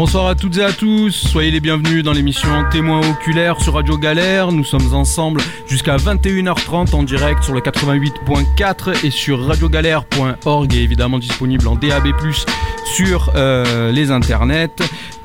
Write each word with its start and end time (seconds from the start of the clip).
Bonsoir 0.00 0.28
à 0.28 0.34
toutes 0.34 0.56
et 0.56 0.64
à 0.64 0.72
tous, 0.72 1.10
soyez 1.10 1.50
les 1.50 1.60
bienvenus 1.60 2.02
dans 2.02 2.14
l'émission 2.14 2.48
Témoins 2.70 3.06
oculaires 3.06 3.60
sur 3.60 3.74
Radio 3.74 3.98
Galère. 3.98 4.50
Nous 4.50 4.64
sommes 4.64 4.94
ensemble 4.94 5.42
jusqu'à 5.66 5.98
21h30 5.98 6.94
en 6.94 7.02
direct 7.02 7.42
sur 7.42 7.52
le 7.52 7.60
88.4 7.60 9.04
et 9.04 9.10
sur 9.10 9.46
radiogalère.org 9.46 10.74
et 10.74 10.78
évidemment 10.78 11.18
disponible 11.18 11.68
en 11.68 11.74
DAB+, 11.74 12.14
sur 12.86 13.30
euh, 13.36 13.92
les 13.92 14.10
internets. 14.10 14.70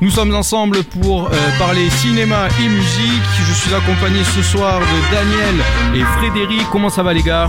Nous 0.01 0.09
sommes 0.09 0.35
ensemble 0.35 0.83
pour 0.83 1.27
euh, 1.27 1.29
parler 1.57 1.89
cinéma 1.89 2.49
et 2.59 2.67
musique. 2.67 3.23
Je 3.47 3.53
suis 3.53 3.73
accompagné 3.73 4.25
ce 4.25 4.41
soir 4.41 4.81
de 4.81 5.15
Daniel 5.15 5.55
et 5.95 6.03
Frédéric. 6.19 6.63
Comment 6.69 6.89
ça 6.89 7.01
va 7.01 7.13
les 7.13 7.23
gars? 7.23 7.47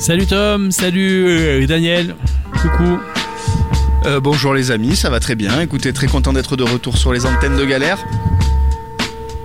Salut 0.00 0.26
Tom, 0.26 0.72
salut 0.72 1.28
euh, 1.28 1.66
Daniel, 1.68 2.16
coucou. 2.60 2.98
Euh, 4.06 4.20
bonjour 4.20 4.54
les 4.54 4.70
amis, 4.70 4.96
ça 4.96 5.10
va 5.10 5.18
très 5.20 5.34
bien. 5.34 5.60
Écoutez, 5.60 5.92
très 5.92 6.06
content 6.06 6.32
d'être 6.32 6.56
de 6.56 6.62
retour 6.62 6.96
sur 6.96 7.12
les 7.12 7.26
antennes 7.26 7.56
de 7.56 7.64
Galère. 7.64 7.98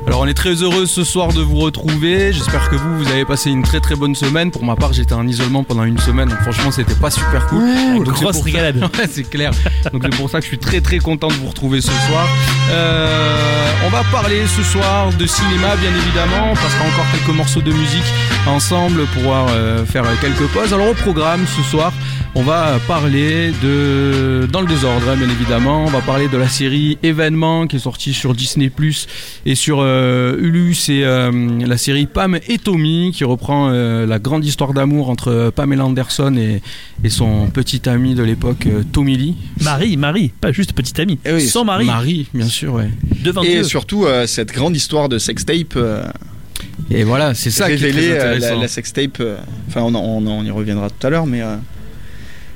Alors 0.05 0.19
on 0.21 0.27
est 0.27 0.33
très 0.33 0.55
heureux 0.61 0.85
ce 0.85 1.03
soir 1.03 1.31
de 1.31 1.41
vous 1.41 1.55
retrouver. 1.57 2.33
J'espère 2.33 2.69
que 2.69 2.75
vous, 2.75 2.97
vous 2.99 3.09
avez 3.09 3.23
passé 3.25 3.49
une 3.49 3.63
très 3.63 3.79
très 3.79 3.95
bonne 3.95 4.15
semaine. 4.15 4.51
Pour 4.51 4.63
ma 4.65 4.75
part, 4.75 4.91
j'étais 4.93 5.13
en 5.13 5.25
isolement 5.27 5.63
pendant 5.63 5.85
une 5.85 5.97
semaine. 5.97 6.27
Donc 6.29 6.39
franchement, 6.41 6.71
c'était 6.71 6.93
pas 6.95 7.09
super 7.09 7.47
cool. 7.47 7.63
Ouh, 7.63 8.03
Donc, 8.03 8.17
c'est 8.17 8.23
grosse 8.23 8.35
pour 8.35 8.43
ça- 8.43 8.45
régalade. 8.45 8.77
Ouais, 8.97 9.07
c'est 9.09 9.23
clair. 9.29 9.51
Donc 9.93 10.01
c'est 10.03 10.15
pour 10.17 10.29
ça 10.29 10.39
que 10.39 10.43
je 10.43 10.49
suis 10.49 10.57
très 10.59 10.81
très 10.81 10.99
content 10.99 11.29
de 11.29 11.33
vous 11.33 11.47
retrouver 11.47 11.79
ce 11.81 11.91
soir. 12.07 12.27
Euh, 12.71 13.71
on 13.85 13.89
va 13.89 14.03
parler 14.11 14.41
ce 14.45 14.61
soir 14.61 15.09
de 15.17 15.25
cinéma, 15.25 15.75
bien 15.77 15.91
évidemment. 15.91 16.51
On 16.51 16.55
passera 16.55 16.83
encore 16.85 17.05
quelques 17.13 17.35
morceaux 17.35 17.61
de 17.61 17.71
musique 17.71 18.03
ensemble 18.45 19.05
pour 19.05 19.21
pouvoir 19.21 19.47
euh, 19.51 19.85
faire 19.85 20.03
quelques 20.19 20.47
pauses. 20.53 20.73
Alors 20.73 20.89
au 20.89 20.93
programme 20.95 21.45
ce 21.47 21.63
soir, 21.63 21.93
on 22.35 22.41
va 22.43 22.77
parler 22.87 23.51
de 23.63 24.47
dans 24.51 24.61
le 24.61 24.67
désordre, 24.67 25.07
hein, 25.09 25.15
bien 25.15 25.29
évidemment. 25.29 25.85
On 25.85 25.89
va 25.89 26.01
parler 26.01 26.27
de 26.27 26.37
la 26.37 26.49
série 26.49 26.97
Événement 27.03 27.67
qui 27.67 27.77
est 27.77 27.79
sortie 27.79 28.13
sur 28.13 28.33
Disney 28.33 28.69
Plus 28.69 29.07
et 29.45 29.55
sur 29.55 29.79
euh, 29.81 29.92
Hulu. 30.39 30.73
C'est 30.73 31.03
euh, 31.03 31.31
la 31.65 31.77
série 31.77 32.05
Pam 32.07 32.37
et 32.47 32.57
Tommy 32.57 33.11
qui 33.13 33.23
reprend 33.23 33.69
euh, 33.71 34.05
la 34.05 34.19
grande 34.19 34.43
histoire 34.45 34.73
d'amour 34.73 35.09
entre 35.09 35.51
Pamela 35.55 35.85
Anderson 35.85 36.35
et, 36.37 36.61
et 37.03 37.09
son 37.09 37.47
petit 37.47 37.87
ami 37.87 38.15
de 38.15 38.23
l'époque, 38.23 38.65
euh, 38.67 38.83
Tommy 38.91 39.17
Lee. 39.17 39.35
Marie, 39.61 39.97
Marie, 39.97 40.31
pas 40.41 40.51
juste 40.51 40.73
petite 40.73 40.99
amie. 40.99 41.19
Eh 41.25 41.33
oui, 41.33 41.41
Sans 41.47 41.63
Marie, 41.65 41.85
Marie, 41.85 42.27
bien 42.33 42.47
sûr, 42.47 42.73
ouais. 42.73 42.89
devant 43.23 43.43
Et 43.43 43.49
Dieu. 43.53 43.63
surtout, 43.63 44.05
euh, 44.05 44.25
cette 44.27 44.51
grande 44.53 44.75
histoire 44.75 45.09
de 45.09 45.17
sextape, 45.17 45.75
euh, 45.75 46.03
Et 46.89 47.03
voilà, 47.03 47.33
c'est 47.33 47.51
ça 47.51 47.67
qui 47.67 47.83
est 47.85 47.91
très 47.91 48.19
euh, 48.19 48.57
la, 48.59 48.67
sextape. 48.67 49.19
euh, 49.19 49.37
Enfin, 49.67 49.81
on, 49.81 50.43
y 50.45 50.51
reviendra 50.51 50.89
tout 50.89 51.07
à 51.07 51.09
l'heure, 51.09 51.25
mais 51.25 51.41
euh, 51.41 51.55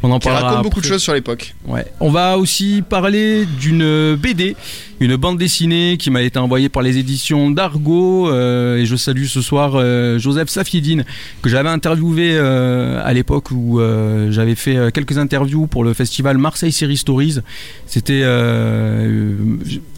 On 0.08 0.12
en 0.12 0.20
qui 0.20 0.28
parlera 0.28 0.50
raconte 0.50 0.64
beaucoup 0.64 0.80
de 0.80 0.86
choses 0.86 1.02
sur 1.02 1.14
l'époque. 1.14 1.54
Ouais. 1.68 1.86
On 2.00 2.10
va 2.10 2.38
aussi 2.38 2.82
parler 2.88 3.46
d'une 3.60 4.16
BD, 4.16 4.56
une 5.00 5.16
bande 5.18 5.38
dessinée 5.38 5.98
qui 6.00 6.10
m'a 6.10 6.22
été 6.22 6.40
envoyée 6.40 6.70
par 6.70 6.82
les 6.82 6.98
éditions 6.98 7.52
d'Argo. 7.52 8.30
euh, 8.30 8.78
et 8.78 8.86
je 8.86 8.96
salue 8.96 9.26
ce 9.26 9.42
soir 9.42 9.74
euh, 9.76 10.18
Joseph 10.18 10.50
Safidine, 10.50 11.04
que 11.42 11.50
j'avais 11.50 11.70
interviewé 11.70 12.32
euh, 12.36 13.02
à 13.04 13.14
l'époque 13.14 13.52
où 13.52 13.80
euh, 13.80 14.32
j'avais 14.32 14.56
fait 14.56 14.78
euh, 14.78 14.90
quelques 14.92 15.18
interviews 15.18 15.68
pour 15.68 15.84
le 15.84 15.94
festival 15.94 16.38
Marseille 16.38 16.72
Series 16.72 16.98
Stories. 16.98 17.40
C'était. 17.86 18.24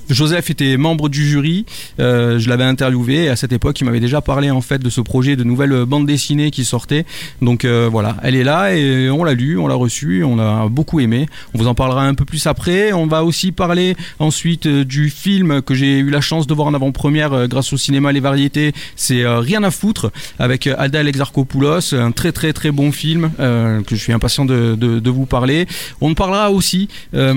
Euh, 0.10 0.14
euh, 0.14 0.14
Joseph 0.14 0.50
était 0.50 0.78
membre 0.78 1.10
du 1.10 1.28
jury, 1.28 1.66
euh, 2.00 2.40
je 2.40 2.50
l'avais 2.50 2.64
interviewé 2.64 3.26
et 3.26 3.30
à 3.30 3.36
cette 3.36 3.52
époque 3.52 3.80
il 3.80 3.86
m'avait 3.86 4.00
déjà 4.00 4.22
parlé 4.22 4.52
en 4.52 4.62
fait 4.62 4.80
de 4.80 4.90
ce 4.90 5.02
projet 5.02 5.36
de 5.36 5.44
nouvelle 5.44 5.86
bande 5.86 6.06
dessinée 6.06 6.52
qui 6.52 6.66
sortait. 6.66 7.06
Donc 7.42 7.66
euh, 7.66 7.88
voilà, 7.92 8.18
elle 8.24 8.36
est 8.36 8.44
là 8.44 8.76
et 8.76 9.10
on 9.10 9.24
l'a 9.24 9.34
lu, 9.34 9.58
on 9.58 9.68
l'a 9.68 9.76
reçu, 9.76 10.24
on 10.24 10.36
l'a 10.36 10.68
beaucoup 10.70 11.00
aimé. 11.00 11.28
On 11.54 11.58
vous 11.58 11.68
en 11.68 11.76
parlera 11.76 12.06
un 12.06 12.14
peu 12.14 12.26
plus 12.26 12.48
après. 12.48 12.94
On 12.94 13.08
va 13.08 13.24
aussi 13.24 13.52
parler 13.52 13.96
ensuite 14.20 14.66
euh, 14.66 14.86
du 14.86 15.10
film 15.10 15.62
que 15.62 15.74
j'ai 15.74 16.00
eu 16.00 16.10
la 16.10 16.22
chance 16.22 16.48
de 16.48 16.54
voir 16.54 16.68
en 16.68 16.74
avant-première 16.74 17.34
euh, 17.34 17.48
grâce 17.48 17.74
au 17.74 17.78
cinéma 17.78 18.12
Les 18.12 18.20
Variétés. 18.20 18.74
C'est 18.96 19.24
euh, 19.24 19.40
Rien 19.40 19.64
à 19.64 19.72
foutre 19.72 20.12
avec 20.38 20.68
euh, 20.68 20.76
Alda 20.78 21.00
Alexarchopoulos, 21.00 21.94
un 21.94 22.12
très 22.12 22.32
très 22.32 22.54
très 22.54 22.72
bon 22.72 22.92
film 22.92 23.32
euh, 23.40 23.82
que 23.84 23.96
je 23.96 24.02
suis 24.02 24.14
impatient 24.14 24.46
de, 24.46 24.76
de, 24.76 25.00
de 25.00 25.10
vous 25.10 25.26
parler. 25.26 25.66
On 26.02 26.14
parlera 26.14 26.52
aussi 26.52 26.90
euh, 27.14 27.34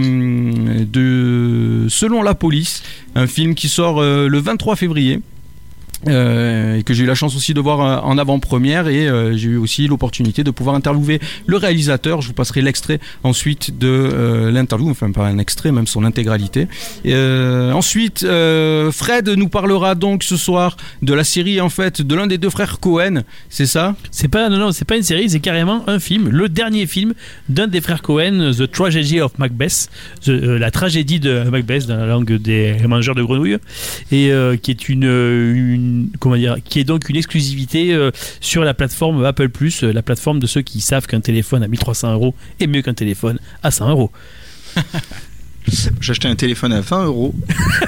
de 0.84 1.86
Selon 1.88 2.22
la 2.22 2.34
police, 2.34 2.61
un 3.14 3.26
film 3.26 3.54
qui 3.54 3.68
sort 3.68 4.00
euh, 4.00 4.28
le 4.28 4.38
23 4.38 4.76
février. 4.76 5.20
Euh, 6.08 6.76
et 6.78 6.82
que 6.82 6.94
j'ai 6.94 7.04
eu 7.04 7.06
la 7.06 7.14
chance 7.14 7.36
aussi 7.36 7.54
de 7.54 7.60
voir 7.60 7.80
euh, 7.80 7.98
en 8.08 8.18
avant-première. 8.18 8.88
Et 8.88 9.08
euh, 9.08 9.36
j'ai 9.36 9.50
eu 9.50 9.56
aussi 9.56 9.86
l'opportunité 9.86 10.44
de 10.44 10.50
pouvoir 10.50 10.76
interviewer 10.76 11.20
le 11.46 11.56
réalisateur. 11.56 12.22
Je 12.22 12.28
vous 12.28 12.34
passerai 12.34 12.62
l'extrait 12.62 13.00
ensuite 13.22 13.78
de 13.78 14.50
l'interview, 14.52 14.90
enfin 14.90 15.10
pas 15.12 15.26
un 15.26 15.38
extrait, 15.38 15.72
même 15.72 15.86
son 15.86 16.04
intégralité. 16.04 16.68
Ensuite, 17.04 18.20
Fred 18.20 19.28
nous 19.28 19.48
parlera 19.48 19.94
donc 19.94 20.22
ce 20.22 20.36
soir 20.36 20.76
de 21.02 21.14
la 21.14 21.24
série 21.24 21.60
en 21.60 21.68
fait 21.68 22.02
de 22.02 22.14
l'un 22.14 22.26
des 22.26 22.38
deux 22.38 22.50
frères 22.50 22.78
Cohen, 22.80 23.22
c'est 23.48 23.66
ça? 23.66 23.94
C'est 24.10 24.28
pas, 24.28 24.48
non, 24.48 24.58
non, 24.58 24.72
c'est 24.72 24.84
pas 24.84 24.96
une 24.96 25.02
série, 25.02 25.30
c'est 25.30 25.40
carrément 25.40 25.84
un 25.88 25.98
film, 25.98 26.28
le 26.28 26.48
dernier 26.48 26.86
film 26.86 27.14
d'un 27.48 27.66
des 27.66 27.80
frères 27.80 28.02
Cohen, 28.02 28.52
The 28.56 28.70
Tragedy 28.70 29.20
of 29.20 29.38
Macbeth, 29.38 29.88
la 30.26 30.70
tragédie 30.70 31.20
de 31.20 31.44
Macbeth 31.50 31.86
dans 31.86 31.96
la 31.96 32.06
langue 32.06 32.32
des 32.32 32.74
mangeurs 32.86 33.14
de 33.14 33.22
grenouilles, 33.22 33.58
et 34.10 34.32
qui 34.62 34.70
est 34.70 34.88
une- 34.88 35.91
comment 36.18 36.36
dire, 36.36 36.56
qui 36.64 36.80
est 36.80 36.84
donc 36.84 37.08
une 37.08 37.16
exclusivité 37.16 37.92
euh, 37.92 38.10
sur 38.40 38.64
la 38.64 38.74
plateforme 38.74 39.24
Apple 39.24 39.48
Plus, 39.48 39.84
euh, 39.84 39.92
la 39.92 40.02
plateforme 40.02 40.40
de 40.40 40.46
ceux 40.46 40.62
qui 40.62 40.80
savent 40.80 41.06
qu'un 41.06 41.20
téléphone 41.20 41.62
à 41.62 41.68
1300 41.68 42.12
euros 42.12 42.34
est 42.60 42.66
mieux 42.66 42.82
qu'un 42.82 42.94
téléphone 42.94 43.38
à 43.62 43.70
100 43.70 43.90
euros. 43.90 44.10
J'ai 46.00 46.10
acheté 46.10 46.26
un 46.26 46.34
téléphone 46.34 46.72
à 46.72 46.80
20 46.80 47.04
euros. 47.04 47.34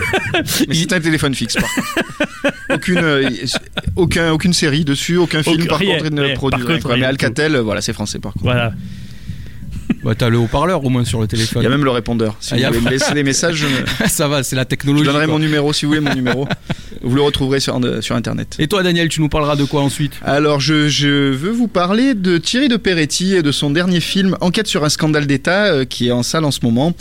mais 0.69 0.75
c'est 0.75 0.93
un 0.93 1.01
téléphone 1.01 1.35
fixe, 1.35 1.55
par 1.55 1.75
contre. 1.75 2.55
Aucune, 2.71 2.99
euh, 2.99 3.31
aucun, 3.97 4.31
aucune 4.31 4.53
série 4.53 4.85
dessus, 4.85 5.17
aucun 5.17 5.43
film, 5.43 5.67
par 5.67 5.79
rien, 5.79 5.95
contre, 5.95 6.07
il 6.07 6.15
ne 6.15 6.23
rien. 6.23 6.35
produit 6.35 6.61
Par 6.61 6.69
rien, 6.69 6.77
contre, 6.77 6.87
quoi. 6.87 6.97
Mais 6.97 7.03
rien. 7.03 7.11
Alcatel, 7.11 7.57
voilà, 7.57 7.81
c'est 7.81 7.93
français, 7.93 8.21
par 8.21 8.33
contre. 8.33 8.45
Voilà. 8.45 8.73
Bah, 10.05 10.15
T'as 10.17 10.29
le 10.29 10.37
haut-parleur 10.39 10.85
au 10.85 10.91
moins 10.91 11.05
sur 11.05 11.19
le 11.21 11.25
Il 11.25 11.29
téléphone. 11.29 11.63
y 11.63 11.67
a 11.67 11.71
même 11.71 11.85
le 11.85 11.91
répondeur. 11.91 12.37
Si 12.41 12.55
Ah, 12.55 12.57
il 12.57 12.61
y 12.61 12.63
vous 12.63 12.69
a- 12.69 12.71
voulez 12.73 12.85
me 12.85 12.91
laisser 12.91 13.15
les 13.15 13.23
messages, 13.25 13.57
je, 13.57 13.67
me- 13.67 14.07
ça 14.09 14.29
va, 14.29 14.43
c'est 14.43 14.55
la 14.57 14.63
je 14.63 14.69
technologie. 14.69 15.05
donnerai 15.05 15.25
quoi. 15.25 15.35
mon 15.35 15.39
numéro, 15.41 15.73
si 15.73 15.85
vous 15.87 15.91
voulez, 15.93 16.01
mon 16.01 16.15
numéro. 16.15 16.47
Vous 17.03 17.17
le 17.17 17.23
retrouverez 17.23 17.61
sur, 17.61 17.79
sur 18.01 18.15
Internet. 18.17 18.57
Et 18.59 18.67
toi 18.69 18.83
Daniel, 18.83 19.09
tu 19.09 19.21
nous 19.21 19.29
parleras 19.29 19.57
de 19.57 19.65
quoi 19.65 19.83
ensuite? 19.83 20.13
Alors, 20.23 20.61
je, 20.61 20.89
je 20.89 21.31
veux 21.31 21.51
vous 21.51 21.69
parler 21.69 22.15
de 22.15 22.39
Thierry 22.39 22.69
de 22.69 22.77
Peretti 22.77 23.35
et 23.35 23.43
de 23.43 23.53
son 23.53 23.71
dernier 23.71 24.01
film 24.01 24.37
Enquête 24.41 24.67
sur 24.67 24.85
un 24.85 24.89
scandale 24.89 25.27
d'État 25.27 25.67
euh, 25.67 25.85
qui 25.85 26.09
est 26.09 26.13
en 26.13 26.23
salle 26.23 26.45
en 26.45 26.51
ce 26.51 26.61
moment. 26.63 26.95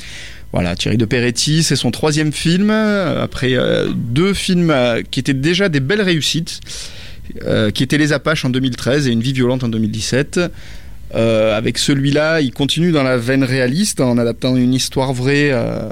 Voilà, 0.52 0.75
Thierry 0.75 0.97
de 0.97 1.06
Peretti, 1.06 1.63
c'est 1.63 1.75
son 1.75 1.90
troisième 1.90 2.31
film, 2.31 2.69
euh, 2.69 3.24
après 3.24 3.53
euh, 3.53 3.88
deux 3.96 4.34
films 4.36 4.69
euh, 4.72 5.02
qui 5.09 5.19
étaient 5.19 5.34
déjà 5.34 5.68
des 5.69 5.80
belles 5.80 6.02
réussites, 6.02 6.59
euh, 7.47 7.72
qui 7.72 7.81
étaient 7.81 7.97
Les 7.97 8.13
Apaches 8.13 8.46
en 8.46 8.50
2013 8.50 9.08
et 9.08 9.12
Une 9.12 9.22
vie 9.22 9.34
violente 9.34 9.63
en 9.63 9.69
2017. 9.69 10.40
Euh, 11.16 11.56
avec 11.56 11.78
celui-là, 11.78 12.41
il 12.41 12.51
continue 12.51 12.91
dans 12.91 13.03
la 13.03 13.18
veine 13.18 13.44
réaliste 13.44 14.01
en 14.01 14.18
adaptant 14.18 14.56
une 14.56 14.74
histoire 14.74 15.13
vraie 15.13 15.50
euh, 15.51 15.90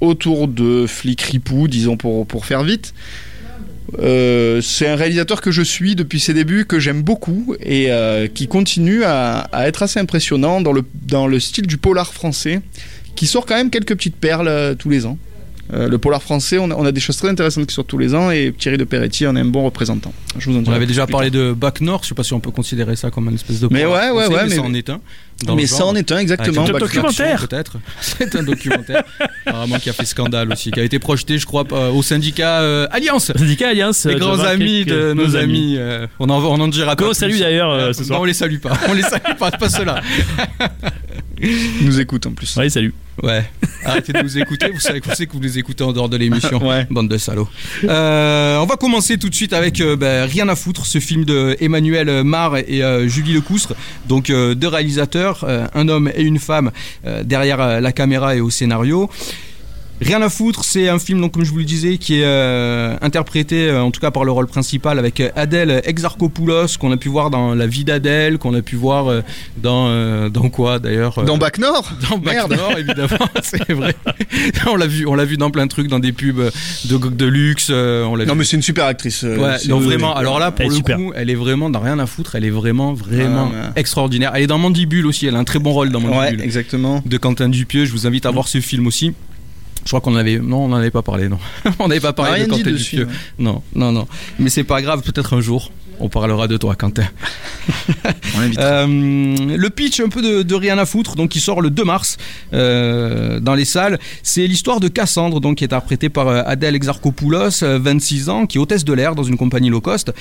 autour 0.00 0.48
de 0.48 0.86
flics 0.86 1.22
ripoux, 1.22 1.68
disons 1.68 1.96
pour, 1.96 2.26
pour 2.26 2.46
faire 2.46 2.64
vite. 2.64 2.92
Euh, 4.00 4.60
c'est 4.60 4.88
un 4.88 4.96
réalisateur 4.96 5.40
que 5.40 5.52
je 5.52 5.62
suis 5.62 5.94
depuis 5.94 6.18
ses 6.18 6.34
débuts, 6.34 6.64
que 6.64 6.80
j'aime 6.80 7.02
beaucoup 7.02 7.54
et 7.64 7.90
qui 8.34 8.48
continue 8.48 9.04
à, 9.04 9.38
à 9.52 9.68
être 9.68 9.82
assez 9.82 10.00
impressionnant 10.00 10.60
dans 10.60 10.72
le, 10.72 10.82
dans 11.06 11.28
le 11.28 11.38
style 11.38 11.66
du 11.66 11.76
polar 11.76 12.12
français, 12.12 12.60
qui 13.14 13.26
sort 13.26 13.46
quand 13.46 13.56
même 13.56 13.70
quelques 13.70 13.94
petites 13.94 14.16
perles 14.16 14.74
tous 14.78 14.90
les 14.90 15.06
ans. 15.06 15.16
Euh, 15.72 15.88
le 15.88 15.98
polar 15.98 16.22
français, 16.22 16.58
on 16.58 16.70
a, 16.70 16.74
on 16.74 16.84
a 16.86 16.92
des 16.92 17.00
choses 17.00 17.16
très 17.16 17.28
intéressantes 17.28 17.66
qui 17.66 17.74
sortent 17.74 17.88
tous 17.88 17.98
les 17.98 18.14
ans 18.14 18.30
et 18.30 18.54
Thierry 18.56 18.78
de 18.78 18.84
Peretti 18.84 19.26
en 19.26 19.34
est 19.36 19.40
un 19.40 19.44
bon 19.46 19.64
représentant. 19.64 20.12
Je 20.38 20.48
vous 20.50 20.56
en 20.56 20.62
On 20.64 20.72
avait 20.72 20.86
déjà 20.86 21.06
parlé 21.06 21.30
de 21.30 21.52
Bac 21.52 21.80
Nord, 21.80 22.00
je 22.04 22.08
sais 22.08 22.14
pas 22.14 22.22
si 22.22 22.32
on 22.34 22.40
peut 22.40 22.50
considérer 22.52 22.94
ça 22.94 23.10
comme 23.10 23.28
une 23.28 23.34
espèce 23.34 23.58
de 23.60 23.68
Mais 23.70 23.82
polar 23.84 23.92
ouais, 24.04 24.10
ouais, 24.10 24.24
français, 24.26 24.34
ouais, 24.36 24.42
mais, 24.44 24.48
mais- 24.50 24.56
ça 24.56 24.62
en 24.62 24.74
est 24.74 24.90
un. 24.90 25.00
Mais 25.54 25.66
genre. 25.66 25.78
ça 25.78 25.84
en 25.86 25.94
est 25.94 26.10
un, 26.12 26.18
exactement. 26.18 26.62
Avec 26.62 26.76
un 26.76 26.78
documentaire. 26.78 27.46
peut-être. 27.46 27.76
C'est 28.00 28.34
un 28.36 28.42
documentaire. 28.42 29.02
Apparemment 29.44 29.78
qui 29.78 29.90
a 29.90 29.92
fait 29.92 30.06
scandale 30.06 30.50
aussi, 30.50 30.70
qui 30.70 30.80
a 30.80 30.82
été 30.82 30.98
projeté, 30.98 31.36
je 31.36 31.44
crois, 31.44 31.64
euh, 31.72 31.90
au 31.90 32.02
syndicat 32.02 32.60
euh, 32.62 32.86
Alliance. 32.90 33.32
Syndicat 33.36 33.68
Alliance. 33.68 34.06
Les 34.06 34.14
euh, 34.14 34.18
grands 34.18 34.38
amis 34.40 34.86
de 34.86 35.12
nos 35.12 35.36
amis. 35.36 35.74
euh, 35.76 36.06
on 36.20 36.30
en 36.30 36.42
on 36.42 36.58
en 36.60 36.68
dira 36.68 36.96
Qu'on 36.96 37.08
pas 37.08 37.14
salue 37.14 37.32
plus. 37.32 37.40
d'ailleurs 37.40 37.70
euh, 37.70 37.92
ce 37.92 38.00
Non, 38.00 38.06
soir. 38.06 38.20
on 38.22 38.24
les 38.24 38.32
salue 38.32 38.56
pas. 38.58 38.78
On 38.88 38.94
les 38.94 39.02
salue 39.02 39.36
pas, 39.38 39.50
pas 39.50 39.68
ceux-là. 39.68 40.00
Ils 41.42 41.84
nous 41.84 42.00
écoute 42.00 42.24
en 42.26 42.32
plus. 42.32 42.56
Ouais, 42.56 42.70
salut. 42.70 42.94
Ouais. 43.22 43.44
Arrêtez 43.84 44.12
de 44.12 44.20
nous 44.22 44.38
écouter. 44.38 44.70
Vous 44.70 44.80
savez, 44.80 45.00
vous 45.00 45.08
savez 45.10 45.26
que 45.26 45.32
vous 45.32 45.40
les 45.40 45.58
écoutez 45.58 45.84
en 45.84 45.92
dehors 45.92 46.08
de 46.08 46.16
l'émission. 46.16 46.66
Ouais. 46.66 46.86
Bande 46.90 47.08
de 47.08 47.18
salauds. 47.18 47.48
Euh, 47.84 48.58
on 48.58 48.66
va 48.66 48.76
commencer 48.76 49.16
tout 49.16 49.28
de 49.30 49.34
suite 49.34 49.52
avec 49.52 49.80
euh, 49.80 49.96
ben, 49.96 50.28
Rien 50.28 50.48
à 50.48 50.56
foutre, 50.56 50.86
ce 50.86 50.98
film 50.98 51.24
de 51.24 51.56
Emmanuel 51.60 52.24
Mar 52.24 52.56
et 52.56 52.82
euh, 52.82 53.08
Julie 53.08 53.32
Lecoustre. 53.32 53.74
Donc 54.08 54.30
euh, 54.30 54.54
deux 54.54 54.68
réalisateurs, 54.68 55.44
euh, 55.44 55.66
un 55.74 55.88
homme 55.88 56.10
et 56.14 56.22
une 56.22 56.38
femme 56.38 56.70
euh, 57.06 57.22
derrière 57.22 57.80
la 57.80 57.92
caméra 57.92 58.36
et 58.36 58.40
au 58.40 58.50
scénario. 58.50 59.10
Rien 60.02 60.20
à 60.20 60.28
foutre, 60.28 60.62
c'est 60.62 60.88
un 60.90 60.98
film 60.98 61.22
donc 61.22 61.32
comme 61.32 61.44
je 61.44 61.50
vous 61.50 61.56
le 61.56 61.64
disais 61.64 61.96
qui 61.96 62.20
est 62.20 62.24
euh, 62.24 62.96
interprété 63.00 63.68
euh, 63.70 63.80
en 63.82 63.90
tout 63.90 64.00
cas 64.00 64.10
par 64.10 64.24
le 64.24 64.30
rôle 64.30 64.46
principal 64.46 64.98
avec 64.98 65.20
euh, 65.20 65.30
Adèle 65.36 65.80
Exarchopoulos 65.86 66.76
qu'on 66.78 66.92
a 66.92 66.98
pu 66.98 67.08
voir 67.08 67.30
dans 67.30 67.54
La 67.54 67.66
vie 67.66 67.82
d'Adèle, 67.84 68.36
qu'on 68.36 68.52
a 68.54 68.60
pu 68.60 68.76
voir 68.76 69.08
euh, 69.10 69.22
dans 69.56 69.86
euh, 69.88 70.28
dans 70.28 70.50
quoi 70.50 70.78
d'ailleurs 70.80 71.18
euh, 71.18 71.24
Dans 71.24 71.38
Bac 71.38 71.58
Nord 71.58 71.90
dans 72.10 72.18
Bac 72.18 72.34
Merde. 72.34 72.52
Nord, 72.56 72.78
évidemment, 72.78 73.08
c'est 73.42 73.72
vrai. 73.72 73.94
on 74.66 74.76
l'a 74.76 74.86
vu, 74.86 75.06
on 75.06 75.14
l'a 75.14 75.24
vu 75.24 75.38
dans 75.38 75.50
plein 75.50 75.64
de 75.64 75.70
trucs, 75.70 75.88
dans 75.88 75.98
des 75.98 76.12
pubs 76.12 76.42
de 76.84 76.96
de 76.98 77.26
luxe, 77.26 77.68
euh, 77.70 78.04
on 78.04 78.16
l'a 78.16 78.24
vu. 78.24 78.28
Non 78.28 78.34
mais 78.34 78.44
c'est 78.44 78.56
une 78.56 78.62
super 78.62 78.84
actrice. 78.84 79.24
euh, 79.24 79.38
Ouais, 79.38 79.56
non, 79.68 79.80
vraiment. 79.80 80.14
Alors 80.14 80.38
là, 80.38 80.50
pour 80.50 80.68
le 80.68 80.74
super. 80.74 80.98
coup, 80.98 81.12
elle 81.16 81.30
est 81.30 81.34
vraiment 81.34 81.70
dans 81.70 81.80
rien 81.80 81.98
à 81.98 82.06
foutre. 82.06 82.34
Elle 82.34 82.44
est 82.44 82.50
vraiment, 82.50 82.92
vraiment 82.92 83.50
Ah, 83.52 83.68
ouais. 83.68 83.72
extraordinaire. 83.76 84.32
Elle 84.34 84.42
est 84.42 84.46
dans 84.46 84.58
Mandibule 84.58 85.06
aussi. 85.06 85.26
Elle 85.26 85.36
a 85.36 85.38
un 85.38 85.44
très 85.44 85.58
bon 85.58 85.72
rôle 85.72 85.90
dans 85.90 86.00
Ouais, 86.02 86.10
Mandibule 86.10 86.42
exactement. 86.42 87.02
de 87.06 87.16
Quentin 87.16 87.48
Dupieux. 87.48 87.86
Je 87.86 87.92
vous 87.92 88.06
invite 88.06 88.26
à 88.26 88.30
voir 88.30 88.46
ce 88.48 88.60
film 88.60 88.86
aussi. 88.86 89.14
Je 89.86 89.90
crois 89.90 90.00
qu'on 90.00 90.14
en 90.14 90.16
avait, 90.16 90.40
non, 90.40 90.64
on 90.64 90.68
n'en 90.68 90.76
avait 90.76 90.90
pas 90.90 91.02
parlé, 91.02 91.28
non. 91.28 91.38
on 91.78 91.86
n'avait 91.86 92.00
pas 92.00 92.12
parlé 92.12 92.32
rien 92.32 92.46
de 92.46 92.50
Quentin 92.50 92.72
dessus. 92.72 93.04
Ouais. 93.04 93.06
Non, 93.38 93.62
non, 93.74 93.92
non. 93.92 94.08
Mais 94.40 94.50
c'est 94.50 94.64
pas 94.64 94.82
grave. 94.82 95.02
Peut-être 95.02 95.32
un 95.32 95.40
jour, 95.40 95.70
on 96.00 96.08
parlera 96.08 96.48
de 96.48 96.56
toi, 96.56 96.74
Quentin. 96.74 97.06
On. 98.36 98.58
Euh, 98.58 98.86
le 99.56 99.70
pitch 99.70 100.00
un 100.00 100.08
peu 100.08 100.22
de, 100.22 100.42
de 100.42 100.54
rien 100.56 100.76
à 100.78 100.86
foutre, 100.86 101.14
donc 101.14 101.30
qui 101.30 101.40
sort 101.40 101.60
le 101.60 101.70
2 101.70 101.84
mars 101.84 102.16
euh, 102.52 103.38
dans 103.38 103.54
les 103.54 103.64
salles, 103.64 103.98
c'est 104.24 104.46
l'histoire 104.46 104.80
de 104.80 104.88
Cassandre, 104.88 105.40
donc 105.40 105.58
qui 105.58 105.64
est 105.64 105.72
interprétée 105.72 106.08
par 106.08 106.28
euh, 106.28 106.42
Adèle 106.44 106.74
Exarchopoulos, 106.74 107.62
euh, 107.62 107.78
26 107.80 108.28
ans, 108.28 108.46
qui 108.46 108.58
est 108.58 108.60
hôtesse 108.60 108.84
de 108.84 108.92
l'air 108.92 109.14
dans 109.14 109.22
une 109.22 109.36
compagnie 109.36 109.70
low 109.70 109.80
cost. 109.80 110.12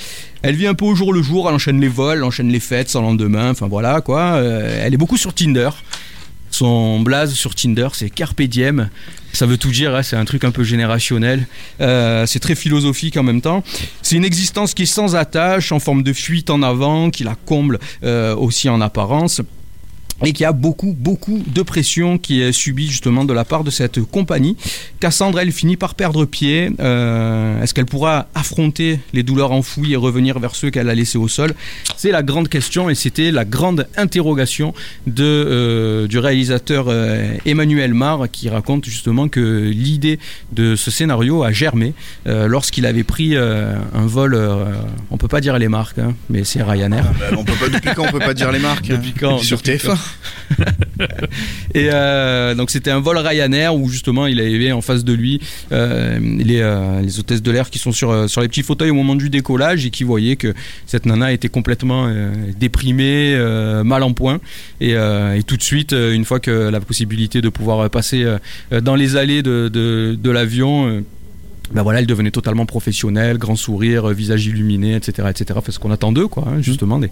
Elle 0.43 0.55
vit 0.55 0.67
un 0.67 0.75
peu 0.75 0.85
au 0.85 0.95
jour 0.95 1.11
le 1.11 1.21
jour, 1.23 1.49
elle 1.49 1.55
enchaîne 1.55 1.81
les 1.81 1.87
vols, 1.87 2.19
elle 2.19 2.23
enchaîne 2.23 2.49
les 2.49 2.59
fêtes 2.59 2.89
sans 2.89 3.01
lendemain, 3.01 3.49
enfin 3.49 3.67
voilà 3.67 4.01
quoi. 4.01 4.35
Euh, 4.35 4.83
elle 4.85 4.93
est 4.93 4.97
beaucoup 4.97 5.17
sur 5.17 5.33
Tinder. 5.33 5.69
Son 6.57 7.01
blaze 7.01 7.33
sur 7.33 7.53
Tinder, 7.53 7.89
c'est 7.91 8.09
Carpe 8.09 8.41
Diem. 8.43 8.89
Ça 9.33 9.45
veut 9.45 9.57
tout 9.57 9.71
dire, 9.71 9.93
hein, 9.93 10.03
c'est 10.03 10.15
un 10.15 10.23
truc 10.23 10.45
un 10.45 10.51
peu 10.51 10.63
générationnel. 10.63 11.47
Euh, 11.81 12.25
c'est 12.25 12.39
très 12.39 12.55
philosophique 12.55 13.17
en 13.17 13.23
même 13.23 13.41
temps. 13.41 13.61
C'est 14.01 14.15
une 14.15 14.23
existence 14.23 14.73
qui 14.73 14.83
est 14.83 14.85
sans 14.85 15.17
attache, 15.17 15.73
en 15.73 15.79
forme 15.79 16.01
de 16.01 16.13
fuite 16.13 16.49
en 16.49 16.63
avant, 16.63 17.09
qui 17.09 17.25
la 17.25 17.35
comble 17.35 17.77
euh, 18.05 18.33
aussi 18.37 18.69
en 18.69 18.79
apparence. 18.79 19.41
Et 20.23 20.31
qui 20.31 20.45
a 20.45 20.53
beaucoup, 20.53 20.95
beaucoup 20.97 21.43
de 21.45 21.61
pression 21.61 22.17
qui 22.17 22.41
est 22.41 22.53
subie 22.53 22.87
justement 22.87 23.25
de 23.25 23.33
la 23.33 23.43
part 23.43 23.63
de 23.65 23.69
cette 23.69 24.01
compagnie. 24.01 24.55
Cassandre, 25.01 25.39
elle 25.39 25.51
finit 25.51 25.75
par 25.75 25.93
perdre 25.95 26.23
pied. 26.25 26.71
Euh, 26.79 27.61
Est-ce 27.61 27.73
qu'elle 27.73 27.85
pourra 27.85 28.27
affronter 28.33 28.99
les 29.13 29.23
douleurs 29.23 29.51
enfouies 29.51 29.91
et 29.93 29.95
revenir 29.97 30.39
vers 30.39 30.55
ceux 30.55 30.69
qu'elle 30.69 30.89
a 30.89 30.95
laissés 30.95 31.17
au 31.17 31.27
sol? 31.27 31.53
C'est 31.97 32.11
la 32.11 32.23
grande 32.23 32.47
question 32.47 32.89
et 32.89 32.95
c'était 32.95 33.29
la 33.31 33.43
grande 33.43 33.87
interrogation 33.97 34.73
de, 35.05 35.23
euh, 35.25 36.07
du 36.07 36.17
réalisateur 36.17 36.85
euh, 36.87 37.33
Emmanuel 37.45 37.93
Mar 37.93 38.27
qui 38.31 38.47
raconte 38.47 38.85
justement 38.85 39.27
que 39.27 39.69
l'idée 39.69 40.17
de 40.53 40.77
ce 40.77 40.91
scénario 40.91 41.43
a 41.43 41.51
germé 41.51 41.93
euh, 42.27 42.47
lorsqu'il 42.47 42.85
avait 42.85 43.03
pris 43.03 43.35
euh, 43.35 43.75
un 43.93 44.05
vol, 44.05 44.33
euh, 44.33 44.63
on 45.11 45.17
peut 45.17 45.27
pas 45.27 45.41
dire 45.41 45.57
les 45.59 45.67
marques, 45.67 45.99
hein, 45.99 46.13
mais 46.29 46.43
c'est 46.45 46.63
Ryanair. 46.63 47.03
Bah, 47.19 47.35
on 47.37 47.43
peut 47.43 47.53
pas 47.59 47.67
depuis 47.69 47.89
quand 47.95 48.05
on 48.07 48.11
peut 48.11 48.19
pas 48.19 48.33
dire 48.33 48.51
les 48.51 48.59
marques 48.59 48.87
Depuis 48.87 49.11
quand? 49.13 49.39
Sur 49.39 49.59
TF1. 49.59 49.97
Et 51.73 51.89
euh, 51.91 52.55
donc 52.55 52.69
c'était 52.69 52.91
un 52.91 52.99
vol 52.99 53.17
Ryanair 53.17 53.75
où 53.75 53.89
justement 53.89 54.27
il 54.27 54.39
avait 54.39 54.71
en 54.71 54.81
face 54.81 55.03
de 55.03 55.13
lui 55.13 55.41
euh, 55.71 56.19
les, 56.19 56.59
euh, 56.61 57.01
les 57.01 57.19
hôtesses 57.19 57.41
de 57.41 57.51
l'air 57.51 57.69
qui 57.69 57.79
sont 57.79 57.91
sur, 57.91 58.29
sur 58.29 58.41
les 58.41 58.47
petits 58.47 58.63
fauteuils 58.63 58.91
au 58.91 58.95
moment 58.95 59.15
du 59.15 59.29
décollage 59.29 59.85
et 59.85 59.89
qui 59.89 60.03
voyaient 60.03 60.35
que 60.35 60.53
cette 60.85 61.05
nana 61.05 61.31
était 61.33 61.49
complètement 61.49 62.09
déprimée, 62.57 63.37
mal 63.83 64.03
en 64.03 64.13
point. 64.13 64.39
Et, 64.81 64.91
et 64.91 65.43
tout 65.45 65.57
de 65.57 65.63
suite, 65.63 65.93
une 65.93 66.25
fois 66.25 66.39
que 66.39 66.69
la 66.69 66.79
possibilité 66.79 67.41
de 67.41 67.49
pouvoir 67.49 67.89
passer 67.89 68.25
dans 68.71 68.95
les 68.95 69.15
allées 69.15 69.43
de, 69.43 69.69
de, 69.71 70.17
de 70.21 70.29
l'avion... 70.29 71.03
ben 71.73 71.83
voilà, 71.83 71.99
elle 71.99 72.07
devenait 72.07 72.31
totalement 72.31 72.65
professionnelle, 72.65 73.37
grand 73.37 73.55
sourire, 73.55 74.07
visage 74.09 74.45
illuminé, 74.45 74.95
etc., 74.95 75.27
etc. 75.29 75.53
Enfin, 75.55 75.71
ce 75.71 75.79
qu'on 75.79 75.91
attend 75.91 76.11
d'eux, 76.11 76.27
quoi, 76.27 76.45
hein, 76.47 76.61
justement, 76.61 76.99
des, 76.99 77.09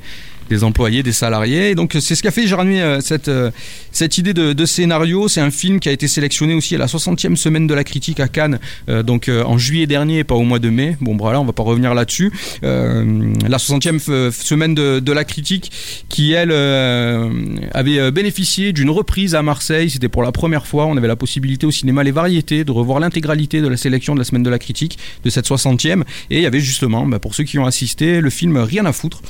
des 0.50 0.64
employés, 0.64 1.04
des 1.04 1.12
salariés. 1.12 1.72
Et 1.72 1.76
donc, 1.76 1.96
c'est 2.00 2.16
ce 2.16 2.22
qui 2.22 2.28
a 2.28 2.32
fait 2.32 2.48
germer 2.48 2.82
euh, 2.82 3.00
cette, 3.02 3.28
euh, 3.28 3.52
cette 3.92 4.18
idée 4.18 4.34
de, 4.34 4.66
scénario. 4.66 5.28
C'est 5.28 5.42
un 5.42 5.52
film 5.52 5.80
qui 5.80 5.90
a 5.90 5.92
été 5.92 6.08
sélectionné 6.08 6.54
aussi 6.54 6.76
à 6.76 6.78
la 6.78 6.86
60e 6.86 7.36
semaine 7.36 7.68
de 7.68 7.74
la 7.74 7.84
critique 7.84 8.20
à 8.20 8.28
Cannes, 8.28 8.60
euh, 8.90 9.04
donc 9.04 9.28
euh, 9.30 9.44
en 9.44 9.58
juillet 9.58 9.88
dernier, 9.88 10.24
pas 10.24 10.36
au 10.36 10.44
mois 10.44 10.60
de 10.60 10.70
mai. 10.70 10.98
Bon, 11.02 11.18
voilà, 11.18 11.42
on 11.42 11.46
va 11.46 11.54
pas 11.54 11.64
revenir 11.64 11.94
là-dessus. 11.94 12.32
Euh, 12.64 13.34
la 13.48 13.58
60e 13.58 14.00
f- 14.00 14.32
semaine 14.32 14.74
de, 14.76 15.12
la 15.12 15.24
critique 15.26 15.72
qui, 16.10 16.32
elle, 16.32 16.52
euh, 16.52 17.30
avait 17.74 18.00
euh, 18.00 18.12
bénéficié 18.12 18.74
d'une 18.74 18.90
reprise 18.90 19.36
à 19.36 19.42
Marseille. 19.42 19.90
C'était 19.90 20.10
pour 20.10 20.24
la 20.24 20.32
première 20.32 20.66
fois. 20.66 20.86
On 20.86 20.98
avait 20.98 21.08
la 21.08 21.16
possibilité 21.16 21.66
au 21.66 21.72
cinéma 21.72 22.04
Les 22.04 22.12
Variétés 22.12 22.64
de 22.64 22.72
revoir 22.72 23.00
l'intégralité 23.00 23.62
de 23.62 23.68
la 23.68 23.78
sélection 23.78 24.14
de 24.14 24.20
la 24.20 24.26
semaine 24.26 24.44
de 24.44 24.50
la 24.50 24.60
critique 24.60 24.98
de 25.24 25.30
cette 25.30 25.48
60e. 25.48 26.02
Et 26.30 26.38
il 26.38 26.42
y 26.42 26.46
avait 26.46 26.60
justement, 26.60 27.06
bah, 27.06 27.20
pour 27.20 27.36
ceux 27.36 27.44
qui 27.44 27.60
ont 27.60 27.66
assisté, 27.66 28.22
le 28.22 28.30
film 28.30 28.58
Rien 28.58 28.86
à 28.86 28.94
foutre 28.94 29.22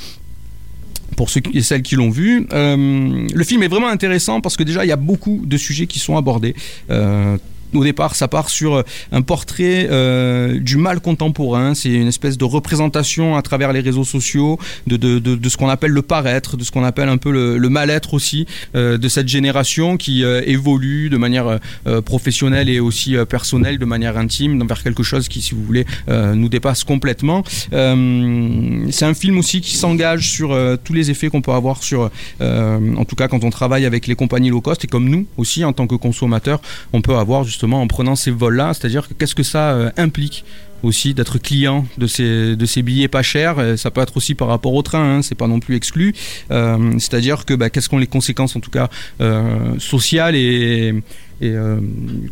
pour 1.16 1.30
ceux 1.30 1.40
et 1.52 1.62
celles 1.62 1.82
qui 1.82 1.96
l'ont 1.96 2.10
vu. 2.10 2.46
Euh, 2.52 3.26
le 3.32 3.44
film 3.44 3.62
est 3.62 3.68
vraiment 3.68 3.88
intéressant 3.88 4.40
parce 4.40 4.56
que 4.56 4.62
déjà 4.62 4.84
il 4.84 4.88
y 4.88 4.92
a 4.92 4.96
beaucoup 4.96 5.42
de 5.44 5.56
sujets 5.56 5.86
qui 5.86 5.98
sont 5.98 6.16
abordés. 6.16 6.54
Euh, 6.90 7.36
au 7.76 7.84
départ, 7.84 8.14
ça 8.14 8.28
part 8.28 8.50
sur 8.50 8.74
euh, 8.74 8.82
un 9.12 9.22
portrait 9.22 9.88
euh, 9.90 10.58
du 10.60 10.76
mal 10.76 11.00
contemporain. 11.00 11.74
C'est 11.74 11.90
une 11.90 12.08
espèce 12.08 12.38
de 12.38 12.44
représentation 12.44 13.36
à 13.36 13.42
travers 13.42 13.72
les 13.72 13.80
réseaux 13.80 14.04
sociaux 14.04 14.58
de, 14.86 15.48
ce 15.48 15.56
qu'on 15.56 15.68
appelle 15.68 15.90
le 15.90 16.02
paraître, 16.02 16.56
de 16.56 16.64
ce 16.64 16.70
qu'on 16.70 16.84
appelle 16.84 17.08
un 17.08 17.16
peu 17.16 17.30
le, 17.30 17.68
mal-être 17.68 18.14
aussi 18.14 18.46
euh, 18.74 18.98
de 18.98 19.08
cette 19.08 19.28
génération 19.28 19.96
qui 19.96 20.22
évolue 20.22 21.10
de 21.10 21.16
manière 21.16 21.58
professionnelle 22.04 22.68
et 22.68 22.78
aussi 22.78 23.16
personnelle, 23.28 23.78
de 23.78 23.84
manière 23.84 24.16
intime, 24.16 24.64
vers 24.66 24.82
quelque 24.82 25.02
chose 25.02 25.28
qui, 25.28 25.40
si 25.40 25.54
vous 25.54 25.64
voulez, 25.64 25.86
nous 26.08 26.48
dépasse 26.48 26.84
complètement. 26.84 27.42
C'est 27.70 29.04
un 29.04 29.14
film 29.14 29.38
aussi 29.38 29.60
qui 29.60 29.76
s'engage 29.76 30.30
sur 30.30 30.56
tous 30.84 30.92
les 30.92 31.10
effets 31.10 31.28
qu'on 31.28 31.40
peut 31.40 31.52
avoir 31.52 31.82
sur, 31.82 32.10
en 32.40 33.04
tout 33.04 33.16
cas 33.16 33.28
quand 33.28 33.42
on 33.44 33.50
travaille 33.50 33.86
avec 33.86 34.06
les 34.06 34.14
compagnies 34.14 34.50
low 34.50 34.60
cost 34.60 34.84
et 34.84 34.88
comme 34.88 35.08
nous 35.08 35.26
aussi 35.36 35.64
en 35.64 35.72
tant 35.72 35.86
que 35.86 35.96
consommateurs, 35.96 36.60
on 36.92 37.00
peut 37.00 37.16
avoir 37.16 37.44
justement 37.44 37.63
en 37.72 37.86
prenant 37.86 38.16
ces 38.16 38.30
vols-là, 38.30 38.74
c'est-à-dire 38.74 39.08
que 39.08 39.14
qu'est-ce 39.14 39.34
que 39.34 39.42
ça 39.42 39.72
euh, 39.72 39.90
implique 39.96 40.44
aussi 40.84 41.14
d'être 41.14 41.38
client 41.38 41.86
de 41.98 42.06
ces, 42.06 42.56
de 42.56 42.66
ces 42.66 42.82
billets 42.82 43.08
pas 43.08 43.22
chers. 43.22 43.58
Euh, 43.58 43.76
Ça 43.76 43.90
peut 43.90 44.00
être 44.00 44.16
aussi 44.16 44.34
par 44.34 44.48
rapport 44.48 44.74
au 44.74 44.82
train, 44.82 45.18
hein, 45.18 45.22
c'est 45.22 45.34
pas 45.34 45.46
non 45.48 45.60
plus 45.60 45.76
exclu. 45.76 46.14
Euh, 46.50 46.92
C'est-à-dire 46.98 47.44
que 47.44 47.54
bah, 47.54 47.70
quelles 47.70 47.82
sont 47.82 47.98
les 47.98 48.06
conséquences 48.06 48.56
en 48.56 48.60
tout 48.60 48.70
cas 48.70 48.88
euh, 49.20 49.78
sociales 49.78 50.36
et, 50.36 50.94
euh, 51.42 51.80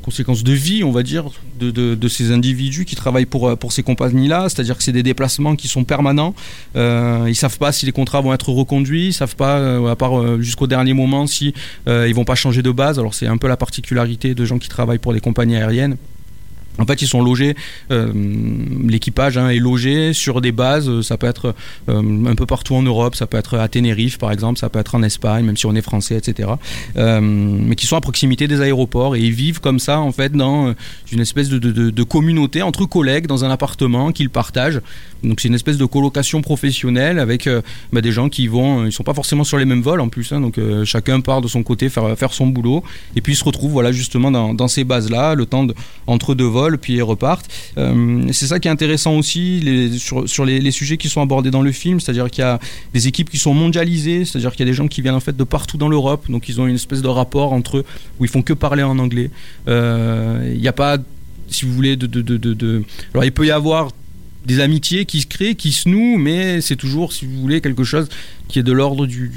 conséquences 0.03 0.43
de 0.43 0.53
vie, 0.53 0.85
on 0.85 0.93
va 0.93 1.03
dire, 1.03 1.25
de, 1.61 1.71
de, 1.71 2.09
ces 2.09 2.33
individus 2.33 2.85
qui 2.85 2.97
travaillent 2.97 3.27
pour, 3.27 3.59
pour 3.59 3.73
ces 3.73 3.83
compagnies-là? 3.83 4.49
C'est-à-dire 4.49 4.77
que 4.77 4.83
c'est 4.83 4.93
des 4.93 5.03
déplacements 5.03 5.55
qui 5.57 5.69
sont 5.69 5.85
permanents. 5.85 6.35
Euh, 6.77 7.27
ils 7.29 7.35
savent 7.35 7.59
pas 7.59 7.73
si 7.73 7.85
les 7.85 7.93
contrats 7.93 8.21
vont 8.21 8.33
être 8.33 8.51
reconduits, 8.51 9.09
ils 9.09 9.13
savent 9.13 9.37
pas, 9.37 9.91
à 9.91 9.97
part 9.97 10.41
jusqu'au 10.41 10.67
dernier 10.67 10.95
moment, 10.95 11.27
si 11.27 11.53
ils 11.87 12.15
vont 12.15 12.25
pas 12.25 12.37
changer 12.37 12.63
de 12.63 12.71
base. 12.71 12.99
Alors 12.99 13.15
c'est 13.15 13.27
un 13.27 13.37
peu 13.37 13.49
la 13.49 13.57
particularité 13.57 14.35
de 14.35 14.45
gens 14.45 14.59
qui 14.59 14.69
travaillent 14.69 14.99
pour 14.99 15.13
des 15.13 15.21
compagnies 15.21 15.57
aériennes. 15.57 15.97
En 16.79 16.87
fait, 16.87 17.03
ils 17.03 17.07
sont 17.07 17.23
logés, 17.23 17.55
euh, 17.91 18.11
l'équipage 18.89 19.37
hein, 19.37 19.51
est 19.51 19.59
logé 19.59 20.15
sur 20.15 20.41
des 20.41 20.53
bases, 20.53 20.89
euh, 20.89 21.03
ça 21.03 21.19
peut 21.19 21.27
être 21.27 21.55
euh, 21.91 22.27
un 22.27 22.35
peu 22.35 22.47
partout 22.47 22.75
en 22.75 22.83
Europe, 22.83 23.15
ça 23.15 23.27
peut 23.27 23.37
être 23.37 23.59
à 23.59 23.69
Tenerife 23.69 24.19
par 24.19 24.33
exemple, 24.33 24.59
ça 24.59 24.71
peut 24.71 24.79
être 24.79 24.95
en 24.95 25.03
Espagne, 25.03 25.45
même 25.45 25.57
si 25.57 25.67
on 25.67 25.75
est 25.75 25.83
français, 25.83 26.17
etc. 26.17 26.49
Mais 26.97 27.77
qui 27.77 27.87
sont 27.87 27.97
à 27.97 28.01
proximité 28.01 28.49
des 28.49 28.61
aéroports 28.61 29.17
et 29.17 29.21
ils 29.21 29.33
vivent 29.33 29.61
comme 29.61 29.79
ça 29.79 30.01
en 30.01 30.13
fait 30.13 30.33
dans 30.33 30.75
une 31.13 31.21
espèce 31.21 31.49
de, 31.51 32.03
communauté 32.03 32.63
entre 32.63 32.85
collègues 32.87 33.27
dans 33.27 33.45
un 33.45 33.51
appartement 33.51 34.13
qu'ils 34.13 34.31
partagent. 34.31 34.81
Donc 35.23 35.41
c'est 35.41 35.49
une 35.49 35.55
espèce 35.55 35.77
de 35.77 35.85
colocation 35.85 36.43
professionnelle 36.43 37.19
avec 37.19 37.49
bah, 37.93 38.01
des 38.01 38.13
gens 38.13 38.29
qui 38.29 38.49
vont, 38.49 38.87
ils 38.87 38.93
sont 38.93 39.05
pas 39.05 39.15
forcément 39.15 39.45
sur 39.45 39.59
les 39.59 39.65
mêmes 39.65 39.83
vols 39.83 40.01
en 40.01 40.09
plus, 40.09 40.33
hein, 40.33 40.41
donc 40.41 40.59
chacun 40.85 41.21
part 41.21 41.41
de 41.41 41.49
son 41.49 41.63
côté 41.63 41.89
faire, 41.89 42.17
faire 42.19 42.33
son 42.33 42.47
boulot 42.47 42.83
et 43.15 43.21
puis 43.21 43.35
ils 43.35 43.37
se 43.37 43.45
retrouvent 43.45 43.73
voilà 43.73 43.93
justement 43.93 44.31
dans, 44.31 44.69
ces 44.69 44.85
bases 44.85 45.11
là, 45.11 45.35
le 45.35 45.47
temps 45.47 45.67
entre 46.07 46.35
deux 46.35 46.45
vols 46.45 46.62
puis 46.79 46.95
ils 46.95 47.03
repartent. 47.03 47.51
Euh, 47.79 48.27
c'est 48.33 48.47
ça 48.47 48.59
qui 48.61 48.69
est 48.69 48.71
intéressant 48.71 49.17
aussi 49.17 49.99
sur, 49.99 50.45
les, 50.45 50.71
sujets 50.71 50.97
qui 50.97 51.09
sont 51.09 51.21
abordés 51.21 51.51
dans 51.51 51.63
le 51.63 51.73
film, 51.73 52.01
c'est-à-dire 52.01 52.31
qu'il 52.31 52.43
y 52.43 52.47
a 52.47 52.59
des 52.93 53.09
équipes 53.09 53.31
qui 53.31 53.39
sont 53.39 53.55
mondialisées, 53.55 54.25
c'est-à-dire 54.25 54.53
qu'il 54.53 54.61
y 54.61 54.69
a 54.69 54.71
des 54.71 54.77
gens 54.77 54.89
qui 54.89 55.03
viennent 55.03 55.15
en 55.15 55.21
fait 55.21 55.37
de 55.37 55.45
partout 55.45 55.77
dans 55.77 55.89
l'Europe, 55.89 56.31
donc 56.31 56.49
ils 56.49 56.61
ont 56.61 56.67
une 56.67 56.77
espèce 56.77 57.03
de 57.03 57.09
rapport 57.09 57.53
entre 57.53 57.79
eux 57.79 57.85
où 58.19 58.25
ils 58.25 58.31
font 58.31 58.43
que 58.43 58.53
parler 58.53 58.83
en 58.83 58.99
anglais. 58.99 59.31
Euh, 59.69 60.51
Il 60.55 60.61
n'y 60.61 60.69
a 60.69 60.73
pas, 60.73 60.99
si 61.49 61.65
vous 61.65 61.73
voulez, 61.73 61.97
de, 61.97 62.07
de, 62.07 62.21
de, 62.37 62.83
alors 63.13 63.25
il 63.25 63.33
peut 63.33 63.47
y 63.47 63.51
avoir 63.51 63.91
des 64.47 64.61
amitiés 64.61 65.05
qui 65.05 65.21
se 65.21 65.27
créent, 65.27 65.55
qui 65.55 65.73
se 65.73 65.89
nouent, 65.89 66.19
mais 66.19 66.61
c'est 66.61 66.77
toujours, 66.77 67.13
si 67.13 67.27
vous 67.27 67.41
voulez, 67.41 67.61
quelque 67.61 67.85
chose 67.85 68.09
qui 68.49 68.59
est 68.59 68.65
de 68.65 68.73
l'ordre 68.73 69.07
du 69.07 69.31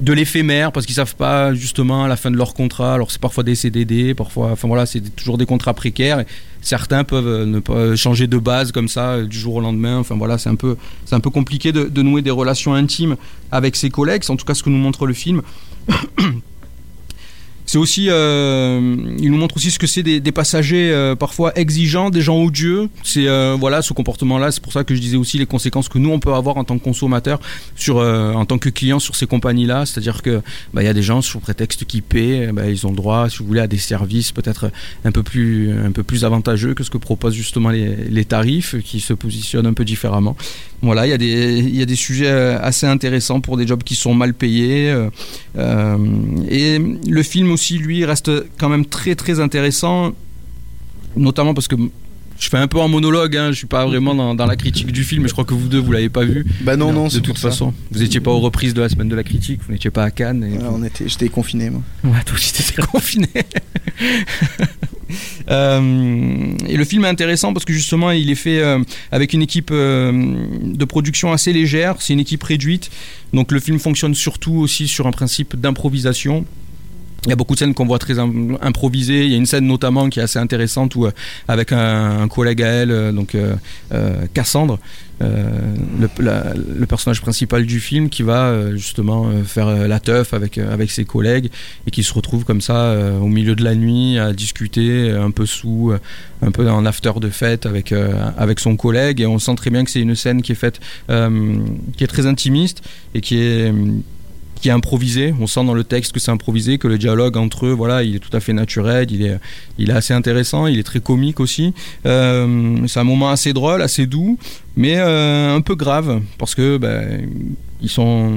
de 0.00 0.12
l'éphémère 0.12 0.72
parce 0.72 0.86
qu'ils 0.86 0.96
savent 0.96 1.14
pas 1.14 1.54
justement 1.54 2.04
à 2.04 2.08
la 2.08 2.16
fin 2.16 2.30
de 2.30 2.36
leur 2.36 2.54
contrat 2.54 2.94
alors 2.94 3.10
c'est 3.10 3.20
parfois 3.20 3.44
des 3.44 3.54
CDD 3.54 4.14
parfois 4.14 4.50
enfin 4.50 4.66
voilà 4.66 4.86
c'est 4.86 5.00
toujours 5.14 5.38
des 5.38 5.46
contrats 5.46 5.72
précaires 5.72 6.24
certains 6.62 7.04
peuvent 7.04 7.44
ne 7.44 7.60
pas 7.60 7.94
changer 7.94 8.26
de 8.26 8.38
base 8.38 8.72
comme 8.72 8.88
ça 8.88 9.22
du 9.22 9.38
jour 9.38 9.54
au 9.54 9.60
lendemain 9.60 9.98
enfin 9.98 10.16
voilà 10.16 10.36
c'est 10.36 10.48
un 10.48 10.56
peu 10.56 10.76
c'est 11.04 11.14
un 11.14 11.20
peu 11.20 11.30
compliqué 11.30 11.70
de, 11.70 11.84
de, 11.84 12.02
nouer 12.02 12.22
des 12.22 12.30
relations 12.30 12.74
intimes 12.74 13.16
avec 13.50 13.76
ses 13.76 13.90
collègues. 13.90 14.22
C'est 14.24 14.32
en 14.32 14.36
tout 14.36 14.44
cas 14.44 14.54
ce 14.54 14.62
que 14.62 14.70
nous 14.70 14.78
montre 14.78 15.06
le 15.06 15.14
film 15.14 15.42
c'est 17.74 17.78
aussi, 17.78 18.06
euh, 18.08 18.94
il 19.18 19.32
nous 19.32 19.36
montre 19.36 19.56
aussi 19.56 19.72
ce 19.72 19.80
que 19.80 19.88
c'est 19.88 20.04
des, 20.04 20.20
passagers 20.30 20.92
euh, 20.92 21.16
parfois 21.16 21.58
exigeants, 21.58 22.08
des 22.08 22.20
gens 22.20 22.40
odieux. 22.40 22.88
C'est 23.02 23.26
euh, 23.26 23.56
voilà 23.58 23.82
ce 23.82 23.92
comportement-là. 23.92 24.52
C'est 24.52 24.62
pour 24.62 24.72
ça 24.72 24.84
que 24.84 24.94
je 24.94 25.00
disais 25.00 25.16
aussi 25.16 25.38
les 25.38 25.46
conséquences 25.46 25.88
que 25.88 25.98
nous 25.98 26.10
on 26.10 26.20
peut 26.20 26.32
avoir 26.32 26.56
en 26.56 26.62
tant 26.62 26.78
que 26.78 26.84
consommateur, 26.84 27.40
sur, 27.74 27.96
en 27.96 28.44
tant 28.44 28.58
que 28.58 28.68
client 28.68 29.00
sur 29.00 29.16
ces 29.16 29.26
compagnies-là. 29.26 29.86
C'est-à-dire 29.86 30.22
que 30.22 30.40
bah, 30.72 30.84
il 30.84 30.86
y 30.86 30.88
a 30.88 30.92
des 30.92 31.02
gens 31.02 31.20
sous 31.20 31.40
prétexte 31.40 31.84
qu'ils 31.84 32.04
paient, 32.04 32.52
bah, 32.52 32.68
ils 32.68 32.86
ont 32.86 32.90
le 32.90 32.96
droit, 32.96 33.28
si 33.28 33.38
vous 33.38 33.46
voulez, 33.46 33.60
à 33.60 33.66
des 33.66 33.78
services 33.78 34.30
peut-être 34.30 34.70
un 35.04 35.10
peu 35.10 35.24
plus 35.24 35.72
un 35.72 35.90
peu 35.90 36.04
plus 36.04 36.24
avantageux 36.24 36.74
que 36.74 36.84
ce 36.84 36.90
que 36.90 36.98
proposent 36.98 37.34
justement 37.34 37.70
les, 37.70 38.24
tarifs, 38.24 38.76
qui 38.84 39.00
se 39.00 39.14
positionnent 39.14 39.66
un 39.66 39.74
peu 39.74 39.84
différemment. 39.84 40.36
Voilà, 40.80 41.08
il 41.08 41.10
y 41.10 41.12
a 41.12 41.18
des 41.18 41.58
il 41.58 41.76
y 41.76 41.82
a 41.82 41.86
des 41.86 41.96
sujets 41.96 42.28
assez 42.28 42.86
intéressants 42.86 43.40
pour 43.40 43.56
des 43.56 43.66
jobs 43.66 43.82
qui 43.82 43.96
sont 43.96 44.14
mal 44.14 44.32
payés. 44.32 44.94
et 45.58 46.78
le 46.78 47.22
film 47.24 47.50
aussi, 47.50 47.63
lui, 47.72 48.04
reste 48.04 48.30
quand 48.58 48.68
même 48.68 48.86
très 48.86 49.14
très 49.14 49.40
intéressant, 49.40 50.12
notamment 51.16 51.54
parce 51.54 51.68
que 51.68 51.76
je 52.38 52.48
fais 52.48 52.58
un 52.58 52.66
peu 52.66 52.78
en 52.78 52.88
monologue, 52.88 53.36
hein, 53.36 53.52
je 53.52 53.56
suis 53.58 53.66
pas 53.66 53.86
vraiment 53.86 54.14
dans, 54.14 54.34
dans 54.34 54.46
la 54.46 54.56
critique 54.56 54.90
du 54.90 55.04
film, 55.04 55.26
je 55.26 55.32
crois 55.32 55.44
que 55.44 55.54
vous 55.54 55.68
deux, 55.68 55.78
vous 55.78 55.92
l'avez 55.92 56.08
pas 56.08 56.24
vu. 56.24 56.44
Bah 56.62 56.76
non, 56.76 56.92
non, 56.92 57.06
de 57.06 57.12
c'est 57.12 57.20
toute 57.20 57.38
ça. 57.38 57.50
façon. 57.50 57.72
Vous 57.90 58.02
étiez 58.02 58.20
pas 58.20 58.32
aux 58.32 58.40
reprises 58.40 58.74
de 58.74 58.80
la 58.82 58.88
semaine 58.88 59.08
de 59.08 59.14
la 59.14 59.22
critique, 59.22 59.60
vous 59.66 59.72
n'étiez 59.72 59.90
pas 59.90 60.04
à 60.04 60.10
Cannes. 60.10 60.44
Et 60.44 60.58
on 60.68 60.82
était, 60.84 61.08
j'étais 61.08 61.28
confiné 61.28 61.70
moi. 61.70 61.82
Ouais, 62.02 62.22
toi 62.26 62.34
aussi 62.34 62.52
t'étais 62.52 62.82
confiné. 62.92 63.28
Euh, 65.50 66.52
et 66.66 66.76
le 66.76 66.84
film 66.84 67.04
est 67.04 67.08
intéressant 67.08 67.52
parce 67.52 67.64
que 67.66 67.72
justement 67.72 68.10
il 68.10 68.30
est 68.30 68.34
fait 68.34 68.60
euh, 68.60 68.78
avec 69.12 69.32
une 69.34 69.42
équipe 69.42 69.70
euh, 69.70 70.10
de 70.62 70.84
production 70.86 71.32
assez 71.32 71.52
légère, 71.52 71.96
c'est 72.00 72.14
une 72.14 72.20
équipe 72.20 72.42
réduite, 72.42 72.90
donc 73.32 73.52
le 73.52 73.60
film 73.60 73.78
fonctionne 73.78 74.14
surtout 74.14 74.54
aussi 74.54 74.88
sur 74.88 75.06
un 75.06 75.10
principe 75.12 75.56
d'improvisation. 75.56 76.46
Il 77.26 77.30
y 77.30 77.32
a 77.32 77.36
beaucoup 77.36 77.54
de 77.54 77.58
scènes 77.58 77.72
qu'on 77.72 77.86
voit 77.86 77.98
très 77.98 78.18
im- 78.18 78.58
improvisées. 78.60 79.24
Il 79.24 79.30
y 79.30 79.34
a 79.34 79.38
une 79.38 79.46
scène 79.46 79.66
notamment 79.66 80.10
qui 80.10 80.20
est 80.20 80.22
assez 80.22 80.38
intéressante 80.38 80.94
où, 80.94 81.06
euh, 81.06 81.10
avec 81.48 81.72
un, 81.72 82.28
collègue 82.28 82.62
à 82.62 82.66
elle, 82.66 82.90
euh, 82.90 83.12
donc 83.12 83.34
euh, 83.34 83.54
Cassandre, 84.34 84.78
le, 85.20 86.08
le 86.18 86.86
personnage 86.86 87.22
principal 87.22 87.64
du 87.64 87.80
film, 87.80 88.10
qui 88.10 88.22
va 88.22 88.72
justement 88.74 89.30
faire 89.44 89.88
la 89.88 90.00
teuf 90.00 90.34
avec, 90.34 90.58
avec 90.58 90.90
ses 90.90 91.04
collègues 91.04 91.50
et 91.86 91.90
qui 91.90 92.02
se 92.02 92.12
retrouve 92.12 92.44
comme 92.44 92.60
ça 92.60 92.94
au 93.22 93.28
milieu 93.28 93.54
de 93.54 93.64
la 93.64 93.74
nuit 93.74 94.18
à 94.18 94.32
discuter, 94.34 95.10
un 95.12 95.30
peu 95.30 95.46
sous, 95.46 95.92
un 96.42 96.50
peu 96.50 96.68
en 96.68 96.84
after 96.84 97.12
de 97.20 97.30
fête 97.30 97.64
avec, 97.64 97.94
avec 98.36 98.60
son 98.60 98.76
collègue. 98.76 99.20
Et 99.20 99.26
on 99.26 99.38
sent 99.38 99.54
très 99.54 99.70
bien 99.70 99.84
que 99.84 99.90
c'est 99.90 100.00
une 100.00 100.16
scène 100.16 100.42
qui 100.42 100.52
est 100.52 100.56
faite, 100.56 100.80
qui 101.08 102.04
est 102.04 102.08
très 102.08 102.26
intimiste 102.26 102.82
et 103.14 103.20
qui 103.22 103.38
est 103.38 103.72
improvisé. 104.70 105.34
On 105.40 105.46
sent 105.46 105.64
dans 105.64 105.74
le 105.74 105.84
texte 105.84 106.12
que 106.12 106.20
c'est 106.20 106.30
improvisé, 106.30 106.78
que 106.78 106.88
le 106.88 106.98
dialogue 106.98 107.36
entre 107.36 107.66
eux, 107.66 107.72
voilà, 107.72 108.02
il 108.02 108.16
est 108.16 108.18
tout 108.18 108.34
à 108.36 108.40
fait 108.40 108.52
naturel, 108.52 109.10
il 109.10 109.22
est, 109.24 109.38
il 109.78 109.90
est 109.90 109.94
assez 109.94 110.14
intéressant, 110.14 110.66
il 110.66 110.78
est 110.78 110.84
très 110.84 111.00
comique 111.00 111.40
aussi. 111.40 111.74
Euh, 112.06 112.86
c'est 112.86 113.00
un 113.00 113.04
moment 113.04 113.30
assez 113.30 113.52
drôle, 113.52 113.82
assez 113.82 114.06
doux, 114.06 114.38
mais 114.76 114.96
euh, 114.98 115.54
un 115.54 115.60
peu 115.60 115.74
grave 115.74 116.20
parce 116.38 116.54
que 116.54 116.76
ben, 116.76 117.28
ils 117.80 117.88
sont 117.88 118.32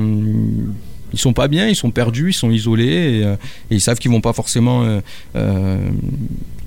ils 1.13 1.19
sont 1.19 1.33
pas 1.33 1.47
bien, 1.47 1.67
ils 1.69 1.75
sont 1.75 1.91
perdus, 1.91 2.31
ils 2.31 2.33
sont 2.33 2.51
isolés 2.51 3.19
et, 3.19 3.23
euh, 3.23 3.35
ils 3.71 3.79
savent 3.79 3.97
qu'ils 3.97 4.11
vont 4.11 4.21
pas 4.21 4.33
forcément 4.33 4.85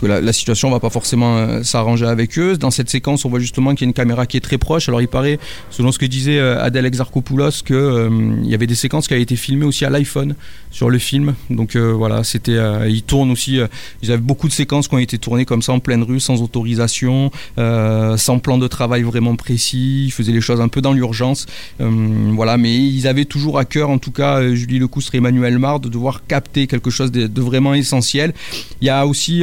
que 0.00 0.06
la, 0.06 0.32
situation 0.32 0.70
va 0.70 0.80
pas 0.80 0.90
forcément 0.90 1.36
euh, 1.36 1.62
s'arranger 1.62 2.06
avec 2.06 2.38
eux. 2.38 2.56
Dans 2.56 2.70
cette 2.70 2.88
séquence, 2.90 3.24
on 3.24 3.28
voit 3.28 3.40
justement 3.40 3.74
qu'il 3.74 3.82
y 3.82 3.86
a 3.86 3.90
une 3.90 3.94
caméra 3.94 4.26
qui 4.26 4.36
est 4.36 4.40
très 4.40 4.58
proche. 4.58 4.88
Alors 4.88 5.00
il 5.00 5.08
paraît, 5.08 5.38
selon 5.70 5.92
ce 5.92 5.98
que 5.98 6.06
disait 6.06 6.38
euh, 6.38 6.62
Adèle 6.62 6.86
Exarchopoulos, 6.86 7.62
que 7.64 7.74
euh, 7.74 8.36
y 8.42 8.54
avait 8.54 8.66
des 8.66 8.74
séquences 8.74 9.08
qui 9.08 9.14
avaient 9.14 9.22
été 9.22 9.36
filmées 9.36 9.66
aussi 9.66 9.84
à 9.84 9.90
l'iPhone 9.90 10.34
sur 10.70 10.90
le 10.90 10.98
film. 10.98 11.34
Donc 11.50 11.76
euh, 11.76 11.92
voilà, 11.92 12.24
c'était, 12.24 12.58
ils 12.88 13.02
tournent 13.02 13.30
aussi. 13.30 13.58
ils 14.02 14.12
avaient 14.12 14.20
beaucoup 14.20 14.48
de 14.48 14.52
séquences 14.52 14.88
qui 14.88 14.94
ont 14.94 14.98
été 14.98 15.18
tournées 15.18 15.44
comme 15.44 15.62
ça 15.62 15.72
en 15.72 15.80
pleine 15.80 16.02
rue, 16.02 16.20
sans 16.20 16.42
autorisation, 16.42 17.30
sans 17.56 18.38
plan 18.38 18.58
de 18.58 18.66
travail 18.66 19.02
vraiment 19.02 19.36
précis. 19.36 20.04
Ils 20.06 20.10
faisaient 20.12 20.32
les 20.32 20.40
choses 20.40 20.60
un 20.60 20.68
peu 20.68 20.80
dans 20.80 20.92
l'urgence. 20.92 21.46
Voilà, 21.78 22.56
mais 22.56 22.76
ils 22.76 23.06
avaient 23.06 23.24
toujours 23.24 23.58
à 23.58 23.64
cœur, 23.64 23.90
en 23.90 23.98
tout 23.98 24.12
cas, 24.12 24.54
Julie 24.54 24.78
Lecoustre 24.78 25.14
et 25.14 25.18
Emmanuel 25.18 25.58
Mar, 25.58 25.80
de 25.80 25.88
devoir 25.88 26.26
capter 26.26 26.66
quelque 26.66 26.90
chose 26.90 27.10
de, 27.12 27.40
vraiment 27.40 27.74
essentiel. 27.74 28.32
Il 28.80 28.86
y 28.86 28.90
a 28.90 29.06
aussi 29.06 29.42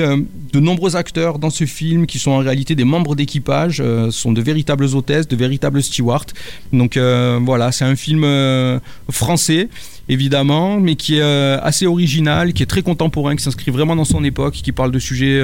de 0.54 0.60
nombreux 0.60 0.96
acteurs 0.96 1.40
dans 1.40 1.50
ce 1.50 1.66
film 1.66 2.06
qui 2.06 2.20
sont 2.20 2.32
en 2.32 2.40
réalité 2.40 2.76
des 2.76 2.84
membres 2.84 3.16
d'équipage, 3.16 3.82
euh, 3.84 4.12
sont 4.12 4.32
de 4.32 4.42
véritables 4.42 4.86
hôtesses, 4.96 5.28
de 5.28 5.36
véritables 5.36 5.82
stewards. 5.84 6.26
Donc 6.74 6.98
euh, 6.98 7.40
voilà, 7.44 7.72
c'est 7.72 7.86
un 7.86 7.96
film 7.96 8.24
euh, 8.24 8.80
français 9.10 9.70
évidemment, 10.10 10.80
mais 10.80 10.96
qui 10.96 11.18
est 11.18 11.22
assez 11.22 11.86
original, 11.86 12.54
qui 12.54 12.64
est 12.64 12.68
très 12.68 12.82
contemporain, 12.82 13.36
qui 13.36 13.44
s'inscrit 13.44 13.72
vraiment 13.72 13.94
dans 13.94 14.06
son 14.06 14.24
époque, 14.24 14.54
qui 14.54 14.72
parle 14.72 14.92
de 14.92 15.00
sujets 15.00 15.44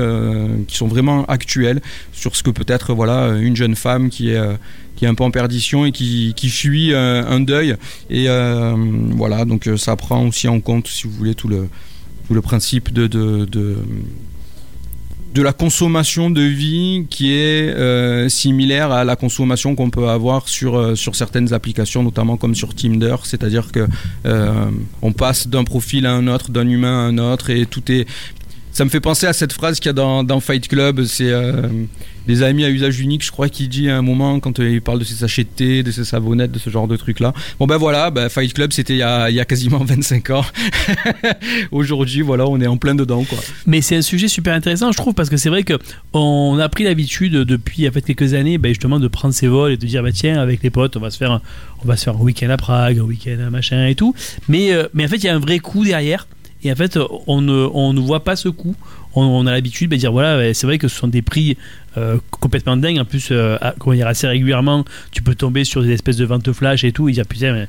qui 0.70 0.78
sont 0.78 0.88
vraiment 0.88 1.26
actuels 1.26 1.82
sur 2.14 2.34
ce 2.38 2.44
que 2.44 2.50
peut 2.50 2.64
être 2.70 2.94
voilà 2.94 3.36
une 3.38 3.58
jeune 3.58 3.76
femme 3.76 4.10
qui 4.10 4.30
est 4.30 4.42
qui 4.96 5.04
est 5.04 5.10
un 5.10 5.16
peu 5.16 5.26
en 5.26 5.32
perdition 5.32 5.86
et 5.86 5.92
qui, 5.92 6.32
qui 6.38 6.48
fuit 6.48 6.96
un 6.96 7.42
deuil 7.42 7.76
et 8.10 8.28
voilà 9.18 9.44
donc 9.44 9.70
ça 9.76 9.98
prend 9.98 10.26
aussi 10.26 10.48
en 10.48 10.62
compte 10.62 10.88
si 10.88 11.08
vous 11.08 11.14
voulez 11.14 11.36
tout 11.36 11.50
le 11.50 11.68
tout 12.28 12.34
le 12.34 12.42
principe 12.42 12.94
de 12.94 13.46
de 15.34 15.42
la 15.42 15.52
consommation 15.52 16.30
de 16.30 16.42
vie 16.42 17.08
qui 17.10 17.34
est 17.34 17.70
euh, 17.70 18.30
similaire 18.30 18.92
à 18.92 19.04
la 19.04 19.16
consommation 19.16 19.76
qu'on 19.76 19.90
peut 19.90 20.08
avoir 20.08 20.48
sur, 20.48 20.78
euh, 20.78 20.96
sur 20.96 21.16
certaines 21.16 21.54
applications, 21.54 22.04
notamment 22.04 22.38
comme 22.38 22.54
sur 22.54 22.76
Tinder, 22.76 23.16
c'est-à-dire 23.24 23.72
que 23.72 23.88
euh, 24.26 24.70
on 25.02 25.12
passe 25.12 25.48
d'un 25.48 25.64
profil 25.64 26.06
à 26.06 26.14
un 26.14 26.28
autre, 26.28 26.52
d'un 26.52 26.68
humain 26.68 27.06
à 27.06 27.08
un 27.08 27.18
autre, 27.18 27.50
et 27.50 27.66
tout 27.66 27.92
est. 27.92 28.08
Ça 28.72 28.86
me 28.86 28.90
fait 28.90 29.00
penser 29.00 29.26
à 29.26 29.34
cette 29.34 29.54
phrase 29.54 29.80
qu'il 29.80 29.88
y 29.88 29.90
a 29.90 29.94
dans, 29.94 30.40
Fight 30.40 30.68
Club, 30.68 31.04
c'est 31.06 31.32
des 32.28 32.44
amis 32.44 32.64
à 32.64 32.70
usage 32.70 33.00
unique, 33.00 33.24
je 33.24 33.32
crois 33.32 33.50
qu'il 33.50 33.70
dit 33.70 33.90
à 33.90 33.98
un 33.98 34.02
moment 34.02 34.40
quand 34.40 34.60
euh, 34.60 34.70
il 34.70 34.82
parle 34.82 35.00
de 35.00 35.04
ses 35.04 35.16
sachets 35.16 35.44
de 35.44 35.50
thé, 35.50 35.84
de 35.84 35.92
ses 35.92 36.06
savonnettes, 36.06 36.52
de 36.52 36.60
ce 36.60 36.70
genre 36.70 36.88
de 36.88 36.96
trucs-là. 36.96 37.34
Bon 37.60 37.68
ben 37.68 37.78
voilà, 37.78 38.12
ben, 38.12 38.30
Fight 38.30 38.54
Club 38.54 38.72
c'était 38.74 38.94
il 38.94 39.00
y 39.00 39.04
a, 39.04 39.46
quasiment 39.46 39.80
25 39.84 40.30
ans. 40.32 40.46
Aujourd'hui, 41.72 42.22
voilà, 42.22 42.48
on 42.48 42.60
est 42.62 42.68
en 42.68 42.78
plein 42.78 42.96
dedans, 42.96 43.24
quoi. 43.24 43.40
Mais 43.66 43.82
c'est 43.82 43.96
un 43.96 44.02
sujet 44.02 44.28
super 44.28 44.54
intéressant, 44.54 44.92
je 44.92 44.98
trouve, 44.98 45.14
parce 45.14 45.30
que 45.30 45.38
c'est 45.38 45.50
vrai 45.50 45.64
que 45.64 45.74
on 46.14 46.58
a 46.60 46.70
pris 46.70 46.84
l'habitude 46.84 47.34
depuis 47.34 47.88
en 47.88 47.92
fait 47.92 48.02
quelques 48.02 48.34
années, 48.34 48.58
ben, 48.58 48.70
justement, 48.70 49.00
de 49.00 49.08
prendre 49.08 49.34
ses 49.34 49.48
vols 49.48 49.74
et 49.74 49.78
de 49.78 49.86
dire 49.86 50.04
bah 50.04 50.12
tiens, 50.12 50.40
avec 50.40 50.64
les 50.64 50.70
potes, 50.70 50.96
on 50.98 51.00
va 51.00 51.10
se 51.10 51.18
faire, 51.18 51.32
un, 51.32 51.42
un 51.88 52.14
week-end 52.14 52.50
à 52.50 52.58
Prague, 52.58 53.00
un 53.00 53.04
week-end 53.04 53.38
à 53.46 53.50
machin 53.50 53.88
et 53.88 53.96
tout. 53.96 54.16
Mais 54.48 54.72
euh, 54.72 54.88
mais 54.94 55.06
en 55.06 55.08
fait, 55.08 55.18
il 55.18 55.26
y 55.26 55.30
a 55.30 55.36
un 55.36 55.40
vrai 55.40 55.60
coup 55.60 55.84
derrière. 55.84 56.28
Et 56.66 56.72
en 56.72 56.76
fait, 56.76 56.98
on 57.28 57.42
ne, 57.42 57.68
on 57.74 57.92
ne 57.92 58.00
voit 58.00 58.24
pas 58.24 58.38
ce 58.38 58.48
coup. 58.48 58.76
On, 59.16 59.46
a 59.46 59.52
l'habitude 59.52 59.92
de 59.92 59.96
dire 59.96 60.12
voilà, 60.12 60.54
c'est 60.54 60.66
vrai 60.66 60.78
que 60.78 60.88
ce 60.88 60.96
sont 60.96 61.08
des 61.08 61.22
prix 61.22 61.58
euh, 61.98 62.18
complètement 62.32 62.76
dingues. 62.76 63.00
En 63.00 63.06
plus, 63.06 63.30
euh, 63.32 63.58
à- 63.62 63.76
comment 63.78 64.00
assez 64.06 64.28
régulièrement, 64.28 64.84
tu 65.12 65.22
peux 65.22 65.36
tomber 65.36 65.64
sur 65.64 65.84
des 65.84 65.92
espèces 65.92 66.18
de 66.18 66.26
ventes 66.26 66.52
flash 66.52 66.84
et 66.84 66.92
tout 66.92 67.08
et 67.10 67.12
dire 67.12 67.26
putain, 67.28 67.54
mais 67.54 67.68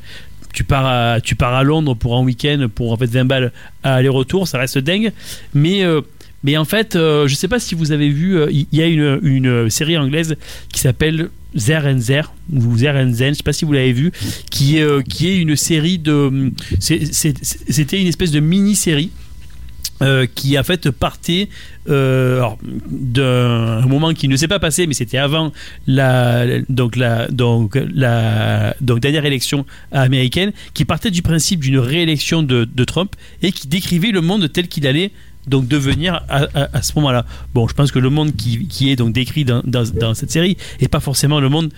tu 0.53 0.65
pars 0.65 0.87
à, 0.87 1.63
Londres 1.63 1.95
pour 1.95 2.17
un 2.17 2.23
week-end 2.23 2.69
pour 2.75 2.93
en 2.93 2.97
fait 2.97 3.07
20 3.07 3.25
balles 3.25 3.53
à 3.83 3.95
aller-retour, 3.97 4.49
ça 4.49 4.59
reste 4.59 4.79
dingue. 4.79 5.13
Mais 5.53 5.83
euh, 5.85 6.01
en 6.57 6.65
fait, 6.65 6.97
euh, 6.97 7.29
je 7.29 7.35
sais 7.35 7.49
pas 7.49 7.59
si 7.59 7.75
vous 7.75 7.93
avez 7.93 8.09
vu, 8.09 8.39
il 8.51 8.67
y 8.73 8.81
a 8.81 8.87
une, 8.87 9.69
série 9.69 9.99
anglaise 9.99 10.37
qui 10.73 10.81
s'appelle 10.81 11.29
Zer 11.55 11.85
Zer 11.99 12.33
ou 12.53 12.79
Zer 12.79 12.97
and 12.97 13.13
Zen, 13.13 13.35
je 13.35 13.39
sais 13.39 13.43
pas 13.43 13.53
si 13.53 13.65
vous 13.65 13.73
l'avez 13.73 13.93
vu, 13.93 14.13
qui 14.51 14.79
est 14.79 15.37
une 15.37 15.57
série 15.57 15.99
de, 15.99 16.53
c'était 16.81 18.01
une 18.01 18.09
espèce 18.09 18.31
de 18.31 18.41
mini-série. 18.41 19.11
Euh, 20.05 20.27
qui 20.33 20.59
en 20.59 20.63
fait 20.63 20.91
partait 20.91 21.49
euh, 21.89 22.43
d'un 22.63 23.81
moment 23.87 24.13
qui 24.13 24.29
ne 24.29 24.37
s'est 24.37 24.49
pas 24.49 24.59
passé, 24.59 24.87
mais 24.87 24.93
c'était 24.93 25.17
avant 25.19 25.51
la 25.87 26.61
donc 26.69 26.97
la 26.97 27.29
donc 27.29 27.79
la 27.95 28.77
donc 28.81 29.01
dernière 29.01 29.25
élection 29.25 29.65
américaine, 29.93 30.53
qui 30.75 30.85
partait 30.85 31.11
du 31.11 31.23
principe 31.23 31.61
d'une 31.61 31.79
réélection 31.79 32.43
de, 32.43 32.85
Trump 32.85 33.17
et 33.43 33.51
qui 33.51 33.67
décrivait 33.67 34.11
le 34.11 34.21
monde 34.21 34.53
tel 34.53 34.69
qu'il 34.69 34.87
allait 34.87 35.11
donc 35.47 35.69
devenir 35.69 36.23
à, 36.29 36.47
à- 36.55 36.83
ce 36.83 36.93
moment-là. 36.97 37.25
Bon, 37.55 37.67
je 37.67 37.75
pense 37.75 37.91
que 37.91 37.99
le 37.99 38.11
monde 38.11 38.37
qui, 38.37 38.67
qui 38.67 38.91
est 38.91 38.97
donc 38.97 39.13
décrit 39.13 39.45
dans, 39.45 39.63
dans, 39.65 39.85
dans 39.85 40.15
cette 40.15 40.31
série 40.31 40.57
est 40.81 40.89
pas 40.89 41.01
forcément 41.01 41.41
le 41.41 41.49
monde 41.49 41.71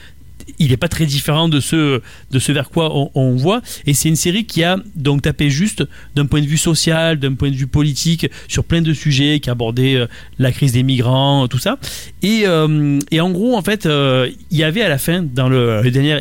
il 0.58 0.70
n'est 0.70 0.76
pas 0.76 0.88
très 0.88 1.06
différent 1.06 1.48
de 1.48 1.60
ce, 1.60 2.00
de 2.30 2.38
ce 2.38 2.52
vers 2.52 2.70
quoi 2.70 3.10
on, 3.14 3.36
voit. 3.36 3.60
Et 3.86 3.94
c'est 3.94 4.08
une 4.08 4.16
série 4.16 4.46
qui 4.46 4.64
a 4.64 4.78
donc 4.94 5.22
tapé 5.22 5.50
juste 5.50 5.84
d'un 6.14 6.26
point 6.26 6.40
de 6.40 6.46
vue 6.46 6.56
social, 6.56 7.18
d'un 7.18 7.34
point 7.34 7.50
de 7.50 7.56
vue 7.56 7.66
politique, 7.66 8.28
sur 8.48 8.64
plein 8.64 8.82
de 8.82 8.92
sujets, 8.92 9.40
qui 9.40 9.48
a 9.50 9.52
abordé 9.52 9.94
euh, 9.94 10.06
la 10.38 10.52
crise 10.52 10.72
des 10.72 10.82
migrants, 10.82 11.48
tout 11.48 11.58
ça. 11.58 11.78
Et, 12.22 12.42
euh, 12.46 12.98
et 13.10 13.20
en 13.20 13.30
gros, 13.30 13.56
en 13.56 13.62
fait, 13.62 13.86
euh, 13.86 14.30
il 14.50 14.58
y 14.58 14.64
avait 14.64 14.82
à 14.82 14.88
la 14.88 14.98
fin, 14.98 15.22
dans 15.22 15.48
le, 15.48 15.82
dernier 15.90 16.18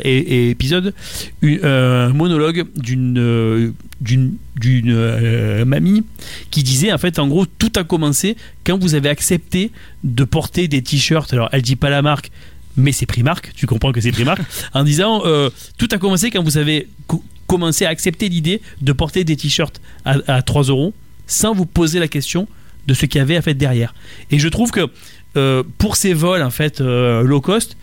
épisode, 0.50 0.94
euh, 1.44 2.08
un 2.08 2.12
monologue 2.12 2.66
d'une 2.76 3.74
d'une 4.00 4.34
d'une 4.60 5.64
mamie 5.64 6.04
qui 6.50 6.62
disait 6.62 6.92
en 6.92 6.98
fait 6.98 7.18
en 7.18 7.28
gros 7.28 7.46
tout 7.46 7.72
a 7.76 7.84
commencé 7.84 8.36
quand 8.64 8.78
vous 8.78 8.94
avez 8.94 9.08
accepté 9.08 9.70
de 10.04 10.24
porter 10.24 10.68
des 10.68 10.82
t-shirts 10.82 11.32
alors 11.32 11.48
elle 11.52 11.62
dit 11.62 11.76
pas 11.76 11.88
la 11.88 12.02
marque 12.02 12.30
mais 12.76 12.92
c'est 12.92 13.06
Primark, 13.06 13.52
tu 13.54 13.66
comprends 13.66 13.92
que 13.92 14.00
c'est 14.00 14.12
Primark, 14.12 14.40
en 14.74 14.84
disant 14.84 15.22
euh, 15.24 15.50
tout 15.78 15.88
a 15.92 15.98
commencé 15.98 16.30
quand 16.30 16.42
vous 16.42 16.58
avez 16.58 16.88
co- 17.06 17.22
commencé 17.46 17.84
à 17.86 17.88
accepter 17.90 18.28
l'idée 18.28 18.60
de 18.82 18.92
porter 18.92 19.24
des 19.24 19.36
t-shirts 19.36 19.80
à, 20.04 20.16
à 20.26 20.42
3 20.42 20.64
euros 20.64 20.92
sans 21.26 21.54
vous 21.54 21.66
poser 21.66 21.98
la 21.98 22.08
question 22.08 22.46
de 22.86 22.94
ce 22.94 23.06
qu'il 23.06 23.18
y 23.18 23.22
avait 23.22 23.36
à 23.36 23.42
fait 23.42 23.54
derrière. 23.54 23.94
Et 24.30 24.38
je 24.38 24.48
trouve 24.48 24.70
que 24.70 24.88
euh, 25.36 25.62
pour 25.78 25.96
ces 25.96 26.14
vols 26.14 26.42
en 26.42 26.50
fait 26.50 26.80
euh, 26.80 27.22
low 27.22 27.40
cost, 27.40 27.76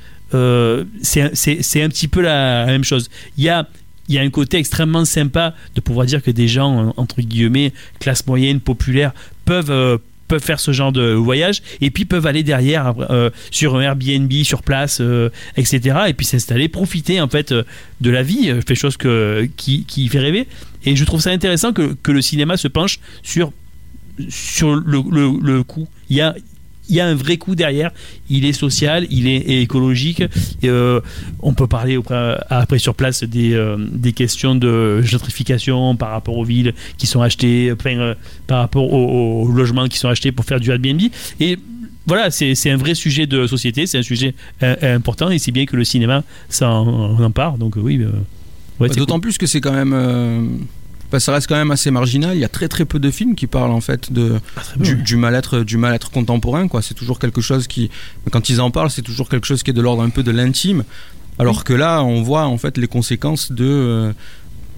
c'est 1.01 1.21
un 1.21 1.89
petit 1.89 2.07
peu 2.07 2.21
la, 2.21 2.65
la 2.65 2.71
même 2.71 2.83
chose. 2.83 3.09
Il 3.37 3.43
y 3.43 3.49
a 3.49 3.67
il 4.09 4.15
y 4.15 4.17
a 4.17 4.21
un 4.21 4.29
côté 4.29 4.57
extrêmement 4.57 5.05
sympa 5.05 5.55
de 5.75 5.79
pouvoir 5.81 6.05
dire 6.05 6.21
que 6.21 6.29
des 6.29 6.49
gens, 6.49 6.93
entre 6.97 7.21
guillemets, 7.21 7.71
classe 7.99 8.27
moyenne, 8.27 8.59
populaire, 8.59 9.13
peuvent, 9.45 9.71
euh, 9.71 9.97
peuvent 10.33 10.43
faire 10.43 10.59
ce 10.59 10.71
genre 10.71 10.91
de 10.91 11.13
voyage 11.13 11.61
et 11.79 11.91
puis 11.91 12.05
peuvent 12.05 12.25
aller 12.25 12.41
derrière 12.41 12.95
euh, 13.11 13.29
sur 13.51 13.79
Airbnb, 13.79 14.31
sur 14.43 14.63
place, 14.63 14.97
euh, 14.99 15.29
etc. 15.57 15.95
Et 16.07 16.13
puis 16.13 16.25
s'installer, 16.25 16.69
profiter 16.69 17.21
en 17.21 17.27
fait 17.27 17.51
euh, 17.51 17.61
de 18.01 18.09
la 18.09 18.23
vie, 18.23 18.49
euh, 18.49 18.59
fait 18.67 18.73
chose 18.73 18.97
que, 18.97 19.47
qui, 19.57 19.83
qui 19.85 20.07
fait 20.07 20.17
rêver. 20.17 20.47
Et 20.85 20.95
je 20.95 21.05
trouve 21.05 21.21
ça 21.21 21.29
intéressant 21.29 21.71
que, 21.71 21.93
que 22.01 22.11
le 22.11 22.23
cinéma 22.23 22.57
se 22.57 22.67
penche 22.67 22.99
sur, 23.21 23.51
sur 24.27 24.73
le, 24.73 25.03
le, 25.11 25.37
le 25.39 25.63
coût. 25.63 25.87
Il 26.09 26.17
y 26.17 26.21
a, 26.21 26.33
il 26.89 26.95
y 26.95 26.99
a 26.99 27.07
un 27.07 27.15
vrai 27.15 27.37
coût 27.37 27.55
derrière. 27.55 27.91
Il 28.29 28.45
est 28.45 28.53
social, 28.53 29.07
il 29.09 29.27
est 29.27 29.61
écologique. 29.61 30.21
Et, 30.61 30.69
euh, 30.69 30.99
on 31.41 31.53
peut 31.53 31.67
parler 31.67 31.97
auprès- 31.97 32.37
après 32.49 32.77
sur 32.79 32.93
place 32.95 33.23
des, 33.23 33.53
euh, 33.53 33.77
des 33.91 34.11
questions 34.13 34.55
de 34.55 35.01
gentrification 35.01 35.95
par 35.95 36.09
rapport 36.11 36.37
aux 36.37 36.43
villes 36.43 36.73
qui 36.97 37.07
sont 37.07 37.21
achetées, 37.21 37.69
euh, 37.85 38.13
par 38.47 38.59
rapport 38.59 38.91
aux, 38.91 39.43
aux 39.43 39.51
logements 39.51 39.87
qui 39.87 39.97
sont 39.97 40.09
achetés 40.09 40.31
pour 40.31 40.45
faire 40.45 40.59
du 40.59 40.69
Airbnb. 40.71 41.01
Et 41.39 41.57
voilà, 42.05 42.31
c'est 42.31 42.69
un 42.69 42.75
vrai 42.77 42.95
sujet 42.95 43.27
de 43.27 43.47
société, 43.47 43.85
c'est 43.87 43.97
un 43.99 44.03
sujet 44.03 44.35
euh, 44.61 44.95
important 44.97 45.29
et 45.31 45.39
c'est 45.39 45.51
bien 45.53 45.65
que 45.65 45.77
le 45.77 45.85
cinéma 45.85 46.23
ça 46.49 46.69
en, 46.69 46.85
on 47.17 47.23
en 47.23 47.31
parle. 47.31 47.57
Donc 47.59 47.75
oui, 47.77 47.97
ouais, 48.79 48.89
c'est 48.89 48.97
D'autant 48.97 49.21
plus 49.21 49.37
que 49.37 49.45
c'est 49.45 49.61
quand 49.61 49.71
même. 49.71 50.65
Euh, 51.13 51.17
bah, 51.17 51.19
ça 51.19 51.33
reste 51.33 51.47
quand 51.47 51.55
même 51.55 51.71
assez 51.71 51.91
marginal. 51.91 52.35
Il 52.35 52.39
y 52.39 52.45
a 52.45 52.49
très 52.49 52.67
très 52.67 52.85
peu 52.85 52.99
de 52.99 53.11
films 53.11 53.35
qui 53.35 53.47
parlent 53.47 53.71
en 53.71 53.81
fait 53.81 54.11
de. 54.11 54.39
Ah, 54.57 54.61
du, 54.77 55.15
mal-être 55.15 55.59
du 55.59 55.77
mal-être 55.77 56.11
contemporain. 56.11 56.67
quoi. 56.67 56.81
C'est 56.81 56.93
toujours 56.93 57.19
quelque 57.19 57.41
chose 57.41 57.67
qui, 57.67 57.89
quand 58.31 58.49
ils 58.49 58.61
en 58.61 58.71
parlent, 58.71 58.89
c'est 58.89 59.01
toujours 59.01 59.29
quelque 59.29 59.45
chose 59.45 59.63
qui 59.63 59.71
est 59.71 59.73
de 59.73 59.81
l'ordre 59.81 60.03
un 60.03 60.09
peu 60.09 60.23
de 60.23 60.31
l'intime. 60.31 60.83
Alors 61.39 61.63
que 61.63 61.73
là, 61.73 62.03
on 62.03 62.21
voit 62.21 62.45
en 62.45 62.57
fait 62.57 62.77
les 62.77 62.87
conséquences 62.87 63.51
de. 63.51 64.13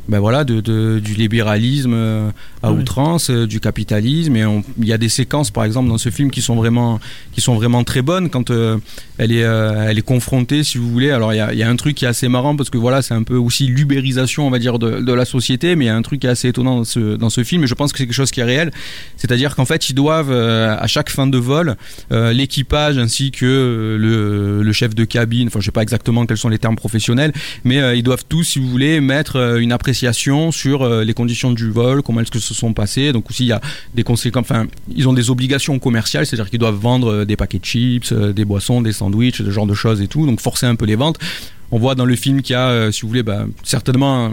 Ben 0.08 0.20
voilà, 0.20 0.44
de, 0.44 0.62
de- 0.62 1.00
du 1.04 1.14
libéralisme 1.16 1.94
euh, 1.94 2.30
à 2.62 2.72
Ouais. 2.72 2.80
outrance, 2.82 3.30
euh, 3.30 3.46
du 3.48 3.60
capitalisme. 3.60 4.36
Et 4.36 4.44
il 4.80 4.88
y 4.88 4.94
a 4.94 4.98
des 4.98 5.10
séquences, 5.10 5.52
par 5.52 5.64
exemple, 5.66 5.90
dans 5.90 5.98
ce 5.98 6.10
film 6.10 6.30
qui 6.32 6.42
sont 6.42 6.56
vraiment, 6.56 7.00
qui 7.34 7.42
sont 7.42 7.56
vraiment 7.56 7.84
très 7.84 8.02
bonnes 8.02 8.30
quand 8.30 8.50
euh, 8.52 8.78
elle 9.18 9.32
est, 9.32 9.44
euh, 9.44 9.88
elle 9.90 9.98
est 9.98 10.02
confrontée, 10.02 10.64
si 10.64 10.78
vous 10.78 10.90
voulez. 10.92 11.12
Alors 11.12 11.34
il 11.34 11.38
y 11.38 11.40
a, 11.40 11.54
y 11.54 11.64
a 11.64 11.70
un 11.70 11.76
truc 11.76 11.96
qui 11.96 12.06
est 12.06 12.08
assez 12.08 12.28
marrant 12.28 12.56
parce 12.56 12.70
que 12.70 12.78
voilà, 12.78 13.02
c'est 13.02 13.14
un 13.14 13.24
peu 13.24 13.36
aussi 13.36 13.68
l'ubérisation, 13.68 14.46
on 14.48 14.52
va 14.52 14.60
dire, 14.60 14.78
de, 14.80 15.00
de 15.02 15.14
la 15.14 15.26
société. 15.26 15.76
Mais 15.76 15.86
il 15.86 15.88
y 15.88 15.92
a 15.92 15.96
un 15.96 16.02
truc 16.02 16.20
qui 16.22 16.28
est 16.28 16.32
assez 16.32 16.50
étonnant 16.50 16.78
dans 16.78 16.84
ce, 16.84 17.16
dans 17.16 17.30
ce 17.32 17.44
film. 17.44 17.64
Et 17.64 17.68
je 17.68 17.74
pense 17.74 17.92
que 17.92 17.98
c'est 17.98 18.06
quelque 18.06 18.14
chose 18.16 18.32
qui 18.32 18.42
est 18.42 18.44
réel. 18.46 18.72
C'est-à-dire 19.18 19.56
qu'en 19.56 19.66
fait, 19.66 19.90
ils 19.90 19.94
doivent 19.96 20.32
euh, 20.32 20.76
à 20.80 20.88
chaque 20.88 21.10
fin 21.10 21.26
de 21.28 21.38
vol, 21.38 21.76
l'équipage 22.12 22.98
ainsi 22.98 23.32
que 23.32 23.98
le, 24.00 24.62
le 24.64 24.74
chef 24.74 24.94
de 24.96 25.04
cabine. 25.06 25.48
Enfin, 25.48 25.60
je 25.62 25.66
sais 25.66 25.72
pas 25.72 25.82
exactement 25.84 26.26
quels 26.26 26.38
sont 26.38 26.50
les 26.50 26.60
termes 26.60 26.76
professionnels, 26.76 27.34
mais 27.64 27.98
ils 27.98 28.04
doivent 28.04 28.26
tous, 28.28 28.44
si 28.44 28.60
vous 28.60 28.68
voulez, 28.70 29.02
mettre 29.02 29.58
une 29.60 29.72
appréciation 29.72 29.95
sur 30.52 30.82
euh, 30.82 31.04
les 31.04 31.14
conditions 31.14 31.52
du 31.52 31.70
vol, 31.70 32.02
comment 32.02 32.22
est-ce 32.22 32.32
que 32.32 32.40
se 32.40 32.54
sont 32.54 32.74
passées. 32.74 33.12
Donc 33.14 33.30
aussi, 33.30 33.44
il 33.44 33.48
y 33.48 33.52
a 33.52 33.62
des 33.94 34.04
conséquences. 34.04 34.44
Enfin, 34.44 34.68
ils 34.94 35.08
ont 35.08 35.14
des 35.14 35.30
obligations 35.30 35.80
commerciales, 35.80 36.26
c'est-à-dire 36.26 36.50
qu'ils 36.50 36.60
doivent 36.60 36.76
vendre 36.76 37.12
euh, 37.12 37.26
des 37.26 37.36
paquets 37.36 37.60
de 37.60 37.66
chips, 37.66 38.12
euh, 38.12 38.34
des 38.34 38.46
boissons, 38.46 38.82
des 38.82 38.94
sandwichs, 38.94 39.38
ce 39.38 39.52
genre 39.52 39.66
de 39.66 39.74
choses 39.74 40.02
et 40.02 40.08
tout. 40.08 40.26
Donc 40.26 40.42
forcer 40.42 40.66
un 40.66 40.76
peu 40.76 40.86
les 40.86 40.96
ventes. 40.96 41.18
On 41.72 41.80
voit 41.80 41.96
dans 41.96 42.06
le 42.06 42.16
film 42.16 42.42
qu'il 42.42 42.54
y 42.54 42.58
a, 42.58 42.92
si 42.92 43.02
vous 43.02 43.08
voulez, 43.08 43.24
bah, 43.24 43.46
certainement. 43.64 44.32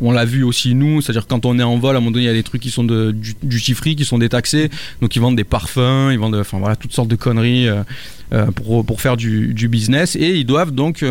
on 0.00 0.12
l'a 0.12 0.24
vu 0.24 0.42
aussi 0.42 0.74
nous, 0.74 1.00
c'est-à-dire 1.00 1.26
quand 1.26 1.46
on 1.46 1.58
est 1.58 1.62
en 1.62 1.78
vol, 1.78 1.94
à 1.96 1.98
un 1.98 2.00
moment 2.00 2.12
donné, 2.12 2.24
il 2.24 2.28
y 2.28 2.30
a 2.30 2.34
des 2.34 2.42
trucs 2.42 2.60
qui 2.60 2.70
sont 2.70 2.84
de, 2.84 3.10
du, 3.10 3.34
du 3.42 3.60
qui 3.60 4.04
sont 4.04 4.18
détaxés, 4.18 4.70
donc 5.00 5.16
ils 5.16 5.18
vendent 5.18 5.36
des 5.36 5.44
parfums, 5.44 6.10
ils 6.12 6.18
vendent, 6.18 6.36
enfin 6.36 6.58
voilà, 6.58 6.76
toutes 6.76 6.92
sortes 6.92 7.08
de 7.08 7.16
conneries 7.16 7.68
pour, 8.54 8.84
pour 8.84 9.00
faire 9.00 9.16
du, 9.16 9.68
business, 9.68 10.14
et 10.14 10.36
ils 10.36 10.44
doivent 10.44 10.72
donc 10.72 11.02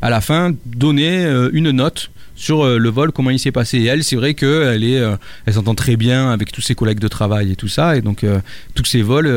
à 0.00 0.08
la 0.08 0.20
fin 0.22 0.54
donner 0.64 1.26
une 1.52 1.70
note 1.70 2.10
sur 2.38 2.64
euh, 2.64 2.78
le 2.78 2.88
vol, 2.88 3.12
comment 3.12 3.30
il 3.30 3.38
s'est 3.38 3.52
passé. 3.52 3.78
Et 3.78 3.86
elle, 3.86 4.04
c'est 4.04 4.16
vrai 4.16 4.32
qu'elle 4.34 4.84
est, 4.84 4.98
euh, 4.98 5.16
elle 5.44 5.54
s'entend 5.54 5.74
très 5.74 5.96
bien 5.96 6.30
avec 6.30 6.52
tous 6.52 6.62
ses 6.62 6.74
collègues 6.74 7.00
de 7.00 7.08
travail 7.08 7.52
et 7.52 7.56
tout 7.56 7.68
ça, 7.68 7.96
et 7.96 8.00
donc 8.00 8.24
euh, 8.24 8.38
tous 8.74 8.84
ces 8.84 9.02
vols 9.02 9.30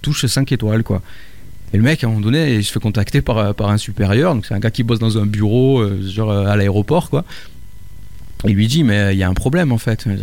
touchent 0.00 0.26
5 0.26 0.50
étoiles, 0.52 0.84
quoi. 0.84 1.02
Et 1.72 1.76
le 1.76 1.82
mec, 1.82 2.04
à 2.04 2.06
un 2.06 2.10
moment 2.10 2.22
donné, 2.22 2.54
il 2.54 2.64
se 2.64 2.70
fait 2.70 2.78
contacter 2.78 3.20
par, 3.20 3.52
par 3.56 3.68
un 3.68 3.78
supérieur, 3.78 4.34
donc 4.34 4.46
c'est 4.46 4.54
un 4.54 4.60
gars 4.60 4.70
qui 4.70 4.84
bosse 4.84 5.00
dans 5.00 5.18
un 5.18 5.26
bureau, 5.26 5.84
genre 6.02 6.30
à 6.30 6.56
l'aéroport, 6.56 7.10
quoi. 7.10 7.24
Il 8.46 8.54
lui 8.54 8.66
dit, 8.66 8.84
mais 8.84 9.14
il 9.14 9.18
y 9.18 9.22
a 9.22 9.28
un 9.28 9.34
problème 9.34 9.72
en 9.72 9.78
fait. 9.78 10.04
Euh, 10.06 10.16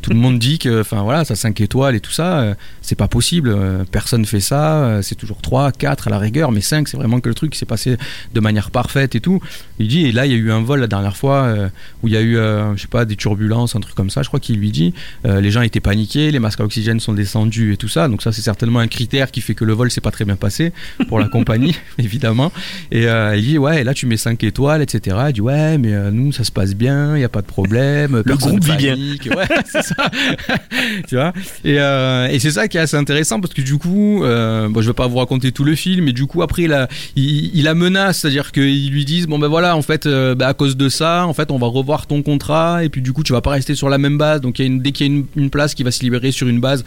Tout 0.00 0.10
le 0.10 0.16
monde 0.16 0.38
dit 0.38 0.58
que, 0.58 0.80
enfin 0.80 1.02
voilà, 1.02 1.24
ça 1.24 1.36
5 1.36 1.60
étoiles 1.60 1.94
et 1.94 2.00
tout 2.00 2.10
ça, 2.10 2.40
euh, 2.40 2.54
c'est 2.80 2.96
pas 2.96 3.08
possible. 3.08 3.50
euh, 3.50 3.84
Personne 3.90 4.24
fait 4.24 4.40
ça. 4.40 4.82
euh, 4.84 5.02
C'est 5.02 5.14
toujours 5.14 5.40
3, 5.40 5.70
4 5.72 6.08
à 6.08 6.10
la 6.10 6.18
rigueur, 6.18 6.50
mais 6.50 6.60
5, 6.60 6.88
c'est 6.88 6.96
vraiment 6.96 7.20
que 7.20 7.28
le 7.28 7.34
truc 7.34 7.54
s'est 7.54 7.66
passé 7.66 7.96
de 8.34 8.40
manière 8.40 8.70
parfaite 8.70 9.14
et 9.14 9.20
tout. 9.20 9.40
Il 9.78 9.88
dit, 9.88 10.06
et 10.06 10.12
là, 10.12 10.26
il 10.26 10.32
y 10.32 10.34
a 10.34 10.38
eu 10.38 10.50
un 10.50 10.60
vol 10.62 10.80
la 10.80 10.86
dernière 10.88 11.16
fois 11.16 11.42
euh, 11.44 11.68
où 12.02 12.08
il 12.08 12.14
y 12.14 12.16
a 12.16 12.20
eu, 12.20 12.36
euh, 12.36 12.74
je 12.76 12.82
sais 12.82 12.88
pas, 12.88 13.04
des 13.04 13.16
turbulences, 13.16 13.76
un 13.76 13.80
truc 13.80 13.94
comme 13.94 14.10
ça. 14.10 14.22
Je 14.22 14.28
crois 14.28 14.40
qu'il 14.40 14.56
lui 14.58 14.70
dit, 14.72 14.92
euh, 15.24 15.40
les 15.40 15.50
gens 15.52 15.62
étaient 15.62 15.80
paniqués, 15.80 16.30
les 16.32 16.38
masques 16.40 16.60
à 16.60 16.64
oxygène 16.64 16.98
sont 17.00 17.12
descendus 17.12 17.72
et 17.74 17.76
tout 17.76 17.88
ça. 17.88 18.08
Donc 18.08 18.22
ça, 18.22 18.32
c'est 18.32 18.42
certainement 18.42 18.80
un 18.80 18.88
critère 18.88 19.30
qui 19.30 19.40
fait 19.40 19.54
que 19.54 19.64
le 19.64 19.72
vol 19.72 19.90
s'est 19.90 20.00
pas 20.00 20.10
très 20.10 20.24
bien 20.24 20.36
passé 20.36 20.72
pour 21.08 21.20
la 21.20 21.28
compagnie, 21.28 21.76
évidemment. 21.98 22.50
Et 22.90 23.06
euh, 23.06 23.36
il 23.36 23.44
dit, 23.44 23.58
ouais, 23.58 23.82
et 23.82 23.84
là, 23.84 23.94
tu 23.94 24.06
mets 24.06 24.16
5 24.16 24.42
étoiles, 24.44 24.82
etc. 24.82 25.16
Il 25.28 25.32
dit, 25.34 25.40
ouais, 25.40 25.78
mais 25.78 25.92
euh, 25.92 26.10
nous, 26.10 26.32
ça 26.32 26.42
se 26.44 26.50
passe 26.50 26.74
bien, 26.74 27.16
il 27.16 27.20
y 27.20 27.24
a 27.24 27.28
pas 27.28 27.40
de 27.42 27.46
problème. 27.52 28.22
personne 28.24 28.58
groupe 28.58 28.64
vit 28.64 28.76
bien. 28.76 28.94
panique. 28.94 29.28
Ouais, 29.36 29.46
c'est 29.64 29.82
ça. 29.82 30.10
tu 31.08 31.14
vois 31.16 31.32
Et, 31.64 31.78
euh, 31.78 32.28
et 32.28 32.38
c'est 32.38 32.50
ça 32.50 32.68
qui 32.68 32.78
est 32.78 32.80
assez 32.80 32.96
intéressant 32.96 33.40
parce 33.40 33.54
que 33.54 33.62
du 33.62 33.78
coup, 33.78 34.24
euh, 34.24 34.68
bon, 34.68 34.80
je 34.82 34.88
vais 34.88 34.94
pas 34.94 35.06
vous 35.06 35.18
raconter 35.18 35.52
tout 35.52 35.64
le 35.64 35.74
film, 35.74 36.06
mais 36.06 36.12
du 36.12 36.26
coup, 36.26 36.42
après, 36.42 36.62
il 36.62 36.72
a, 36.72 36.88
il, 37.16 37.54
il 37.54 37.68
a 37.68 37.74
menace, 37.74 38.20
c'est-à-dire 38.20 38.52
qu'ils 38.52 38.90
lui 38.90 39.04
disent, 39.04 39.26
bon 39.26 39.38
ben 39.38 39.48
voilà, 39.48 39.76
en 39.76 39.82
fait, 39.82 40.06
euh, 40.06 40.34
bah, 40.34 40.48
à 40.48 40.54
cause 40.54 40.76
de 40.76 40.88
ça, 40.88 41.26
en 41.26 41.34
fait, 41.34 41.50
on 41.50 41.58
va 41.58 41.66
revoir 41.66 42.06
ton 42.06 42.22
contrat 42.22 42.84
et 42.84 42.88
puis 42.88 43.02
du 43.02 43.12
coup, 43.12 43.22
tu 43.22 43.32
vas 43.32 43.40
pas 43.40 43.50
rester 43.50 43.74
sur 43.74 43.88
la 43.88 43.98
même 43.98 44.18
base. 44.18 44.40
Donc, 44.40 44.58
il 44.58 44.62
y 44.62 44.64
a 44.64 44.66
une, 44.66 44.80
dès 44.80 44.92
qu'il 44.92 45.06
y 45.06 45.10
a 45.10 45.12
une, 45.12 45.26
une 45.36 45.50
place 45.50 45.74
qui 45.74 45.82
va 45.82 45.90
se 45.90 46.02
libérer 46.02 46.32
sur 46.32 46.48
une 46.48 46.60
base, 46.60 46.84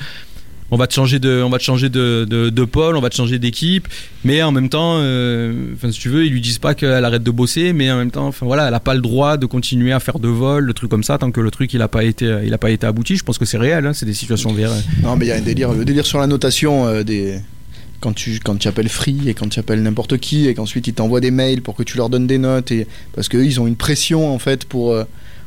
on 0.71 0.77
va 0.77 0.87
te 0.87 0.93
changer 0.93 1.19
de, 1.19 1.43
on 1.43 1.49
va 1.49 1.59
te 1.59 1.63
changer 1.63 1.89
de, 1.89 2.25
de, 2.27 2.49
de 2.49 2.65
pôle, 2.65 2.97
on 2.97 3.01
va 3.01 3.09
te 3.09 3.15
changer 3.15 3.37
d'équipe, 3.37 3.87
mais 4.23 4.41
en 4.41 4.51
même 4.51 4.69
temps, 4.69 4.97
euh, 4.97 5.73
enfin 5.75 5.91
si 5.91 5.99
tu 5.99 6.09
veux, 6.09 6.25
ils 6.25 6.31
lui 6.31 6.41
disent 6.41 6.57
pas 6.57 6.73
qu'elle 6.73 7.05
arrête 7.05 7.23
de 7.23 7.31
bosser, 7.31 7.71
mais 7.71 7.91
en 7.91 7.97
même 7.97 8.11
temps, 8.11 8.27
enfin 8.27 8.45
voilà, 8.45 8.67
elle 8.67 8.73
a 8.73 8.79
pas 8.79 8.95
le 8.95 9.01
droit 9.01 9.37
de 9.37 9.45
continuer 9.45 9.91
à 9.93 9.99
faire 9.99 10.19
de 10.19 10.27
vol, 10.27 10.63
le 10.63 10.73
truc 10.73 10.89
comme 10.89 11.03
ça, 11.03 11.17
tant 11.17 11.31
que 11.31 11.41
le 11.41 11.51
truc 11.51 11.73
il 11.73 11.81
a 11.81 11.87
pas 11.87 12.03
été, 12.03 12.39
il 12.43 12.53
a 12.53 12.57
pas 12.57 12.71
été 12.71 12.87
abouti. 12.87 13.15
Je 13.15 13.23
pense 13.23 13.37
que 13.37 13.45
c'est 13.45 13.57
réel, 13.57 13.85
hein, 13.85 13.93
c'est 13.93 14.05
des 14.07 14.13
situations 14.13 14.51
vraies. 14.53 14.67
Non, 15.03 15.15
mais 15.15 15.25
il 15.25 15.29
y 15.29 15.31
a 15.31 15.35
un 15.35 15.41
délire, 15.41 15.71
le 15.71 15.85
délire 15.85 16.05
sur 16.05 16.19
la 16.19 16.27
notation 16.27 16.87
euh, 16.87 17.03
des. 17.03 17.39
Quand 18.01 18.13
tu, 18.13 18.39
quand 18.43 18.57
tu 18.57 18.67
appelles 18.67 18.89
Free 18.89 19.29
et 19.29 19.33
quand 19.33 19.47
tu 19.49 19.59
appelles 19.59 19.81
n'importe 19.81 20.17
qui 20.17 20.47
et 20.47 20.53
qu'ensuite 20.53 20.85
ils 20.85 20.93
t'envoient 20.93 21.21
des 21.21 21.31
mails 21.31 21.61
pour 21.61 21.75
que 21.75 21.81
tu 21.81 21.97
leur 21.97 22.09
donnes 22.09 22.27
des 22.27 22.37
notes 22.37 22.71
et 22.71 22.85
parce 23.15 23.29
qu'eux 23.29 23.45
ils 23.45 23.59
ont 23.59 23.65
une 23.65 23.77
pression 23.77 24.31
en 24.31 24.37
fait 24.37 24.65
pour, 24.65 24.91
euh, 24.91 25.05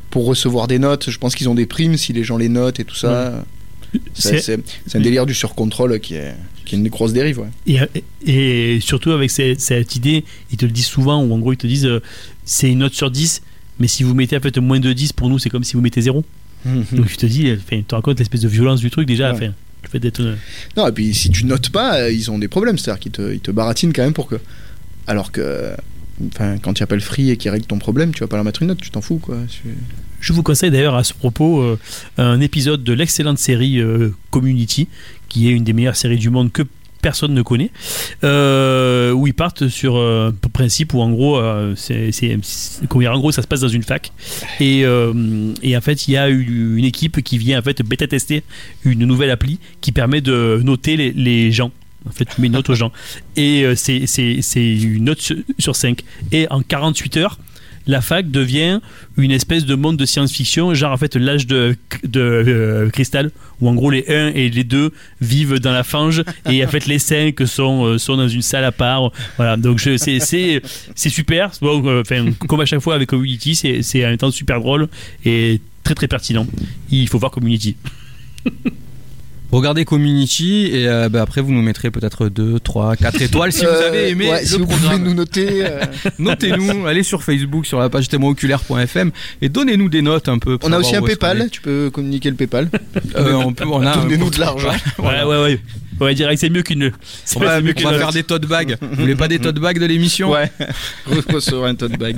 pour 0.09 0.25
recevoir 0.25 0.67
des 0.67 0.79
notes. 0.79 1.09
Je 1.09 1.17
pense 1.19 1.35
qu'ils 1.35 1.47
ont 1.47 1.55
des 1.55 1.67
primes 1.67 1.95
si 1.95 2.11
les 2.11 2.23
gens 2.23 2.37
les 2.37 2.49
notent 2.49 2.79
et 2.79 2.83
tout 2.85 2.95
ça. 2.95 3.45
C'est- 4.13 4.59
un 4.95 4.99
délire 4.99 5.25
du 5.25 5.33
surcontrôle 5.33 5.99
qui 5.99 6.15
est, 6.15 6.33
qui 6.65 6.75
est 6.75 6.77
une 6.77 6.87
grosse 6.89 7.13
dérive. 7.13 7.39
Ouais. 7.39 7.89
Et, 8.25 8.75
et 8.75 8.79
surtout 8.79 9.11
avec 9.11 9.31
cette, 9.31 9.59
cette 9.61 9.95
idée, 9.95 10.23
ils 10.51 10.57
te 10.57 10.65
le 10.65 10.71
disent 10.71 10.85
souvent, 10.85 11.23
où 11.23 11.33
en 11.33 11.39
gros 11.39 11.53
ils 11.53 11.57
te 11.57 11.67
disent 11.67 11.85
euh, 11.85 12.01
c'est 12.45 12.69
une 12.71 12.79
note 12.79 12.93
sur 12.93 13.09
10, 13.11 13.41
mais 13.79 13.87
si 13.87 14.03
vous 14.03 14.13
mettez 14.13 14.37
en 14.37 14.41
fait 14.41 14.57
moins 14.57 14.79
de 14.79 14.91
10, 14.93 15.13
pour 15.13 15.29
nous 15.29 15.39
c'est 15.39 15.49
comme 15.49 15.63
si 15.63 15.73
vous 15.73 15.81
mettez 15.81 16.01
0. 16.01 16.23
Donc 16.65 17.07
je 17.07 17.15
te 17.15 17.25
dis, 17.25 17.49
tu 17.69 17.83
te 17.83 17.95
rends 17.95 18.01
compte 18.01 18.19
l'espèce 18.19 18.41
de 18.41 18.47
violence 18.49 18.81
du 18.81 18.89
truc 18.91 19.07
déjà, 19.07 19.33
Ouais. 19.33 19.47
le 19.83 19.89
fait 19.89 19.99
d'être. 19.99 20.19
euh, 20.21 20.35
Non, 20.75 20.87
et 20.87 20.91
puis 20.91 21.13
si 21.13 21.29
tu 21.29 21.45
notes 21.45 21.69
pas, 21.69 21.99
euh, 22.01 22.11
ils 22.11 22.29
ont 22.29 22.37
des 22.37 22.49
problèmes. 22.49 22.77
C'est-à-dire 22.77 22.99
qu'ils 22.99 23.13
te, 23.13 23.33
ils 23.33 23.39
te 23.39 23.49
baratinent 23.51 23.93
quand 23.93 24.03
même 24.03 24.13
pour 24.13 24.27
que. 24.27 24.35
Alors 25.07 25.31
que. 25.31 25.71
Enfin, 26.35 26.57
quand 26.57 26.73
tu 26.73 26.83
appelles 26.83 26.99
Free 26.99 27.29
et 27.29 27.37
qu'ils 27.37 27.49
règlent 27.49 27.65
ton 27.65 27.79
problème, 27.79 28.11
tu 28.13 28.19
vas 28.19 28.27
pas 28.27 28.35
leur 28.35 28.43
mettre 28.43 28.61
une 28.61 28.67
note, 28.67 28.81
tu 28.81 28.91
t'en 28.91 28.99
fous 28.99 29.19
quoi. 29.19 29.37
Tu- 29.49 29.69
Je 30.19 30.33
vous 30.33 30.43
conseille 30.43 30.71
d'ailleurs 30.71 30.95
à 30.95 31.03
ce 31.03 31.13
propos 31.13 31.61
euh, 31.61 31.77
un 32.17 32.41
épisode 32.41 32.83
de 32.83 32.93
l'excellente 32.93 33.39
série 33.39 33.79
euh, 33.79 34.09
Community, 34.31 34.87
qui 35.27 35.47
est 35.47 35.51
une 35.51 35.63
des 35.63 35.73
meilleures 35.73 35.95
séries 35.95 36.17
du 36.17 36.29
monde 36.29 36.51
que 36.51 36.63
personne 37.01 37.33
ne 37.33 37.41
connaît, 37.41 37.71
euh, 38.25 39.13
où 39.13 39.25
ils 39.25 39.33
partent 39.33 39.69
sur 39.69 39.95
un 39.95 40.33
principe 40.51 40.93
où 40.93 40.99
en 40.99 41.09
gros, 41.11 41.41
c'est, 41.77 42.11
en 42.93 43.19
gros 43.19 43.31
ça 43.31 43.41
se 43.41 43.47
passe 43.47 43.61
dans 43.61 43.69
une 43.69 43.83
fac 43.83 44.11
et, 44.59 44.85
en 44.85 45.81
fait 45.81 46.07
il 46.09 46.11
y 46.11 46.17
a 46.17 46.27
une, 46.27 46.83
équipe 46.83 47.21
qui 47.21 47.37
vient 47.37 47.57
en 47.57 47.61
fait 47.61 47.81
bêta 47.83 48.05
tester 48.05 48.43
une 48.83 49.05
nouvelle 49.05 49.31
appli 49.31 49.59
qui 49.79 49.93
permet 49.93 50.19
de 50.19 50.59
noter 50.61 50.97
les, 50.97 51.13
les 51.13 51.53
gens. 51.53 51.71
En 52.07 52.11
fait, 52.11 52.25
tu 52.25 52.39
mets 52.41 52.47
une 52.47 52.53
note 52.53 52.69
aux 52.69 52.75
gens. 52.75 52.91
Et 53.35 53.65
c'est, 53.75 54.05
une 54.55 55.03
note 55.03 55.33
sur 55.57 55.75
5. 55.75 56.01
Et 56.31 56.47
en 56.49 56.61
48 56.61 57.17
heures, 57.17 57.37
la 57.89 58.01
fac 58.01 58.29
devient 58.29 58.79
une 59.17 59.31
espèce 59.31 59.65
de 59.65 59.73
monde 59.73 59.97
de 59.97 60.05
science-fiction, 60.05 60.75
genre 60.75 60.91
en 60.91 60.97
fait 60.97 61.15
l'âge 61.15 61.47
de, 61.47 61.75
de 62.03 62.21
euh, 62.21 62.89
cristal, 62.91 63.31
où 63.59 63.67
en 63.67 63.73
gros 63.73 63.89
les 63.89 64.05
1 64.07 64.27
et 64.35 64.49
les 64.49 64.63
2 64.63 64.93
vivent 65.21 65.59
dans 65.59 65.71
la 65.71 65.83
fange, 65.83 66.23
et 66.47 66.63
en 66.63 66.67
fait 66.67 66.85
les 66.85 66.99
5 66.99 67.35
sont, 67.47 67.85
euh, 67.85 67.97
sont 67.97 68.15
dans 68.15 68.27
une 68.27 68.43
salle 68.43 68.63
à 68.63 68.71
part. 68.71 69.11
Voilà, 69.37 69.57
donc 69.57 69.79
c'est, 69.81 70.19
super. 70.95 71.51
Bon, 71.61 71.83
euh, 71.87 72.01
enfin, 72.01 72.31
comme 72.47 72.61
à 72.61 72.65
chaque 72.65 72.81
fois 72.81 72.93
avec 72.93 73.09
Community, 73.09 73.55
c'est, 73.55 73.99
même 74.01 74.17
temps 74.17 74.29
super 74.29 74.59
drôle 74.59 74.87
et 75.25 75.59
très 75.83 75.95
très 75.95 76.07
pertinent. 76.07 76.45
Il 76.91 77.07
faut 77.07 77.17
voir 77.17 77.31
Community. 77.31 77.75
Regardez 79.51 79.83
Community 79.85 80.67
et 80.71 80.87
euh, 80.87 81.09
bah, 81.09 81.21
après 81.23 81.41
vous 81.41 81.51
nous 81.51 81.61
mettrez 81.61 81.89
peut-être 81.89 82.29
2, 82.29 82.59
3, 82.59 82.95
4 82.95 83.21
étoiles 83.21 83.51
si 83.51 83.61
vous 83.61 83.67
Euh, 83.71 83.87
avez 83.87 84.09
aimé 84.09 84.29
ouais, 84.29 84.41
le 84.41 84.45
si 84.45 84.57
vous 84.59 84.67
pouvez 84.67 84.99
nous 84.99 85.13
noter. 85.15 85.65
euh, 85.65 85.79
Notez-nous, 86.19 86.85
allez 86.85 87.01
sur 87.03 87.23
Facebook, 87.23 87.65
sur 87.65 87.79
la 87.79 87.89
page 87.89 88.07
témoinoculaire.fm 88.09 89.11
et 89.41 89.49
donnez-nous 89.49 89.89
des 89.89 90.01
notes 90.03 90.29
un 90.29 90.37
peu. 90.37 90.57
on 90.61 90.71
a 90.71 90.77
aussi 90.77 90.95
un 90.95 91.01
PayPal. 91.01 91.49
Tu 91.51 91.61
peux 91.61 91.89
communiquer 91.91 92.29
le 92.29 92.35
PayPal. 92.35 92.69
Euh, 93.15 93.33
on 93.33 93.53
peut, 93.53 93.65
on 93.71 93.85
a 93.85 93.95
Donnez-nous 93.97 94.29
de 94.29 94.39
l'argent. 94.39 94.69
Ouais, 94.99 95.23
ouais, 95.23 95.41
ouais. 95.43 95.59
Ouais, 95.99 96.13
direct, 96.15 96.39
c'est 96.39 96.49
mieux 96.49 96.63
qu'une. 96.63 96.91
On 97.35 97.39
va, 97.39 97.61
mieux 97.61 97.73
on 97.77 97.89
va 97.89 97.97
faire 97.97 98.11
des 98.11 98.23
tote 98.23 98.45
bags. 98.45 98.77
Vous 98.81 99.01
voulez 99.01 99.15
pas 99.15 99.27
des 99.27 99.39
tote 99.39 99.59
bags 99.59 99.79
de 99.79 99.85
l'émission 99.85 100.31
Ouais. 100.31 100.51
Recevoir 101.33 101.69
un 101.69 101.75
tote 101.75 101.97
bag. 101.97 102.17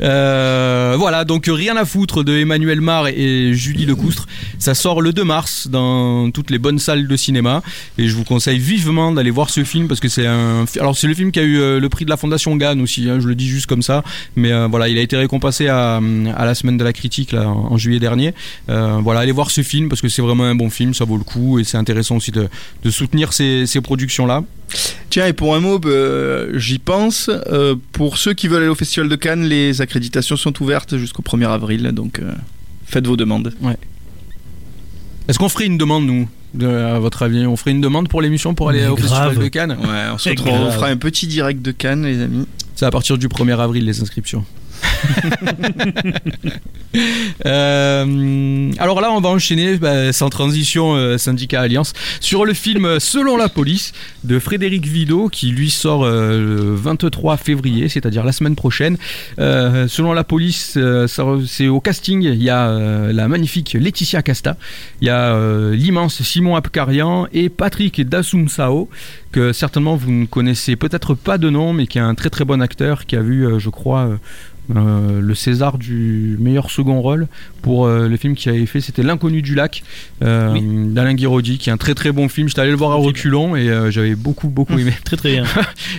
Euh, 0.00 0.94
voilà, 0.98 1.24
donc 1.24 1.46
rien 1.48 1.76
à 1.76 1.84
foutre 1.84 2.24
de 2.24 2.36
Emmanuel 2.36 2.80
Mar 2.80 3.08
et 3.08 3.52
Julie 3.54 3.86
Lecoustre. 3.86 4.26
Ça 4.58 4.74
sort 4.74 5.00
le 5.02 5.12
2 5.12 5.24
mars 5.24 5.68
dans 5.68 6.30
toutes 6.30 6.50
les 6.50 6.58
bonnes 6.58 6.78
salles 6.78 7.06
de 7.06 7.16
cinéma 7.16 7.62
et 7.98 8.08
je 8.08 8.14
vous 8.14 8.24
conseille 8.24 8.58
vivement 8.58 9.12
d'aller 9.12 9.30
voir 9.30 9.50
ce 9.50 9.64
film 9.64 9.88
parce 9.88 10.00
que 10.00 10.08
c'est 10.08 10.26
un. 10.26 10.64
Alors 10.78 10.96
c'est 10.96 11.06
le 11.06 11.14
film 11.14 11.32
qui 11.32 11.40
a 11.40 11.42
eu 11.42 11.58
euh, 11.60 11.80
le 11.80 11.88
prix 11.88 12.04
de 12.04 12.10
la 12.10 12.16
Fondation 12.16 12.56
Gann 12.56 12.80
aussi. 12.80 13.08
hein, 13.08 13.18
je 13.20 13.26
le 13.28 13.34
dis 13.34 13.48
juste 13.48 13.66
comme 13.66 13.82
ça, 13.82 14.02
mais 14.36 14.52
euh, 14.52 14.66
voilà, 14.70 14.88
il 14.88 14.98
a 14.98 15.02
été 15.02 15.16
récompensé 15.16 15.68
à, 15.68 16.00
à 16.36 16.44
la 16.44 16.54
semaine 16.54 16.76
de 16.78 16.84
la 16.84 16.92
critique 16.92 17.32
là 17.32 17.48
en, 17.48 17.72
en 17.72 17.76
juillet 17.78 18.00
dernier. 18.00 18.34
Euh, 18.68 18.98
voilà, 19.02 19.20
allez 19.20 19.32
voir 19.32 19.50
ce 19.50 19.62
film 19.62 19.88
parce 19.88 20.00
que 20.00 20.08
c'est 20.08 20.22
vraiment 20.22 20.44
un 20.44 20.54
bon 20.54 20.70
film, 20.70 20.94
ça 20.94 21.04
vaut 21.04 21.16
le 21.18 21.24
coup 21.24 21.58
et 21.58 21.64
c'est 21.64 21.76
intéressant 21.76 22.16
aussi 22.16 22.30
de, 22.30 22.48
de 22.84 22.90
soutenir 22.90 23.19
ces, 23.32 23.66
ces 23.66 23.80
productions 23.80 24.26
là. 24.26 24.42
Tiens, 25.10 25.26
et 25.26 25.32
pour 25.32 25.54
un 25.56 25.60
mot, 25.60 25.80
euh, 25.86 26.52
j'y 26.58 26.78
pense. 26.78 27.28
euh, 27.28 27.74
pour 27.92 28.16
ceux 28.18 28.32
qui 28.34 28.46
veulent 28.48 28.62
aller 28.62 28.70
au 28.70 28.74
Festival 28.76 29.08
de 29.08 29.16
Cannes, 29.16 29.42
les 29.44 29.80
accréditations 29.80 30.36
sont 30.36 30.62
ouvertes 30.62 30.96
jusqu'au 30.96 31.22
1er 31.22 31.48
avril. 31.48 31.82
Donc, 31.92 32.20
euh, 32.20 32.32
faites 32.86 33.06
vos 33.06 33.16
demandes. 33.16 33.52
Est-ce 35.28 35.38
qu'on 35.38 35.48
ferait 35.48 35.66
une 35.66 35.78
demande 35.78 36.06
nous 36.06 36.28
de, 36.54 36.66
à 36.66 36.98
votre 36.98 37.22
avis, 37.22 37.46
on 37.46 37.56
ferait 37.56 37.70
une 37.70 37.80
demande 37.80 38.08
pour 38.08 38.20
l'émission 38.22 38.54
pour 38.54 38.68
aller 38.70 38.80
Mais 38.80 38.86
au 38.88 38.96
Festival 38.96 39.36
de 39.38 39.48
Cannes 39.48 39.76
Ouais, 39.80 40.04
on 40.12 40.18
se 40.18 40.24
C'est 40.24 40.30
retrouve- 40.30 40.52
on 40.52 40.58
grave. 40.62 40.74
fera 40.74 40.86
un 40.88 40.96
petit 40.96 41.28
direct 41.28 41.62
de 41.62 41.70
Cannes, 41.70 42.04
les 42.04 42.20
amis. 42.22 42.46
C'est 42.74 42.86
à 42.86 42.90
partir 42.90 43.18
du 43.18 43.28
1er 43.28 43.58
avril 43.60 43.84
les 43.84 44.00
inscriptions. 44.00 44.44
Euh, 47.46 48.72
alors 48.78 49.00
là, 49.00 49.12
on 49.12 49.20
va 49.20 49.28
enchaîner 49.28 49.76
bah, 49.76 50.12
sans 50.12 50.28
transition 50.28 50.94
euh, 50.94 51.18
syndicat 51.18 51.60
alliance 51.60 51.92
sur 52.20 52.44
le 52.44 52.52
film 52.52 52.98
Selon 52.98 53.36
la 53.36 53.48
police 53.48 53.92
de 54.24 54.38
Frédéric 54.38 54.86
Vidot 54.86 55.28
qui 55.28 55.50
lui 55.50 55.70
sort 55.70 56.04
euh, 56.04 56.40
le 56.40 56.74
23 56.74 57.36
février, 57.36 57.88
c'est-à-dire 57.88 58.24
la 58.24 58.32
semaine 58.32 58.56
prochaine. 58.56 58.96
Selon 59.38 60.12
la 60.12 60.24
police, 60.24 60.78
c'est 61.46 61.68
au 61.68 61.80
casting. 61.80 62.22
Il 62.22 62.42
y 62.42 62.50
a 62.50 63.12
la 63.12 63.28
magnifique 63.28 63.76
Laetitia 63.78 64.22
Casta, 64.22 64.56
il 65.00 65.06
y 65.06 65.10
a 65.10 65.36
l'immense 65.72 66.22
Simon 66.22 66.56
Apkarian 66.56 67.26
et 67.32 67.48
Patrick 67.48 68.08
Dasumsao 68.08 68.88
que 69.32 69.52
certainement 69.52 69.94
vous 69.94 70.10
ne 70.10 70.26
connaissez 70.26 70.74
peut-être 70.74 71.14
pas 71.14 71.38
de 71.38 71.50
nom, 71.50 71.72
mais 71.72 71.86
qui 71.86 71.98
est 71.98 72.02
un 72.02 72.16
très 72.16 72.30
très 72.30 72.44
bon 72.44 72.60
acteur 72.60 73.06
qui 73.06 73.16
a 73.16 73.22
vu, 73.22 73.46
je 73.58 73.70
crois. 73.70 74.10
Euh, 74.76 75.20
le 75.20 75.34
César 75.34 75.78
du 75.78 76.36
meilleur 76.40 76.70
second 76.70 77.00
rôle 77.00 77.26
pour 77.62 77.86
euh, 77.86 78.08
le 78.08 78.16
film 78.16 78.34
qu'il 78.34 78.52
avait 78.52 78.66
fait, 78.66 78.80
c'était 78.80 79.02
L'inconnu 79.02 79.42
du 79.42 79.54
lac 79.54 79.82
euh, 80.22 80.52
Oui. 80.52 80.62
d'Alain 80.92 81.14
Guiraudy, 81.14 81.58
qui 81.58 81.70
est 81.70 81.72
un 81.72 81.76
très 81.76 81.94
très 81.94 82.12
bon 82.12 82.28
film. 82.28 82.48
J'étais 82.48 82.60
allé 82.60 82.70
le 82.70 82.76
voir 82.76 82.92
à 82.92 82.94
reculons 82.94 83.56
et 83.56 83.68
euh, 83.68 83.90
j'avais 83.90 84.14
beaucoup 84.14 84.48
beaucoup 84.48 84.78
aimé. 84.78 84.92
Très 85.04 85.16
très 85.16 85.32
bien. 85.32 85.44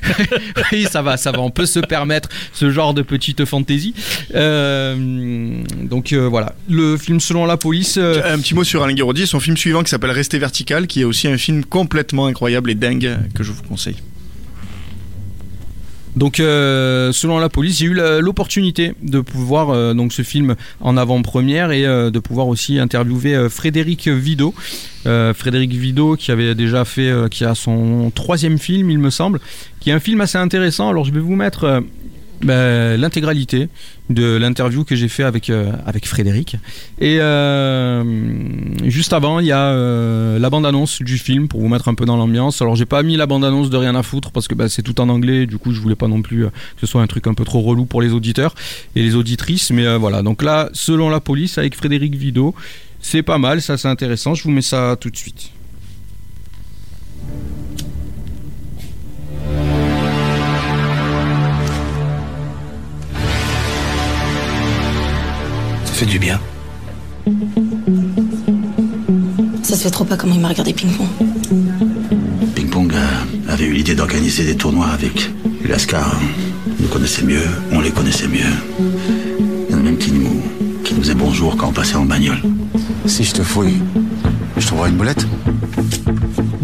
oui, 0.72 0.86
ça 0.90 1.02
va, 1.02 1.18
ça 1.18 1.32
va. 1.32 1.40
On 1.42 1.50
peut 1.52 1.66
se 1.66 1.80
permettre 1.80 2.30
ce 2.54 2.70
genre 2.72 2.94
de 2.94 3.02
petite 3.02 3.44
fantaisie. 3.46 3.94
Euh, 4.36 5.62
donc 5.84 6.14
euh, 6.14 6.28
voilà, 6.28 6.54
le 6.70 6.98
film 6.98 7.20
selon 7.20 7.46
la 7.46 7.58
police. 7.58 7.98
euh, 7.98 8.34
Un 8.34 8.40
petit 8.40 8.56
mot 8.56 8.64
sur 8.64 8.84
Alain 8.84 8.94
Guiraudy, 8.94 9.28
son 9.28 9.40
film 9.40 9.58
suivant 9.58 9.84
qui 9.84 9.90
s'appelle 9.90 10.12
Rester 10.12 10.40
vertical, 10.40 10.88
qui 10.88 11.02
est 11.02 11.06
aussi 11.06 11.28
un 11.28 11.38
film 11.38 11.66
complètement 11.66 12.28
incroyable 12.28 12.72
et 12.72 12.76
dingue 12.76 13.18
que 13.36 13.44
je 13.44 13.52
vous 13.52 13.64
conseille. 13.64 13.98
Donc, 16.16 16.40
euh, 16.40 17.12
selon 17.12 17.40
la 17.40 17.50
police, 17.50 17.80
j'ai 17.80 17.86
eu 17.86 17.94
l'opportunité 17.94 18.94
de 19.02 19.22
pouvoir 19.22 19.70
euh, 19.70 19.94
donc 19.94 20.12
ce 20.12 20.24
film 20.24 20.56
en 20.82 20.98
avant-première 20.98 21.72
et 21.72 21.86
euh, 21.86 22.12
de 22.12 22.20
pouvoir 22.20 22.48
aussi 22.48 22.80
interviewer 22.80 23.50
Frédéric 23.50 24.08
Vidot. 24.08 24.54
Euh, 25.06 25.34
Frédéric 25.34 25.72
Vidot 25.72 26.16
qui 26.16 26.32
avait 26.32 26.54
déjà 26.54 26.86
fait, 26.86 27.12
qui 27.32 27.46
a 27.46 27.56
son 27.56 28.12
troisième 28.14 28.60
film, 28.60 28.90
il 28.90 29.00
me 29.00 29.10
semble, 29.10 29.40
qui 29.80 29.90
est 29.90 29.94
un 29.94 30.00
film 30.00 30.22
assez 30.22 30.38
intéressant. 30.38 30.90
Alors, 30.90 31.06
je 31.06 31.12
vais 31.12 31.20
vous 31.20 31.36
mettre 31.36 31.82
ben, 32.44 33.00
l'intégralité 33.00 33.70
de 34.10 34.36
l'interview 34.36 34.84
que 34.84 34.96
j'ai 34.96 35.08
fait 35.08 35.24
avec 35.24 35.50
euh, 35.50 35.72
avec 35.86 36.08
Frédéric. 36.08 36.58
Et 37.00 37.18
euh, 37.20 38.04
juste 38.84 39.14
avant, 39.14 39.40
il 39.40 39.46
y 39.46 39.52
a 39.52 39.68
euh, 39.68 40.40
la 40.40 40.50
bande-annonce 40.50 41.02
du 41.02 41.18
film 41.18 41.48
pour 41.48 41.62
vous 41.62 41.68
mettre 41.68 41.88
un 41.88 41.94
peu 41.94 42.06
dans 42.06 42.18
l'ambiance. 42.18 42.62
Alors 42.62 42.76
j'ai 42.76 42.86
pas 42.86 43.04
mis 43.04 43.16
la 43.16 43.26
bande-annonce 43.26 43.70
de 43.70 43.78
rien 43.78 43.96
à 43.96 44.04
foutre 44.04 44.32
parce 44.32 44.48
que 44.48 44.56
bah, 44.56 44.70
c'est 44.70 44.82
tout 44.82 45.00
en 45.00 45.10
anglais. 45.10 45.46
Du 45.46 45.58
coup, 45.58 45.72
je 45.72 45.80
voulais 45.80 45.96
pas 45.96 46.08
non 46.08 46.22
plus 46.22 46.46
que 46.46 46.82
ce 46.82 46.88
soit 46.88 47.02
un 47.02 47.08
truc 47.08 47.28
un 47.28 47.34
peu 47.34 47.46
trop 47.46 47.62
relou 47.62 47.86
pour 47.86 48.02
les 48.02 48.12
auditeurs 48.14 48.56
et 48.96 49.02
les 49.02 49.16
auditrices. 49.16 49.72
Mais 49.72 49.98
voilà. 49.98 50.22
Donc 50.22 50.44
là, 50.44 50.70
selon 50.74 51.10
la 51.10 51.20
police, 51.20 51.58
avec 51.58 51.76
Frédéric 51.76 52.16
Vidot, 52.16 52.56
c'est 53.02 53.24
pas 53.24 53.38
mal, 53.38 53.62
ça 53.62 53.78
c'est 53.78 53.88
intéressant. 53.88 54.36
Je 54.36 54.44
vous 54.44 54.52
mets 54.52 54.62
ça 54.62 54.98
tout 55.00 55.10
de 55.10 55.18
suite. 55.18 55.52
Fait 66.02 66.08
du 66.08 66.18
bien. 66.18 66.40
Ça 69.62 69.76
se 69.76 69.84
fait 69.84 69.92
trop 69.92 70.04
pas 70.04 70.18
comment 70.18 70.34
il 70.34 70.42
m'a 70.42 70.48
regardé 70.48 70.74
ping-pong. 70.74 71.08
Ping 72.56 72.70
Pong 72.70 72.92
euh, 72.92 73.52
avait 73.52 73.66
eu 73.66 73.74
l'idée 73.74 73.94
d'organiser 73.94 74.44
des 74.44 74.56
tournois 74.56 74.88
avec 74.88 75.30
Lascar. 75.64 76.12
On 76.66 76.82
nous 76.82 76.88
connaissait 76.88 77.22
mieux, 77.22 77.46
on 77.72 77.82
les 77.82 77.92
connaissait 77.92 78.28
mieux. 78.28 78.52
Il 79.70 79.74
y 79.74 79.76
en 79.76 79.78
a 79.78 79.82
même 79.84 80.00
qui 80.00 80.12
nous, 80.12 80.42
qui 80.84 80.96
nous 80.96 81.04
faisaient 81.04 81.14
bonjour 81.14 81.56
quand 81.56 81.68
on 81.68 81.74
passait 81.74 81.98
en 81.98 82.06
bagnole. 82.06 82.42
Si 83.06 83.24
je 83.24 83.34
te 83.34 83.44
fouille, 83.44 83.78
je 84.58 84.66
trouverai 84.66 84.90
une 84.90 84.96
boulette. 84.98 85.28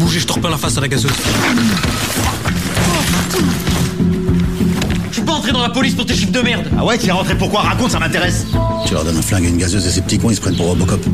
Bougez, 0.00 0.18
je 0.18 0.26
te 0.26 0.32
repeins 0.32 0.50
la 0.50 0.58
face 0.58 0.76
à 0.78 0.80
la 0.80 0.88
gazeuse. 0.88 1.12
Pas 5.28 5.34
entré 5.34 5.52
dans 5.52 5.60
la 5.60 5.68
police 5.68 5.94
pour 5.94 6.06
tes 6.06 6.14
chiffres 6.14 6.32
de 6.32 6.40
merde. 6.40 6.64
Ah 6.78 6.84
ouais, 6.86 6.96
tu 6.96 7.06
es 7.08 7.12
rentré 7.12 7.34
pourquoi 7.34 7.60
Raconte, 7.60 7.90
ça 7.90 7.98
m'intéresse. 7.98 8.46
Tu 8.86 8.94
leur 8.94 9.04
donnes 9.04 9.18
un 9.18 9.22
flingue 9.22 9.44
et 9.44 9.48
une 9.48 9.58
gazeuse 9.58 9.86
et 9.86 9.90
ces 9.90 10.00
petits 10.00 10.18
cons, 10.18 10.30
ils 10.30 10.36
se 10.36 10.40
prennent 10.40 10.56
pour 10.56 10.68
Robocop. 10.68 11.04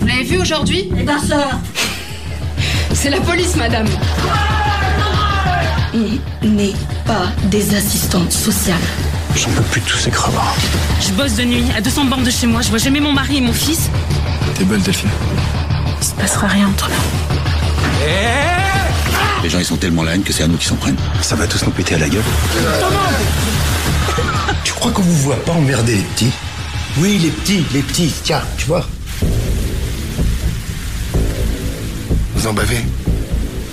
Vous 0.00 0.04
l'avez 0.04 0.24
vu 0.24 0.38
aujourd'hui? 0.40 0.88
Eh 0.98 1.04
ben, 1.04 1.16
sœur 1.20 1.48
C'est 2.92 3.10
la 3.10 3.20
police, 3.20 3.54
madame. 3.54 3.86
On 5.94 6.48
n'est 6.48 6.72
pas 7.06 7.28
des 7.44 7.76
assistantes 7.76 8.32
sociales. 8.32 8.74
J'en 9.36 9.50
peux 9.50 9.62
plus 9.62 9.80
de 9.80 9.86
tous 9.86 9.98
ces 9.98 10.10
crevards. 10.10 10.56
Je 11.00 11.12
bosse 11.12 11.36
de 11.36 11.44
nuit, 11.44 11.66
à 11.76 11.80
200 11.80 12.06
bornes 12.06 12.24
de 12.24 12.30
chez 12.30 12.48
moi. 12.48 12.62
Je 12.62 12.68
vois 12.68 12.78
jamais 12.78 12.98
mon 12.98 13.12
mari 13.12 13.36
et 13.36 13.40
mon 13.40 13.52
fils. 13.52 13.90
T'es 14.56 14.64
belle, 14.64 14.82
Delphine. 14.82 15.08
Il 16.00 16.04
se 16.04 16.14
passera 16.14 16.48
rien 16.48 16.66
entre 16.66 16.88
nous. 16.88 17.36
Les 19.44 19.50
gens, 19.50 19.58
ils 19.60 19.64
sont 19.64 19.76
tellement 19.76 20.02
la 20.02 20.14
haine 20.14 20.22
que 20.24 20.32
c'est 20.32 20.42
à 20.42 20.48
nous 20.48 20.56
qui 20.56 20.66
s'en 20.66 20.76
prennent. 20.76 20.96
Ça 21.20 21.36
va 21.36 21.46
tous 21.46 21.64
nous 21.64 21.70
péter 21.70 21.94
à 21.94 21.98
la 21.98 22.08
gueule. 22.08 22.22
Tu 24.64 24.72
crois 24.72 24.90
qu'on 24.92 25.02
vous 25.02 25.16
voit 25.16 25.42
pas 25.44 25.52
emmerder 25.52 25.96
les 25.96 26.02
petits? 26.02 26.32
Oui, 26.98 27.18
les 27.18 27.30
petits, 27.30 27.64
les 27.72 27.82
petits, 27.82 28.12
tiens, 28.22 28.42
tu 28.56 28.66
vois. 28.66 28.86
Vous 32.34 32.46
en 32.46 32.52
bavez? 32.52 32.84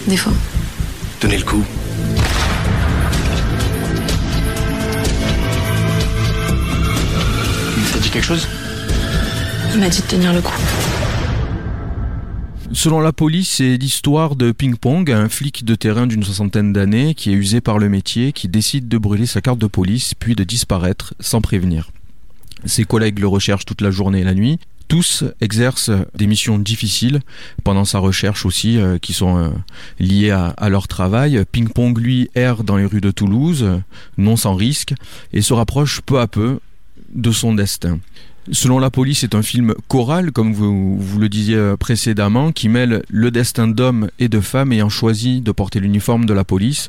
Des 0.07 0.17
fois. 0.17 0.33
Donnez 1.21 1.37
le 1.37 1.43
coup. 1.43 1.63
Ça 7.91 7.99
dit 7.99 8.09
quelque 8.09 8.25
chose? 8.25 8.47
Il 9.73 9.79
m'a 9.79 9.89
dit 9.89 10.01
de 10.01 10.07
tenir 10.07 10.33
le 10.33 10.41
coup. 10.41 10.53
Selon 12.71 12.99
la 12.99 13.11
police, 13.11 13.49
c'est 13.49 13.77
l'histoire 13.77 14.35
de 14.35 14.51
Ping 14.51 14.75
Pong, 14.77 15.09
un 15.11 15.27
flic 15.27 15.65
de 15.65 15.73
terrain 15.73 16.05
d'une 16.05 16.23
soixantaine 16.23 16.71
d'années 16.71 17.15
qui 17.15 17.31
est 17.31 17.33
usé 17.33 17.61
par 17.61 17.79
le 17.79 17.89
métier, 17.89 18.31
qui 18.31 18.47
décide 18.47 18.87
de 18.87 18.97
brûler 18.99 19.25
sa 19.25 19.41
carte 19.41 19.57
de 19.57 19.65
police 19.65 20.13
puis 20.13 20.35
de 20.35 20.43
disparaître 20.43 21.15
sans 21.19 21.41
prévenir. 21.41 21.89
Ses 22.65 22.83
collègues 22.83 23.19
le 23.19 23.27
recherchent 23.27 23.65
toute 23.65 23.81
la 23.81 23.89
journée 23.89 24.19
et 24.19 24.23
la 24.23 24.35
nuit. 24.35 24.59
Tous 24.87 25.23
exercent 25.41 25.91
des 26.15 26.27
missions 26.27 26.59
difficiles 26.59 27.21
pendant 27.63 27.85
sa 27.85 27.97
recherche 27.97 28.45
aussi, 28.45 28.77
euh, 28.77 28.99
qui 28.99 29.13
sont 29.13 29.37
euh, 29.37 29.49
liées 29.99 30.31
à, 30.31 30.47
à 30.49 30.69
leur 30.69 30.87
travail. 30.87 31.43
Ping 31.51 31.69
Pong, 31.69 31.97
lui, 31.97 32.29
erre 32.35 32.63
dans 32.63 32.77
les 32.77 32.85
rues 32.85 33.01
de 33.01 33.11
Toulouse, 33.11 33.67
non 34.17 34.35
sans 34.35 34.53
risque, 34.53 34.93
et 35.33 35.41
se 35.41 35.53
rapproche 35.53 36.01
peu 36.01 36.19
à 36.19 36.27
peu 36.27 36.59
de 37.13 37.31
son 37.31 37.53
destin. 37.55 37.99
Selon 38.51 38.79
la 38.79 38.89
police, 38.89 39.19
c'est 39.19 39.35
un 39.35 39.43
film 39.43 39.75
choral, 39.87 40.31
comme 40.31 40.53
vous, 40.53 41.19
le 41.19 41.29
disiez 41.29 41.55
euh, 41.55 41.77
précédemment, 41.77 42.51
qui 42.51 42.67
mêle 42.67 43.03
le 43.07 43.29
destin 43.29 43.67
d'hommes 43.67 44.09
et 44.17 44.27
de 44.27 44.39
femmes 44.39 44.71
ayant 44.73 44.89
choisi 44.89 45.41
de 45.41 45.51
porter 45.51 45.79
l'uniforme 45.79 46.25
de 46.25 46.33
la 46.33 46.43
police. 46.43 46.87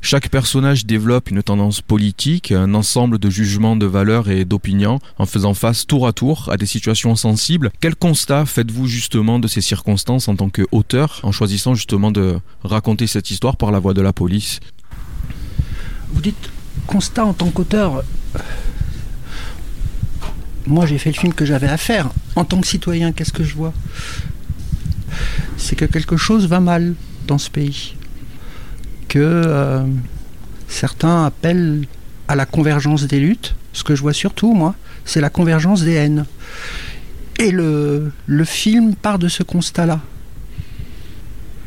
Chaque 0.00 0.30
personnage 0.30 0.86
développe 0.86 1.30
une 1.30 1.42
tendance 1.42 1.82
politique, 1.82 2.50
un 2.50 2.72
ensemble 2.72 3.18
de 3.18 3.28
jugements, 3.28 3.76
de 3.76 3.84
valeurs 3.84 4.30
et 4.30 4.46
d'opinions, 4.46 5.00
en 5.18 5.26
faisant 5.26 5.52
face 5.52 5.86
tour 5.86 6.06
à 6.06 6.14
tour 6.14 6.48
à 6.50 6.56
des 6.56 6.64
situations 6.64 7.14
sensibles. 7.14 7.72
Quel 7.80 7.94
constat 7.94 8.46
faites-vous 8.46 8.86
justement 8.86 9.38
de 9.38 9.48
ces 9.48 9.60
circonstances 9.60 10.28
en 10.28 10.36
tant 10.36 10.48
qu'auteur, 10.48 11.20
en 11.24 11.32
choisissant 11.32 11.74
justement 11.74 12.10
de 12.10 12.38
raconter 12.64 13.06
cette 13.06 13.30
histoire 13.30 13.58
par 13.58 13.70
la 13.70 13.80
voix 13.80 13.92
de 13.92 14.00
la 14.00 14.14
police? 14.14 14.60
Vous 16.14 16.22
dites 16.22 16.50
constat 16.86 17.26
en 17.26 17.34
tant 17.34 17.50
qu'auteur 17.50 18.02
moi 20.66 20.86
j'ai 20.86 20.98
fait 20.98 21.10
le 21.10 21.16
film 21.16 21.32
que 21.32 21.44
j'avais 21.44 21.68
à 21.68 21.76
faire. 21.76 22.10
En 22.36 22.44
tant 22.44 22.60
que 22.60 22.66
citoyen, 22.66 23.12
qu'est-ce 23.12 23.32
que 23.32 23.44
je 23.44 23.54
vois? 23.54 23.72
C'est 25.56 25.76
que 25.76 25.84
quelque 25.84 26.16
chose 26.16 26.46
va 26.46 26.60
mal 26.60 26.94
dans 27.26 27.38
ce 27.38 27.50
pays. 27.50 27.96
Que 29.08 29.18
euh, 29.18 29.84
certains 30.68 31.24
appellent 31.24 31.86
à 32.28 32.36
la 32.36 32.46
convergence 32.46 33.04
des 33.04 33.20
luttes. 33.20 33.54
Ce 33.72 33.84
que 33.84 33.94
je 33.94 34.02
vois 34.02 34.12
surtout, 34.12 34.52
moi, 34.54 34.74
c'est 35.04 35.20
la 35.20 35.30
convergence 35.30 35.82
des 35.82 35.94
haines. 35.94 36.26
Et 37.38 37.50
le, 37.50 38.12
le 38.26 38.44
film 38.44 38.94
part 38.94 39.18
de 39.18 39.28
ce 39.28 39.42
constat-là. 39.42 40.00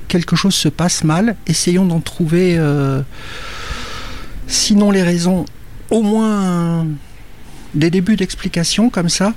Quelque 0.08 0.36
chose 0.36 0.54
se 0.54 0.70
passe 0.70 1.04
mal, 1.04 1.36
essayons 1.48 1.86
d'en 1.86 2.00
trouver, 2.00 2.56
euh, 2.58 3.02
sinon 4.48 4.92
les 4.92 5.04
raisons, 5.04 5.46
au 5.90 6.04
moins 6.04 6.86
des 7.76 7.90
débuts 7.90 8.16
d'explication 8.16 8.90
comme 8.90 9.10
ça, 9.10 9.34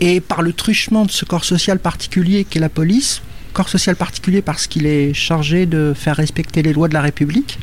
et 0.00 0.20
par 0.20 0.42
le 0.42 0.52
truchement 0.52 1.04
de 1.04 1.10
ce 1.10 1.24
corps 1.24 1.44
social 1.44 1.78
particulier 1.78 2.44
qu'est 2.44 2.60
la 2.60 2.68
police, 2.68 3.20
corps 3.52 3.68
social 3.68 3.96
particulier 3.96 4.42
parce 4.42 4.66
qu'il 4.66 4.86
est 4.86 5.12
chargé 5.12 5.66
de 5.66 5.92
faire 5.94 6.16
respecter 6.16 6.62
les 6.62 6.72
lois 6.72 6.88
de 6.88 6.94
la 6.94 7.00
République 7.00 7.58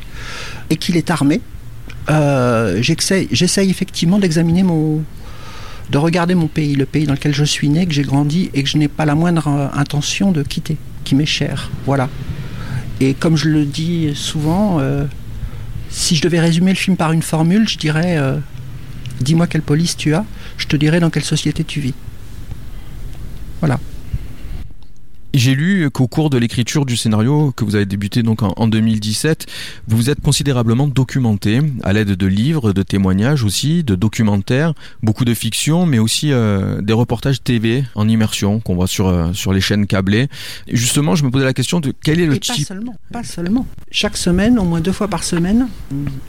et 0.68 0.76
qu'il 0.76 0.96
est 0.96 1.10
armé, 1.10 1.40
euh, 2.10 2.82
j'essaye 2.82 3.70
effectivement 3.70 4.18
d'examiner 4.18 4.62
mon, 4.62 5.02
de 5.90 5.98
regarder 5.98 6.34
mon 6.34 6.48
pays, 6.48 6.74
le 6.74 6.84
pays 6.84 7.06
dans 7.06 7.14
lequel 7.14 7.34
je 7.34 7.44
suis 7.44 7.68
né, 7.68 7.86
que 7.86 7.94
j'ai 7.94 8.02
grandi 8.02 8.50
et 8.52 8.62
que 8.62 8.68
je 8.68 8.76
n'ai 8.76 8.88
pas 8.88 9.06
la 9.06 9.14
moindre 9.14 9.48
euh, 9.48 9.68
intention 9.72 10.32
de 10.32 10.42
quitter, 10.42 10.76
qui 11.04 11.14
m'est 11.14 11.24
cher. 11.24 11.70
Voilà. 11.86 12.10
Et 13.00 13.14
comme 13.14 13.36
je 13.36 13.48
le 13.48 13.64
dis 13.64 14.10
souvent, 14.14 14.78
euh, 14.80 15.04
si 15.88 16.16
je 16.16 16.22
devais 16.22 16.40
résumer 16.40 16.72
le 16.72 16.76
film 16.76 16.96
par 16.96 17.12
une 17.12 17.22
formule, 17.22 17.68
je 17.68 17.78
dirais 17.78 18.18
dis-moi 19.20 19.46
quelle 19.46 19.62
police 19.62 19.96
tu 19.96 20.14
as, 20.14 20.24
je 20.58 20.66
te 20.66 20.76
dirai 20.76 21.00
dans 21.00 21.10
quelle 21.10 21.24
société 21.24 21.64
tu 21.64 21.80
vis. 21.80 21.94
Voilà. 23.60 23.80
J'ai 25.36 25.54
lu 25.54 25.90
qu'au 25.90 26.08
cours 26.08 26.30
de 26.30 26.38
l'écriture 26.38 26.86
du 26.86 26.96
scénario, 26.96 27.52
que 27.54 27.62
vous 27.62 27.76
avez 27.76 27.84
débuté 27.84 28.22
donc 28.22 28.40
en, 28.42 28.66
2017, 28.66 29.44
vous 29.86 29.96
vous 29.98 30.08
êtes 30.08 30.22
considérablement 30.22 30.86
documenté 30.86 31.60
à 31.82 31.92
l'aide 31.92 32.12
de 32.12 32.26
livres, 32.26 32.72
de 32.72 32.82
témoignages 32.82 33.44
aussi, 33.44 33.84
de 33.84 33.96
documentaires, 33.96 34.72
beaucoup 35.02 35.26
de 35.26 35.34
fiction, 35.34 35.84
mais 35.84 35.98
aussi 35.98 36.32
euh, 36.32 36.80
des 36.80 36.94
reportages 36.94 37.42
TV 37.42 37.84
en 37.94 38.08
immersion 38.08 38.60
qu'on 38.60 38.76
voit 38.76 38.86
sur 38.86 39.08
euh, 39.08 39.34
sur 39.34 39.52
les 39.52 39.60
chaînes 39.60 39.86
câblées. 39.86 40.28
Et 40.68 40.76
justement, 40.76 41.14
je 41.14 41.22
me 41.22 41.30
posais 41.30 41.44
la 41.44 41.52
question 41.52 41.80
de 41.80 41.92
quel 42.02 42.18
est 42.18 42.26
le 42.26 42.38
type. 42.38 42.56
Pas 42.56 42.64
seulement, 42.64 42.94
pas 43.12 43.22
seulement. 43.22 43.66
Chaque 43.90 44.16
semaine, 44.16 44.58
au 44.58 44.64
moins 44.64 44.80
deux 44.80 44.92
fois 44.92 45.08
par 45.08 45.22
semaine, 45.22 45.68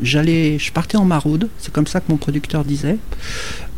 j'allais, 0.01 0.59
je 0.59 0.69
partais 0.73 0.97
en 0.97 1.05
maraude. 1.05 1.47
C'est 1.59 1.71
comme 1.71 1.87
ça 1.87 2.01
que 2.01 2.11
mon 2.11 2.17
producteur 2.17 2.65
disait, 2.65 2.97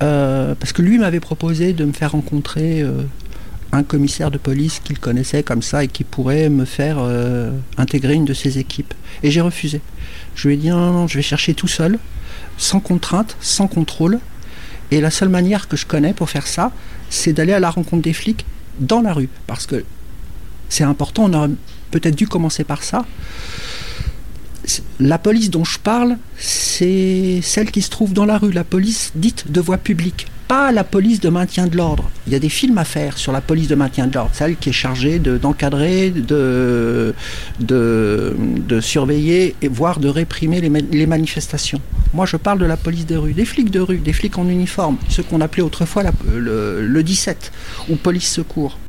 euh, 0.01 0.55
parce 0.55 0.73
que 0.73 0.81
lui 0.81 0.97
m'avait 0.97 1.19
proposé 1.19 1.73
de 1.73 1.85
me 1.85 1.93
faire 1.93 2.13
rencontrer 2.13 2.83
un 3.71 3.84
commissaire 3.84 4.32
de 4.32 4.38
police 4.38 4.82
qu'il 4.84 4.99
connaissait 4.99 5.43
comme 5.43 5.62
ça 5.62 5.84
et 5.84 5.88
qui 5.88 6.03
pourrait 6.03 6.49
me 6.49 6.65
faire 6.65 6.97
euh, 6.99 7.51
intégrer 7.77 8.13
une 8.13 8.25
de 8.25 8.34
ses 8.34 8.58
équipes. 8.58 8.93
Et 9.23 9.32
j'ai 9.32 9.41
refusé. 9.41 9.82
Je 10.36 10.47
lui 10.47 10.55
ai 10.55 10.58
dit 10.58 10.69
je 10.69 11.15
vais 11.15 11.21
chercher 11.21 11.53
tout 11.53 11.67
seul, 11.67 11.99
sans 12.58 12.79
contrainte, 12.79 13.38
sans 13.41 13.67
contrôle. 13.67 14.19
Et 14.91 15.01
la 15.01 15.12
seule 15.12 15.29
manière 15.29 15.67
que 15.67 15.77
je 15.77 15.86
connais 15.86 16.13
pour 16.13 16.29
faire 16.29 16.47
ça, 16.47 16.71
c'est 17.10 17.34
d'aller 17.34 17.53
à 17.53 17.60
la 17.60 17.69
rencontre 17.69 18.01
des 18.01 18.13
flics 18.13 18.45
dans 18.79 19.01
la 19.01 19.13
rue. 19.13 19.29
Parce 19.45 19.67
que 19.67 19.84
c'est 20.67 20.84
important, 20.84 21.25
on 21.25 21.34
aurait 21.34 21.49
peut-être 21.91 22.15
dû 22.15 22.27
commencer 22.27 22.63
par 22.63 22.84
ça. 22.84 23.05
La 24.99 25.17
police 25.17 25.49
dont 25.49 25.63
je 25.63 25.79
parle, 25.79 26.17
c'est 26.38 27.39
celle 27.43 27.71
qui 27.71 27.82
se 27.82 27.89
trouve 27.89 28.13
dans 28.13 28.25
la 28.25 28.38
rue, 28.38 28.51
la 28.51 28.63
police 28.63 29.12
dite 29.15 29.51
de 29.51 29.62
voie 29.62 29.77
publique 29.77 30.27
pas 30.49 30.71
la 30.71 30.83
police 30.83 31.19
de 31.19 31.29
maintien 31.29 31.67
de 31.67 31.77
l'ordre. 31.77 32.09
Il 32.25 32.33
y 32.33 32.35
a 32.35 32.39
des 32.39 32.49
films 32.49 32.79
à 32.79 32.83
faire 32.83 33.19
sur 33.19 33.31
la 33.31 33.39
police 33.39 33.67
de 33.67 33.75
maintien 33.75 34.07
de 34.07 34.15
l'ordre, 34.15 34.31
celle 34.33 34.57
qui 34.57 34.69
est 34.69 34.73
chargée 34.73 35.19
d'encadrer, 35.19 36.09
de, 36.09 37.13
de, 37.59 38.35
de, 38.67 38.81
surveiller 38.81 39.55
et 39.62 39.67
voire 39.67 39.99
de 39.99 40.09
réprimer 40.09 40.59
les, 40.59 40.69
les, 40.69 41.05
manifestations. 41.05 41.79
Moi, 42.15 42.25
je 42.25 42.35
parle 42.35 42.57
de 42.57 42.65
la 42.65 42.77
police 42.77 43.05
de 43.05 43.15
rue, 43.15 43.33
des 43.33 43.45
flics 43.45 43.69
de 43.69 43.79
rue, 43.79 43.99
des 43.99 44.12
flics 44.12 44.39
en 44.39 44.49
uniforme, 44.49 44.97
ce 45.07 45.21
qu'on 45.21 45.39
appelait 45.39 45.62
autrefois 45.62 46.01
le, 46.35 46.83
le 46.83 47.03
17 47.03 47.51
ou 47.89 47.95
police 47.95 48.29
secours 48.29 48.79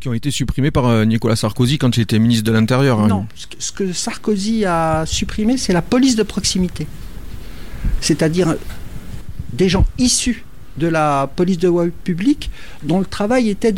qui 0.00 0.06
ont 0.06 0.14
été 0.14 0.30
supprimés 0.30 0.70
par 0.70 0.86
euh, 0.86 1.04
Nicolas 1.04 1.34
Sarkozy 1.34 1.76
quand 1.76 1.96
il 1.96 2.02
était 2.02 2.20
ministre 2.20 2.44
de 2.44 2.52
l'Intérieur. 2.52 3.00
Hein. 3.00 3.08
Non, 3.08 3.26
ce 3.58 3.72
que 3.72 3.92
Sarkozy 3.92 4.64
a 4.64 5.02
supprimé, 5.06 5.56
c'est 5.56 5.72
la 5.72 5.82
police 5.82 6.14
de 6.14 6.22
proximité. 6.22 6.86
C'est-à-dire 8.00 8.54
des 9.52 9.68
gens 9.68 9.84
issus 9.98 10.44
de 10.78 10.86
la 10.86 11.30
police 11.34 11.58
de 11.58 11.68
voie 11.68 11.86
publique, 12.04 12.50
dont 12.82 12.98
le 12.98 13.06
travail 13.06 13.48
était 13.50 13.74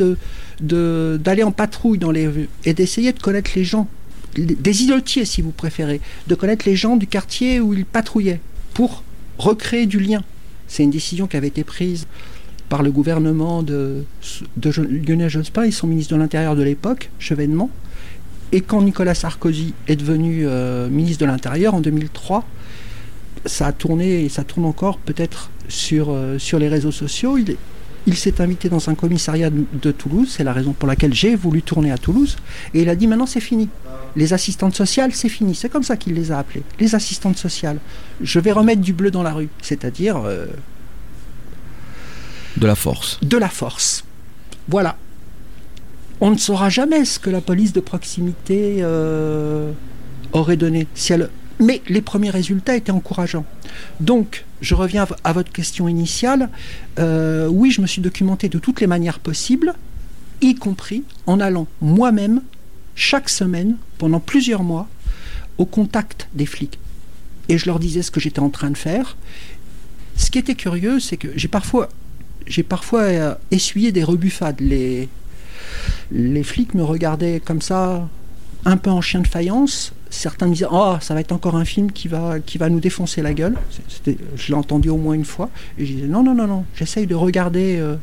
d'aller 0.60 1.42
en 1.42 1.52
patrouille 1.52 1.98
dans 1.98 2.10
les 2.10 2.26
rues 2.28 2.48
et 2.64 2.74
d'essayer 2.74 3.12
de 3.12 3.20
connaître 3.20 3.52
les 3.56 3.64
gens, 3.64 3.88
des 4.36 4.84
îlotiers 4.84 5.24
si 5.24 5.42
vous 5.42 5.50
préférez, 5.50 6.00
de 6.26 6.34
connaître 6.34 6.66
les 6.66 6.76
gens 6.76 6.96
du 6.96 7.06
quartier 7.06 7.60
où 7.60 7.74
ils 7.74 7.84
patrouillaient 7.84 8.40
pour 8.74 9.02
recréer 9.38 9.86
du 9.86 9.98
lien. 9.98 10.22
C'est 10.68 10.84
une 10.84 10.90
décision 10.90 11.26
qui 11.26 11.36
avait 11.36 11.48
été 11.48 11.64
prise 11.64 12.06
par 12.68 12.82
le 12.84 12.92
gouvernement 12.92 13.62
de, 13.64 14.04
de 14.56 14.70
Lionel 14.80 15.28
Jospin 15.28 15.64
et 15.64 15.72
son 15.72 15.88
ministre 15.88 16.14
de 16.14 16.20
l'Intérieur 16.20 16.54
de 16.54 16.62
l'époque, 16.62 17.10
Chevènement. 17.18 17.68
Et 18.52 18.60
quand 18.60 18.82
Nicolas 18.82 19.14
Sarkozy 19.14 19.74
est 19.88 19.96
devenu 19.96 20.42
euh, 20.44 20.88
ministre 20.88 21.20
de 21.20 21.26
l'Intérieur 21.26 21.74
en 21.74 21.80
2003, 21.80 22.44
ça 23.46 23.68
a 23.68 23.72
tourné 23.72 24.24
et 24.24 24.28
ça 24.28 24.44
tourne 24.44 24.64
encore 24.64 24.98
peut-être 24.98 25.50
sur, 25.70 26.10
euh, 26.10 26.38
sur 26.38 26.58
les 26.58 26.68
réseaux 26.68 26.92
sociaux. 26.92 27.38
Il, 27.38 27.56
il 28.06 28.16
s'est 28.16 28.40
invité 28.40 28.68
dans 28.68 28.88
un 28.88 28.94
commissariat 28.94 29.50
de, 29.50 29.90
Toulouse, 29.92 30.32
c'est 30.36 30.44
la 30.44 30.52
raison 30.52 30.72
pour 30.72 30.88
laquelle 30.88 31.12
j'ai 31.12 31.34
voulu 31.34 31.62
tourner 31.62 31.92
à 31.92 31.98
Toulouse, 31.98 32.36
et 32.72 32.82
il 32.82 32.88
a 32.88 32.94
dit 32.94 33.06
maintenant 33.06 33.26
c'est 33.26 33.40
fini. 33.40 33.68
Les 34.16 34.32
assistantes 34.32 34.74
sociales, 34.74 35.12
c'est 35.14 35.28
fini. 35.28 35.54
C'est 35.54 35.68
comme 35.68 35.82
ça 35.82 35.96
qu'il 35.96 36.14
les 36.14 36.32
a 36.32 36.38
appelées. 36.38 36.64
Les 36.80 36.94
assistantes 36.94 37.36
sociales. 37.36 37.78
Je 38.20 38.40
vais 38.40 38.50
remettre 38.50 38.80
du 38.80 38.92
bleu 38.92 39.10
dans 39.10 39.22
la 39.22 39.32
rue, 39.32 39.48
c'est-à-dire... 39.62 40.16
Euh, 40.24 40.46
de 42.56 42.66
la 42.66 42.74
force. 42.74 43.20
De 43.22 43.36
la 43.36 43.48
force. 43.48 44.04
Voilà. 44.66 44.96
On 46.20 46.30
ne 46.32 46.36
saura 46.36 46.70
jamais 46.70 47.04
ce 47.04 47.20
que 47.20 47.30
la 47.30 47.40
police 47.40 47.72
de 47.72 47.80
proximité 47.80 48.78
euh, 48.80 49.70
aurait 50.32 50.56
donné. 50.56 50.88
Si 50.94 51.12
elle 51.12 51.30
mais 51.60 51.82
les 51.88 52.00
premiers 52.00 52.30
résultats 52.30 52.74
étaient 52.74 52.90
encourageants. 52.90 53.44
Donc, 54.00 54.44
je 54.62 54.74
reviens 54.74 55.06
à 55.24 55.32
votre 55.32 55.52
question 55.52 55.88
initiale. 55.88 56.48
Euh, 56.98 57.46
oui, 57.48 57.70
je 57.70 57.80
me 57.80 57.86
suis 57.86 58.02
documenté 58.02 58.48
de 58.48 58.58
toutes 58.58 58.80
les 58.80 58.86
manières 58.86 59.20
possibles, 59.20 59.74
y 60.40 60.54
compris 60.54 61.04
en 61.26 61.38
allant 61.38 61.68
moi-même, 61.80 62.42
chaque 62.94 63.28
semaine, 63.28 63.76
pendant 63.98 64.20
plusieurs 64.20 64.62
mois, 64.62 64.88
au 65.58 65.66
contact 65.66 66.28
des 66.34 66.46
flics. 66.46 66.78
Et 67.48 67.58
je 67.58 67.66
leur 67.66 67.78
disais 67.78 68.02
ce 68.02 68.10
que 68.10 68.20
j'étais 68.20 68.40
en 68.40 68.50
train 68.50 68.70
de 68.70 68.76
faire. 68.76 69.16
Ce 70.16 70.30
qui 70.30 70.38
était 70.38 70.54
curieux, 70.54 70.98
c'est 70.98 71.16
que 71.16 71.28
j'ai 71.36 71.48
parfois, 71.48 71.88
euh, 72.94 73.34
essuyé 73.50 73.92
des 73.92 74.04
rebuffades. 74.04 74.60
Les 74.60 75.08
flics 76.42 76.74
me 76.74 76.84
regardaient 76.84 77.40
comme 77.44 77.60
ça, 77.60 78.08
un 78.64 78.76
peu 78.76 78.90
en 78.90 79.00
chien 79.00 79.20
de 79.20 79.26
faïence, 79.26 79.92
certains 80.10 80.46
me 80.46 80.52
disaient 80.52 80.66
Oh, 80.70 80.96
ça 81.00 81.14
va 81.14 81.20
être 81.20 81.32
encore 81.32 81.56
un 81.56 81.64
film 81.64 81.90
qui 81.92 82.08
va, 82.08 82.40
qui 82.40 82.58
va 82.58 82.68
nous 82.68 82.80
défoncer 82.80 83.22
la 83.22 83.32
gueule. 83.32 83.56
je 84.06 84.48
l'ai 84.48 84.54
entendu 84.54 84.90
au 84.90 84.96
moins 84.96 85.14
une 85.14 85.24
fois. 85.24 85.48
Et 85.78 85.86
je 85.86 85.92
disais 85.94 86.06
Non, 86.06 86.22
non, 86.22 86.34
non, 86.34 86.46
non, 86.46 86.64
j'essaye 86.74 87.06
de 87.06 87.14
regarder 87.14 87.78
euh, 87.78 87.96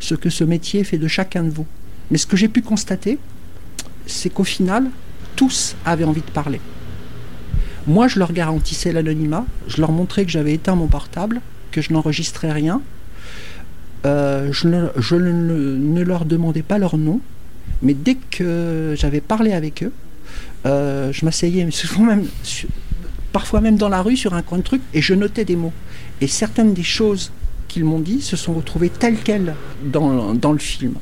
ce 0.00 0.14
que 0.14 0.28
ce 0.28 0.44
métier 0.44 0.84
fait 0.84 0.98
de 0.98 1.08
chacun 1.08 1.44
de 1.44 1.50
vous. 1.50 1.66
Mais 2.10 2.18
ce 2.18 2.26
que 2.26 2.36
j'ai 2.36 2.48
pu 2.48 2.62
constater, 2.62 3.18
c'est 4.06 4.30
qu'au 4.30 4.44
final, 4.44 4.90
tous 5.36 5.76
avaient 5.84 6.04
envie 6.04 6.22
de 6.22 6.30
parler. 6.30 6.60
Moi, 7.86 8.08
je 8.08 8.18
leur 8.18 8.32
garantissais 8.32 8.92
l'anonymat, 8.92 9.46
je 9.68 9.80
leur 9.80 9.92
montrais 9.92 10.24
que 10.24 10.30
j'avais 10.30 10.52
éteint 10.54 10.74
mon 10.74 10.86
portable, 10.86 11.40
que 11.70 11.80
je 11.80 11.92
n'enregistrais 11.92 12.52
rien. 12.52 12.82
Euh, 14.06 14.52
je, 14.52 14.66
ne, 14.66 14.88
je 14.96 15.14
ne 15.14 16.02
leur 16.02 16.24
demandais 16.24 16.62
pas 16.62 16.78
leur 16.78 16.96
nom, 16.96 17.20
mais 17.82 17.94
dès 17.94 18.16
que 18.16 18.94
j'avais 18.96 19.20
parlé 19.20 19.52
avec 19.52 19.82
eux, 19.82 19.92
euh, 20.66 21.12
je 21.12 21.24
m'asseyais 21.24 21.66
parfois 23.32 23.60
même 23.60 23.76
dans 23.76 23.88
la 23.88 24.02
rue 24.02 24.16
sur 24.16 24.34
un 24.34 24.42
coin 24.42 24.58
de 24.58 24.62
truc 24.62 24.82
et 24.92 25.00
je 25.00 25.14
notais 25.14 25.44
des 25.44 25.56
mots. 25.56 25.72
Et 26.20 26.26
certaines 26.26 26.74
des 26.74 26.82
choses 26.82 27.32
qu'ils 27.68 27.84
m'ont 27.84 28.00
dit 28.00 28.20
se 28.20 28.36
sont 28.36 28.52
retrouvés 28.52 28.90
tels 28.90 29.18
quels 29.18 29.54
dans, 29.84 30.52
le 30.52 30.58
film. 30.58 30.94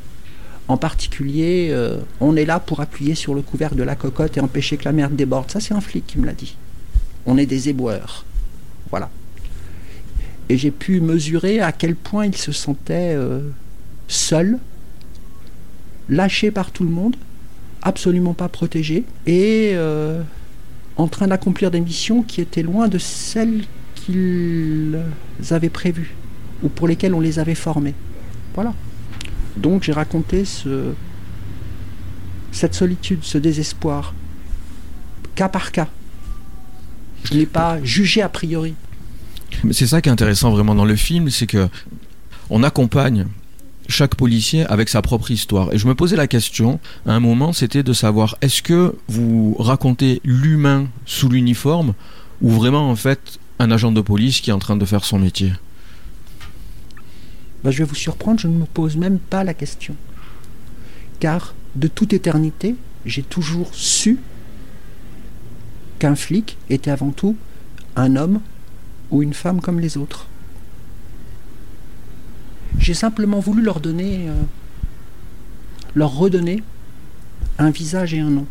En 0.68 0.77
particulier, 0.77 1.68
euh, 1.71 1.99
on 2.21 2.37
est 2.37 2.44
là 2.44 2.61
pour 2.61 2.81
appuyer 2.81 3.14
sur 3.14 3.35
le 3.35 3.42
couvercle 3.42 3.77
de 3.77 3.83
la 3.83 3.97
cocotte 3.97 4.37
et 4.37 4.40
empêcher 4.40 4.77
que 4.77 4.85
la 4.85 4.92
merde 4.92 5.16
déborde. 5.16 5.51
Ça, 5.51 5.61
c'est 5.61 5.75
un 5.75 5.81
flic 5.81 6.07
qui 6.07 6.18
me 6.18 6.27
l'a 6.27 6.35
dit. 6.35 6.57
On 7.27 7.38
est 7.38 7.47
des 7.47 7.71
éboueurs. 7.71 8.25
Voilà. 8.90 9.11
Et 10.51 10.59
j'ai 10.59 10.71
pu 10.71 11.01
mesurer 11.01 11.61
à 11.61 11.73
quel 11.73 11.94
point 11.94 12.27
il 12.27 12.37
se 12.37 12.53
sentait 12.53 13.14
euh, 13.14 13.40
seul, 14.09 14.59
lâché 16.09 16.51
par 16.51 16.71
tout 16.71 16.85
le 16.85 16.90
monde, 16.90 17.16
absolument 17.83 18.35
pas 18.35 18.49
protégé, 18.49 19.05
et 19.27 19.73
euh, 19.75 20.23
en 20.97 21.09
train 21.09 21.29
d'accomplir 21.29 21.71
des 21.71 21.81
missions 21.81 22.23
qui 22.23 22.41
étaient 22.41 22.62
loin 22.62 22.88
de 22.88 22.99
celles 22.99 23.64
qu'ils 23.95 24.99
avaient 25.51 25.69
prévues, 25.69 26.14
ou 26.62 26.69
pour 26.69 26.88
lesquelles 26.88 27.14
on 27.14 27.21
les 27.21 27.38
avait 27.38 27.55
formés. 27.55 27.95
Voilà. 28.55 28.75
Donc 29.57 29.83
j'ai 29.85 29.93
raconté 29.93 30.45
ce, 30.45 30.93
cette 32.53 32.75
solitude, 32.75 33.21
ce 33.23 33.38
désespoir, 33.38 34.14
cas 35.35 35.49
par 35.49 35.73
cas. 35.73 35.88
Je 37.25 37.35
n'ai 37.35 37.47
pas 37.47 37.83
jugé 37.83 38.23
a 38.23 38.29
priori. 38.29 38.75
C'est 39.73 39.87
ça 39.87 40.01
qui 40.01 40.09
est 40.09 40.12
intéressant 40.12 40.51
vraiment 40.51 40.75
dans 40.75 40.85
le 40.85 40.97
film, 40.97 41.31
c'est 41.31 41.47
que 41.47 41.69
on 42.51 42.62
accompagne 42.62 43.27
chaque 43.88 44.14
policier 44.14 44.66
avec 44.66 44.88
sa 44.88 45.03
propre 45.03 45.31
histoire. 45.31 45.72
Et 45.72 45.79
je 45.79 45.88
me 45.88 45.94
posais 45.94 46.16
la 46.16 46.27
question, 46.27 46.79
à 47.07 47.12
un 47.12 47.20
moment, 47.20 47.53
c'était 47.53 47.83
de 47.83 47.92
savoir, 47.92 48.37
est-ce 48.42 48.62
que 48.62 48.94
vous 49.09 49.57
racontez 49.59 50.20
l'humain 50.24 50.88
sous 51.07 51.29
l'uniforme 51.29 51.94
ou 52.42 52.51
vraiment 52.51 52.90
en 52.90 52.96
fait 52.96 53.38
un 53.59 53.70
agent 53.70 53.90
de 53.90 54.01
police 54.01 54.40
qui 54.40 54.51
est 54.51 54.53
en 54.53 54.59
train 54.59 54.77
de 54.77 54.85
faire 54.85 55.05
son 55.05 55.18
métier? 55.18 55.53
Ben, 57.64 57.70
Je 57.70 57.79
vais 57.79 57.85
vous 57.85 57.94
surprendre, 57.94 58.38
je 58.38 58.46
ne 58.46 58.59
me 58.59 58.66
pose 58.66 58.96
même 58.96 59.18
pas 59.18 59.42
la 59.42 59.55
question. 59.55 59.96
Car 61.18 61.55
de 61.74 61.88
toute 61.88 62.12
éternité, 62.12 62.77
j'ai 63.07 63.22
toujours 63.22 63.70
su 63.72 64.18
qu'un 65.98 66.14
flic 66.14 66.57
était 66.70 66.90
avant 66.90 67.11
tout 67.11 67.37
un 67.96 68.14
homme 68.16 68.40
ou 69.11 69.22
une 69.22 69.35
femme 69.35 69.61
comme 69.61 69.81
les 69.81 69.96
autres. 69.96 70.27
J'ai 72.79 72.95
simplement 72.95 73.41
voulu 73.41 73.62
leur 73.62 73.81
donner, 73.81 74.29
euh, 74.29 74.35
leur 75.95 76.14
redonner 76.14 76.62
un 77.59 77.71
visage 77.71 78.14
et 78.14 78.21
un 78.21 78.31
nom. 78.31 78.47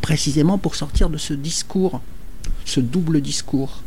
Précisément 0.00 0.58
pour 0.58 0.74
sortir 0.74 1.10
de 1.10 1.18
ce 1.18 1.34
discours, 1.34 2.00
ce 2.64 2.80
double 2.80 3.20
discours. 3.20 3.82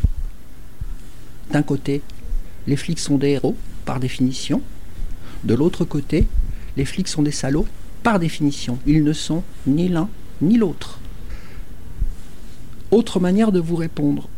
D'un 1.52 1.63
côté, 1.63 2.02
les 2.67 2.76
flics 2.76 2.99
sont 2.99 3.17
des 3.17 3.30
héros, 3.30 3.58
par 3.86 3.99
définition. 3.99 4.62
De 5.43 5.56
l'autre 5.56 5.84
côté, 5.84 6.28
les 6.78 6.86
flics 6.86 7.08
sont 7.08 7.23
des 7.23 7.32
salauds, 7.32 7.67
par 8.04 8.19
définition. 8.19 8.78
Ils 8.86 9.04
ne 9.04 9.13
sont 9.13 9.43
ni 9.67 9.89
l'un 9.89 10.10
ni 10.41 10.58
l'autre. 10.58 10.99
Autre 12.91 13.19
manière 13.19 13.52
de 13.52 13.60
vous 13.60 13.76
répondre. 13.76 14.30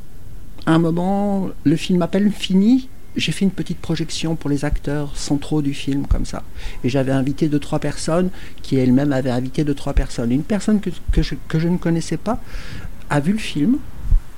À 0.66 0.74
un 0.74 0.80
moment, 0.80 1.50
le 1.64 1.76
film 1.76 2.08
peine 2.08 2.32
fini, 2.32 2.90
j'ai 3.15 3.32
fait 3.32 3.45
une 3.45 3.51
petite 3.51 3.80
projection 3.80 4.36
pour 4.36 4.49
les 4.49 4.65
acteurs 4.65 5.15
centraux 5.15 5.62
du 5.62 5.73
film, 5.73 6.06
comme 6.08 6.25
ça. 6.25 6.43
Et 6.84 6.89
j'avais 6.89 7.12
invité 7.12 7.47
deux, 7.47 7.60
trois 7.60 7.80
personnes 7.80 8.30
qui 8.62 8.78
elles-mêmes 8.78 9.13
avaient 9.13 9.30
invité 9.32 9.63
deux, 9.63 9.73
trois 9.73 9.93
personnes. 9.93 10.32
Une 10.32 10.43
personne 10.43 10.80
que, 10.80 10.89
que, 11.12 11.21
je, 11.21 11.67
ne 11.67 11.78
connaissais 11.78 12.17
pas 12.17 12.41
a 13.10 13.19
vu 13.19 13.34
le 13.34 13.39
film. 13.39 13.78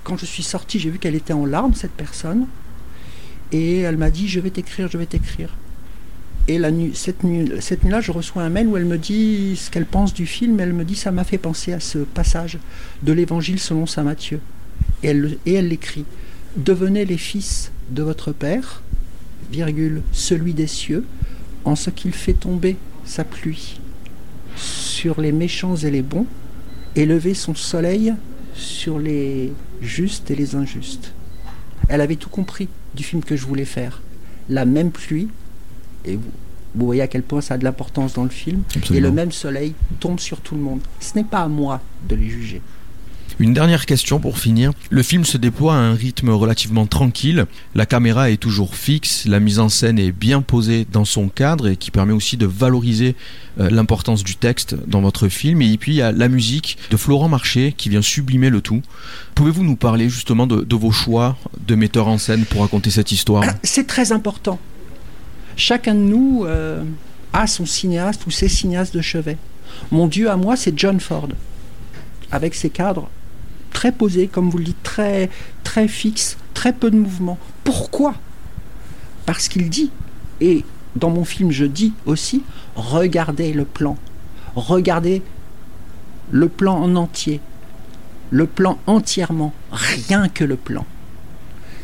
Quand 0.04 0.18
je 0.18 0.26
suis 0.26 0.44
sorti, 0.44 0.80
j'ai 0.80 0.90
vu 0.90 1.00
qu'elle 1.00 1.16
était 1.16 1.34
en 1.34 1.46
larmes, 1.46 1.74
cette 1.74 1.92
personne. 1.92 2.48
Et 3.52 3.80
elle 3.80 3.98
m'a 3.98 4.10
dit 4.10 4.28
Je 4.28 4.40
vais 4.40 4.50
t'écrire, 4.50 4.90
je 4.90 4.98
vais 4.98 5.06
t'écrire. 5.06 5.56
Et 6.50 6.60
la 6.60 6.70
cette 6.94 7.24
nuit-là, 7.24 8.00
je 8.00 8.12
reçois 8.12 8.44
un 8.44 8.50
mail 8.50 8.68
où 8.68 8.78
elle 8.78 8.86
me 8.86 8.98
dit 8.98 9.58
ce 9.58 9.70
qu'elle 9.70 9.86
pense 9.86 10.14
du 10.14 10.26
film. 10.26 10.60
Elle 10.60 10.74
me 10.74 10.86
dit 10.86 10.96
ça 10.96 11.12
m'a 11.12 11.26
fait 11.26 11.38
penser 11.38 11.74
à 11.74 11.82
ce 11.82 12.00
passage 12.00 12.58
de 13.04 13.12
l'Évangile 13.12 13.60
selon 13.60 13.86
saint 13.86 14.04
Matthieu. 14.04 14.40
Et 15.04 15.08
elle, 15.08 15.38
et 15.46 15.54
elle 15.56 15.68
l'écrit 15.68 16.06
Devenez 16.56 17.06
les 17.06 17.18
fils 17.18 17.72
de 17.90 18.04
votre 18.04 18.32
Père, 18.32 18.82
virgule, 19.52 20.02
celui 20.12 20.54
des 20.54 20.68
cieux, 20.68 21.06
en 21.66 21.76
ce 21.76 21.90
qu'il 21.90 22.14
fait 22.14 22.34
tomber 22.34 22.78
sa 23.06 23.24
pluie 23.24 23.80
sur 24.56 25.22
les 25.22 25.32
méchants 25.32 25.76
et 25.76 25.92
les 25.92 26.02
bons, 26.02 26.26
et 26.96 27.06
lever 27.06 27.34
son 27.34 27.56
soleil 27.56 28.14
sur 28.56 28.98
les 29.00 29.54
justes 29.82 30.32
et 30.32 30.36
les 30.36 30.56
injustes. 30.56 31.14
Elle 31.90 32.02
avait 32.02 32.16
tout 32.16 32.30
compris 32.30 32.68
du 32.96 33.04
film 33.04 33.24
que 33.24 33.36
je 33.36 33.46
voulais 33.46 33.66
faire. 33.66 34.02
La 34.50 34.66
même 34.66 34.92
pluie, 34.92 35.28
et 36.06 36.16
vous, 36.16 36.32
vous 36.76 36.86
voyez 36.86 37.02
à 37.02 37.08
quel 37.08 37.24
point 37.24 37.42
ça 37.42 37.54
a 37.54 37.58
de 37.58 37.64
l'importance 37.64 38.14
dans 38.14 38.24
le 38.24 38.30
film, 38.30 38.64
Absolument. 38.76 38.98
et 38.98 39.02
le 39.02 39.12
même 39.12 39.32
soleil 39.32 39.74
tombe 40.00 40.20
sur 40.20 40.42
tout 40.42 40.56
le 40.56 40.62
monde. 40.62 40.80
Ce 41.00 41.16
n'est 41.16 41.24
pas 41.24 41.42
à 41.42 41.48
moi 41.48 41.82
de 42.10 42.16
les 42.16 42.30
juger. 42.30 42.62
Une 43.40 43.54
dernière 43.54 43.86
question 43.86 44.20
pour 44.20 44.40
finir. 44.40 44.72
Le 44.90 45.04
film 45.04 45.24
se 45.24 45.38
déploie 45.38 45.76
à 45.76 45.78
un 45.78 45.94
rythme 45.94 46.30
relativement 46.30 46.88
tranquille. 46.88 47.46
La 47.76 47.86
caméra 47.86 48.32
est 48.32 48.38
toujours 48.38 48.74
fixe, 48.74 49.28
la 49.28 49.40
mise 49.40 49.60
en 49.60 49.70
scène 49.70 50.00
est 50.00 50.12
bien 50.12 50.42
posée 50.42 50.88
dans 50.92 51.06
son 51.06 51.30
cadre 51.30 51.68
et 51.68 51.78
qui 51.78 51.92
permet 51.92 52.14
aussi 52.14 52.36
de 52.36 52.48
valoriser 52.48 53.16
euh, 53.60 53.70
l'importance 53.70 54.24
du 54.24 54.36
texte 54.36 54.76
dans 54.88 55.02
votre 55.02 55.28
film. 55.28 55.62
Et 55.62 55.78
puis 55.78 55.92
il 55.92 55.96
y 55.98 56.02
a 56.02 56.12
la 56.12 56.30
musique 56.30 56.80
de 56.90 56.98
Florent 56.98 57.30
Marché 57.30 57.76
qui 57.78 57.90
vient 57.90 58.02
sublimer 58.02 58.50
le 58.50 58.62
tout. 58.62 58.82
Pouvez-vous 59.36 59.64
nous 59.64 59.76
parler 59.76 60.10
justement 60.10 60.48
de, 60.48 60.76
vos 60.76 60.92
choix 60.92 61.38
de 61.68 61.76
metteur 61.76 62.08
en 62.08 62.18
scène 62.18 62.44
pour 62.46 62.62
raconter 62.62 62.90
cette 62.90 63.12
histoire? 63.12 63.44
C'est 63.62 63.86
très 63.86 64.12
important. 64.12 64.58
Chacun 65.56 65.94
de 65.94 66.00
nous 66.00 66.46
euh, 66.48 66.84
a 67.34 67.46
son 67.46 67.68
cinéaste 67.68 68.26
ou 68.26 68.32
ses 68.32 68.50
cinéastes 68.50 68.96
de 68.96 69.02
chevet. 69.02 69.38
Mon 69.92 70.08
Dieu 70.08 70.28
à 70.32 70.38
moi, 70.38 70.56
c'est 70.56 70.78
John 70.78 71.00
Ford, 71.00 71.30
avec 72.32 72.56
ses 72.56 72.72
cadres 72.72 73.12
très 73.72 73.92
posés, 73.92 74.28
comme 74.28 74.50
vous 74.50 74.58
le 74.58 74.66
dites, 74.66 74.84
très, 74.84 75.30
très 75.64 75.88
fixes, 75.88 76.38
très 76.54 76.74
peu 76.74 76.92
de 76.92 76.98
mouvement. 76.98 77.38
Pourquoi? 77.64 78.16
Parce 79.26 79.48
qu'il 79.48 79.70
dit, 79.70 79.92
et 80.42 80.64
dans 80.96 81.10
mon 81.10 81.26
film 81.26 81.52
je 81.52 81.66
dis 81.66 81.94
aussi, 82.06 82.44
regardez 82.76 83.54
le 83.54 83.66
plan, 83.66 83.98
regardez 84.56 85.22
le 86.32 86.50
plan 86.50 86.76
en 86.76 86.96
entier, 86.96 87.40
le 88.30 88.46
plan 88.48 88.80
entièrement, 88.88 89.54
rien 89.72 90.28
que 90.30 90.44
le 90.44 90.56
plan 90.56 90.86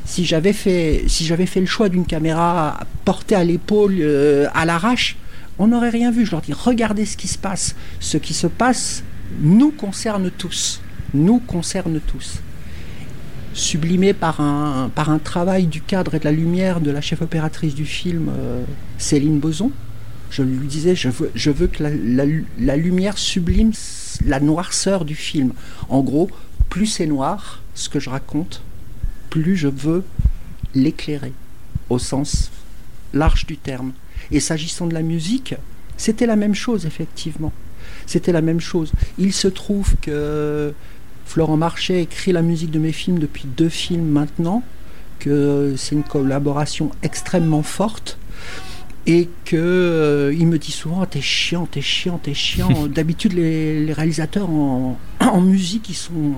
si 0.06 0.26
j'avais 0.26 0.54
fait, 0.54 1.04
si 1.08 1.26
j'avais 1.26 1.46
fait 1.46 1.60
le 1.60 1.66
choix 1.66 1.90
d'une 1.90 2.06
caméra 2.06 2.80
portée 3.06 3.36
à 3.36 3.44
l'épaule, 3.44 3.98
euh, 4.00 4.48
à 4.54 4.66
l'arrache, 4.66 5.16
on 5.60 5.68
n'aurait 5.68 5.90
rien 5.90 6.12
vu. 6.12 6.26
Je 6.26 6.32
leur 6.32 6.42
dis, 6.42 6.54
regardez 6.54 7.06
ce 7.06 7.18
qui 7.18 7.28
se 7.28 7.38
passe. 7.38 7.76
Ce 8.00 8.18
qui 8.18 8.34
se 8.34 8.48
passe 8.48 9.04
nous 9.40 9.72
concerne 9.72 10.30
tous. 10.30 10.82
Nous 11.14 11.40
concerne 11.40 12.00
tous. 12.00 12.40
Sublimé 13.54 14.14
par 14.14 14.42
un, 14.42 14.90
par 14.94 15.10
un 15.10 15.20
travail 15.20 15.68
du 15.68 15.82
cadre 15.82 16.16
et 16.16 16.20
de 16.20 16.26
la 16.26 16.32
lumière 16.32 16.82
de 16.82 16.90
la 16.90 17.02
chef 17.02 17.22
opératrice 17.22 17.76
du 17.76 17.86
film, 17.86 18.30
euh, 18.30 18.64
Céline 18.98 19.40
Boson. 19.40 19.72
Je 20.32 20.42
lui 20.42 20.68
disais, 20.68 20.96
je 20.96 21.10
veux, 21.10 21.32
je 21.36 21.52
veux 21.52 21.68
que 21.68 21.84
la, 21.84 21.92
la, 21.92 22.24
la 22.60 22.76
lumière 22.78 23.20
sublime 23.20 23.72
la 24.26 24.40
noirceur 24.40 25.06
du 25.06 25.16
film. 25.16 25.54
En 25.90 26.02
gros, 26.02 26.30
plus 26.70 26.88
c'est 26.88 27.06
noir, 27.06 27.62
ce 27.76 27.90
que 27.90 28.00
je 28.00 28.10
raconte, 28.10 28.64
plus 29.30 29.56
je 29.56 29.68
veux 29.68 30.04
l'éclairer, 30.74 31.34
au 31.90 32.00
sens 32.00 32.52
large 33.14 33.46
du 33.46 33.58
terme. 33.58 33.94
Et 34.32 34.40
s'agissant 34.40 34.88
de 34.88 34.94
la 34.96 35.04
musique, 35.04 35.54
c'était 35.98 36.26
la 36.26 36.36
même 36.36 36.56
chose, 36.56 36.88
effectivement. 36.88 37.54
C'était 38.08 38.32
la 38.32 38.42
même 38.42 38.60
chose. 38.60 38.92
Il 39.20 39.34
se 39.34 39.48
trouve 39.48 39.96
que 40.02 40.74
Florent 41.26 41.58
Marchais 41.58 42.02
écrit 42.02 42.32
la 42.32 42.42
musique 42.42 42.72
de 42.72 42.80
mes 42.80 42.92
films 42.92 43.20
depuis 43.20 43.46
deux 43.46 43.70
films 43.70 44.08
maintenant, 44.08 44.64
que 45.20 45.76
c'est 45.78 45.96
une 45.96 46.04
collaboration 46.04 46.92
extrêmement 47.02 47.64
forte. 47.64 48.18
Et 49.06 49.28
que 49.44 49.58
euh, 49.58 50.34
il 50.34 50.48
me 50.48 50.58
dit 50.58 50.72
souvent 50.72 51.06
t'es 51.06 51.20
chiant, 51.20 51.66
t'es 51.66 51.82
chiant, 51.82 52.20
t'es 52.24 52.34
chiant. 52.34 52.88
D'habitude 52.88 53.34
les, 53.34 53.86
les, 53.86 53.92
réalisateurs 53.92 54.50
en, 54.50 54.98
en 55.20 55.42
musique 55.42 55.90
ils 55.90 55.96
sont 55.96 56.36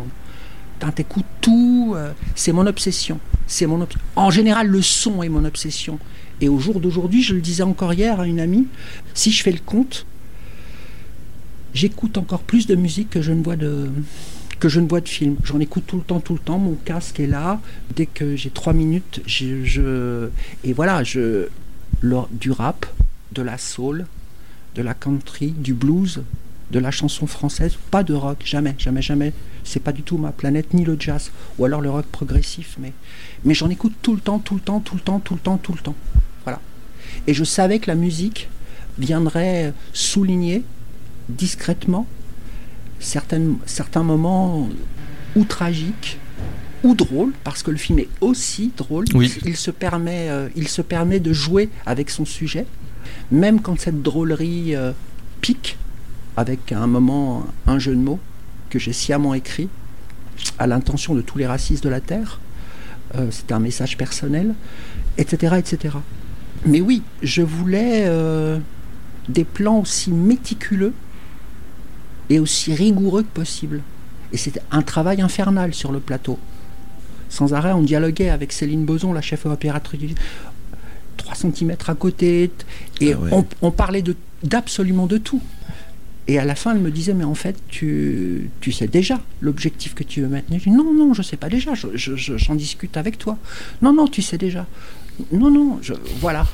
t'écoutes 0.91 1.25
tout, 1.41 1.93
euh, 1.95 2.11
c'est 2.35 2.51
mon 2.51 2.65
obsession. 2.67 3.19
C'est 3.47 3.65
mon 3.65 3.81
ob 3.81 3.89
en 4.15 4.29
général, 4.29 4.67
le 4.67 4.81
son 4.81 5.23
est 5.23 5.29
mon 5.29 5.45
obsession. 5.45 5.99
Et 6.41 6.49
au 6.49 6.59
jour 6.59 6.79
d'aujourd'hui, 6.79 7.21
je 7.21 7.33
le 7.33 7.41
disais 7.41 7.63
encore 7.63 7.93
hier 7.93 8.19
à 8.19 8.27
une 8.27 8.39
amie, 8.39 8.67
si 9.13 9.31
je 9.31 9.41
fais 9.41 9.51
le 9.51 9.59
compte, 9.59 10.05
j'écoute 11.73 12.17
encore 12.17 12.41
plus 12.41 12.67
de 12.67 12.75
musique 12.75 13.09
que 13.09 13.21
je 13.21 13.31
ne 13.31 13.43
vois 13.43 13.55
de 13.55 13.89
que 14.59 14.69
je 14.69 14.79
ne 14.79 14.87
vois 14.87 15.01
de 15.01 15.09
film. 15.09 15.35
J'en 15.43 15.59
écoute 15.59 15.83
tout 15.87 15.97
le 15.97 16.03
temps, 16.03 16.19
tout 16.19 16.33
le 16.33 16.39
temps. 16.39 16.57
Mon 16.57 16.75
casque 16.75 17.19
est 17.19 17.27
là. 17.27 17.59
Dès 17.95 18.05
que 18.05 18.35
j'ai 18.35 18.49
trois 18.49 18.73
minutes, 18.73 19.21
je, 19.25 19.63
je, 19.63 20.29
et 20.63 20.73
voilà, 20.73 21.03
je 21.03 21.47
du 22.31 22.51
rap, 22.51 22.85
de 23.31 23.41
la 23.41 23.57
soul, 23.57 24.05
de 24.75 24.81
la 24.81 24.93
country, 24.93 25.51
du 25.51 25.73
blues, 25.73 26.21
de 26.71 26.79
la 26.79 26.91
chanson 26.91 27.27
française, 27.27 27.77
pas 27.91 28.03
de 28.03 28.13
rock, 28.13 28.41
jamais, 28.43 28.75
jamais, 28.77 29.01
jamais. 29.01 29.33
c'est 29.63 29.79
pas 29.79 29.91
du 29.91 30.03
tout 30.03 30.17
ma 30.17 30.31
planète, 30.31 30.73
ni 30.73 30.83
le 30.83 30.97
jazz, 30.99 31.31
ou 31.57 31.65
alors 31.65 31.81
le 31.81 31.89
rock 31.89 32.05
progressif, 32.05 32.75
mais, 32.79 32.93
mais 33.43 33.53
j'en 33.53 33.69
écoute 33.69 33.93
tout 34.01 34.13
le 34.13 34.21
temps, 34.21 34.39
tout 34.39 34.55
le 34.55 34.61
temps, 34.61 34.79
tout 34.79 34.95
le 34.95 35.01
temps, 35.01 35.19
tout 35.19 35.35
le 35.35 35.39
temps, 35.39 35.57
tout 35.57 35.73
le 35.73 35.79
temps. 35.79 35.95
Voilà. 36.43 36.59
Et 37.27 37.33
je 37.33 37.43
savais 37.43 37.79
que 37.79 37.87
la 37.87 37.95
musique 37.95 38.49
viendrait 38.97 39.73
souligner 39.93 40.63
discrètement 41.29 42.07
certains 43.05 44.03
moments 44.03 44.69
ou 45.35 45.43
tragiques 45.43 46.17
ou 46.83 46.93
drôles, 46.93 47.33
parce 47.43 47.63
que 47.63 47.71
le 47.71 47.77
film 47.77 47.99
est 47.99 48.09
aussi 48.21 48.71
drôle. 48.77 49.05
Oui. 49.13 49.33
Il, 49.45 49.57
se 49.57 49.71
permet, 49.71 50.29
euh, 50.29 50.49
il 50.55 50.67
se 50.67 50.81
permet 50.81 51.19
de 51.19 51.33
jouer 51.33 51.69
avec 51.85 52.09
son 52.09 52.25
sujet, 52.25 52.65
même 53.31 53.61
quand 53.61 53.79
cette 53.79 54.01
drôlerie 54.03 54.75
euh, 54.75 54.91
pique, 55.41 55.77
avec 56.37 56.71
à 56.71 56.79
un 56.79 56.87
moment 56.87 57.47
un 57.65 57.79
jeu 57.79 57.95
de 57.95 58.01
mots 58.01 58.19
que 58.69 58.77
j'ai 58.77 58.93
sciemment 58.93 59.33
écrit 59.33 59.69
à 60.59 60.67
l'intention 60.67 61.15
de 61.15 61.21
tous 61.21 61.37
les 61.37 61.47
racistes 61.47 61.83
de 61.83 61.89
la 61.89 62.01
Terre. 62.01 62.39
Euh, 63.15 63.27
C'était 63.31 63.53
un 63.53 63.59
message 63.59 63.97
personnel, 63.97 64.53
etc., 65.17 65.55
etc. 65.57 65.95
Mais 66.65 66.81
oui, 66.81 67.03
je 67.21 67.41
voulais 67.41 68.03
euh, 68.05 68.59
des 69.29 69.43
plans 69.43 69.79
aussi 69.79 70.11
méticuleux 70.11 70.93
et 72.29 72.39
aussi 72.39 72.73
rigoureux 72.73 73.23
que 73.23 73.27
possible. 73.33 73.81
Et 74.33 74.37
c'était 74.37 74.61
un 74.71 74.81
travail 74.81 75.21
infernal 75.21 75.73
sur 75.73 75.91
le 75.91 75.99
plateau. 75.99 76.39
Sans 77.29 77.53
arrêt, 77.53 77.71
on 77.73 77.81
dialoguait 77.81 78.29
avec 78.29 78.51
Céline 78.53 78.85
Boson, 78.85 79.13
la 79.13 79.21
chef 79.21 79.45
opératrice, 79.45 80.13
3 81.17 81.35
cm 81.35 81.75
à 81.87 81.95
côté, 81.95 82.51
et 83.01 83.13
Ah 83.13 83.17
ouais. 83.17 83.29
on, 83.31 83.45
on 83.61 83.71
parlait 83.71 84.03
d'absolument 84.43 85.05
de, 85.07 85.17
tout. 85.17 85.41
Et 86.27 86.39
à 86.39 86.45
la 86.45 86.55
fin, 86.55 86.73
elle 86.73 86.81
me 86.81 86.89
disait, 86.91 87.13
mais 87.13 87.23
en 87.23 87.35
fait, 87.35 87.55
tu, 87.67 88.49
tu 88.61 88.71
sais 88.71 88.87
déjà 88.87 89.21
l'objectif 89.41 89.93
que 89.93 90.03
tu 90.03 90.21
veux 90.21 90.27
maintenir. 90.27 90.59
Je 90.59 90.69
dis, 90.69 90.75
non, 90.75 90.91
non, 90.93 91.13
je 91.13 91.21
sais 91.21 91.37
pas 91.37 91.49
déjà, 91.49 91.75
je- 91.75 91.95
je- 91.95 92.15
je- 92.15 92.37
j'en 92.37 92.55
discute 92.55 92.97
avec 92.97 93.17
toi. 93.19 93.37
Non, 93.83 93.93
non, 93.93 94.07
tu 94.07 94.21
sais 94.23 94.37
déjà. 94.37 94.65
Non, 95.31 95.51
non, 95.51 95.79
je, 95.81 95.93
voilà. 96.19 96.47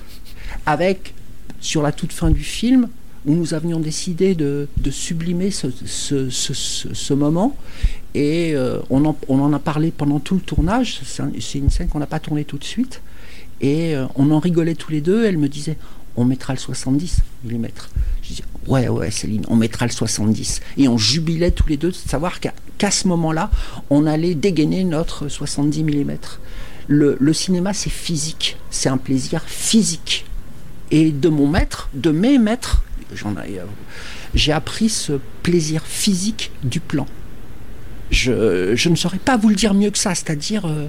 Avec, 0.65 1.13
sur 1.61 1.81
la 1.81 1.91
toute 1.93 2.11
fin 2.11 2.29
du 2.31 2.43
film, 2.43 2.89
où 3.25 3.33
nous 3.35 3.53
avions 3.53 3.79
décidé 3.79 4.35
de, 4.35 4.67
sublimer 4.89 5.51
ce, 5.51 7.13
moment. 7.13 7.55
Et 8.13 8.53
euh, 8.55 8.79
on, 8.89 9.05
en, 9.05 9.53
a 9.53 9.59
parlé 9.59 9.91
pendant 9.91 10.19
tout 10.19 10.35
le 10.35 10.41
tournage. 10.41 10.99
C'est 11.05 11.23
un- 11.23 11.31
c'est 11.39 11.59
une 11.59 11.69
scène 11.69 11.87
qu'on 11.87 11.99
n'a 11.99 12.07
pas 12.07 12.19
tournée 12.19 12.43
tout 12.43 12.57
de 12.57 12.63
suite. 12.63 13.01
Et 13.61 13.95
euh, 13.95 14.05
on 14.15 14.31
en 14.31 14.39
rigolait 14.39 14.75
tous 14.75 14.91
les 14.91 15.01
deux. 15.01 15.25
Elle 15.25 15.37
me 15.37 15.47
disait 15.47 15.77
on 16.17 16.25
mettra 16.25 16.53
le 16.53 16.59
70 16.59 17.19
mm. 17.45 17.67
Je 18.21 18.27
disais 18.27 18.43
ouais, 18.67 18.89
ouais, 18.89 19.11
Céline, 19.11 19.45
on 19.47 19.55
mettra 19.55 19.85
le 19.85 19.91
70. 19.91 20.61
Et 20.77 20.87
on 20.87 20.97
jubilait 20.97 21.51
tous 21.51 21.67
les 21.67 21.77
deux 21.77 21.91
de 21.91 21.95
savoir 21.95 22.39
qu'à 22.39 22.91
ce 22.91 23.07
moment-là, 23.07 23.49
on 23.89 24.05
allait 24.07 24.35
dégainer 24.35 24.83
notre 24.83 25.29
70 25.29 25.83
mm. 25.83 26.11
Le 26.87 27.33
cinéma, 27.33 27.73
c'est 27.73 27.91
physique. 27.91 28.57
C'est 28.71 28.89
un 28.89 28.97
plaisir 28.97 29.41
physique. 29.45 30.25
Et 30.89 31.11
de 31.11 31.29
mon 31.29 31.47
maître, 31.47 31.89
de 31.93 32.11
mes 32.11 32.37
maîtres, 32.37 32.83
j'en 33.13 33.35
ai, 33.37 33.59
euh, 33.59 33.65
j'ai 34.33 34.51
appris 34.51 34.89
ce 34.89 35.13
plaisir 35.43 35.83
physique 35.85 36.51
du 36.63 36.79
plan. 36.79 37.07
Je, 38.09 38.89
ne 38.89 38.95
saurais 38.95 39.19
pas 39.19 39.37
vous 39.37 39.49
le 39.49 39.55
dire 39.55 39.73
mieux 39.73 39.89
que 39.89 39.97
ça, 39.97 40.15
c'est-à-dire, 40.15 40.65
euh, 40.65 40.87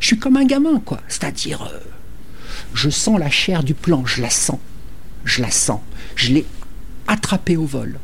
je 0.00 0.06
suis 0.06 0.18
comme 0.18 0.36
un 0.36 0.44
gamin, 0.44 0.80
quoi. 0.84 1.00
C'est-à-dire, 1.08 1.62
euh, 1.62 1.78
je 2.74 2.90
sens 2.90 3.18
la 3.18 3.30
chair 3.30 3.62
du 3.62 3.74
plan, 3.74 4.04
je 4.04 4.22
la 4.22 4.30
sens, 4.30 4.58
je 5.24 5.40
la 5.40 5.50
sens, 5.50 5.80
je 6.16 6.32
l'ai 6.32 6.46
attrapée 7.06 7.56
au 7.56 7.64
vol. 7.64 7.98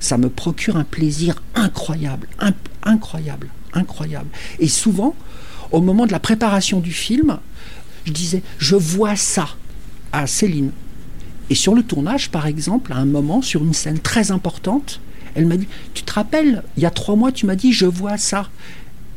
Ça 0.00 0.16
me 0.16 0.28
procure 0.28 0.76
un 0.76 0.84
plaisir 0.84 1.42
incroyable, 1.56 2.28
incroyable, 2.84 3.48
incroyable. 3.72 4.28
Et 4.60 4.68
souvent, 4.68 5.16
au 5.72 5.80
moment 5.80 6.06
de 6.06 6.12
la 6.12 6.20
préparation 6.20 6.78
du 6.78 6.92
film, 6.92 7.38
je 8.04 8.12
disais, 8.12 8.42
je 8.58 8.76
vois 8.76 9.16
ça 9.16 9.48
à 10.12 10.26
Céline. 10.28 10.70
Et 11.50 11.54
sur 11.54 11.74
le 11.74 11.82
tournage, 11.82 12.30
par 12.30 12.46
exemple, 12.46 12.92
à 12.92 12.96
un 12.96 13.06
moment, 13.06 13.42
sur 13.42 13.62
une 13.64 13.74
scène 13.74 13.98
très 13.98 14.30
importante, 14.30 15.00
elle 15.34 15.46
m'a 15.46 15.56
dit 15.56 15.68
Tu 15.94 16.02
te 16.02 16.12
rappelles, 16.12 16.62
il 16.76 16.82
y 16.82 16.86
a 16.86 16.90
trois 16.90 17.16
mois, 17.16 17.32
tu 17.32 17.46
m'as 17.46 17.56
dit 17.56 17.72
Je 17.72 17.86
vois 17.86 18.16
ça. 18.18 18.48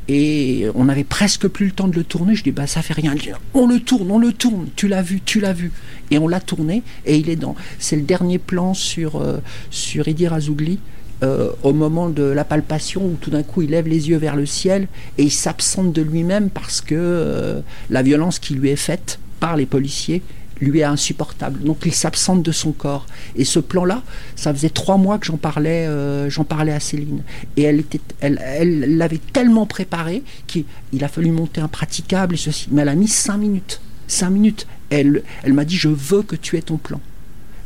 Et 0.07 0.65
on 0.75 0.85
n'avait 0.85 1.03
presque 1.03 1.47
plus 1.47 1.67
le 1.67 1.71
temps 1.71 1.87
de 1.87 1.95
le 1.95 2.03
tourner. 2.03 2.35
Je 2.35 2.43
dis 2.43 2.51
Bah, 2.51 2.67
ça 2.67 2.81
fait 2.81 2.93
rien. 2.93 3.15
On 3.53 3.67
le 3.67 3.79
tourne, 3.79 4.11
on 4.11 4.19
le 4.19 4.33
tourne. 4.33 4.67
Tu 4.75 4.87
l'as 4.87 5.01
vu, 5.01 5.21
tu 5.23 5.39
l'as 5.39 5.53
vu. 5.53 5.71
Et 6.09 6.17
on 6.17 6.27
l'a 6.27 6.39
tourné. 6.39 6.83
Et 7.05 7.17
il 7.17 7.29
est 7.29 7.35
dans. 7.35 7.55
C'est 7.79 7.95
le 7.95 8.01
dernier 8.03 8.37
plan 8.37 8.73
sur, 8.73 9.17
euh, 9.17 9.37
sur 9.69 10.07
Idi 10.07 10.27
Razougli. 10.27 10.79
euh, 11.23 11.51
au 11.63 11.73
moment 11.73 12.09
de 12.09 12.23
la 12.23 12.43
palpation 12.43 13.05
où 13.05 13.17
tout 13.21 13.29
d'un 13.29 13.43
coup 13.43 13.61
il 13.61 13.69
lève 13.69 13.87
les 13.87 14.09
yeux 14.09 14.17
vers 14.17 14.35
le 14.35 14.45
ciel 14.47 14.87
et 15.17 15.23
il 15.23 15.31
s'absente 15.31 15.93
de 15.93 16.01
lui-même 16.01 16.49
parce 16.49 16.81
que 16.81 16.95
euh, 16.97 17.61
la 17.89 18.01
violence 18.01 18.39
qui 18.39 18.55
lui 18.55 18.69
est 18.69 18.75
faite 18.75 19.19
par 19.39 19.55
les 19.55 19.65
policiers 19.67 20.21
lui 20.61 20.79
est 20.79 20.83
insupportable. 20.83 21.63
Donc 21.63 21.79
il 21.85 21.93
s'absente 21.93 22.43
de 22.43 22.51
son 22.51 22.71
corps. 22.71 23.05
Et 23.35 23.45
ce 23.45 23.59
plan-là, 23.59 24.03
ça 24.35 24.53
faisait 24.53 24.69
trois 24.69 24.97
mois 24.97 25.17
que 25.17 25.25
j'en 25.25 25.37
parlais, 25.37 25.87
euh, 25.87 26.29
j'en 26.29 26.43
parlais 26.43 26.71
à 26.71 26.79
Céline. 26.79 27.23
Et 27.57 27.63
elle 27.63 27.79
était, 27.79 27.99
elle, 28.21 28.39
elle 28.43 28.97
l'avait 28.97 29.19
tellement 29.33 29.65
préparé 29.65 30.23
qu'il 30.47 30.65
il 30.93 31.03
a 31.03 31.07
fallu 31.07 31.31
monter 31.31 31.61
un 31.61 31.67
praticable 31.67 32.35
et 32.35 32.37
ceci. 32.37 32.67
Mais 32.71 32.83
elle 32.83 32.89
a 32.89 32.95
mis 32.95 33.07
cinq 33.07 33.37
minutes. 33.37 33.81
Cinq 34.07 34.29
minutes. 34.29 34.67
Elle, 34.89 35.23
elle 35.43 35.53
m'a 35.53 35.65
dit 35.65 35.75
je 35.75 35.89
veux 35.89 36.21
que 36.21 36.35
tu 36.35 36.57
aies 36.57 36.61
ton 36.61 36.77
plan. 36.77 37.01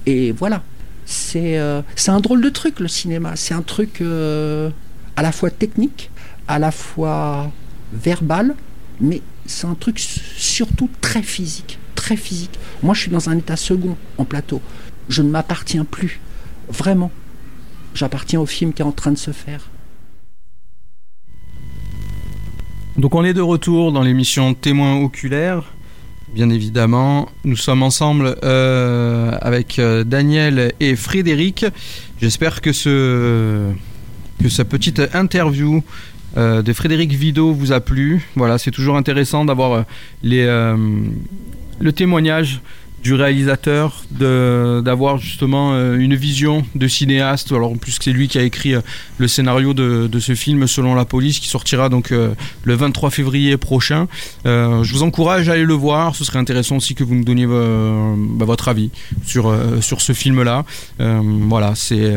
Et 0.05 0.31
voilà. 0.31 0.63
C'est 1.05 1.59
euh, 1.59 1.83
c'est 1.95 2.11
un 2.11 2.19
drôle 2.19 2.41
de 2.41 2.49
truc 2.49 2.79
le 2.79 2.87
cinéma. 2.87 3.35
C'est 3.35 3.53
un 3.53 3.61
truc 3.61 4.01
euh, 4.01 4.69
à 5.15 5.21
la 5.21 5.31
fois 5.31 5.51
technique, 5.51 6.09
à 6.47 6.57
la 6.57 6.71
fois 6.71 7.51
verbal, 7.93 8.55
mais 8.99 9.21
c'est 9.45 9.67
un 9.67 9.75
truc 9.75 9.99
surtout 9.99 10.89
très 11.01 11.21
physique. 11.21 11.77
Physique. 12.15 12.59
Moi, 12.83 12.93
je 12.93 13.01
suis 13.01 13.11
dans 13.11 13.29
un 13.29 13.37
état 13.37 13.55
second 13.55 13.97
en 14.19 14.25
plateau. 14.25 14.61
Je 15.09 15.23
ne 15.23 15.29
m'appartiens 15.29 15.85
plus. 15.85 16.19
Vraiment. 16.69 17.11
J'appartiens 17.95 18.39
au 18.39 18.45
film 18.45 18.73
qui 18.73 18.81
est 18.81 18.85
en 18.85 18.91
train 18.91 19.11
de 19.11 19.17
se 19.17 19.31
faire. 19.31 19.69
Donc 22.97 23.13
on 23.13 23.25
est 23.25 23.33
de 23.33 23.41
retour 23.41 23.91
dans 23.91 24.03
l'émission 24.03 24.53
Témoins 24.53 24.95
oculaires. 24.95 25.63
Bien 26.33 26.49
évidemment, 26.49 27.29
nous 27.43 27.55
sommes 27.55 27.83
ensemble 27.83 28.35
euh, 28.43 29.37
avec 29.41 29.79
euh, 29.79 30.03
Daniel 30.03 30.73
et 30.79 30.95
Frédéric. 30.95 31.65
J'espère 32.21 32.61
que 32.61 32.71
ce 32.73 33.71
que 34.41 34.49
sa 34.49 34.65
petite 34.65 35.01
interview 35.13 35.83
euh, 36.37 36.61
de 36.61 36.73
Frédéric 36.73 37.11
Vido 37.13 37.53
vous 37.53 37.71
a 37.71 37.79
plu. 37.79 38.27
Voilà, 38.35 38.57
c'est 38.57 38.71
toujours 38.71 38.97
intéressant 38.97 39.45
d'avoir 39.45 39.85
les 40.23 40.45
le 41.79 41.91
témoignage 41.91 42.61
du 43.05 43.13
réalisateur, 43.13 44.03
d'avoir 44.09 45.19
justement 45.19 45.73
euh, 45.73 45.95
une 45.95 46.15
vision 46.15 46.65
de 46.73 46.87
cinéaste. 46.87 47.51
Alors 47.51 47.77
plus 47.77 47.99
c'est 48.01 48.11
lui 48.11 48.27
qui 48.27 48.39
a 48.39 48.41
écrit 48.41 48.73
euh, 48.73 48.81
le 49.19 49.27
scénario 49.27 49.75
de, 49.75 50.07
de 50.07 50.19
ce 50.19 50.33
film 50.33 50.65
selon 50.65 50.95
la 50.95 51.05
police 51.05 51.39
qui 51.39 51.47
sortira 51.47 51.89
donc 51.89 52.11
euh, 52.11 52.33
le 52.63 52.73
23 52.73 53.11
février 53.11 53.57
prochain. 53.57 54.07
Je 54.43 54.91
vous 54.91 55.03
encourage 55.03 55.49
à 55.49 55.51
aller 55.51 55.65
le 55.65 55.75
voir. 55.75 56.15
Ce 56.15 56.23
serait 56.23 56.39
intéressant 56.39 56.77
aussi 56.77 56.95
que 56.95 57.03
vous 57.03 57.13
nous 57.13 57.23
donniez 57.23 57.45
bah, 57.45 58.45
votre 58.45 58.69
avis 58.69 58.89
sur, 59.23 59.55
sur 59.81 60.01
ce 60.01 60.13
film-là. 60.13 60.65
Euh, 60.99 61.21
voilà, 61.23 61.73
c'est 61.75 62.15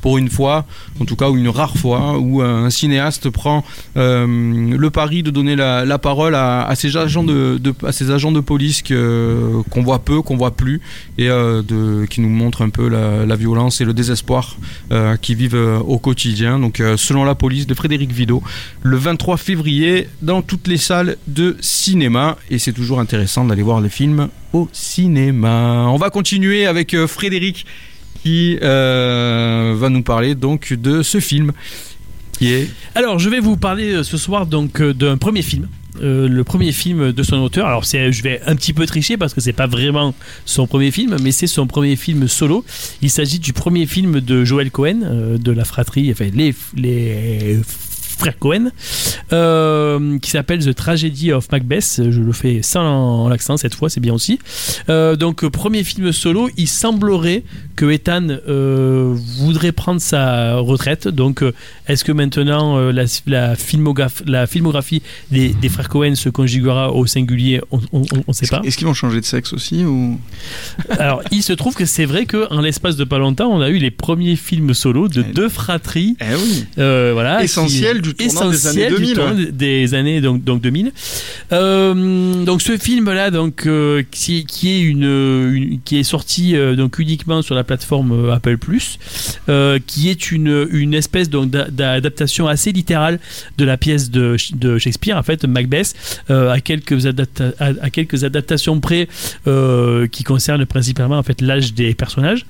pour 0.00 0.18
une 0.18 0.30
fois, 0.30 0.66
en 1.00 1.04
tout 1.04 1.16
cas, 1.16 1.28
ou 1.28 1.36
une 1.36 1.48
rare 1.48 1.76
fois, 1.76 2.18
où 2.18 2.42
euh, 2.42 2.64
un 2.64 2.70
cinéaste 2.70 3.30
prend 3.30 3.64
euh, 3.96 4.26
le 4.26 4.90
pari 4.90 5.22
de 5.22 5.30
donner 5.30 5.56
la, 5.56 5.98
parole 5.98 6.34
à, 6.34 6.70
ces 6.74 6.96
agents 6.96 7.24
de, 7.24 7.60
à 7.84 8.12
agents 8.12 8.32
de 8.32 8.40
police 8.40 8.82
qu'on 8.82 9.82
voit 9.82 9.98
peu, 10.00 10.22
qu'on 10.22 10.36
voit 10.36 10.52
plus, 10.52 10.80
et 11.18 11.28
euh, 11.28 12.06
qui 12.06 12.20
nous 12.20 12.28
montrent 12.28 12.62
un 12.62 12.70
peu 12.70 12.88
la, 12.88 13.36
violence 13.36 13.80
et 13.80 13.84
le 13.84 13.94
désespoir 13.94 14.56
qu'ils 15.22 15.36
vivent 15.36 15.80
au 15.86 15.98
quotidien. 15.98 16.58
Donc, 16.58 16.82
selon 16.96 17.24
la 17.24 17.34
police 17.34 17.66
de 17.66 17.74
Frédéric 17.74 18.12
Vidot, 18.12 18.42
le 18.82 18.96
23 18.96 19.36
février 19.36 20.08
dans 20.20 20.42
toutes 20.42 20.66
les 20.66 20.76
salles 20.76 21.16
de 21.26 21.56
cinéma, 21.60 22.36
et 22.50 22.58
c'est 22.58 22.72
toujours 22.72 23.00
intéressant 23.00 23.44
d'aller 23.44 23.62
voir 23.62 23.80
les 23.80 23.88
films 23.88 24.28
au 24.52 24.68
cinéma. 24.72 25.86
On 25.88 25.96
va 25.96 26.10
continuer 26.10 26.66
avec 26.66 26.94
Frédéric 27.06 27.64
qui 28.22 28.58
euh, 28.62 29.74
va 29.76 29.88
nous 29.88 30.02
parler 30.02 30.34
donc 30.34 30.72
de 30.72 31.02
ce 31.02 31.20
film 31.20 31.52
qui 32.38 32.52
est 32.52 32.68
Alors, 32.94 33.18
je 33.18 33.28
vais 33.28 33.40
vous 33.40 33.56
parler 33.56 33.92
euh, 33.92 34.02
ce 34.02 34.16
soir 34.16 34.46
donc 34.46 34.80
euh, 34.80 34.94
d'un 34.94 35.16
premier 35.16 35.42
film. 35.42 35.68
Le 36.02 36.42
premier 36.44 36.72
film 36.72 37.12
de 37.12 37.22
son 37.22 37.36
auteur. 37.38 37.66
Alors, 37.66 37.82
je 37.82 38.22
vais 38.22 38.40
un 38.46 38.54
petit 38.54 38.72
peu 38.72 38.86
tricher 38.86 39.18
parce 39.18 39.34
que 39.34 39.40
c'est 39.42 39.52
pas 39.52 39.66
vraiment 39.66 40.14
son 40.46 40.66
premier 40.66 40.92
film, 40.92 41.16
mais 41.20 41.30
c'est 41.30 41.48
son 41.48 41.66
premier 41.66 41.96
film 41.96 42.26
solo. 42.26 42.64
Il 43.02 43.10
s'agit 43.10 43.38
du 43.38 43.52
premier 43.52 43.84
film 43.84 44.20
de 44.20 44.44
Joel 44.44 44.70
Cohen, 44.70 45.36
de 45.36 45.52
la 45.52 45.64
fratrie, 45.64 46.10
enfin 46.10 46.28
les, 46.32 46.54
les 46.74 47.60
frères 48.20 48.38
Cohen, 48.38 48.70
euh, 49.32 50.18
qui 50.18 50.30
s'appelle 50.30 50.62
The 50.64 50.74
Tragedy 50.74 51.32
of 51.32 51.50
Macbeth. 51.50 52.02
Je 52.10 52.20
le 52.20 52.32
fais 52.32 52.60
sans 52.62 53.28
l'accent 53.28 53.56
cette 53.56 53.74
fois, 53.74 53.88
c'est 53.88 54.00
bien 54.00 54.12
aussi. 54.12 54.38
Euh, 54.90 55.16
donc, 55.16 55.46
premier 55.48 55.82
film 55.84 56.12
solo, 56.12 56.50
il 56.58 56.68
semblerait 56.68 57.42
que 57.80 57.90
Ethan 57.90 58.28
euh, 58.28 59.16
voudrait 59.38 59.72
prendre 59.72 60.02
sa 60.02 60.56
retraite. 60.56 61.08
Donc, 61.08 61.42
euh, 61.42 61.54
est-ce 61.88 62.04
que 62.04 62.12
maintenant 62.12 62.76
euh, 62.76 62.92
la, 62.92 63.04
la, 63.26 63.56
filmographie, 63.56 64.22
la 64.26 64.46
filmographie 64.46 65.00
des, 65.30 65.48
des, 65.48 65.68
frères 65.70 65.88
Cohen 65.88 66.14
se 66.14 66.28
conjuguera 66.28 66.92
au 66.92 67.06
singulier 67.06 67.62
On 67.70 67.80
ne 68.28 68.32
sait 68.34 68.48
pas. 68.48 68.60
Est-ce 68.64 68.76
qu'ils 68.76 68.86
vont 68.86 68.92
changer 68.92 69.20
de 69.20 69.24
sexe 69.24 69.54
aussi 69.54 69.84
ou... 69.84 70.20
Alors, 70.90 71.22
il 71.30 71.42
se 71.42 71.54
trouve 71.54 71.74
que 71.74 71.86
c'est 71.86 72.04
vrai 72.04 72.26
qu'en 72.26 72.60
l'espace 72.60 72.96
de 72.96 73.04
pas 73.04 73.18
longtemps, 73.18 73.48
on 73.50 73.62
a 73.62 73.70
eu 73.70 73.78
les 73.78 73.90
premiers 73.90 74.36
films 74.36 74.74
solo 74.74 75.08
de 75.08 75.22
deux 75.22 75.48
fratries. 75.48 76.16
Eh 76.20 76.34
oui. 76.34 76.66
voilà, 76.76 77.42
essentiel 77.42 78.02
du 78.02 78.09
tournant 78.12 78.50
des 78.50 78.66
années 78.66 78.88
2000. 78.88 79.14
Du 79.36 79.52
des 79.52 79.94
années 79.94 80.20
donc, 80.20 80.44
donc 80.44 80.60
2000. 80.60 80.92
donc, 81.50 82.62
ce 82.62 82.76
film-là, 82.78 83.30
donc 83.30 83.68
qui, 84.10 84.44
qui, 84.44 84.70
est 84.70 84.80
une, 84.80 85.52
une, 85.54 85.80
qui 85.84 85.98
est 85.98 86.04
sorti 86.04 86.54
donc 86.76 86.98
uniquement 86.98 87.42
sur 87.42 87.54
la 87.54 87.64
plateforme 87.64 88.30
Apple 88.30 88.58
Plus, 88.58 88.98
euh, 89.48 89.78
qui 89.86 90.08
est 90.08 90.32
une, 90.32 90.68
une 90.70 90.94
espèce 90.94 91.28
donc 91.28 91.50
d'adaptation 91.50 92.46
assez 92.46 92.72
littérale 92.72 93.18
de 93.58 93.64
la 93.64 93.76
pièce 93.76 94.10
de, 94.10 94.36
de 94.54 94.78
Shakespeare, 94.78 95.16
en 95.16 95.22
fait, 95.22 95.44
Macbeth, 95.44 95.94
euh, 96.30 96.50
à, 96.50 96.60
quelques 96.60 97.06
à, 97.06 97.12
à, 97.58 97.90
quelques 97.90 98.24
adaptations 98.24 98.80
près 98.80 99.08
euh, 99.46 100.06
qui 100.06 100.24
concernent 100.24 100.66
principalement 100.66 101.18
en 101.18 101.22
fait 101.22 101.40
l'âge 101.40 101.74
des 101.74 101.94
personnages. 101.94 102.46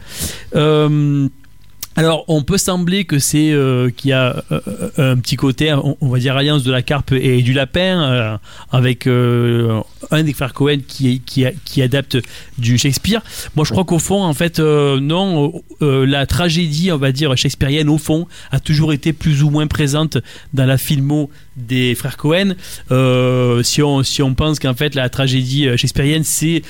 Euh, 1.99 2.01
alors, 2.01 2.25
on 2.29 2.43
peut 2.43 2.59
sembler 2.59 3.05
que 3.05 3.19
c'est 3.19 3.53
euh, 3.53 3.91
qu'il 3.91 4.11
y 4.11 4.13
a 4.13 4.43
euh, 4.53 4.61
un 4.97 5.17
petit 5.19 5.37
côté, 5.37 5.73
on, 5.73 6.09
va 6.09 6.19
dire 6.19 6.37
alliance 6.37 6.63
de 6.63 6.73
la 6.73 6.83
carpe 6.83 7.13
et 7.13 7.43
du 7.43 7.53
lapin, 7.53 8.03
euh, 8.03 8.37
avec 8.71 9.07
un 9.07 10.23
des 10.23 10.33
frères 10.33 10.55
Cohen 10.55 10.79
qui, 10.87 11.21
qui, 11.21 11.45
qui, 11.65 11.83
adapte 11.83 12.17
du 12.59 12.79
Shakespeare. 12.79 13.21
Moi, 13.55 13.65
je 13.65 13.73
crois 13.73 13.85
qu'au 13.85 13.99
fond, 13.99 14.23
en 14.23 14.35
fait, 14.35 14.61
non, 14.61 15.63
la 15.81 16.27
tragédie, 16.27 16.91
on 16.91 16.97
va 16.97 17.13
dire 17.13 17.37
shakespearienne, 17.37 17.89
au 17.89 17.99
fond, 17.99 18.27
a 18.51 18.61
toujours 18.61 18.93
été 18.93 19.13
plus 19.13 19.43
ou 19.43 19.51
moins 19.51 19.67
présente 19.67 20.19
dans 20.55 20.67
la 20.67 20.79
filmo 20.79 21.31
des 21.57 21.95
frères 21.95 22.17
Cohen. 22.17 22.55
si 23.63 23.83
on 23.83 24.03
si 24.03 24.23
on 24.23 24.35
pense 24.35 24.59
qu'en 24.59 24.75
fait 24.75 24.95
la 24.95 25.09
tragédie 25.09 25.65
shakespearienne, 25.77 26.25
c'est 26.25 26.63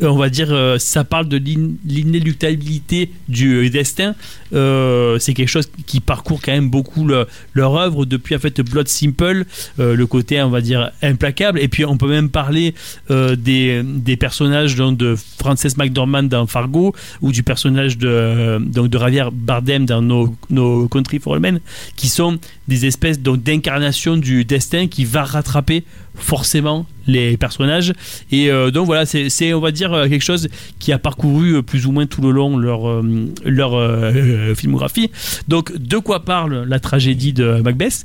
on 0.00 0.16
va 0.16 0.28
dire, 0.28 0.48
euh, 0.50 0.78
ça 0.78 1.04
parle 1.04 1.28
de 1.28 1.36
l'inéluctabilité 1.36 3.10
du 3.28 3.68
destin. 3.70 4.14
Euh, 4.54 5.18
c'est 5.18 5.34
quelque 5.34 5.48
chose 5.48 5.68
qui 5.86 6.00
parcourt 6.00 6.40
quand 6.42 6.52
même 6.52 6.70
beaucoup 6.70 7.06
le, 7.06 7.26
leur 7.54 7.74
œuvre 7.76 8.04
depuis 8.04 8.36
en 8.36 8.38
fait 8.38 8.60
Blood 8.60 8.88
Simple, 8.88 9.44
euh, 9.80 9.96
le 9.96 10.06
côté 10.06 10.40
on 10.42 10.50
va 10.50 10.60
dire 10.60 10.90
implacable. 11.02 11.58
Et 11.58 11.68
puis 11.68 11.84
on 11.84 11.96
peut 11.96 12.08
même 12.08 12.30
parler 12.30 12.74
euh, 13.10 13.36
des, 13.36 13.82
des, 13.82 14.16
personnages 14.16 14.76
donc, 14.76 14.96
de 14.96 15.16
Frances 15.38 15.76
McDormand 15.76 16.22
dans 16.24 16.46
Fargo 16.46 16.94
ou 17.20 17.32
du 17.32 17.42
personnage 17.42 17.98
de 17.98 18.58
donc 18.60 18.88
de 18.88 18.98
Javier 18.98 19.24
Bardem 19.32 19.86
dans 19.86 20.02
No, 20.02 20.34
no 20.50 20.88
Country 20.88 21.18
for 21.18 21.34
All 21.34 21.40
Men, 21.40 21.60
qui 21.96 22.08
sont 22.08 22.38
des 22.68 22.86
espèces 22.86 23.20
d'incarnation 23.20 24.16
du 24.16 24.44
destin 24.44 24.86
qui 24.86 25.04
va 25.04 25.24
rattraper 25.24 25.84
forcément 26.14 26.86
les 27.06 27.36
personnages. 27.36 27.92
Et 28.30 28.50
euh, 28.50 28.70
donc 28.70 28.86
voilà 28.86 29.04
c'est 29.04 29.52
on 29.52 29.60
va 29.60 29.72
dire 29.72 29.90
quelque 30.08 30.22
chose 30.22 30.48
qui 30.78 30.92
a 30.92 30.98
parcouru 30.98 31.62
plus 31.62 31.86
ou 31.86 31.92
moins 31.92 32.06
tout 32.06 32.22
le 32.22 32.30
long 32.30 32.56
leur 32.56 32.88
euh, 32.88 33.02
leur 33.44 33.74
euh, 33.74 34.54
filmographie. 34.54 35.10
Donc 35.48 35.76
de 35.76 35.98
quoi 35.98 36.24
parle 36.24 36.64
la 36.66 36.78
tragédie 36.78 37.32
de 37.32 37.60
Macbeth 37.62 38.04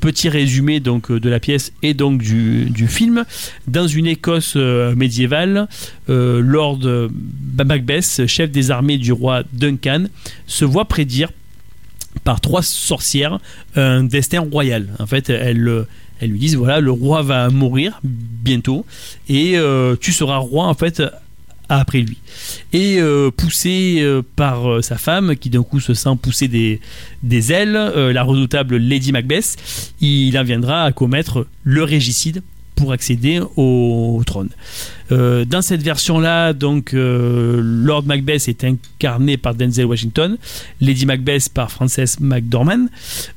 petit 0.00 0.28
résumé 0.28 0.80
donc 0.80 1.12
de 1.12 1.28
la 1.28 1.40
pièce 1.40 1.72
et 1.82 1.94
donc 1.94 2.22
du, 2.22 2.70
du 2.70 2.86
film. 2.86 3.24
Dans 3.66 3.86
une 3.86 4.06
Écosse 4.06 4.56
médiévale 4.56 5.68
Lord 6.08 6.80
Macbeth 7.64 8.26
chef 8.26 8.50
des 8.50 8.70
armées 8.70 8.98
du 8.98 9.12
roi 9.12 9.42
Duncan 9.52 10.04
se 10.46 10.64
voit 10.64 10.86
prédire 10.86 11.30
par 12.24 12.40
trois 12.40 12.62
sorcières 12.62 13.38
un 13.76 14.04
destin 14.04 14.40
royal. 14.40 14.88
En 14.98 15.06
fait, 15.06 15.30
elles, 15.30 15.86
elles 16.20 16.30
lui 16.30 16.38
disent 16.38 16.56
voilà, 16.56 16.80
le 16.80 16.90
roi 16.90 17.22
va 17.22 17.48
mourir 17.50 18.00
bientôt 18.02 18.84
et 19.28 19.56
euh, 19.56 19.96
tu 20.00 20.12
seras 20.12 20.36
roi 20.36 20.66
en 20.66 20.74
fait 20.74 21.02
après 21.70 22.00
lui. 22.00 22.18
Et 22.72 22.98
euh, 22.98 23.30
poussé 23.30 23.98
euh, 24.00 24.22
par 24.36 24.68
euh, 24.68 24.82
sa 24.82 24.98
femme, 24.98 25.36
qui 25.36 25.48
d'un 25.50 25.62
coup 25.62 25.80
se 25.80 25.94
sent 25.94 26.10
pousser 26.20 26.48
des, 26.48 26.80
des 27.22 27.52
ailes, 27.52 27.72
la 27.72 28.22
redoutable 28.22 28.76
Lady 28.76 29.12
Macbeth, 29.12 29.56
il 30.00 30.36
en 30.36 30.44
viendra 30.44 30.84
à 30.84 30.92
commettre 30.92 31.46
le 31.64 31.84
régicide 31.84 32.42
pour 32.80 32.92
accéder 32.92 33.40
au 33.56 34.22
trône. 34.24 34.48
Euh, 35.12 35.44
dans 35.44 35.62
cette 35.62 35.82
version-là, 35.82 36.52
donc 36.52 36.94
euh, 36.94 37.60
Lord 37.62 38.04
Macbeth 38.04 38.48
est 38.48 38.64
incarné 38.64 39.36
par 39.36 39.54
Denzel 39.54 39.86
Washington, 39.86 40.38
Lady 40.80 41.04
Macbeth 41.04 41.48
par 41.52 41.70
Frances 41.70 42.18
McDormand. 42.20 42.86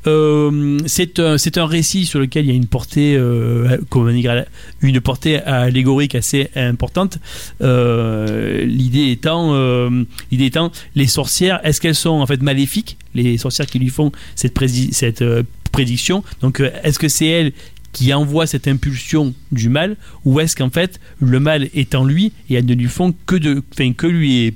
Euh, 0.07 0.77
c'est 0.85 1.19
un 1.19 1.35
un 1.55 1.65
récit 1.65 2.05
sur 2.05 2.19
lequel 2.19 2.45
il 2.45 2.49
y 2.49 2.51
a 2.51 2.55
une 2.55 2.67
portée 2.67 3.11
dire, 3.11 4.45
une 4.81 5.01
portée 5.01 5.37
allégorique 5.41 6.15
assez 6.15 6.49
importante. 6.55 7.19
l'idée 7.59 9.11
étant 9.11 9.89
l'idée 10.31 10.45
étant 10.45 10.71
les 10.95 11.07
sorcières, 11.07 11.59
est-ce 11.63 11.79
qu'elles 11.79 11.95
sont 11.95 12.21
en 12.21 12.25
fait 12.25 12.41
maléfiques, 12.41 12.97
les 13.13 13.37
sorcières 13.37 13.67
qui 13.67 13.77
lui 13.77 13.89
font 13.89 14.11
cette, 14.35 14.57
cette 14.93 15.23
prédiction? 15.71 16.23
Donc, 16.41 16.61
est-ce 16.83 16.97
que 16.97 17.07
c'est 17.07 17.27
elles 17.27 17.53
qui 17.93 18.13
envoie 18.13 18.45
cette 18.47 18.67
impulsion 18.67 19.33
du 19.51 19.69
mal 19.69 19.95
ou 20.25 20.39
est-ce 20.39 20.55
qu'en 20.55 20.69
fait 20.69 20.99
le 21.21 21.39
mal 21.39 21.69
est 21.73 21.95
en 21.95 22.03
lui 22.03 22.33
et 22.49 22.55
elles 22.55 22.65
ne 22.65 22.73
lui 22.73 22.87
font 22.87 23.13
que 23.25 23.35
de 23.35 23.63
que 23.97 24.07
lui 24.07 24.47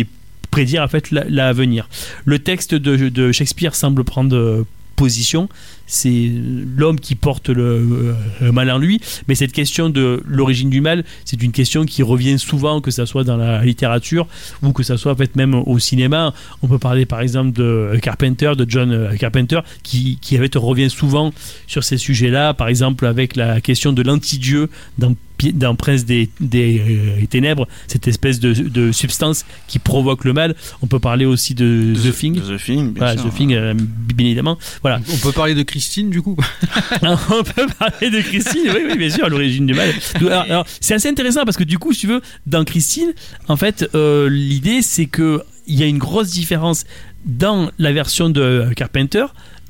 est 0.00 0.06
prédire 0.50 0.86
l'avenir. 1.10 1.88
Le 2.24 2.38
texte 2.38 2.74
de, 2.74 3.08
de, 3.08 3.32
Shakespeare 3.32 3.74
semble 3.74 4.04
prendre 4.04 4.66
position, 4.96 5.48
c'est 5.90 6.30
l'homme 6.76 7.00
qui 7.00 7.14
porte 7.14 7.48
le, 7.50 8.14
le, 8.40 8.52
mal 8.52 8.70
en 8.70 8.78
lui, 8.78 9.00
mais 9.28 9.34
cette 9.34 9.52
question 9.52 9.90
de 9.90 10.22
l'origine 10.24 10.70
du 10.70 10.80
mal, 10.80 11.04
c'est 11.24 11.42
une 11.42 11.52
question 11.52 11.84
qui 11.84 12.02
revient 12.02 12.38
souvent, 12.38 12.80
que 12.80 12.90
ce 12.90 13.04
soit 13.04 13.24
dans 13.24 13.36
la 13.36 13.64
littérature 13.64 14.26
ou 14.62 14.72
que 14.72 14.82
ce 14.82 14.96
soit 14.96 15.12
en 15.12 15.16
fait 15.16 15.36
même 15.36 15.54
au 15.54 15.78
cinéma. 15.78 16.32
On 16.62 16.68
peut 16.68 16.78
parler 16.78 17.06
par 17.06 17.20
exemple 17.20 17.52
de 17.52 17.98
Carpenter, 18.00 18.52
de 18.56 18.64
John 18.68 19.16
Carpenter, 19.18 19.60
qui, 19.82 20.18
qui 20.20 20.38
en 20.38 20.42
fait, 20.42 20.54
revient 20.56 20.90
souvent 20.90 21.32
sur 21.66 21.84
ces 21.84 21.98
sujets-là, 21.98 22.54
par 22.54 22.68
exemple 22.68 23.06
avec 23.06 23.36
la 23.36 23.60
question 23.60 23.92
de 23.92 24.02
l'anti-dieu 24.02 24.70
dans 24.98 25.14
dans 25.54 25.74
Prince 25.74 26.04
des, 26.04 26.28
des 26.40 26.80
euh, 26.80 27.26
Ténèbres, 27.26 27.66
cette 27.86 28.08
espèce 28.08 28.40
de, 28.40 28.52
de, 28.52 28.92
substance 28.92 29.44
qui 29.68 29.78
provoque 29.78 30.24
le 30.24 30.32
mal. 30.32 30.54
On 30.82 30.86
peut 30.86 30.98
parler 30.98 31.24
aussi 31.24 31.54
de, 31.54 31.94
de 31.94 32.10
The 32.10 32.14
Thing. 32.14 32.40
The 32.40 32.62
Thing, 32.62 32.92
bien 32.92 33.04
voilà, 33.04 33.16
sûr. 33.16 33.30
The 33.30 33.34
Thing, 33.34 33.54
euh, 33.54 33.74
bien 33.74 34.26
évidemment. 34.26 34.58
Voilà. 34.82 35.00
On 35.12 35.16
peut 35.16 35.32
parler 35.32 35.54
de 35.54 35.62
Christine, 35.80 36.10
du 36.10 36.20
coup. 36.20 36.36
on 37.02 37.42
peut 37.42 37.66
parler 37.78 38.10
de 38.10 38.20
Christine, 38.20 38.64
oui, 38.66 38.82
oui, 38.86 38.98
bien 38.98 39.08
sûr, 39.08 39.24
à 39.24 39.28
l'origine 39.30 39.64
du 39.64 39.72
mal. 39.72 39.88
C'est 40.80 40.92
assez 40.92 41.08
intéressant 41.08 41.44
parce 41.44 41.56
que 41.56 41.64
du 41.64 41.78
coup, 41.78 41.94
si 41.94 42.00
tu 42.00 42.06
veux, 42.06 42.20
dans 42.46 42.66
Christine, 42.66 43.14
en 43.48 43.56
fait, 43.56 43.88
euh, 43.94 44.28
l'idée 44.28 44.82
c'est 44.82 45.06
que 45.06 45.42
il 45.66 45.78
y 45.78 45.82
a 45.82 45.86
une 45.86 45.98
grosse 45.98 46.32
différence 46.32 46.84
dans 47.24 47.70
la 47.78 47.92
version 47.92 48.28
de 48.28 48.68
Carpenter 48.76 49.24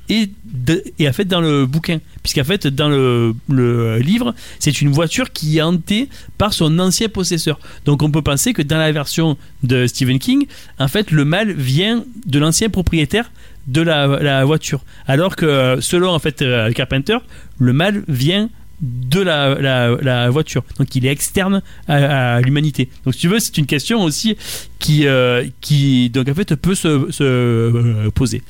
et, 0.09 0.31
de, 0.45 0.83
et 0.99 1.09
en 1.09 1.13
fait 1.13 1.27
dans 1.27 1.41
le 1.41 1.67
bouquin 1.67 1.99
puisqu'en 2.23 2.45
fait 2.45 2.67
dans 2.67 2.89
le, 2.89 3.35
le 3.49 3.99
livre 3.99 4.35
c'est 4.59 4.81
une 4.81 4.91
voiture 4.91 5.31
qui 5.33 5.59
est 5.59 5.63
hantée 5.63 6.09
par 6.39 6.53
son 6.53 6.79
ancien 6.79 7.09
possesseur 7.09 7.61
donc 7.85 8.03
on 8.03 8.11
peut 8.11 8.23
penser 8.23 8.53
que 8.53 8.63
dans 8.63 8.79
la 8.79 8.91
version 8.93 9.37
de 9.63 9.87
Stephen 9.87 10.19
King 10.19 10.47
en 10.79 10.89
fait 10.89 11.11
le 11.11 11.25
mal 11.25 11.53
vient 11.53 12.05
de 12.27 12.39
l'ancien 12.39 12.71
propriétaire 12.71 13.31
de 13.71 13.83
la, 13.83 14.45
voiture 14.45 14.81
alors 15.07 15.37
que 15.37 15.79
selon 15.81 16.11
en 16.11 16.19
fait 16.19 16.45
Carpenter 16.75 17.19
le 17.59 17.73
mal 17.73 18.03
vient 18.09 18.49
de 18.81 19.21
la, 19.21 20.31
voiture. 20.31 20.63
Donc 20.79 20.95
il 20.97 21.07
est 21.07 21.11
externe 21.11 21.63
à, 21.89 22.41
l'humanité. 22.41 22.89
Donc 23.05 23.15
si 23.15 23.21
tu 23.21 23.29
veux, 23.29 23.39
c'est 23.39 23.57
une 23.59 23.67
question 23.67 24.03
aussi 24.03 24.37
qui, 24.79 25.07
euh, 25.07 25.45
qui 25.61 26.11
donc 26.11 26.29
en 26.29 26.35
fait 26.35 26.55
peut 26.57 26.75
se, 26.75 27.11
se 27.11 27.23
euh, 27.23 28.11
poser. 28.11 28.43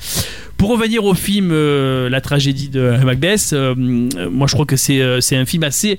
Pour 0.57 0.71
revenir 0.71 1.05
au 1.05 1.15
film 1.15 1.51
euh, 1.53 2.09
La 2.09 2.21
tragédie 2.21 2.69
de 2.69 3.03
Macbeth, 3.05 3.53
euh, 3.53 3.75
moi 4.31 4.47
je 4.47 4.53
crois 4.53 4.67
que 4.67 4.77
c'est 4.77 5.21
c'est 5.21 5.37
un 5.37 5.47
film 5.47 5.65
assez 5.65 5.99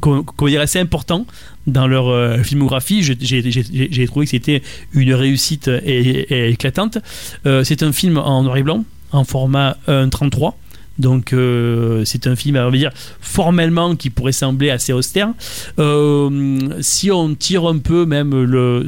comment 0.00 0.24
dire 0.46 0.60
assez 0.60 0.78
important 0.78 1.26
dans 1.66 1.86
leur 1.86 2.08
euh, 2.08 2.42
filmographie. 2.42 3.02
J'ai 3.02 4.06
trouvé 4.06 4.26
que 4.26 4.30
c'était 4.30 4.62
une 4.92 5.14
réussite 5.14 5.68
éclatante. 5.68 6.98
c'est 7.44 7.82
un 7.82 7.92
film 7.92 8.18
en 8.18 8.42
noir 8.42 8.56
et 8.56 8.62
blanc, 8.62 8.84
en 9.12 9.24
format 9.24 9.76
1.33 9.88 10.54
Donc 10.98 11.32
euh, 11.32 12.02
c'est 12.04 12.26
un 12.26 12.36
film, 12.36 12.56
on 12.56 12.70
va 12.70 12.76
dire, 12.76 12.90
formellement 13.20 13.96
qui 13.96 14.10
pourrait 14.10 14.32
sembler 14.32 14.70
assez 14.70 14.92
austère. 14.92 15.28
Euh, 15.78 16.68
si 16.80 17.10
on 17.10 17.34
tire 17.34 17.66
un 17.66 17.78
peu 17.78 18.06
même 18.06 18.32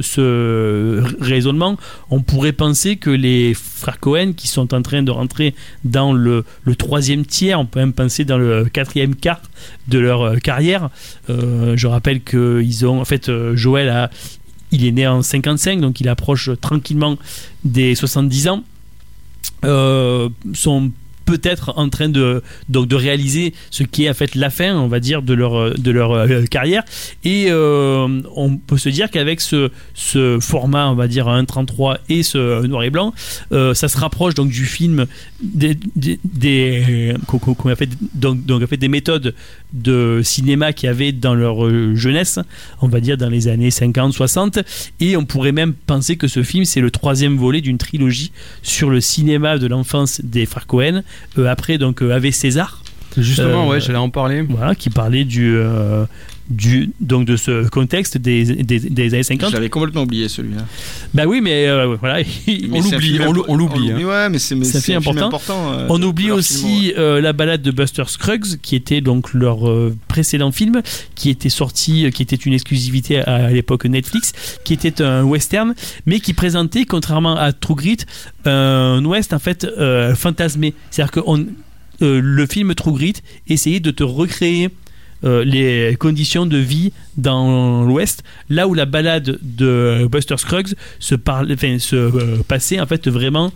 ce 0.01 1.03
raisonnement, 1.21 1.77
on 2.09 2.21
pourrait 2.21 2.53
penser 2.53 2.97
que 2.97 3.09
les 3.09 3.53
frères 3.53 3.99
Cohen 3.99 4.33
qui 4.35 4.47
sont 4.47 4.73
en 4.73 4.81
train 4.81 5.03
de 5.03 5.11
rentrer 5.11 5.53
dans 5.83 6.13
le, 6.13 6.43
troisième 6.77 7.25
tiers, 7.25 7.59
on 7.59 7.65
peut 7.65 7.79
même 7.79 7.93
penser 7.93 8.25
dans 8.25 8.37
le 8.37 8.65
quatrième 8.65 9.15
quart 9.15 9.41
de 9.87 9.99
leur 9.99 10.21
euh, 10.21 10.35
carrière. 10.37 10.89
Je 11.27 11.87
rappelle 11.87 12.21
qu'ils 12.21 12.85
ont, 12.85 12.99
en 12.99 13.05
fait, 13.05 13.31
Joël 13.53 13.89
a, 13.89 14.09
il 14.71 14.85
est 14.85 14.91
né 14.91 15.07
en 15.07 15.21
55, 15.21 15.79
donc 15.79 16.01
il 16.01 16.09
approche 16.09 16.49
tranquillement 16.59 17.17
des 17.63 17.95
70 17.95 18.47
ans. 18.47 18.63
Sont 20.53 20.91
peut-être 21.29 21.73
en 21.77 21.89
train 21.89 22.09
de 22.09 22.41
donc 22.69 22.87
de 22.87 22.95
réaliser 22.95 23.53
ce 23.69 23.83
qui 23.83 24.05
est 24.05 24.09
en 24.09 24.15
fait 24.15 24.33
la 24.33 24.49
fin 24.49 24.75
on 24.75 24.87
va 24.87 24.99
dire 24.99 25.21
de 25.21 25.35
leur 25.35 25.77
de 25.77 25.91
leur 25.91 26.11
euh, 26.13 26.43
carrière. 26.45 26.83
Et 27.23 27.47
euh, 27.49 28.21
on 28.35 28.57
peut 28.57 28.79
se 28.79 28.89
dire 28.89 29.11
qu'avec 29.11 29.39
ce, 29.39 29.69
ce 29.93 30.39
format 30.41 30.89
on 30.89 30.95
va 30.95 31.07
dire 31.07 31.27
1.33 31.27 31.97
et 32.09 32.23
ce 32.23 32.65
noir 32.65 32.83
et 32.83 32.89
blanc 32.89 33.13
euh, 33.51 33.75
ça 33.75 33.87
se 33.87 33.97
rapproche 33.99 34.33
donc 34.33 34.49
du 34.49 34.65
film 34.65 35.05
des, 35.43 35.77
des, 35.95 36.19
des 36.23 37.13
a 37.13 37.75
fait 37.75 37.89
donc, 38.15 38.45
donc 38.45 38.63
a 38.63 38.67
fait 38.67 38.77
des 38.77 38.87
méthodes 38.87 39.35
de 39.73 40.21
cinéma 40.23 40.73
qu'il 40.73 40.87
y 40.87 40.89
avait 40.89 41.11
dans 41.11 41.35
leur 41.35 41.69
jeunesse 41.95 42.39
on 42.81 42.87
va 42.87 43.01
dire 43.01 43.17
dans 43.17 43.29
les 43.29 43.47
années 43.47 43.69
50 43.69 44.13
60 44.13 44.59
et 44.99 45.15
on 45.15 45.25
pourrait 45.25 45.51
même 45.51 45.73
penser 45.73 46.17
que 46.17 46.27
ce 46.27 46.41
film 46.41 46.65
c'est 46.65 46.81
le 46.81 46.89
troisième 46.89 47.37
volet 47.37 47.61
d'une 47.61 47.77
trilogie 47.77 48.31
sur 48.63 48.89
le 48.89 48.99
cinéma 48.99 49.59
de 49.59 49.67
l'enfance 49.67 50.21
des 50.23 50.47
frères 50.47 50.65
Cohen 50.65 51.03
après 51.47 51.77
donc 51.77 52.01
euh, 52.01 52.13
Ave 52.15 52.31
César 52.31 52.81
Justement, 53.17 53.65
Euh, 53.65 53.69
ouais, 53.71 53.81
j'allais 53.81 53.97
en 53.97 54.09
parler. 54.09 54.41
voilà 54.43 54.75
qui 54.75 54.89
parlait 54.89 55.23
du 55.25 55.55
euh, 55.55 56.05
du 56.49 56.91
donc 56.99 57.25
de 57.25 57.35
ce 57.35 57.67
contexte 57.69 58.17
des, 58.17 58.43
des, 58.43 58.79
des 58.79 59.13
années 59.13 59.23
50 59.23 59.49
Je 59.51 59.55
l'avais 59.55 59.69
complètement 59.69 60.01
oublié 60.03 60.27
celui-là. 60.27 60.65
bah 61.13 61.25
oui 61.27 61.41
mais 61.41 61.67
euh, 61.67 61.95
voilà 61.99 62.23
Mais 62.47 62.79
un 62.79 62.81
l'oublie, 62.81 63.19
on 63.21 63.33
on 63.47 63.55
l'oublie, 63.55 63.91
hein. 63.91 63.99
Ouais, 64.03 64.29
mais 64.29 64.39
c'est 64.39 64.95
important. 64.95 65.27
important. 65.27 65.73
euh, 65.73 65.85
On 65.89 66.01
oublie 66.01 66.31
aussi 66.31 66.87
film, 66.89 66.93
euh, 66.97 67.21
la 67.21 67.33
balade 67.33 67.61
de 67.61 67.71
Buster 67.71 68.03
Scruggs, 68.07 68.57
qui 68.61 68.75
était 68.75 69.01
donc 69.01 69.33
leur 69.33 69.59
précédent 70.07 70.51
film, 70.51 70.81
qui 71.15 71.29
était 71.29 71.49
sorti, 71.49 72.09
qui 72.11 72.23
était 72.23 72.35
une 72.35 72.53
exclusivité 72.53 73.19
à, 73.19 73.35
à 73.45 73.49
l'époque 73.51 73.85
Netflix, 73.85 74.33
qui 74.63 74.73
était 74.73 75.01
un 75.03 75.23
western, 75.23 75.75
mais 76.05 76.19
qui 76.19 76.33
présentait, 76.33 76.85
contrairement 76.85 77.35
à 77.37 77.53
True 77.53 77.75
Grit, 77.75 77.97
un 78.45 79.03
west 79.05 79.33
en 79.33 79.39
fait 79.39 79.67
fantasmé. 80.15 80.73
C'est-à-dire 80.89 81.11
que 81.11 81.19
on- 81.25 81.45
euh, 82.01 82.21
le 82.23 82.45
film 82.47 82.73
True 82.75 82.93
Grit 82.93 83.15
essayait 83.47 83.81
de 83.81 83.91
te 83.91 84.03
recréer 84.03 84.69
euh, 85.23 85.43
les 85.43 85.95
conditions 85.99 86.45
de 86.45 86.57
vie 86.57 86.91
dans 87.17 87.83
l'Ouest, 87.83 88.23
là 88.49 88.67
où 88.67 88.73
la 88.73 88.85
balade 88.85 89.37
de 89.41 90.07
Buster 90.11 90.37
Scruggs 90.37 90.73
se, 90.99 91.15
parle, 91.15 91.51
enfin, 91.51 91.77
se 91.79 91.95
euh, 91.95 92.37
passait 92.47 92.79
en 92.79 92.85
fait 92.85 93.07
vraiment 93.07 93.51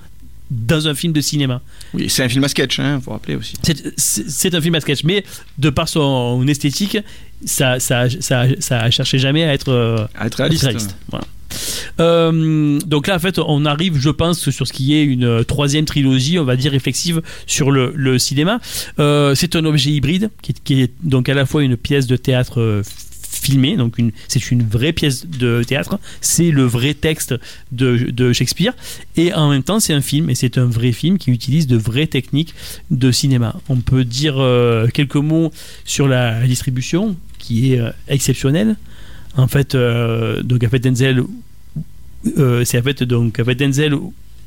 dans 0.52 0.88
un 0.88 0.94
film 0.94 1.14
de 1.14 1.22
cinéma. 1.22 1.62
Oui, 1.94 2.10
c'est 2.10 2.24
un 2.24 2.30
film 2.30 2.44
à 2.44 2.48
sketch, 2.48 2.80
hein, 2.80 3.00
faut 3.04 3.12
rappeler 3.12 3.36
aussi. 3.36 3.56
C'est- 3.98 4.54
un 4.54 4.62
film 4.62 4.76
à 4.76 4.82
sketch, 4.82 5.04
mais 5.04 5.24
de 5.58 5.70
par 5.70 5.88
son 5.88 6.46
esthétique, 6.48 6.98
ça, 7.46 7.80
ça, 7.80 8.08
ça, 8.20 8.44
ça 8.60 8.80
a 8.82 8.92
cherché 8.92 9.18
jamais 9.18 9.44
à 9.46 9.54
être, 9.54 9.70
euh, 9.72 10.06
À 10.16 10.28
être 10.28 10.36
réaliste. 10.36 10.64
réaliste. 10.64 10.96
Voilà. 11.10 11.26
Euh, 12.00 12.80
donc 12.86 13.08
là, 13.08 13.16
en 13.16 13.20
fait, 13.20 13.40
on 13.40 13.66
arrive, 13.66 13.98
je 13.98 14.10
pense, 14.10 14.50
sur 14.50 14.68
ce 14.68 14.74
qui 14.74 14.96
est 14.96 15.04
une 15.04 15.44
troisième 15.46 15.86
trilogie, 15.86 16.40
on 16.40 16.44
va 16.44 16.56
dire 16.56 16.72
réflexive 16.72 17.22
sur 17.46 17.72
le, 17.72 18.18
cinéma. 18.20 18.60
Euh, 19.00 19.36
c'est 19.36 19.56
un 19.56 19.66
objet 19.66 19.92
hybride 19.92 20.30
qui 20.42 20.82
est, 20.82 20.92
donc 21.04 21.30
à 21.30 21.34
la 21.34 21.46
fois 21.46 21.64
une 21.64 21.78
pièce 21.78 22.06
de 22.06 22.16
théâtre 22.16 22.60
euh, 22.62 22.84
filmée, 23.22 23.76
donc 23.76 23.98
c'est 24.28 24.52
une 24.52 24.64
vraie 24.64 24.94
pièce 24.94 25.26
de 25.26 25.64
théâtre, 25.64 26.00
c'est 26.22 26.52
le 26.52 26.64
vrai 26.64 26.94
texte 26.94 27.34
de, 27.72 28.32
Shakespeare, 28.34 28.74
et 29.18 29.34
en 29.34 29.50
même 29.50 29.64
temps 29.64 29.80
c'est 29.80 29.94
un 29.94 30.02
film, 30.02 30.30
et 30.30 30.36
c'est 30.36 30.58
un 30.58 30.66
vrai 30.66 30.92
film 30.92 31.18
qui 31.18 31.32
utilise 31.32 31.68
de 31.68 31.76
vraies 31.76 32.08
techniques 32.08 32.54
de 32.92 33.12
cinéma. 33.12 33.56
On 33.70 33.78
peut 33.78 34.06
dire 34.06 34.36
quelques 34.94 35.16
mots 35.16 35.52
sur 35.84 36.08
la 36.08 36.46
distribution, 36.46 37.16
qui 37.40 37.74
est 37.74 37.82
exceptionnelle. 38.08 38.78
En 39.36 39.48
fait, 39.48 39.74
euh, 39.74 40.44
donc 40.44 40.64
en 40.64 40.70
fait 40.70 40.80
Denzel, 40.80 41.24
euh, 42.38 42.64
c'est 42.66 42.80
en 42.80 42.84
fait 42.84 43.04
donc 43.04 43.40
en 43.40 43.46
fait 43.46 43.56
Denzel 43.56 43.96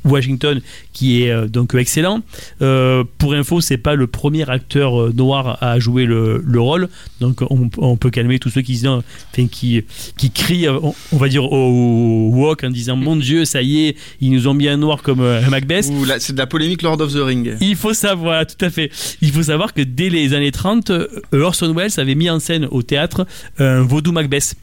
Washington 0.06 0.60
qui 0.92 1.22
est 1.22 1.30
euh, 1.30 1.46
donc 1.46 1.74
excellent. 1.74 2.22
Euh, 2.62 3.04
pour 3.18 3.34
info, 3.34 3.60
c'est 3.60 3.76
pas 3.76 3.94
le 3.94 4.06
premier 4.06 4.48
acteur 4.48 5.00
euh, 5.00 5.12
noir 5.14 5.58
à 5.60 5.78
jouer 5.78 6.06
le, 6.06 6.42
le 6.44 6.60
rôle, 6.60 6.88
donc 7.20 7.42
on, 7.42 7.68
on 7.78 7.96
peut 7.96 8.10
calmer 8.10 8.38
tous 8.38 8.50
ceux 8.50 8.62
qui 8.62 8.72
disent, 8.72 8.86
enfin, 8.86 9.46
qui 9.48 9.82
qui 10.16 10.30
crient, 10.30 10.68
on, 10.68 10.94
on 11.12 11.16
va 11.16 11.28
dire 11.28 11.44
au 11.44 12.30
walk 12.32 12.64
en 12.64 12.70
disant 12.70 12.96
mon 12.96 13.16
Dieu, 13.16 13.44
ça 13.44 13.62
y 13.62 13.86
est, 13.86 13.96
ils 14.20 14.30
nous 14.30 14.48
ont 14.48 14.54
mis 14.54 14.68
un 14.68 14.76
noir 14.76 15.02
comme 15.02 15.22
Macbeth. 15.50 15.90
C'est 16.18 16.32
de 16.32 16.38
la 16.38 16.46
polémique 16.46 16.82
Lord 16.82 17.00
of 17.00 17.12
the 17.12 17.18
Ring. 17.18 17.56
Il 17.60 17.76
faut 17.76 17.94
savoir, 17.94 18.46
tout 18.46 18.64
à 18.64 18.70
fait. 18.70 18.90
Il 19.20 19.32
faut 19.32 19.42
savoir 19.42 19.74
que 19.74 19.82
dès 19.82 20.08
les 20.08 20.34
années 20.34 20.52
30, 20.52 20.90
euh, 20.90 21.08
Orson 21.32 21.72
Welles 21.74 21.98
avait 21.98 22.14
mis 22.14 22.30
en 22.30 22.40
scène 22.40 22.68
au 22.70 22.82
théâtre 22.82 23.26
un 23.58 23.82
vaudou 23.82 24.12
Macbeth. 24.12 24.54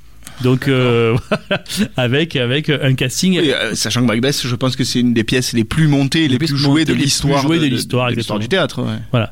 Donc, 0.43 0.67
euh, 0.67 1.15
avec, 1.97 2.35
avec 2.35 2.69
un 2.69 2.93
casting. 2.93 3.39
Oui, 3.39 3.51
euh, 3.51 3.73
sachant 3.75 4.01
que 4.01 4.05
Macbeth, 4.07 4.41
je 4.45 4.55
pense 4.55 4.75
que 4.75 4.83
c'est 4.83 4.99
une 4.99 5.13
des 5.13 5.23
pièces 5.23 5.53
les 5.53 5.63
plus 5.63 5.87
montées, 5.87 6.27
les, 6.27 6.37
plus 6.37 6.47
plus 6.49 6.57
jouées 6.57 6.85
de 6.85 6.91
montées, 6.91 6.91
les 6.91 6.97
plus 6.97 7.03
l'histoire 7.05 7.41
jouées 7.41 7.57
de 7.59 7.63
de, 7.65 7.69
l'histoire, 7.69 8.09
de 8.11 8.15
l'histoire 8.15 8.39
du 8.39 8.47
théâtre. 8.49 8.81
ouais. 8.83 8.97
Voilà. 9.11 9.31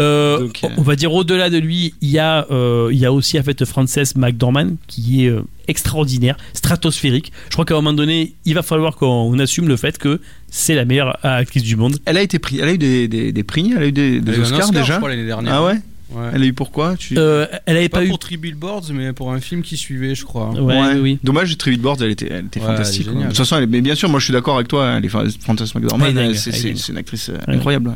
Euh, 0.00 0.38
Donc, 0.38 0.60
euh, 0.64 0.68
On 0.76 0.82
va 0.82 0.96
dire 0.96 1.12
au-delà 1.12 1.50
de 1.50 1.58
lui, 1.58 1.94
il 2.00 2.10
y 2.10 2.18
a, 2.18 2.46
euh, 2.50 2.88
il 2.92 2.98
y 2.98 3.04
a 3.06 3.12
aussi 3.12 3.38
en 3.38 3.42
fait 3.42 3.64
Frances 3.64 4.14
McDormand 4.16 4.76
qui 4.86 5.24
est 5.26 5.28
euh, 5.30 5.42
extraordinaire, 5.68 6.36
stratosphérique. 6.54 7.32
Je 7.48 7.52
crois 7.54 7.64
qu'à 7.64 7.74
un 7.74 7.78
moment 7.78 7.92
donné, 7.92 8.34
il 8.44 8.54
va 8.54 8.62
falloir 8.62 8.96
qu'on 8.96 9.38
assume 9.38 9.68
le 9.68 9.76
fait 9.76 9.98
que 9.98 10.20
c'est 10.48 10.74
la 10.74 10.84
meilleure 10.84 11.18
actrice 11.24 11.62
du 11.62 11.76
monde. 11.76 11.96
Elle 12.04 12.16
a 12.16 12.22
été 12.22 12.38
pris, 12.38 12.58
elle 12.60 12.68
a 12.68 12.72
eu 12.72 12.78
des, 12.78 13.08
des, 13.08 13.32
des 13.32 13.42
prix, 13.42 13.72
elle 13.76 13.82
a 13.82 13.86
eu 13.86 13.92
des, 13.92 14.18
Oscars 14.20 14.42
Oscar, 14.42 14.66
je 14.68 14.72
déjà. 14.72 14.96
crois, 14.98 15.08
l'année 15.08 15.26
dernière. 15.26 15.54
Ah 15.54 15.64
ouais? 15.64 15.76
Ouais. 16.14 16.30
Elle 16.34 16.42
a 16.42 16.46
eu 16.46 16.52
pourquoi 16.52 16.96
tu... 16.96 17.14
Euh, 17.18 17.46
elle 17.66 17.76
avait 17.76 17.88
Pas, 17.88 17.98
pas, 17.98 18.04
eu. 18.04 18.08
pour 18.08 18.18
Three 18.18 18.36
Billboards, 18.36 18.84
mais 18.92 19.12
pour 19.12 19.32
un 19.32 19.40
film 19.40 19.62
qui 19.62 19.76
suivait, 19.76 20.14
je 20.14 20.24
crois. 20.24 20.50
Ouais, 20.50 20.78
oui, 20.94 21.00
oui. 21.00 21.18
Dommage, 21.24 21.56
Trivia 21.58 21.80
Board, 21.80 22.02
elle 22.02 22.10
était, 22.10 22.28
elle 22.30 22.46
était 22.46 22.60
Ouais, 22.60 22.66
fantastique. 22.66 23.06
elle. 23.10 23.18
De 23.20 23.26
toute 23.28 23.36
façon, 23.36 23.56
elle 23.56 23.64
est- 23.64 23.66
mais 23.66 23.80
bien 23.80 23.94
sûr, 23.94 24.08
moi 24.08 24.20
je 24.20 24.24
suis 24.24 24.32
d'accord 24.32 24.56
avec 24.56 24.68
toi, 24.68 24.86
hein, 24.88 24.98
elle 24.98 25.04
est 25.04 25.08
fan- 25.08 25.30
Frances 25.40 25.74
McDormand, 25.74 26.04
Elle 26.04 26.10
est 26.10 26.14
dingue, 26.14 26.30
elle, 26.46 26.54
c'est 26.78 26.88
une 26.88 26.96
actrice 26.98 27.28
euh, 27.30 27.34
Ouais. 27.48 27.54
incroyable. 27.56 27.88
ouais. 27.90 27.94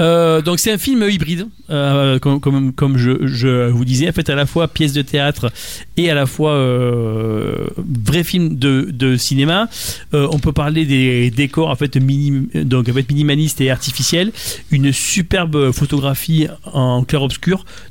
Euh, 0.00 0.42
donc 0.42 0.58
c'est 0.58 0.72
un 0.72 0.78
film 0.78 1.04
hybride, 1.08 1.46
euh, 1.70 2.18
comme, 2.18 2.40
comme, 2.40 2.72
comme 2.72 2.98
je, 2.98 3.26
je 3.26 3.68
vous 3.70 3.84
disais, 3.84 4.08
en 4.08 4.12
fait 4.12 4.28
à 4.30 4.34
la 4.34 4.46
fois 4.46 4.68
pièce 4.68 4.92
de 4.92 5.02
théâtre 5.02 5.50
et 5.96 6.10
à 6.10 6.14
la 6.14 6.26
fois 6.26 6.52
euh, 6.52 7.66
vrai 8.04 8.24
film 8.24 8.56
de, 8.56 8.88
de 8.92 9.16
cinéma. 9.16 9.68
Euh, 10.14 10.28
on 10.32 10.38
peut 10.38 10.52
parler 10.52 10.84
des 10.86 11.30
décors 11.30 11.70
en 11.70 11.76
fait, 11.76 11.96
minim, 11.96 12.46
donc, 12.54 12.88
en 12.88 12.92
fait 12.92 13.08
minimalistes 13.10 13.60
et 13.60 13.70
artificiels, 13.70 14.32
une 14.70 14.92
superbe 14.92 15.72
photographie 15.72 16.46
en 16.72 17.02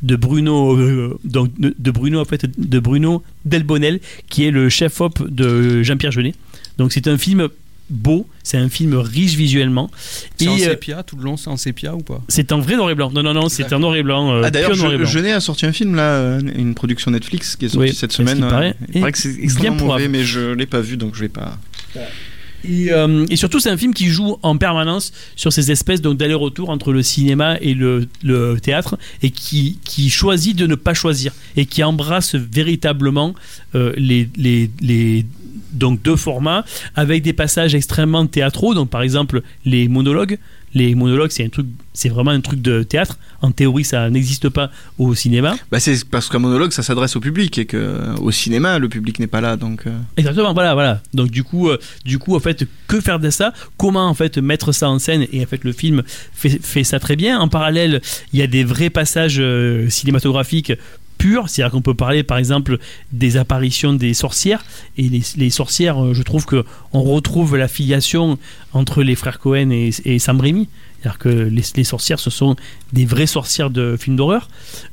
de 0.04 0.16
Bruno, 0.16 0.78
euh, 0.78 1.18
donc 1.24 1.52
de, 1.60 1.74
de 1.78 1.92
Bruno 1.92 2.20
en 2.20 2.26
fait, 2.26 2.46
de 2.58 2.80
Bruno 2.80 3.24
Delbonnel, 3.46 4.00
qui 4.30 4.46
est 4.46 4.52
le 4.52 4.70
chef-op 4.70 5.28
de 5.30 5.84
Jean-Pierre 5.84 6.12
Jeunet. 6.12 6.34
Donc 6.78 6.92
c'est 6.92 7.08
un 7.08 7.18
film 7.18 7.48
beau, 7.90 8.28
c'est 8.44 8.58
un 8.58 8.68
film 8.70 8.96
riche 8.96 9.36
visuellement. 9.36 9.90
C'est 10.38 10.48
en 10.50 10.56
euh, 10.56 10.58
sépia, 10.58 11.04
tout 11.04 11.16
le 11.16 11.24
long, 11.24 11.38
c'est 11.38 11.50
en 11.50 11.56
sépia 11.58 11.96
ou 11.96 12.00
pas? 12.02 12.22
C'est 12.28 12.52
en 12.52 12.60
vrai 12.60 12.76
noir 12.76 12.90
et 12.92 12.96
blanc. 12.96 13.12
Non, 13.12 13.24
non, 13.24 13.34
non, 13.34 13.48
c'est 13.50 13.72
en 13.72 13.80
noir 13.80 13.96
et 13.96 14.04
blanc. 14.04 14.30
euh, 14.32 14.42
Ah 14.44 14.52
d'ailleurs, 14.52 14.74
Je-. 14.74 15.06
Jeunet 15.06 15.32
a 15.32 15.40
sorti 15.40 15.66
un 15.66 15.72
film 15.72 15.96
là, 15.96 16.12
euh, 16.16 16.42
une 16.58 16.76
production 16.76 17.12
Netflix 17.12 17.56
qui 17.56 17.66
est 17.66 17.70
sortie 17.70 17.90
Oui, 17.92 17.96
cette 17.96 18.12
semaine. 18.12 18.40
paraît. 18.42 18.76
Il 18.94 19.00
paraît 19.00 19.14
que 19.14 19.18
c'est 19.18 19.32
bien 19.34 19.44
extrêmement 19.44 19.72
mauvais, 19.76 19.88
probable. 19.88 20.10
mais 20.10 20.24
je 20.26 20.52
l'ai 20.54 20.66
pas 20.66 20.82
vu, 20.82 20.98
donc 20.98 21.16
je 21.16 21.22
vais 21.22 21.30
pas. 21.30 21.58
Et, 22.64 22.92
euh, 22.92 23.26
et 23.30 23.36
surtout, 23.36 23.60
c'est 23.60 23.70
un 23.70 23.78
film 23.78 23.94
qui 23.94 24.08
joue 24.08 24.38
en 24.42 24.58
permanence 24.58 25.14
sur 25.36 25.54
ces 25.54 25.72
espèces 25.72 26.02
d'aller-retour 26.02 26.70
entre 26.70 26.92
le 26.92 27.04
cinéma 27.04 27.58
et 27.62 27.74
le, 27.74 28.08
théâtre, 28.62 28.98
et 29.22 29.32
qui, 29.32 29.78
choisit 30.10 30.56
de 30.56 30.68
ne 30.68 30.76
pas 30.76 30.94
choisir, 30.94 31.34
et 31.56 31.66
qui 31.66 31.84
embrasse 31.84 32.36
véritablement 32.36 33.36
euh, 33.76 33.94
les, 33.98 34.30
les, 34.36 34.70
les 34.82 35.26
donc 35.74 36.02
deux 36.02 36.16
formats, 36.16 36.66
avec 36.96 37.24
des 37.24 37.34
passages 37.34 37.76
extrêmement 37.76 38.26
théâtraux. 38.26 38.74
Donc, 38.74 38.90
par 38.90 39.02
exemple, 39.02 39.42
les 39.66 39.88
monologues. 39.88 40.38
Les 40.78 40.94
monologues, 40.96 41.32
c'est 41.32 41.46
un 41.46 41.50
truc, 41.50 41.68
c'est 41.94 42.10
vraiment 42.16 42.32
un 42.32 42.42
truc 42.42 42.62
de 42.62 42.84
théâtre. 42.84 43.16
En 43.42 43.52
théorie, 43.52 43.84
ça 43.84 44.10
n'existe 44.10 44.48
pas 44.50 44.68
au 44.98 45.14
cinéma. 45.24 45.52
Bah 45.72 45.80
c'est 45.80 45.98
parce 46.14 46.28
qu'un 46.30 46.40
monologue, 46.48 46.72
ça 46.72 46.84
s'adresse 46.84 47.16
au 47.16 47.20
public 47.20 47.58
et 47.62 47.66
que 47.66 47.82
au 48.20 48.32
cinéma, 48.32 48.78
le 48.80 48.88
public 48.90 49.20
n'est 49.20 49.28
pas 49.36 49.42
là, 49.42 49.56
donc. 49.58 49.80
euh, 49.88 49.92
Exactement, 50.18 50.54
voilà, 50.54 50.74
voilà. 50.80 51.02
Donc 51.14 51.30
du 51.32 51.44
coup, 51.44 51.70
euh, 51.70 51.78
du 52.06 52.18
coup, 52.20 52.36
en 52.36 52.40
fait, 52.40 52.60
que 52.88 53.02
faire 53.02 53.20
de 53.20 53.30
ça? 53.30 53.54
Comment 53.78 54.08
en 54.08 54.14
fait 54.14 54.38
mettre 54.38 54.72
ça 54.72 54.90
en 54.90 55.00
scène? 55.00 55.26
Et 55.32 55.44
en 55.44 55.48
fait, 55.48 55.64
le 55.64 55.72
film 55.72 56.04
fait, 56.34 56.60
fait 56.64 56.84
ça 56.84 57.00
très 57.00 57.16
bien. 57.16 57.40
En 57.40 57.48
parallèle, 57.48 58.02
il 58.34 58.40
y 58.40 58.44
a 58.44 58.48
des 58.48 58.64
vrais 58.64 58.90
passages 58.92 59.38
euh, 59.40 59.90
cinématographiques 59.90 60.74
purs, 61.18 61.50
c'est-à-dire 61.50 61.72
qu'on 61.72 61.82
peut 61.82 61.94
parler 61.94 62.24
par 62.24 62.38
exemple 62.38 62.78
des 63.12 63.38
apparitions 63.38 63.94
des 63.94 64.14
sorcières 64.14 64.64
et 64.98 65.10
les, 65.10 65.50
sorcières, 65.50 66.04
euh, 66.04 66.14
je 66.14 66.24
trouve 66.24 66.46
que 66.46 66.64
on 66.94 67.02
retrouve 67.02 67.58
la 67.58 67.68
filiation 67.68 68.38
entre 68.74 69.04
les 69.04 69.16
frères 69.16 69.40
Cohen 69.40 69.70
et, 69.72 69.90
et 70.06 70.20
Sam. 70.20 70.38
C'est-à-dire 71.08 71.20
que 71.20 71.78
les, 71.78 71.84
sorcières, 71.84 72.20
ce 72.20 72.30
sont 72.30 72.56
des 72.92 73.06
vraies 73.06 73.28
sorcières 73.28 73.70
de 73.70 73.96
films 73.98 74.18
d'horreur. 74.18 74.50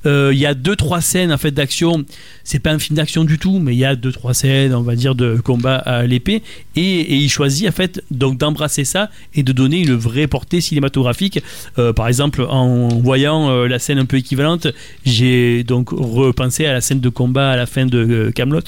Euh, 0.07 0.31
Il 0.33 0.39
y 0.39 0.47
a 0.47 0.55
deux 0.55 0.77
trois 0.77 1.01
scènes 1.01 1.33
en 1.33 1.39
fait 1.39 1.51
d'action. 1.51 2.05
C'est 2.45 2.61
pas 2.61 2.71
un 2.71 2.79
film 2.79 2.97
d'action 2.97 3.25
du 3.25 3.39
tout, 3.39 3.59
mais 3.59 3.75
il 3.75 3.79
y 3.79 3.85
a 3.85 3.97
deux 3.97 4.13
trois 4.13 4.33
scènes, 4.33 4.75
on 4.75 4.83
va 4.83 4.95
dire, 4.95 5.15
de 5.17 5.41
combat 5.43 5.77
à 5.77 6.05
l'épée. 6.07 6.43
Et, 6.77 6.83
et 6.83 7.17
il 7.17 7.29
choisit 7.29 7.69
en 7.69 7.73
fait 7.73 8.03
donc 8.11 8.39
d'embrasser 8.39 8.85
ça 8.85 9.11
et 9.35 9.43
de 9.43 9.53
donner 9.53 9.81
une 9.81 9.95
vraie 9.95 10.29
portée 10.29 10.61
cinématographique. 10.61 11.43
Euh, 11.79 11.93
par 11.93 12.07
exemple, 12.07 12.43
en 12.43 12.89
voyant 12.89 13.51
euh, 13.51 13.67
la 13.67 13.81
scène 13.81 13.99
un 13.99 14.07
peu 14.07 14.19
équivalente, 14.19 14.69
j'ai 15.05 15.65
donc 15.65 15.91
repensé 15.91 16.67
à 16.67 16.73
la 16.73 16.81
scène 16.81 17.01
de 17.01 17.09
combat 17.09 17.51
à 17.51 17.57
la 17.57 17.67
fin 17.67 17.87
de 17.87 18.31
Camelot 18.35 18.61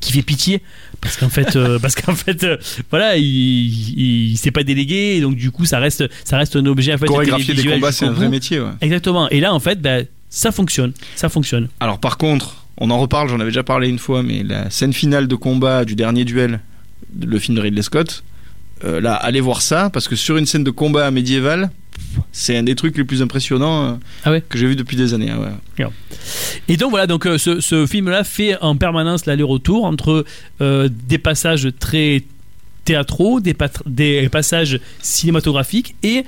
qui 0.00 0.12
fait 0.12 0.22
pitié 0.22 0.62
parce 1.02 1.18
qu'en 1.18 1.28
fait 1.28 1.56
euh, 1.56 1.78
parce 1.78 1.94
qu'en 1.94 2.14
fait 2.14 2.42
euh, 2.44 2.56
voilà 2.88 3.16
il, 3.18 3.26
il, 3.26 4.36
s'est 4.38 4.50
pas 4.50 4.62
délégué 4.62 5.16
et 5.16 5.20
donc 5.20 5.36
du 5.36 5.50
coup 5.50 5.66
ça 5.66 5.78
reste 5.78 6.04
ça 6.24 6.38
reste 6.38 6.56
un 6.56 6.64
objet 6.64 6.94
en 6.94 6.98
fait 6.98 7.06
Chorégraphier 7.06 7.54
des 7.54 7.64
combats, 7.64 7.92
c'est 7.92 8.06
un 8.06 8.12
vrai 8.12 8.30
métier. 8.30 8.60
ouais. 8.60 8.70
exactement 8.80 9.28
et 9.28 9.40
là 9.40 9.52
en 9.52 9.60
fait 9.60 9.82
bah, 9.82 9.98
ça 10.30 10.50
fonctionne 10.52 10.92
ça 11.16 11.28
fonctionne 11.28 11.68
Alors 11.80 11.98
par 11.98 12.16
contre, 12.16 12.62
on 12.78 12.90
en 12.90 12.98
reparle, 12.98 13.28
j'en 13.28 13.40
avais 13.40 13.50
déjà 13.50 13.62
parlé 13.62 13.88
une 13.88 13.98
fois, 13.98 14.22
mais 14.22 14.42
la 14.42 14.70
scène 14.70 14.92
finale 14.92 15.28
de 15.28 15.34
combat 15.34 15.84
du 15.84 15.94
dernier 15.94 16.24
duel, 16.24 16.60
le 17.20 17.38
film 17.38 17.56
de 17.56 17.62
Ridley 17.62 17.82
Scott, 17.82 18.24
euh, 18.84 19.00
là, 19.00 19.14
allez 19.14 19.40
voir 19.40 19.62
ça, 19.62 19.90
parce 19.90 20.08
que 20.08 20.16
sur 20.16 20.36
une 20.36 20.46
scène 20.46 20.64
de 20.64 20.70
combat 20.70 21.10
médiéval, 21.10 21.70
c'est 22.32 22.56
un 22.56 22.62
des 22.62 22.74
trucs 22.74 22.96
les 22.96 23.04
plus 23.04 23.22
impressionnants 23.22 23.84
euh, 23.84 23.94
Ah 24.24 24.30
ouais 24.30 24.42
que 24.46 24.58
j'ai 24.58 24.66
vu 24.66 24.76
depuis 24.76 24.96
des 24.96 25.14
années. 25.14 25.32
ouais. 25.32 25.86
Et 26.68 26.76
donc 26.76 26.90
voilà, 26.90 27.06
donc 27.06 27.26
euh, 27.26 27.38
ce, 27.38 27.60
ce 27.60 27.86
film-là 27.86 28.24
fait 28.24 28.56
en 28.60 28.76
permanence 28.76 29.26
l'aller-retour 29.26 29.84
entre 29.84 30.24
euh, 30.60 30.88
des 31.08 31.18
passages 31.18 31.68
très 31.78 32.24
théâtraux, 32.84 33.40
des, 33.40 33.54
passages 34.28 34.80
cinématographiques 35.00 35.94
et 36.02 36.24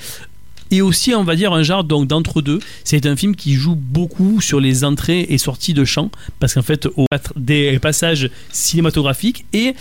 et 0.71 0.81
aussi 0.81 1.15
on 1.15 1.25
va 1.25 1.37
dire 1.37 1.53
un 1.53 1.62
genre 1.62 1.85
donc 1.85 2.09
d'entre-deux. 2.09 2.59
C'est 2.85 3.07
un 3.07 3.17
film 3.17 3.37
qui 3.37 3.55
joue 3.55 3.75
beaucoup 3.77 4.41
sur 4.41 4.61
les 4.61 4.83
entrées 4.83 5.27
et 5.29 5.39
sorties 5.39 5.75
de 5.75 5.85
champs 5.85 6.11
parce 6.41 6.55
qu'en 6.55 6.62
fait 6.62 6.87
au 6.97 7.07
des 7.37 7.79
passages 7.79 8.31
cinématographiques 8.51 9.45
et 9.53 9.75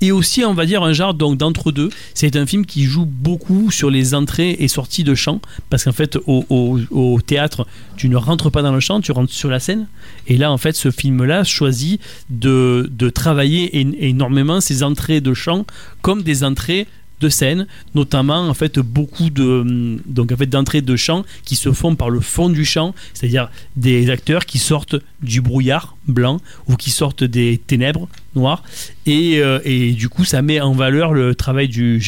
et 0.00 0.12
aussi, 0.12 0.44
on 0.44 0.54
va 0.54 0.66
dire, 0.66 0.82
un 0.82 0.92
genre 0.92 1.14
donc 1.14 1.38
d'entre-deux. 1.38 1.90
C'est 2.14 2.36
un 2.36 2.46
film 2.46 2.66
qui 2.66 2.84
joue 2.84 3.06
beaucoup 3.06 3.70
sur 3.70 3.90
les 3.90 4.14
entrées 4.14 4.56
et 4.58 4.68
sorties 4.68 5.04
de 5.04 5.14
champs. 5.14 5.40
Parce 5.70 5.84
qu'en 5.84 5.92
fait, 5.92 6.18
au, 6.26 7.20
théâtre, 7.26 7.66
tu 7.96 8.08
ne 8.08 8.16
rentres 8.16 8.50
pas 8.50 8.62
dans 8.62 8.72
le 8.72 8.80
champ, 8.80 9.00
tu 9.00 9.12
rentres 9.12 9.32
sur 9.32 9.48
la 9.48 9.60
scène. 9.60 9.86
Et 10.26 10.36
là, 10.36 10.52
en 10.52 10.58
fait, 10.58 10.76
ce 10.76 10.90
film-là 10.90 11.44
choisit 11.44 12.00
de, 12.30 12.90
de 12.90 13.08
travailler 13.08 13.70
énormément 14.06 14.60
ces 14.60 14.82
entrées 14.82 15.20
de 15.20 15.34
champs 15.34 15.64
comme 16.02 16.22
des 16.22 16.44
entrées 16.44 16.86
de 17.20 17.28
scène, 17.28 17.66
notamment 17.94 18.48
en 18.48 18.54
fait 18.54 18.78
beaucoup 18.78 19.30
de 19.30 19.98
donc 20.06 20.32
en 20.32 20.36
fait 20.36 20.46
d'entrées 20.46 20.82
de 20.82 20.96
champs 20.96 21.24
qui 21.44 21.56
se 21.56 21.72
font 21.72 21.94
par 21.96 22.10
le 22.10 22.20
fond 22.20 22.50
du 22.50 22.64
champ, 22.64 22.94
c'est-à-dire 23.14 23.50
des 23.76 24.10
acteurs 24.10 24.44
qui 24.44 24.58
sortent 24.58 24.96
du 25.22 25.40
brouillard 25.40 25.96
blanc 26.06 26.40
ou 26.68 26.76
qui 26.76 26.90
sortent 26.90 27.24
des 27.24 27.58
ténèbres 27.66 28.06
noires 28.34 28.62
et, 29.06 29.38
euh, 29.38 29.60
et 29.64 29.92
du 29.92 30.08
coup 30.10 30.24
ça 30.26 30.42
met 30.42 30.60
en 30.60 30.72
valeur 30.72 31.14
le 31.14 31.34
travail 31.34 31.68
du, 31.68 32.00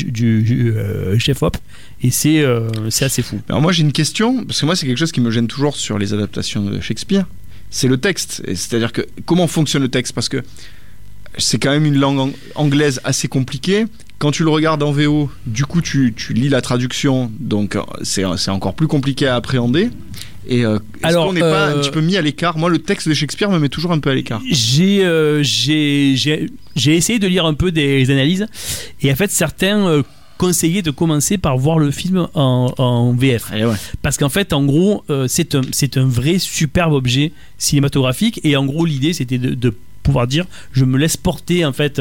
euh, 0.76 1.18
chef 1.18 1.42
op 1.42 1.56
et 2.02 2.10
c'est 2.10 2.40
euh, 2.40 2.68
c'est 2.90 3.04
assez 3.06 3.22
fou. 3.22 3.40
Alors 3.48 3.62
moi 3.62 3.72
j'ai 3.72 3.82
une 3.82 3.92
question, 3.92 4.44
parce 4.44 4.60
que 4.60 4.66
moi 4.66 4.76
c'est 4.76 4.86
quelque 4.86 4.98
chose 4.98 5.12
qui 5.12 5.20
me 5.20 5.30
gêne 5.30 5.46
toujours 5.48 5.76
sur 5.76 5.98
les 5.98 6.12
adaptations 6.12 6.62
de 6.62 6.80
Shakespeare, 6.80 7.24
c'est 7.70 7.88
le 7.88 7.96
texte. 7.98 8.42
C'est-à-dire 8.46 8.92
que 8.92 9.06
comment 9.24 9.46
fonctionne 9.46 9.82
le 9.82 9.88
texte? 9.88 10.12
Parce 10.12 10.28
que 10.28 10.44
c'est 11.38 11.58
quand 11.58 11.70
même 11.70 11.86
une 11.86 11.98
langue 11.98 12.18
ang- 12.18 12.34
anglaise 12.54 13.00
assez 13.04 13.28
compliquée. 13.28 13.86
Quand 14.18 14.32
tu 14.32 14.42
le 14.42 14.50
regardes 14.50 14.82
en 14.82 14.90
VO, 14.90 15.30
du 15.46 15.64
coup 15.64 15.80
tu, 15.80 16.12
tu 16.16 16.32
lis 16.32 16.48
la 16.48 16.60
traduction, 16.60 17.30
donc 17.38 17.76
euh, 17.76 17.82
c'est 18.02 18.24
c'est 18.36 18.50
encore 18.50 18.74
plus 18.74 18.88
compliqué 18.88 19.28
à 19.28 19.36
appréhender. 19.36 19.90
Et 20.48 20.64
euh, 20.64 20.78
Alors, 21.02 21.26
qu'on 21.26 21.34
n'est 21.34 21.40
pas 21.40 21.66
un 21.68 21.76
euh, 21.76 21.80
petit 21.80 21.90
peu 21.90 22.00
mis 22.00 22.16
à 22.16 22.22
l'écart? 22.22 22.56
Moi 22.56 22.70
le 22.70 22.78
texte 22.78 23.08
de 23.08 23.14
Shakespeare 23.14 23.50
me 23.50 23.58
met 23.58 23.68
toujours 23.68 23.92
un 23.92 23.98
peu 23.98 24.10
à 24.10 24.14
l'écart. 24.14 24.40
J'ai 24.50 25.04
euh, 25.04 25.42
essayé 25.42 27.18
de 27.18 27.26
lire 27.26 27.44
un 27.46 27.54
peu 27.54 27.70
des 27.70 28.10
analyses 28.10 28.46
et 29.02 29.12
en 29.12 29.14
fait 29.16 29.30
certains 29.30 29.86
euh, 29.86 30.02
conseillaient 30.38 30.82
de 30.82 30.90
commencer 30.90 31.36
par 31.36 31.58
voir 31.58 31.78
le 31.78 31.90
film 31.90 32.28
en, 32.34 32.72
en 32.78 33.12
VF. 33.12 33.50
Ouais. 33.50 33.64
Parce 34.02 34.16
qu'en 34.16 34.28
fait, 34.28 34.52
en 34.52 34.64
gros, 34.64 35.04
euh, 35.10 35.26
c'est 35.28 35.54
un, 35.54 35.60
un 35.96 36.06
vrai 36.06 36.38
superbe 36.38 36.92
objet 36.94 37.32
cinématographique. 37.58 38.40
Et 38.44 38.56
en 38.56 38.64
gros, 38.64 38.86
l'idée, 38.86 39.12
c'était 39.12 39.38
de, 39.38 39.54
de 39.54 39.74
pouvoir 40.02 40.26
dire 40.28 40.46
je 40.72 40.84
me 40.84 40.96
laisse 40.96 41.16
porter, 41.16 41.64
en 41.64 41.72
fait, 41.72 42.00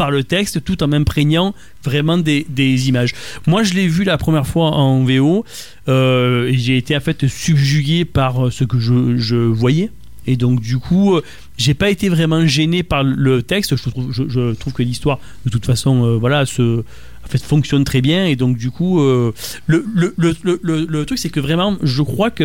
par 0.00 0.10
le 0.10 0.24
texte 0.24 0.64
tout 0.64 0.82
en 0.82 0.88
m'imprégnant 0.88 1.54
vraiment 1.84 2.16
des, 2.16 2.88
images. 2.88 3.12
Moi, 3.46 3.64
je 3.64 3.74
l'ai 3.74 3.86
vu 3.86 4.02
la 4.02 4.16
première 4.16 4.46
fois 4.46 4.70
en 4.70 5.04
VO 5.04 5.44
euh, 5.88 6.50
j'ai 6.54 6.78
été 6.78 6.96
en 6.96 7.00
fait 7.00 7.28
subjugué 7.28 8.06
par 8.06 8.46
euh, 8.46 8.50
ce 8.50 8.64
que 8.64 8.78
je, 8.78 9.34
voyais. 9.34 9.90
Et 10.26 10.36
donc, 10.36 10.62
du 10.62 10.78
coup, 10.78 11.16
euh, 11.16 11.22
j'ai 11.58 11.74
pas 11.74 11.90
été 11.90 12.08
vraiment 12.08 12.46
gêné 12.46 12.82
par 12.82 13.04
le 13.04 13.42
texte. 13.42 13.76
Je 13.76 13.82
trouve, 13.82 14.72
que 14.72 14.82
l'histoire, 14.82 15.18
de 15.44 15.50
toute 15.50 15.66
façon, 15.66 16.02
euh, 16.02 16.16
voilà, 16.16 16.46
se, 16.46 16.80
en 16.80 17.28
fait, 17.28 17.42
fonctionne 17.42 17.84
très 17.84 18.00
bien. 18.00 18.24
Et 18.24 18.36
donc, 18.36 18.56
du 18.56 18.70
coup, 18.70 19.00
le, 19.00 19.34
le, 19.66 21.04
truc, 21.04 21.18
c'est 21.18 21.28
que 21.28 21.40
vraiment, 21.40 21.76
je 21.82 22.00
crois 22.00 22.30
que 22.30 22.44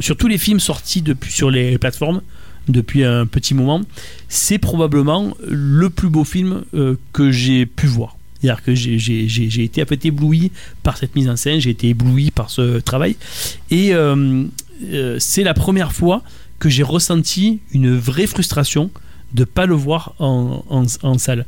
sur 0.00 0.16
tous 0.16 0.26
les 0.26 0.38
films 0.38 0.58
sortis 0.58 1.02
depuis 1.02 1.30
sur 1.30 1.52
les 1.52 1.78
plateformes 1.78 2.20
depuis 2.68 3.04
un 3.04 3.26
petit 3.26 3.54
moment, 3.54 3.82
c'est 4.28 4.58
probablement 4.58 5.36
le 5.46 5.90
plus 5.90 6.08
beau 6.08 6.24
film 6.24 6.64
euh, 6.74 6.96
que 7.12 7.30
j'ai 7.30 7.66
pu 7.66 7.86
voir. 7.86 8.16
C'est-à-dire 8.40 8.62
que 8.62 8.74
j'ai- 8.74 9.64
été 9.64 9.82
en 9.82 9.86
fait 9.86 10.04
ébloui 10.04 10.52
par 10.82 10.96
cette 10.96 11.16
mise 11.16 11.28
en 11.28 11.36
scène, 11.36 11.60
j'ai 11.60 11.70
été 11.70 11.88
ébloui 11.88 12.30
par 12.30 12.50
ce 12.50 12.78
travail. 12.80 13.16
Et 13.70 13.94
euh, 13.94 14.44
euh, 14.92 15.16
c'est 15.18 15.42
la 15.42 15.54
première 15.54 15.92
fois 15.92 16.22
que 16.58 16.68
j'ai 16.68 16.82
ressenti 16.82 17.60
une 17.72 17.96
vraie 17.96 18.26
frustration 18.26 18.90
de 19.34 19.44
pas 19.44 19.66
le 19.66 19.74
voir 19.74 20.14
en, 20.18 21.18
salle. 21.18 21.46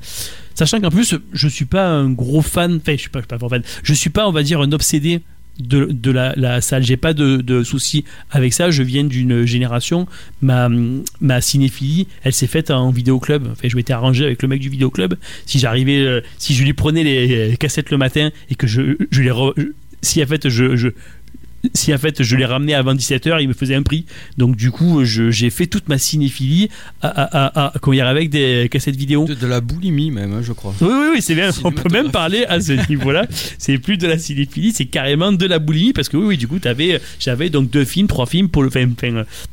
Sachant 0.54 0.80
qu'en 0.80 0.90
plus, 0.90 1.14
je 1.32 1.48
suis 1.48 1.64
pas 1.64 1.86
un 1.88 2.10
gros 2.10 2.42
fan, 2.42 2.76
enfin, 2.76 2.92
je 2.92 3.00
suis 3.00 3.10
pas, 3.10 3.20
je 3.20 3.26
suis 3.26 3.38
pas 3.38 3.46
un 3.46 3.48
fan, 3.48 3.62
je 3.82 3.94
suis 3.94 4.10
pas, 4.10 4.28
on 4.28 4.32
va 4.32 4.42
dire, 4.42 4.60
un 4.60 4.72
obsédé 4.72 5.22
de, 5.58 5.86
de 5.86 6.10
la, 6.10 6.34
la 6.36 6.60
salle. 6.60 6.84
J'ai 6.84 6.96
pas 6.96 7.14
de, 7.14 7.38
de 7.38 7.62
soucis 7.62 8.04
avec 8.30 8.52
ça. 8.52 8.70
Je 8.70 8.82
viens 8.82 9.04
d'une 9.04 9.44
génération, 9.44 10.06
ma, 10.40 10.68
ma 11.20 11.40
cinéphilie, 11.40 12.08
elle 12.22 12.32
s'est 12.32 12.46
faite 12.46 12.70
en 12.70 12.90
vidéoclub. 12.90 13.46
Enfin, 13.50 13.68
je 13.68 13.76
m'étais 13.76 13.92
arrangé 13.92 14.24
avec 14.24 14.42
le 14.42 14.48
mec 14.48 14.60
du 14.60 14.68
vidéoclub. 14.68 15.14
Si 15.46 15.58
j'arrivais, 15.58 15.98
euh, 15.98 16.20
si 16.38 16.54
je 16.54 16.64
lui 16.64 16.72
prenais 16.72 17.02
les 17.02 17.56
cassettes 17.56 17.90
le 17.90 17.98
matin 17.98 18.30
et 18.50 18.54
que 18.54 18.66
je, 18.66 18.96
je 19.10 19.22
les. 19.22 19.32
si 20.02 20.22
en 20.22 20.26
fait 20.26 20.48
je 20.48 20.90
si 21.74 21.92
en 21.92 21.98
fait 21.98 22.22
je 22.22 22.36
les 22.36 22.44
ramenais 22.44 22.74
avant 22.74 22.94
17h, 22.94 23.38
il 23.40 23.48
me 23.48 23.52
faisait 23.54 23.74
un 23.74 23.82
prix. 23.82 24.04
Donc 24.36 24.56
du 24.56 24.70
coup, 24.70 25.04
j'ai 25.04 25.50
fait 25.50 25.66
toute 25.66 25.88
ma 25.88 25.98
cinéphilie 25.98 26.68
à, 27.02 27.08
à, 27.08 27.46
à, 27.46 27.66
à- 27.66 27.72
comment 27.80 27.94
dire, 27.94 28.06
avec 28.06 28.30
des 28.30 28.68
cassettes 28.70 28.96
vidéo. 28.96 29.24
De, 29.26 29.34
de 29.34 29.46
la 29.46 29.60
boulimie 29.60 30.10
même, 30.10 30.32
hein, 30.32 30.40
je 30.42 30.52
crois. 30.52 30.74
Oui, 30.80 30.88
oui, 30.90 31.06
oui, 31.14 31.22
c'est 31.22 31.34
bien. 31.34 31.50
On 31.64 31.72
peut 31.72 31.88
même 31.92 32.10
parler 32.10 32.44
à 32.48 32.60
ce 32.60 32.72
niveau-là. 32.88 33.26
C'est 33.58 33.78
plus 33.78 33.98
de 33.98 34.06
la 34.06 34.18
cinéphilie, 34.18 34.72
c'est 34.72 34.86
carrément 34.86 35.32
de 35.32 35.46
la 35.46 35.58
boulimie 35.58 35.92
parce 35.92 36.08
que 36.08 36.16
oui, 36.16 36.26
oui, 36.28 36.36
du 36.36 36.46
coup, 36.48 36.58
j'avais 37.18 37.50
donc 37.50 37.70
deux 37.70 37.84
films, 37.84 38.06
trois 38.06 38.26
films 38.26 38.48
pour 38.48 38.62
le, 38.62 38.68
enfin, 38.68 38.86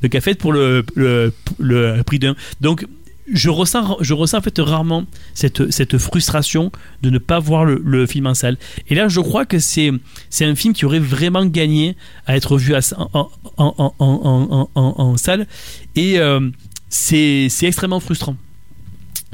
de 0.01 0.07
café 0.07 0.35
pour 0.35 0.53
le, 0.53 0.83
le, 0.95 1.33
le 1.59 2.01
prix 2.03 2.19
d'un. 2.19 2.35
Donc, 2.61 2.85
je 3.31 3.49
ressens, 3.49 3.97
je 4.01 4.13
ressens 4.13 4.37
en 4.37 4.41
fait 4.41 4.57
rarement 4.59 5.05
cette, 5.33 5.71
cette 5.71 5.97
frustration 5.97 6.71
de 7.01 7.09
ne 7.09 7.17
pas 7.17 7.39
voir 7.39 7.65
le, 7.65 8.05
film 8.05 8.27
en 8.27 8.33
salle. 8.33 8.57
Et 8.89 8.95
là, 8.95 9.07
je 9.07 9.19
crois 9.19 9.45
que 9.45 9.59
c'est, 9.59 9.91
c'est 10.29 10.45
un 10.45 10.55
film 10.55 10.73
qui 10.73 10.85
aurait 10.85 10.99
vraiment 10.99 11.45
gagné 11.45 11.95
à 12.27 12.35
être 12.35 12.57
vu 12.57 12.75
à, 12.75 12.79
en, 12.97 13.31
en, 13.57 13.93
en, 13.99 14.69
en, 14.75 15.17
salle. 15.17 15.47
Et 15.95 16.19
euh, 16.19 16.49
c'est, 16.89 17.47
c'est 17.49 17.65
extrêmement 17.65 17.99
frustrant 17.99 18.35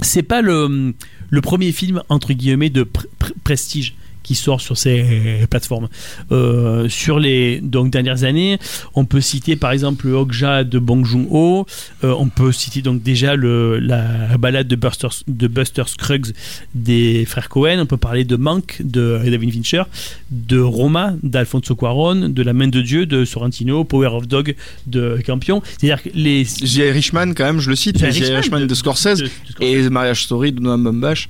c'est 0.02 0.24
pas 0.24 0.42
le, 0.42 0.94
le 1.30 1.42
premier 1.42 1.72
film 1.72 2.02
entre 2.10 2.34
guillemets 2.34 2.70
de 2.70 2.84
pr- 2.84 3.06
pr- 3.20 3.34
prestige 3.44 3.96
qui 4.24 4.36
sort 4.36 4.62
sur 4.62 4.78
ces 4.78 5.46
plateformes. 5.50 5.88
Euh, 6.32 6.88
sur 6.90 7.20
les 7.20 7.60
donc, 7.62 7.92
dernières 7.92 8.24
années, 8.24 8.58
on 8.94 9.06
peut 9.06 9.22
citer 9.22 9.56
par 9.56 9.72
exemple 9.72 10.08
le 10.08 10.14
Okja 10.14 10.64
de 10.64 10.80
Bong 10.80 11.06
Joon-ho, 11.06 11.66
Euh, 12.04 12.14
on 12.18 12.30
peut 12.30 12.52
citer 12.52 12.82
donc 12.82 13.02
déjà 13.04 13.36
le, 13.36 13.80
la 13.80 14.38
balade 14.38 14.68
de 14.68 14.76
Buster, 14.76 15.08
de 15.28 15.48
Buster 15.48 15.84
Scruggs 15.88 16.34
des 16.76 17.26
frères 17.26 17.50
Cohen, 17.50 17.80
on 17.80 17.86
peut 17.86 17.98
parler 17.98 18.24
de 18.24 18.36
Manque 18.36 18.78
de 18.84 19.20
David 19.26 19.52
Fincher, 19.54 19.84
de 20.32 20.60
Roma 20.60 21.14
d'Alfonso 21.24 21.76
Cuaron, 21.76 22.30
de 22.30 22.42
La 22.44 22.54
main 22.54 22.68
de 22.68 22.82
Dieu 22.82 23.06
de 23.06 23.26
Sorrentino, 23.26 23.84
Power 23.84 24.08
of 24.10 24.28
Dog 24.28 24.56
de 24.88 25.20
Campion. 25.26 25.62
C'est-à-dire 25.66 26.02
que 26.04 26.10
les... 26.14 26.44
J.I. 26.46 26.92
Richman 26.92 27.34
quand 27.36 27.46
même, 27.46 27.60
je 27.60 27.70
le 27.70 27.76
cite, 27.76 27.98
J.I. 27.98 28.08
Richman 28.10 28.38
Richman 28.42 28.60
de- 28.62 28.66
de 28.68 28.76
Scorsese 28.76 29.20
de- 29.20 29.26
Scorsese. 29.50 29.62
et 29.62 29.90
Marriage 29.90 30.24
Story 30.24 30.52
de 30.52 30.60
Noam 30.62 30.84
Baumbach. 30.84 31.30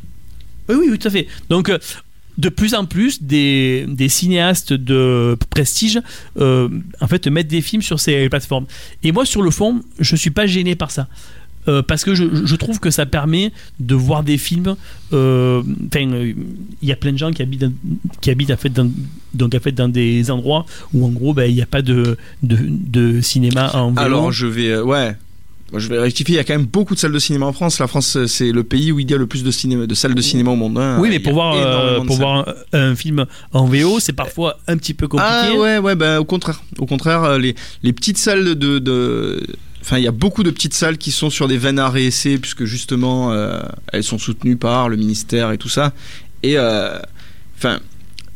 Oui, 0.69 0.75
oui, 0.89 0.97
tout 0.99 1.07
à 1.07 1.11
fait. 1.11 1.27
Donc, 1.49 1.69
euh, 1.69 1.77
de 2.37 2.49
plus 2.49 2.73
en 2.73 2.85
plus, 2.85 3.21
des, 3.21 3.85
cinéastes 4.09 4.73
de 4.73 5.37
prestige, 5.49 5.99
euh, 6.39 6.69
en 6.99 7.07
fait, 7.07 7.27
mettent 7.27 7.47
des 7.47 7.61
films 7.61 7.81
sur 7.81 7.99
ces 7.99 8.29
plateformes. 8.29 8.65
Et 9.03 9.11
moi, 9.11 9.25
sur 9.25 9.41
le 9.41 9.51
fond, 9.51 9.81
je 9.99 10.15
suis 10.15 10.31
pas 10.31 10.47
gêné 10.47 10.75
par 10.75 10.91
ça. 10.91 11.07
euh, 11.67 11.83
parce 11.83 12.03
que 12.03 12.15
je, 12.15 12.55
trouve 12.55 12.79
que 12.79 12.89
ça 12.89 13.05
permet 13.05 13.51
de 13.79 13.93
voir 13.93 14.23
des 14.23 14.39
films. 14.39 14.75
euh, 15.13 15.61
Enfin, 15.87 15.99
il 16.81 16.89
y 16.89 16.91
a 16.91 16.95
plein 16.95 17.11
de 17.11 17.17
gens 17.19 17.31
qui 17.31 17.43
habitent, 17.43 17.61
dans- 17.61 17.73
qui 18.19 18.31
habitent 18.31 18.49
en 18.49 18.57
fait 18.57 18.69
dans, 18.69 18.89
donc 19.35 19.53
en 19.53 19.59
fait 19.59 19.71
dans 19.71 19.87
des 19.87 20.31
endroits 20.31 20.65
où 20.93 21.05
en 21.05 21.09
gros, 21.09 21.35
ben, 21.35 21.45
il 21.47 21.53
n'y 21.53 21.61
a 21.61 21.67
pas 21.67 21.83
de, 21.83 22.17
cinéma 23.21 23.69
en 23.75 23.91
vélo. 23.91 24.01
Alors 24.01 24.31
je 24.31 24.47
vais, 24.47 24.79
ouais. 24.79 25.15
Je 25.73 25.87
vais 25.87 25.99
rectifier, 25.99 26.35
il 26.35 26.37
y 26.37 26.39
a 26.39 26.43
quand 26.43 26.53
même 26.53 26.65
beaucoup 26.65 26.95
de 26.95 26.99
salles 26.99 27.13
de 27.13 27.19
cinéma 27.19 27.45
en 27.45 27.53
France. 27.53 27.79
La 27.79 27.87
France, 27.87 28.17
euh, 28.17 28.27
c'est 28.27 28.51
le 28.51 28.63
pays 28.63 28.91
où 28.91 28.99
il 28.99 29.09
y 29.09 29.13
a 29.13 29.17
le 29.17 29.25
plus 29.27 29.43
de, 29.43 29.51
cinéma, 29.51 29.85
de 29.87 29.95
salles 29.95 30.15
de 30.15 30.21
cinéma 30.21 30.51
au 30.51 30.55
monde. 30.55 30.77
hein. 30.77 30.97
oui, 30.99 31.09
mais 31.09 31.19
pour 31.19 31.33
voir, 31.33 31.55
euh, 31.55 32.01
pour 32.01 32.17
voir 32.17 32.47
un, 32.73 32.91
un 32.91 32.95
film 32.95 33.25
en 33.53 33.65
VO, 33.65 33.99
c'est 33.99 34.13
parfois 34.13 34.59
un 34.67 34.77
petit 34.77 34.93
peu 34.93 35.07
compliqué. 35.07 35.31
Ah 35.31 35.53
ouais, 35.55 35.77
ouais, 35.77 35.95
bah, 35.95 36.19
au 36.19 36.25
contraire. 36.25 36.61
Au 36.77 36.85
contraire, 36.85 37.23
euh, 37.23 37.37
les, 37.37 37.55
les 37.83 37.93
petites 37.93 38.17
salles 38.17 38.55
de. 38.55 38.79
de... 38.79 39.45
Enfin, 39.81 39.97
il 39.97 40.03
y 40.03 40.07
a 40.07 40.11
beaucoup 40.11 40.43
de 40.43 40.51
petites 40.51 40.73
salles 40.75 40.97
qui 40.97 41.11
sont 41.11 41.29
sur 41.29 41.47
des 41.47 41.57
veines 41.57 41.79
arrêt 41.79 42.03
essai, 42.03 42.37
puisque 42.37 42.65
justement, 42.65 43.31
euh, 43.31 43.61
elles 43.93 44.03
sont 44.03 44.19
soutenues 44.19 44.57
par 44.57 44.89
le 44.89 44.95
ministère 44.97 45.51
et 45.51 45.57
tout 45.57 45.69
ça. 45.69 45.93
Et, 46.43 46.57
euh, 46.57 46.99
enfin, 47.57 47.79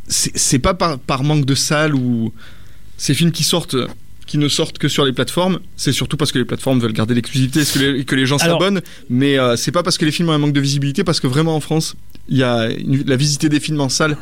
c'est 0.08 0.36
c'est 0.38 0.60
pas 0.60 0.74
par, 0.74 0.98
par 1.00 1.24
manque 1.24 1.46
de 1.46 1.54
salles 1.56 1.94
ou 1.96 2.34
ces 2.98 3.14
films 3.14 3.32
qui 3.32 3.44
sortent. 3.44 3.76
Qui 4.26 4.38
ne 4.38 4.48
sortent 4.48 4.78
que 4.78 4.88
sur 4.88 5.06
les 5.06 5.14
plateformes, 5.14 5.60
c'est 5.76 5.92
surtout 5.92 6.18
parce 6.18 6.32
que 6.32 6.40
les 6.40 6.46
plateformes 6.46 6.80
veulent 6.80 6.94
garder 6.94 7.14
l'exclusivité 7.14 7.62
et 7.62 7.66
que 7.66 7.80
les, 7.80 8.06
que 8.06 8.16
les 8.16 8.26
gens 8.26 8.38
s'abonnent. 8.38 8.82
Mais 9.10 9.38
euh, 9.38 9.56
c'est 9.56 9.72
pas 9.72 9.84
parce 9.84 9.98
que 9.98 10.06
les 10.06 10.12
films 10.12 10.30
ont 10.30 10.34
un 10.34 10.38
manque 10.40 10.54
de 10.54 10.60
visibilité, 10.62 11.04
parce 11.04 11.20
que 11.20 11.28
vraiment 11.28 11.56
en 11.56 11.60
France, 11.60 11.96
il 12.28 12.38
y 12.38 12.44
a 12.44 12.70
une- 12.72 13.04
la 13.06 13.16
visiter 13.18 13.50
des 13.50 13.60
films 13.60 13.82
en 13.82 13.90
salle. 13.90 14.18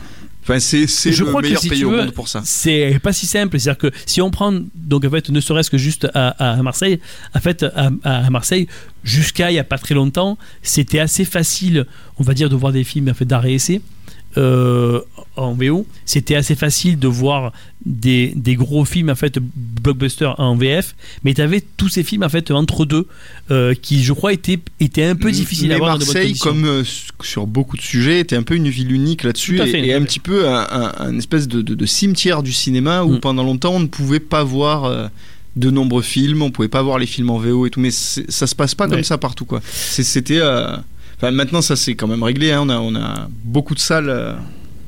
Enfin, 0.45 0.60
c'est 0.60 0.82
le 0.82 1.26
crois 1.26 1.41
que 1.41 1.45
meilleur 1.47 1.62
si 1.62 1.70
pays 1.70 1.86
au 1.86 1.89
veux, 1.91 1.95
monde 1.99 2.12
pour 2.12 2.28
ça. 2.28 2.41
C'est 2.43 2.99
pas 3.01 3.14
si 3.14 3.26
simple. 3.26 3.58
C'est-à-dire 3.58 3.78
que 3.78 3.91
si 4.06 4.22
on 4.22 4.30
prend, 4.30 4.54
donc 4.76 5.06
en 5.06 5.10
fait, 5.10 5.30
ne 5.30 5.39
serait-ce 5.39 5.70
que 5.72 5.78
juste 5.78 6.06
à, 6.14 6.56
à 6.58 6.62
Marseille, 6.62 6.99
en 7.34 7.39
fait, 7.39 7.64
à, 7.64 7.89
à 8.04 8.30
Marseille, 8.30 8.68
jusqu'à 9.06 9.51
il 9.51 9.56
y 9.56 9.60
a 9.60 9.64
pas 9.64 9.78
très 9.78 9.95
longtemps, 9.95 10.38
c'était 10.62 10.99
assez 10.99 11.24
facile, 11.24 11.86
on 12.20 12.24
va 12.24 12.34
dire, 12.34 12.49
de 12.49 12.56
voir 12.58 12.74
des 12.74 12.84
films 12.84 13.08
en 13.08 13.14
fait, 13.14 13.24
d'arrêt 13.24 13.54
essai. 13.54 13.80
Euh, 14.38 15.00
en 15.36 15.54
VO, 15.54 15.86
c'était 16.06 16.36
assez 16.36 16.56
facile 16.56 16.98
de 17.00 17.08
voir 17.08 17.52
des, 17.86 18.34
des 18.36 18.56
gros 18.56 18.86
films 18.86 19.10
en 19.10 19.16
fait 19.16 19.40
blockbusters 19.56 20.40
en 20.40 20.56
VF, 20.56 20.96
mais 21.24 21.34
tu 21.34 21.42
avais 21.42 21.64
tous 21.78 21.90
ces 21.90 22.04
films 22.04 22.24
en 22.24 22.30
fait 22.30 22.52
entre 22.52 22.86
deux 22.86 23.08
euh, 23.52 23.74
qui, 23.74 24.04
je 24.04 24.14
crois, 24.14 24.34
étaient, 24.34 24.60
étaient 24.80 25.04
un 25.06 25.16
peu 25.16 25.32
difficiles 25.32 25.72
à 25.72 25.78
voir 25.78 25.98
Marseille, 25.98 26.36
comme 26.38 26.66
euh, 26.66 26.84
sur 27.22 27.48
beaucoup 27.48 27.78
de 27.78 27.82
sujets, 27.82 28.20
était 28.20 28.36
un 28.36 28.44
peu 28.44 28.56
une 28.56 28.70
ville 28.70 28.92
unique 28.92 29.24
là-dessus 29.24 29.60
et, 29.62 29.66
fait, 29.68 29.94
un 29.94 30.00
fait. 30.00 30.06
petit 30.06 30.20
peu 30.20 30.48
un, 30.48 30.68
un- 30.72 30.94
un 30.98 31.18
espèce 31.18 31.48
de, 31.48 31.62
de- 31.62 31.76
de 31.76 31.86
cimetière 31.86 32.44
du 32.44 32.54
cinéma 32.54 33.04
où 33.04 33.14
Mm. 33.14 33.20
pendant 33.20 33.44
longtemps 33.44 33.74
on 33.74 33.80
ne 33.80 33.88
pouvait 33.88 34.20
pas 34.20 34.44
voir 34.44 35.10
de 35.56 35.70
nombreux 35.70 36.02
films, 36.02 36.42
on 36.42 36.50
pouvait 36.52 36.68
pas 36.68 36.82
voir 36.82 36.98
les 36.98 37.06
films 37.06 37.30
en 37.30 37.38
VO 37.38 37.66
et 37.68 37.70
tout, 37.70 37.80
mais 37.80 37.92
ça 37.92 38.48
se 38.48 38.56
passe 38.56 38.74
pas 38.74 38.88
comme 38.88 39.04
ça 39.04 39.18
partout 39.20 39.46
quoi. 39.46 39.62
C'était, 39.72 40.40
euh, 40.40 40.76
enfin 41.18 41.32
maintenant 41.32 41.61
ça 41.61 41.76
c'est 41.76 41.95
quand 41.95 42.07
même 42.07 42.24
réglé, 42.24 42.51
hein, 42.51 42.61
on 42.64 42.70
a 42.70 42.78
on 42.80 42.95
a 42.95 43.30
beaucoup 43.43 43.76
de 43.76 43.80
salles. 43.80 44.09
euh, 44.09 44.34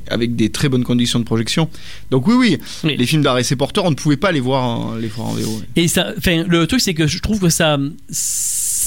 avec 0.08 0.36
des 0.36 0.50
très 0.50 0.68
bonnes 0.68 0.84
conditions 0.84 1.18
de 1.18 1.24
projection. 1.24 1.68
Donc 2.12 2.28
oui, 2.28 2.34
oui, 2.38 2.58
Oui. 2.84 2.96
les 2.96 3.06
films 3.06 3.22
d'arrêt 3.22 3.42
et 3.50 3.56
porteurs, 3.56 3.86
on 3.86 3.90
ne 3.90 3.96
pouvait 3.96 4.16
pas 4.16 4.30
les 4.30 4.38
voir 4.38 4.62
en, 4.62 4.94
les 4.94 5.08
voir 5.08 5.26
en 5.30 5.32
VO. 5.32 5.60
Et 5.74 5.88
ça, 5.88 6.12
le 6.24 6.64
truc, 6.66 6.80
c'est 6.80 6.94
que 6.94 7.08
je 7.08 7.18
trouve 7.18 7.40
que 7.40 7.48
ça, 7.48 7.76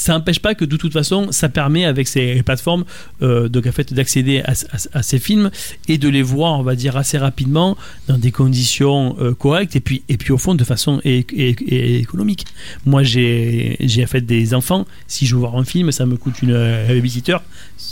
ça 0.10 0.16
n'empêche 0.16 0.40
pas 0.40 0.56
que 0.56 0.66
de 0.66 0.76
toute 0.76 0.92
façon, 0.92 1.32
ça 1.32 1.50
permet 1.50 1.86
avec 1.86 2.08
ces 2.08 2.42
plateformes, 2.42 2.84
euh, 3.22 3.48
fait, 3.72 3.94
d'accéder 3.94 4.42
à, 4.44 5.04
ces 5.04 5.20
films 5.20 5.52
et 5.88 6.00
de 6.00 6.10
les 6.10 6.24
voir, 6.24 6.60
on 6.60 6.64
va 6.64 6.76
dire, 6.76 6.98
assez 6.98 7.20
rapidement 7.20 7.78
dans 8.08 8.18
des 8.18 8.32
conditions 8.32 9.16
euh, 9.20 9.36
correctes 9.36 9.76
et 9.76 9.80
puis, 9.80 10.02
et 10.10 10.18
puis 10.18 10.32
au 10.32 10.40
fond 10.40 10.56
de 10.56 10.64
façon 10.64 11.00
é- 11.06 11.24
é- 11.38 11.56
é- 11.68 12.00
économique. 12.00 12.46
Moi, 12.88 13.04
j'ai, 13.04 13.76
j'ai 13.82 14.08
fait 14.08 14.22
des 14.22 14.56
enfants. 14.56 14.88
Si 15.06 15.28
je 15.28 15.36
veux 15.36 15.42
voir 15.42 15.56
un 15.58 15.64
film, 15.64 15.92
ça 15.92 16.08
me 16.08 16.18
coûte 16.18 16.42
une 16.42 16.54
euh, 16.54 16.88
babysitter. 16.88 17.34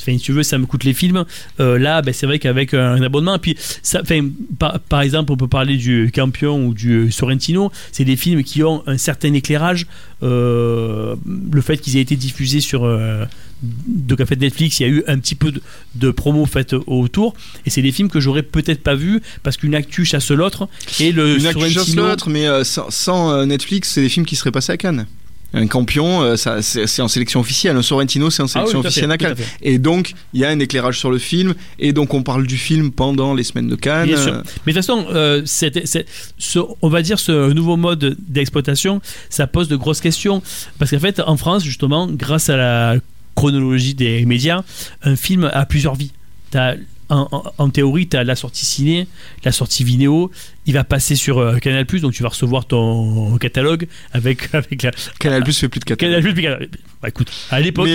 Enfin, 0.02 0.18
si 0.18 0.24
tu 0.24 0.32
veux, 0.32 0.44
ça 0.44 0.58
me 0.58 0.66
coûte 0.66 0.86
les 0.86 0.94
films. 0.96 1.24
Euh, 1.60 1.78
là, 1.78 2.02
ben, 2.02 2.16
c'est 2.16 2.26
vrai 2.26 2.40
qu'avec 2.40 2.74
un 2.74 3.02
abonnement, 3.04 3.38
puis 3.38 3.56
enfin, 3.96 4.28
par, 4.58 4.80
par 4.80 5.02
exemple, 5.02 5.32
on 5.34 5.38
peut 5.38 5.48
parler 5.48 5.78
du 5.78 6.12
Campion 6.12 6.66
ou 6.66 6.74
du 6.74 7.12
Sorrentino. 7.12 7.72
C'est 7.92 8.06
des 8.06 8.16
films 8.16 8.44
qui 8.44 8.64
ont 8.64 8.82
un 8.88 8.98
certain 8.98 9.34
éclairage. 9.34 9.86
Euh, 10.24 11.16
le 11.52 11.62
fait 11.62 11.78
qu'ils 11.78 11.98
aient 11.98 12.02
été 12.02 12.16
diffusés 12.16 12.60
sur 12.60 12.88
donc 13.62 14.22
en 14.22 14.26
fait 14.26 14.40
Netflix, 14.40 14.80
il 14.80 14.84
y 14.84 14.86
a 14.86 14.90
eu 14.90 15.04
un 15.08 15.18
petit 15.18 15.36
peu 15.36 15.52
de, 15.52 15.62
de 15.96 16.12
promo 16.12 16.46
faite 16.46 16.76
autour. 16.86 17.34
Et 17.66 17.70
c'est 17.70 17.82
des 17.82 17.92
films 17.92 18.10
que 18.10 18.20
j'aurais 18.20 18.44
peut-être 18.44 18.84
pas 18.84 18.96
vus 18.96 19.22
parce 19.44 19.58
qu'une 19.58 19.76
actu 19.76 20.06
chasse 20.06 20.32
l'autre. 20.32 20.70
Et 21.00 21.12
le 21.12 21.38
Une 21.38 21.48
actu 21.48 21.70
chasse 21.70 21.96
l'autre, 21.96 22.30
mais 22.30 22.48
euh, 22.48 22.64
sans, 22.64 22.90
sans, 22.90 23.32
euh, 23.32 23.46
Netflix, 23.46 23.92
c'est 23.94 24.02
des 24.02 24.10
films 24.10 24.26
qui 24.26 24.36
seraient 24.36 24.52
passés 24.52 24.72
à 24.72 24.78
Cannes. 24.78 25.08
Un 25.54 25.66
Campion, 25.68 26.22
euh, 26.24 26.36
c'est 26.36 27.02
en 27.02 27.08
sélection 27.08 27.40
officielle. 27.40 27.78
Un 27.78 27.82
Sorrentino, 27.82 28.30
c'est 28.30 28.44
en 28.44 28.48
Ah 28.48 28.64
oui, 28.66 28.68
sélection 28.68 28.72
tout 28.74 28.80
à 28.80 28.82
fait, 28.82 28.88
officielle 28.88 29.12
à 29.12 29.18
Cannes. 29.18 29.36
Et 29.62 29.78
donc, 29.80 30.14
il 30.34 30.42
y 30.42 30.46
a 30.46 30.50
un 30.50 30.60
éclairage 30.60 31.00
sur 31.00 31.10
le 31.10 31.18
film, 31.20 31.56
et 31.80 31.94
donc 31.94 32.14
on 32.14 32.22
parle 32.22 32.46
du 32.46 32.58
film 32.58 32.92
pendant 32.92 33.34
les 33.34 33.44
semaines 33.44 33.70
de 33.70 33.76
Cannes. 33.76 34.08
Bien 34.08 34.18
sûr. 34.22 34.34
Mais 34.66 34.74
de 34.74 34.78
toute 34.80 34.86
façon, 34.86 35.06
euh, 35.10 35.42
ce- 35.46 36.60
on 36.82 36.90
va 36.90 37.02
dire 37.02 37.18
ce 37.20 37.54
nouveau 37.54 37.78
mode 37.78 38.18
d'exploitation, 38.28 39.02
ça 39.30 39.48
pose 39.48 39.68
de 39.70 39.76
grosses 39.78 40.02
questions. 40.02 40.42
Parce 40.80 40.92
qu'en 40.92 41.00
fait, 41.00 41.22
en 41.22 41.38
France, 41.38 41.64
justement, 41.64 42.08
grâce 42.12 42.50
à 42.50 42.58
la 42.58 42.96
chronologie 43.36 43.94
des 43.94 44.26
médias, 44.26 44.64
un 45.04 45.16
film 45.16 45.50
a 45.54 45.66
plusieurs 45.66 45.96
vies. 45.96 46.12
T'as- 46.52 46.76
en, 47.10 47.28
en- 47.32 47.44
en 47.58 47.70
théorie, 47.70 48.08
tu 48.08 48.18
as 48.18 48.24
la 48.24 48.36
sortie 48.36 48.66
ciné, 48.66 49.08
la 49.44 49.52
sortie 49.52 49.84
vidéo. 49.84 50.32
Il 50.66 50.74
va 50.74 50.84
passer 50.84 51.16
sur 51.16 51.38
euh, 51.40 51.58
Canal, 51.60 51.86
donc 51.86 52.14
tu 52.14 52.24
vas 52.24 52.30
recevoir 52.30 52.66
ton 52.66 53.38
catalogue 53.38 53.88
avec, 54.12 54.50
avec 54.54 54.84
la. 54.84 54.92
Canal 55.20 55.44
Plus 55.44 55.58
fait 55.58 55.70
plus 55.70 55.80
de 55.80 55.86
4 55.86 55.98
Canal 55.98 56.22
Bah, 57.02 57.08
écoute, 57.08 57.32
à 57.52 57.62
l'époque, 57.62 57.88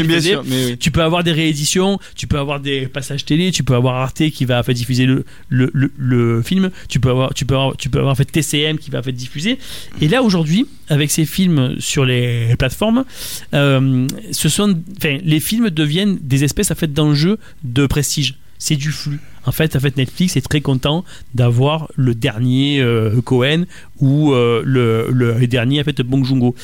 oui. 0.47 0.79
tu 0.79 0.91
peux 0.91 1.03
avoir 1.03 1.23
des 1.23 1.33
rééditions, 1.33 1.99
tu 2.15 2.27
peux 2.27 2.39
avoir 2.39 2.61
des 2.61 2.87
passages 2.87 3.27
télé, 3.27 3.51
tu 3.51 3.63
peux 3.63 3.75
avoir 3.75 3.97
Arte 3.97 4.31
qui 4.31 4.45
va 4.47 4.63
fait, 4.63 4.73
diffuser 4.73 5.05
le, 5.05 5.25
le, 5.51 5.71
le, 5.75 5.93
le 5.99 6.41
film, 6.43 6.71
tu 6.89 6.99
peux 6.99 7.11
avoir, 7.11 7.35
tu 7.35 7.45
peux 7.45 7.55
avoir, 7.55 7.77
tu 7.77 7.91
peux 7.91 7.99
avoir 7.99 8.17
fait, 8.17 8.25
TCM 8.25 8.79
qui 8.79 8.91
va 8.91 9.03
fait, 9.03 9.13
diffuser. 9.13 9.59
Et 10.01 10.09
là 10.09 10.23
aujourd'hui, 10.23 10.67
avec 10.89 11.11
ces 11.11 11.27
films 11.27 11.77
sur 11.79 12.07
les 12.07 12.57
plateformes, 12.59 13.05
euh, 13.53 14.07
ce 14.31 14.49
sont, 14.49 14.81
les 15.03 15.41
films 15.41 15.69
deviennent 15.69 16.19
des 16.23 16.43
espèces 16.45 16.71
en 16.71 16.75
fait, 16.75 16.93
d'enjeux 16.93 17.39
de 17.65 17.87
prestige. 17.87 18.37
C'est 18.65 18.77
du 18.77 18.93
flux. 18.93 19.19
En 19.45 19.51
fait, 19.51 19.75
en 19.75 19.81
fait, 19.81 19.97
Netflix 19.97 20.37
est 20.37 20.49
très 20.49 20.61
content 20.61 21.05
d'avoir 21.35 21.89
le 21.97 22.15
dernier 22.15 22.81
euh, 22.81 23.21
Cohen 23.23 23.65
ou 23.99 24.33
euh, 24.33 24.63
le, 24.65 25.09
le 25.11 25.45
dernier 25.49 25.81
en 25.81 25.85
fait, 25.85 26.01
Bong 26.03 26.25
Joon-ho. 26.25 26.55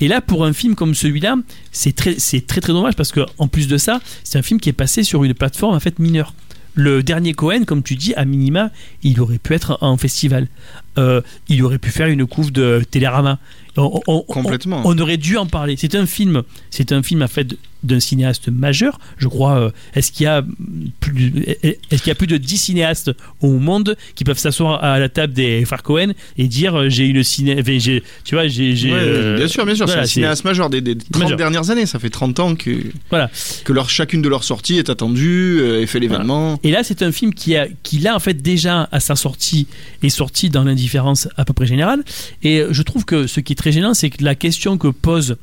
Et 0.00 0.08
là, 0.08 0.22
pour 0.22 0.46
un 0.46 0.54
film 0.54 0.74
comme 0.74 0.94
celui-là, 0.94 1.36
c'est 1.70 1.94
très, 1.94 2.18
c'est 2.18 2.46
très 2.46 2.62
très 2.62 2.72
dommage 2.72 2.96
parce 2.96 3.12
que 3.12 3.20
en 3.36 3.48
plus 3.48 3.68
de 3.68 3.76
ça, 3.76 4.00
c'est 4.24 4.38
un 4.38 4.42
film 4.42 4.60
qui 4.60 4.70
est 4.70 4.72
passé 4.72 5.02
sur 5.02 5.24
une 5.24 5.34
plateforme 5.34 5.74
en 5.74 5.80
fait 5.80 5.98
mineure. 5.98 6.32
Le 6.74 7.02
dernier 7.02 7.34
Cohen, 7.34 7.64
comme 7.66 7.82
tu 7.82 7.96
dis, 7.96 8.14
à 8.14 8.24
minima, 8.24 8.70
il 9.02 9.20
aurait 9.20 9.36
pu 9.36 9.52
être 9.52 9.76
en 9.82 9.98
festival. 9.98 10.48
Euh, 10.96 11.20
il 11.50 11.62
aurait 11.64 11.76
pu 11.78 11.90
faire 11.90 12.06
une 12.06 12.24
couve 12.26 12.50
de 12.50 12.82
Télérama. 12.90 13.38
On, 13.76 14.00
on- 14.06 14.24
on- 14.26 14.32
Complètement. 14.32 14.80
On, 14.86 14.98
aurait 14.98 15.18
dû 15.18 15.36
en 15.36 15.44
parler. 15.44 15.76
C'est 15.76 15.94
un 15.96 16.06
film, 16.06 16.44
c'est 16.70 16.92
un 16.92 17.02
film 17.02 17.20
en 17.20 17.28
fait 17.28 17.58
d'un 17.82 18.00
cinéaste 18.00 18.48
majeur. 18.48 18.98
Je 19.18 19.28
crois. 19.28 19.58
euh, 19.58 19.70
est-ce 19.94 20.12
qu'il 20.12 20.24
y 20.24 20.26
a 20.26 20.42
plus, 21.00 21.32
est-ce 21.62 22.02
qu'il 22.02 22.08
y 22.08 22.10
a 22.10 22.14
plus 22.14 22.26
de 22.26 22.36
10 22.36 22.56
cinéastes 22.56 23.10
au 23.40 23.58
monde 23.58 23.96
qui 24.14 24.24
peuvent 24.24 24.38
s'asseoir 24.38 24.82
à 24.82 24.98
la 24.98 25.08
table 25.08 25.32
des 25.32 25.64
frères 25.64 25.82
Cohen 25.82 26.12
et 26.38 26.48
dire 26.48 26.74
euh, 26.78 26.88
j'ai 26.88 27.06
une 27.06 27.22
ciné, 27.22 27.56
enfin, 27.60 27.78
j'ai, 27.78 28.02
tu 28.24 28.34
vois, 28.34 28.46
j'ai, 28.48 28.72
Ouais, 28.72 28.90
euh, 28.92 29.36
bien 29.36 29.48
sûr, 29.48 29.64
bien 29.66 29.74
sûr, 29.74 29.86
voilà, 29.86 30.02
c'est 30.02 30.08
un 30.08 30.12
cinéaste 30.12 30.44
majeur 30.44 30.70
des, 30.70 30.80
des 30.80 30.96
30 30.96 31.22
Majeur. 31.22 31.36
dernières 31.38 31.70
années. 31.70 31.86
Ça 31.86 31.98
fait 31.98 32.10
30 32.10 32.40
ans 32.40 32.54
que, 32.54 32.70
Voilà. 33.10 33.30
que 33.64 33.72
leur, 33.72 33.90
chacune 33.90 34.22
de 34.22 34.28
leurs 34.28 34.44
sorties 34.44 34.78
est 34.78 34.90
attendue 34.90 35.60
et 35.62 35.86
fait 35.86 36.00
l'événement. 36.00 36.58
Et 36.62 36.70
là, 36.70 36.82
c'est 36.84 37.02
un 37.02 37.12
film 37.12 37.34
qui, 37.34 37.56
a, 37.56 37.66
qui 37.82 37.98
là, 37.98 38.14
en 38.14 38.20
fait, 38.20 38.34
déjà, 38.34 38.88
à 38.92 39.00
sa 39.00 39.16
sortie, 39.16 39.66
est 40.02 40.08
sorti 40.08 40.50
dans 40.50 40.64
l'indifférence 40.64 41.28
à 41.36 41.44
peu 41.44 41.52
près 41.52 41.66
générale. 41.66 42.02
Et 42.42 42.62
je 42.70 42.82
trouve 42.82 43.04
que 43.04 43.26
ce 43.26 43.40
qui 43.40 43.52
est 43.52 43.56
très 43.56 43.72
gênant, 43.72 43.94
c'est 43.94 44.10
que 44.10 44.22
la 44.24 44.34
question 44.34 44.78
que 44.78 44.88
pose 44.88 45.36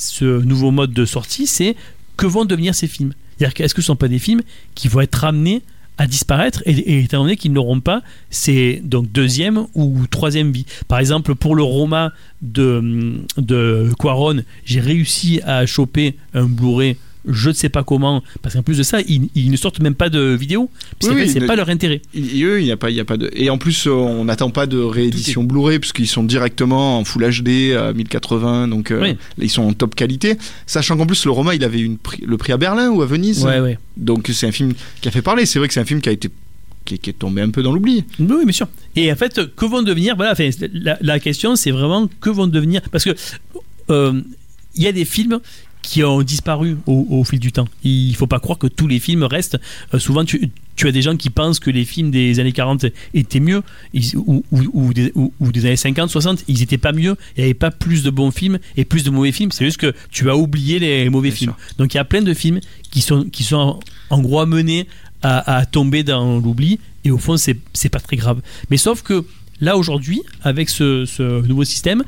ce 0.00 0.24
nouveau 0.24 0.70
mode 0.70 0.92
de 0.92 1.04
sortie, 1.04 1.46
c'est 1.46 1.76
que 2.16 2.26
vont 2.26 2.44
devenir 2.44 2.74
ces 2.74 2.86
films 2.86 3.12
C'est-à-dire 3.36 3.54
que 3.54 3.62
est-ce 3.62 3.74
que 3.74 3.82
ce 3.82 3.86
ne 3.86 3.94
sont 3.94 3.96
pas 3.96 4.08
des 4.08 4.18
films 4.18 4.42
qui 4.74 4.88
vont 4.88 5.00
être 5.00 5.14
ramenés 5.14 5.62
à 5.98 6.06
disparaître 6.06 6.62
et, 6.64 7.02
étant 7.02 7.22
donné 7.22 7.36
qu'ils 7.36 7.52
n'auront 7.52 7.80
pas 7.80 8.02
ces 8.30 8.80
donc 8.82 9.12
deuxième 9.12 9.66
ou 9.74 10.06
troisième 10.10 10.50
vie. 10.50 10.64
Par 10.88 10.98
exemple, 10.98 11.34
pour 11.34 11.54
le 11.54 11.62
Roma 11.62 12.12
de, 12.40 13.20
de 13.36 13.90
Quaron, 13.98 14.42
j'ai 14.64 14.80
réussi 14.80 15.42
à 15.44 15.66
choper 15.66 16.16
un 16.32 16.46
Blu-ray 16.46 16.96
je 17.28 17.48
ne 17.50 17.54
sais 17.54 17.68
pas 17.68 17.82
comment, 17.84 18.22
parce 18.42 18.54
qu'en 18.54 18.62
plus 18.62 18.78
de 18.78 18.82
ça, 18.82 19.00
ils, 19.02 19.28
ils 19.34 19.50
ne 19.50 19.56
sortent 19.56 19.80
même 19.80 19.94
pas 19.94 20.08
de 20.08 20.20
vidéo, 20.34 20.70
Oui, 21.04 21.28
c'est 21.28 21.40
pas 21.46 21.56
leur 21.56 21.68
intérêt. 21.68 22.00
Et 22.14 22.42
eux, 22.42 22.60
il 22.60 22.64
n'y 22.64 22.70
a 22.72 22.76
pas, 22.76 22.90
il 22.90 22.96
y 22.96 23.00
a 23.00 23.04
pas 23.04 23.16
de. 23.16 23.30
Et 23.34 23.50
en 23.50 23.58
plus, 23.58 23.86
euh, 23.86 23.90
on 23.90 24.24
n'attend 24.24 24.50
pas 24.50 24.66
de 24.66 24.78
réédition 24.78 25.44
Blu-ray 25.44 25.78
puisqu'ils 25.78 26.06
sont 26.06 26.22
directement 26.24 26.98
en 26.98 27.04
Full 27.04 27.22
HD 27.42 27.74
à 27.76 27.92
1080, 27.92 28.68
donc 28.68 28.90
euh, 28.90 29.02
Oui. 29.02 29.16
ils 29.38 29.50
sont 29.50 29.62
en 29.62 29.72
top 29.74 29.94
qualité. 29.94 30.36
Sachant 30.66 30.96
qu'en 30.96 31.06
plus, 31.06 31.24
le 31.24 31.30
Roma, 31.30 31.54
il 31.54 31.62
avait 31.64 31.80
une 31.80 31.98
le 32.24 32.36
prix 32.38 32.52
à 32.52 32.56
Berlin 32.56 32.90
ou 32.90 33.02
à 33.02 33.06
Venise. 33.06 33.44
Ouais, 33.44 33.60
ouais. 33.60 33.78
Donc 33.96 34.30
c'est 34.32 34.46
un 34.46 34.52
film 34.52 34.72
qui 35.00 35.08
a 35.08 35.10
fait 35.10 35.22
parler. 35.22 35.44
C'est 35.46 35.58
vrai 35.58 35.68
que 35.68 35.74
c'est 35.74 35.80
un 35.80 35.84
film 35.84 36.00
qui 36.00 36.08
a 36.08 36.12
été 36.12 36.30
qui, 36.86 36.94
est- 36.94 36.98
qui 36.98 37.10
est 37.10 37.18
tombé 37.18 37.42
un 37.42 37.50
peu 37.50 37.62
dans 37.62 37.72
l'oubli. 37.74 38.04
Oui, 38.18 38.44
bien 38.44 38.52
sûr. 38.52 38.66
Et 38.96 39.12
en 39.12 39.16
fait, 39.16 39.54
que 39.54 39.64
vont 39.66 39.82
devenir 39.82 40.16
Voilà, 40.16 40.32
enfin, 40.32 40.48
la, 40.72 40.96
la 41.02 41.20
question, 41.20 41.54
c'est 41.54 41.70
vraiment 41.70 42.08
que 42.20 42.30
vont 42.30 42.46
devenir. 42.46 42.80
Parce 42.90 43.04
que 43.04 43.10
euh, 43.90 44.20
il 44.76 44.82
y 44.82 44.86
a 44.86 44.92
des 44.92 45.04
films 45.04 45.40
qui 45.82 46.04
ont 46.04 46.22
disparu 46.22 46.76
au, 46.86 47.06
au 47.10 47.24
fil 47.24 47.38
du 47.40 47.52
temps. 47.52 47.66
Il 47.84 48.14
faut 48.16 48.26
pas 48.26 48.38
croire 48.40 48.58
que 48.58 48.66
tous 48.66 48.86
les 48.86 49.00
films 49.00 49.22
restent. 49.24 49.58
Euh, 49.94 49.98
souvent, 49.98 50.24
tu, 50.24 50.50
tu 50.76 50.86
as 50.86 50.92
des 50.92 51.02
gens 51.02 51.16
qui 51.16 51.30
pensent 51.30 51.58
que 51.58 51.70
les 51.70 51.84
films 51.84 52.10
des 52.10 52.38
années 52.38 52.52
40 52.52 52.86
étaient 53.14 53.40
mieux, 53.40 53.62
ils- 53.92 54.16
ou, 54.16 54.44
ou- 54.52 54.70
ou 54.72 54.92
des, 54.94 55.10
ou- 55.14 55.32
ou 55.40 55.52
des 55.52 55.64
années 55.66 55.76
50, 55.76 56.10
60, 56.10 56.44
ils 56.48 56.62
étaient 56.62 56.78
pas 56.78 56.92
mieux. 56.92 57.16
Il 57.36 57.40
n'y 57.40 57.44
avait 57.44 57.54
pas 57.54 57.70
plus 57.70 58.02
de 58.02 58.10
bons 58.10 58.30
films 58.30 58.58
et 58.76 58.84
plus 58.84 59.04
de 59.04 59.10
mauvais 59.10 59.32
films. 59.32 59.52
C'est 59.52 59.64
juste 59.64 59.78
que 59.78 59.94
tu 60.10 60.28
as 60.30 60.36
oublié 60.36 60.78
les 60.78 61.08
mauvais 61.10 61.30
films. 61.30 61.54
Donc 61.78 61.94
il 61.94 61.96
y 61.96 62.00
a 62.00 62.04
plein 62.04 62.22
de 62.22 62.34
films 62.34 62.60
qui 62.90 63.00
sont, 63.00 63.24
qui 63.24 63.42
sont 63.44 63.56
en, 63.56 63.80
en 64.10 64.20
gros 64.20 64.40
amenés 64.40 64.86
à, 65.22 65.56
à 65.58 65.66
tomber 65.66 66.02
dans 66.02 66.38
l'oubli. 66.38 66.78
Et 67.04 67.10
au 67.10 67.18
fond, 67.18 67.36
c'est 67.38 67.54
pas 67.90 68.00
très 68.00 68.16
grave. 68.16 68.40
Mais 68.70 68.76
sauf 68.76 69.02
que 69.02 69.24
là, 69.60 69.76
aujourd'hui, 69.78 70.20
avec 70.42 70.68
ce, 70.68 71.04
ce 71.06 71.40
nouveau 71.46 71.64
système, 71.64 72.02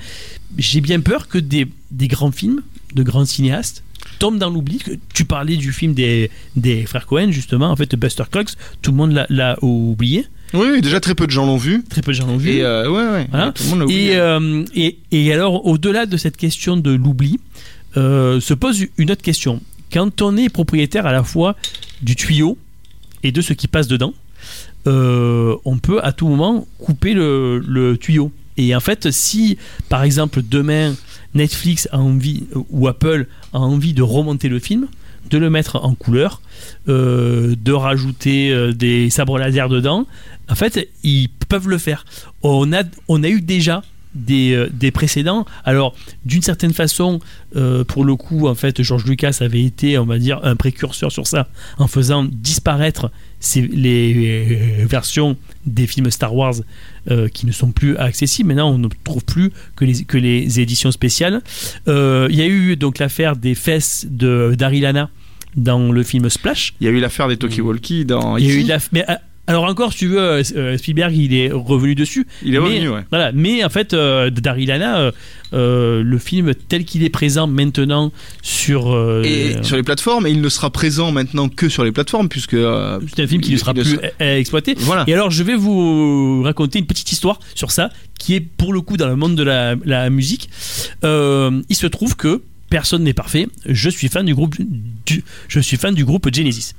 j'ai 0.59 0.81
bien 0.83 1.01
peur 1.01 1.29
que 1.29 1.39
des, 1.39 1.66
des 1.91 2.09
grands 2.09 2.31
films, 2.33 2.61
de 2.95 3.03
grands 3.03 3.24
cinéastes, 3.24 3.82
tombent 4.18 4.38
dans 4.38 4.51
l'oubli. 4.51 4.80
Tu 5.14 5.24
parlais 5.24 5.57
du 5.57 5.72
film 5.72 5.95
des, 5.95 6.30
des 6.57 6.84
frères 6.86 7.07
Cohen, 7.07 7.30
justement, 7.30 7.70
en 7.70 7.76
fait, 7.76 7.95
Buster 7.97 8.24
Cox, 8.30 8.57
tout 8.82 8.90
le 8.90 8.97
monde 8.97 9.24
l'a- 9.28 9.57
oublié. 9.62 10.26
Oui, 10.55 10.66
oui, 10.72 10.80
déjà 10.82 11.01
très 11.01 11.14
peu 11.14 11.26
de 11.26 11.30
gens 11.30 11.47
l'ont 11.47 11.57
vu. 11.57 11.82
Très 11.88 12.03
peu 12.03 12.12
de 12.12 12.16
gens 12.16 12.26
l'ont 12.26 12.36
vu. 12.36 12.51
Et 12.51 12.62
euh, 12.62 12.90
ouais, 12.90 13.11
ouais, 13.11 13.26
Voilà. 13.30 13.53
tout 13.53 13.62
le 13.64 13.68
monde 13.70 13.78
l'a 13.80 13.84
oublié. 13.86 14.12
Et, 14.12 14.16
euh, 14.16 14.64
et, 14.74 14.99
et 15.11 15.32
alors, 15.32 15.64
au-delà 15.66 16.05
de 16.07 16.16
cette 16.18 16.36
question 16.36 16.76
de 16.76 16.90
l'oubli, 16.93 17.40
euh, 17.97 18.38
se 18.40 18.53
pose 18.55 18.84
une 18.99 19.11
autre 19.11 19.22
question. 19.22 19.61
Quand 19.93 20.20
on 20.20 20.36
est 20.36 20.49
propriétaire 20.51 21.07
à 21.07 21.12
la 21.12 21.22
fois 21.24 21.57
du 22.03 22.16
tuyau 22.16 22.59
et 23.22 23.32
de 23.32 23.40
ce 23.40 23.53
qui 23.55 23.66
passe 23.68 23.88
dedans, 23.88 24.12
euh, 24.86 25.57
on 25.64 25.78
peut 25.78 26.01
à 26.03 26.12
tout 26.12 26.28
moment 26.28 26.66
couper 26.78 27.14
le, 27.14 27.59
le 27.66 27.97
tuyau. 27.97 28.32
Et 28.57 28.74
en 28.74 28.80
fait, 28.80 29.11
si 29.11 29.57
par 29.88 30.03
exemple 30.03 30.43
demain 30.49 30.95
Netflix 31.35 31.89
a 31.93 31.99
envie 31.99 32.45
ou 32.70 32.89
Apple 32.89 33.26
a 33.53 33.59
envie 33.59 33.95
de 33.95 34.03
remonter 34.03 34.49
le 34.49 34.59
film, 34.59 34.89
de 35.30 35.39
le 35.39 35.51
mettre 35.51 35.76
en 35.76 35.95
couleur, 35.95 36.41
euh, 36.89 37.55
de 37.61 37.72
rajouter 37.72 38.51
euh, 38.51 38.72
des 38.72 39.11
sabres 39.11 39.39
laser 39.39 39.68
dedans, 39.68 40.07
en 40.49 40.55
fait, 40.55 40.89
ils 41.03 41.28
peuvent 41.49 41.68
le 41.68 41.78
faire. 41.78 42.05
On 42.43 42.72
a, 42.72 42.83
on 43.09 43.22
a 43.22 43.28
eu 43.28 43.41
déjà 43.41 43.83
des, 44.14 44.53
euh, 44.53 44.68
des 44.72 44.91
précédents. 44.91 45.47
Alors, 45.64 45.95
d'une 46.26 46.43
certaine 46.43 46.74
façon, 46.74 47.20
pour 47.89 48.05
le 48.05 48.16
coup, 48.16 48.49
en 48.49 48.55
fait, 48.55 48.83
George 48.83 49.05
Lucas 49.05 49.39
avait 49.41 49.62
été, 49.62 49.99
on 49.99 50.07
va 50.07 50.18
dire, 50.18 50.41
un 50.43 50.57
précurseur 50.57 51.12
sur 51.12 51.26
ça, 51.26 51.49
en 51.78 51.87
faisant 51.87 52.24
disparaître 52.24 53.11
les 53.57 54.78
euh, 54.82 54.86
versions 54.86 55.36
des 55.66 55.86
films 55.86 56.11
Star 56.11 56.34
Wars 56.34 56.55
euh, 57.11 57.28
qui 57.28 57.47
ne 57.47 57.53
sont 57.53 57.72
plus 57.72 57.97
accessibles. 57.97 58.49
Maintenant, 58.49 58.70
on 58.70 58.78
ne 58.78 58.88
trouve 59.05 59.24
plus 59.24 59.51
que 59.76 59.84
les, 59.84 60.05
que 60.05 60.16
les 60.18 60.61
éditions 60.61 60.90
spéciales. 60.93 61.43
Euh, 61.88 62.28
Il 62.30 62.36
y 62.36 62.43
a 62.43 62.47
eu 62.47 62.76
donc 62.76 62.99
l'affaire 62.99 63.36
des 63.36 63.55
fesses 63.55 64.07
de 64.09 64.55
Daryl 64.57 64.86
Hannah 64.86 65.11
dans 65.57 65.93
le 65.93 66.03
film 66.03 66.28
Splash. 66.30 66.74
Il 66.80 66.86
y 66.86 66.88
a 66.88 66.93
eu 66.93 67.01
l'affaire 67.01 67.28
des 67.28 67.36
Talkie 67.36 67.61
Walkie 67.61 68.05
dans. 68.05 68.36
Il 68.36 68.47
y 68.47 68.51
a 68.51 68.55
eu 68.55 68.62
la- 68.64 68.78
mais, 68.93 69.05
alors 69.47 69.64
encore, 69.64 69.93
si 69.93 69.99
tu 70.01 70.07
veux, 70.09 70.20
euh, 70.20 70.43
euh, 70.57 70.76
Spielberg, 70.78 71.14
il 71.16 71.34
est 71.34 71.51
revenu 71.51 71.95
dessus. 71.95 72.26
Il 72.45 72.55
est 72.55 72.59
Mais- 72.61 72.64
revenu, 72.64 72.88
ouais. 72.90 73.01
Voilà, 73.11 73.32
mais 73.32 73.64
en 73.64 73.68
fait, 73.68 73.93
euh, 73.93 74.30
Daryl 74.30 74.70
Hannah, 74.70 75.11
euh, 75.53 76.03
le 76.03 76.18
film 76.18 76.53
tel 76.68 76.84
qu'il 76.84 77.03
est 77.03 77.11
présent 77.11 77.47
maintenant 77.47 78.12
sur. 78.43 78.93
euh, 78.95 79.22
Et 79.24 79.57
sur 79.62 79.76
les 79.76 79.82
plateformes, 79.82 80.26
et 80.26 80.30
il 80.30 80.40
ne 80.40 80.49
sera 80.49 80.70
présent 80.70 81.11
maintenant 81.12 81.49
que 81.49 81.68
sur 81.68 81.84
les 81.84 81.93
plateformes, 81.93 82.28
puisque. 82.28 82.57
c'est 83.14 83.22
un 83.22 83.26
film 83.26 83.40
qui 83.40 83.53
ne 83.53 83.57
sera 83.59 83.72
il 83.76 83.82
plus 83.82 83.99
exploité. 84.20 84.74
Voilà. 84.78 85.05
Et 85.07 85.12
alors, 85.14 85.30
je 85.30 85.43
vais 85.43 85.57
vous 85.57 86.43
raconter 86.43 86.78
une 86.78 86.86
petite 86.86 87.11
histoire 87.12 87.40
sur 87.55 87.70
ça, 87.72 87.90
qui 88.18 88.34
est 88.34 88.40
pour 88.40 88.72
le 88.72 88.80
coup 88.80 88.97
dans 88.97 89.09
le 89.09 89.16
monde 89.16 89.34
de 89.34 89.43
la, 89.43 89.74
la 89.84 90.09
musique. 90.09 90.49
Il 91.03 91.76
se 91.76 91.86
trouve 91.88 92.16
que 92.16 92.43
personne 92.73 93.05
n'est 93.05 93.12
parfait. 93.12 93.49
Je 93.66 93.91
suis 93.91 94.09
fan 94.09 94.25
du 94.25 94.35
groupe, 94.35 94.57
je 95.49 95.61
suis 95.61 95.77
fan 95.77 95.95
du 95.95 96.07
groupe 96.07 96.35
Genesis. 96.35 96.73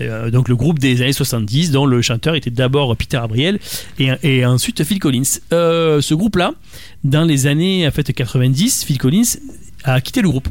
Euh, 0.00 0.30
donc 0.30 0.48
le 0.48 0.54
groupe 0.54 0.78
des 0.78 1.02
années 1.02 1.12
70 1.12 1.72
dont 1.72 1.86
le 1.86 2.00
chanteur 2.02 2.36
était 2.36 2.52
d'abord 2.52 2.96
Peter 2.96 3.18
Gabriel 3.20 3.58
et, 3.98 4.46
ensuite 4.46 4.84
Phil 4.84 5.00
Collins. 5.00 5.40
Euh, 5.52 6.00
ce 6.00 6.14
groupe-là, 6.14 6.54
dans 7.02 7.24
les 7.24 7.48
années 7.48 7.84
en 7.86 7.90
fait 7.90 8.12
90, 8.12 8.84
Phil 8.84 8.98
Collins 8.98 9.38
a 9.82 10.00
quitté 10.00 10.22
le 10.22 10.28
groupe. 10.28 10.48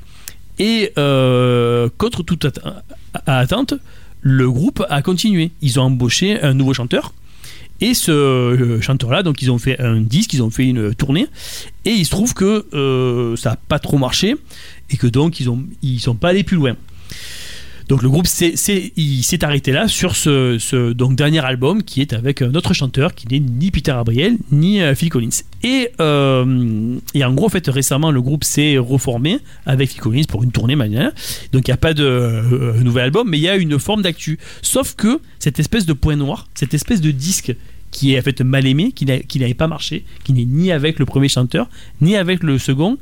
Et 0.59 0.91
euh, 0.97 1.87
contre 1.97 2.21
toute 2.21 2.43
at- 2.43 2.83
attente, 3.25 3.75
le 4.19 4.51
groupe 4.51 4.85
a 4.89 5.01
continué. 5.01 5.51
Ils 5.61 5.79
ont 5.79 5.83
embauché 5.83 6.41
un 6.41 6.53
nouveau 6.53 6.73
chanteur. 6.73 7.13
Et 7.81 7.93
ce 7.93 8.11
euh, 8.11 8.81
chanteur-là, 8.81 9.23
donc 9.23 9.41
ils 9.41 9.51
ont 9.51 9.57
fait 9.57 9.79
un 9.79 10.01
disque, 10.01 10.33
ils 10.33 10.43
ont 10.43 10.49
fait 10.49 10.65
une 10.65 10.93
tournée, 10.93 11.27
et 11.85 11.91
il 11.91 12.05
se 12.05 12.11
trouve 12.11 12.33
que 12.33 12.65
euh, 12.73 13.37
ça 13.37 13.51
n'a 13.51 13.55
pas 13.55 13.79
trop 13.79 13.97
marché, 13.97 14.35
et 14.89 14.97
que 14.97 15.07
donc 15.07 15.39
ils 15.39 15.49
ont 15.49 15.63
ils 15.81 15.99
sont 15.99 16.15
pas 16.15 16.29
allés 16.29 16.43
plus 16.43 16.57
loin. 16.57 16.75
Donc 17.87 18.03
le 18.03 18.09
groupe 18.09 18.27
s'est 18.27 18.55
s'est- 18.55 19.43
arrêté 19.43 19.71
là 19.71 19.87
sur 19.87 20.15
ce, 20.15 20.57
ce 20.59 20.93
donc 20.93 21.15
dernier 21.15 21.39
album 21.43 21.81
qui 21.81 22.01
est 22.01 22.13
avec 22.13 22.43
un 22.43 22.53
autre 22.53 22.75
chanteur 22.75 23.15
qui 23.15 23.27
n'est 23.27 23.39
ni 23.39 23.71
Peter 23.71 23.93
Gabriel 23.93 24.37
ni 24.51 24.79
euh, 24.79 24.93
Phil 24.93 25.09
Collins. 25.09 25.29
Et, 25.63 25.89
euh, 25.99 26.97
et 27.15 27.23
en 27.25 27.33
gros, 27.33 27.47
en 27.47 27.71
récemment, 27.71 28.11
le 28.11 28.21
groupe 28.21 28.43
s'est 28.43 28.77
reformé 28.77 29.39
avec 29.65 29.89
Phil 29.89 30.01
Collins 30.01 30.25
pour 30.29 30.43
une 30.43 30.51
tournée 30.51 30.75
manière. 30.75 31.11
Donc 31.51 31.67
il 31.67 31.71
n'y 31.71 31.73
a 31.73 31.77
pas 31.77 31.95
de 31.95 32.03
euh, 32.03 32.79
nouvel 32.83 33.05
album, 33.05 33.27
mais 33.27 33.39
il 33.39 33.43
y 33.43 33.49
a 33.49 33.55
une 33.55 33.79
forme 33.79 34.03
d'actu. 34.03 34.37
Sauf 34.61 34.93
que 34.95 35.19
cette 35.39 35.57
espèce 35.59 35.87
de 35.87 35.93
point 35.93 36.15
noir, 36.15 36.47
cette 36.53 36.75
espèce 36.75 37.01
de 37.01 37.09
disque 37.09 37.55
qui 37.91 38.13
est 38.13 38.41
en 38.41 38.45
mal 38.45 38.67
aimé, 38.67 38.91
qui 38.91 39.05
n'a- 39.05 39.17
qui 39.17 39.39
n'avait 39.39 39.55
pas 39.55 39.67
marché, 39.67 40.05
qui 40.23 40.33
n'est 40.33 40.45
ni 40.45 40.71
avec 40.71 40.99
le 40.99 41.05
premier 41.07 41.27
chanteur, 41.27 41.67
ni 42.01 42.15
avec 42.15 42.43
le 42.43 42.59
second, 42.59 42.99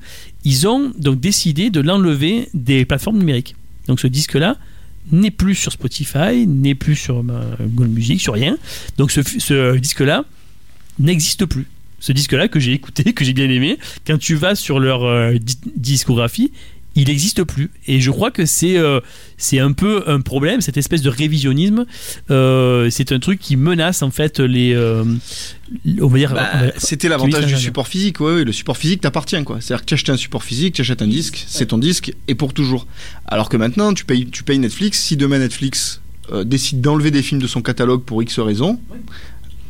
ils 0.47 0.65
ont 0.65 0.93
donc 0.97 1.19
décidé 1.19 1.69
de 1.69 1.81
l'enlever 1.81 2.47
des 2.53 2.85
plateformes 2.85 3.17
numériques. 3.17 3.57
Donc 3.87 3.99
ce 3.99 4.07
disque-là 4.07 4.55
n'est 5.11 5.29
plus 5.29 5.55
sur 5.55 5.73
Spotify, 5.73 6.47
n'est 6.47 6.73
plus 6.73 6.95
sur 6.95 7.17
euh, 7.17 7.55
Google 7.59 7.89
Music, 7.89 8.21
sur 8.21 8.33
rien. 8.33 8.57
Donc 8.97 9.11
ce, 9.11 9.75
disque-là 9.77 10.23
n'existe 10.99 11.45
plus. 11.45 11.65
Ce 11.99 12.13
disque-là 12.13 12.47
que 12.47 12.61
j'ai 12.61 12.71
écouté, 12.71 13.11
que 13.13 13.25
j'ai 13.25 13.33
bien 13.33 13.49
aimé, 13.49 13.77
quand 14.05 14.17
tu 14.17 14.35
vas 14.35 14.55
sur 14.55 14.79
leur 14.79 15.03
euh, 15.03 15.33
di- 15.33 15.57
discographie, 15.75 16.53
il 16.97 17.07
n'existe 17.07 17.43
plus. 17.43 17.69
Et 17.87 18.01
je 18.01 18.11
crois 18.11 18.31
que 18.31 18.45
c'est 18.45 18.77
euh, 18.77 18.99
c'est 19.37 19.59
un 19.59 19.71
peu 19.71 20.03
un 20.07 20.19
problème, 20.19 20.61
cette 20.61 20.77
espèce 20.77 21.01
de 21.01 21.09
révisionnisme. 21.09 21.85
Euh, 22.31 22.89
c'est 22.89 23.11
un 23.11 23.19
truc 23.19 23.39
qui 23.39 23.55
menace 23.55 24.01
en 24.01 24.11
fait 24.11 24.39
les. 24.39 24.73
euh, 24.73 25.03
on 26.01 26.07
va 26.07 26.17
dire. 26.17 26.33
Bah, 26.33 26.49
on 26.53 26.57
va- 26.65 26.71
C'était 26.77 27.07
l'avantage 27.07 27.45
du 27.45 27.55
support 27.57 27.87
physique, 27.87 28.19
ouais, 28.19 28.33
ouais, 28.33 28.43
le 28.43 28.51
support 28.51 28.77
physique 28.77 29.01
t'appartient 29.01 29.41
quoi. 29.43 29.61
C'est-à-dire 29.61 29.81
que 29.85 29.89
tu 29.89 29.93
achètes 29.93 30.09
un 30.09 30.17
support 30.17 30.43
physique, 30.43 30.73
tu 30.75 30.81
achètes 30.81 31.01
un 31.01 31.07
disque, 31.07 31.45
c'est 31.47 31.67
ton 31.67 31.77
disque 31.77 32.13
et 32.27 32.35
pour 32.35 32.53
toujours. 32.53 32.87
Alors 33.27 33.49
que 33.49 33.57
maintenant 33.57 33.93
tu 33.93 34.03
payes, 34.03 34.27
tu 34.27 34.43
payes 34.43 34.59
Netflix, 34.59 34.99
si 35.03 35.15
demain 35.17 35.39
Netflix 35.39 36.01
décide 36.43 36.81
d'enlever 36.81 37.09
des 37.09 37.21
films 37.21 37.41
de 37.41 37.47
son 37.47 37.61
catalogue 37.61 38.03
pour 38.03 38.21
X 38.21 38.39
raisons, 38.39 38.81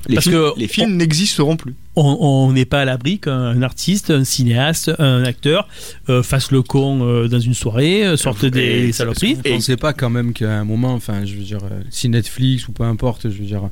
les 0.07 0.15
Parce 0.15 0.27
films, 0.27 0.53
que 0.53 0.59
les 0.59 0.67
films 0.67 0.95
n'existeront 0.95 1.57
plus. 1.57 1.75
on 1.95 2.51
n'est 2.53 2.65
pas 2.65 2.81
à 2.81 2.85
l'abri 2.85 3.19
qu'un 3.19 3.61
artiste, 3.61 4.11
un 4.11 4.23
cinéaste, 4.23 4.91
un 4.99 5.23
acteur 5.23 5.67
euh, 6.09 6.23
fasse 6.23 6.51
le 6.51 6.61
con 6.61 7.01
euh, 7.01 7.27
dans 7.27 7.39
une 7.39 7.53
soirée, 7.53 8.05
euh, 8.05 8.17
sorte 8.17 8.45
des 8.45 8.91
saloperies. 8.91 9.35
Vous 9.35 9.41
pensez 9.41 9.75
pas 9.75 9.93
quand 9.93 10.09
même 10.09 10.33
qu'à 10.33 10.59
un 10.59 10.63
moment, 10.63 10.93
enfin, 10.93 11.25
je 11.25 11.35
veux 11.35 11.43
dire, 11.43 11.59
si 11.89 12.09
Netflix 12.09 12.67
ou 12.67 12.71
peu 12.71 12.83
importe, 12.83 13.29
je 13.29 13.37
veux 13.37 13.45
dire, 13.45 13.69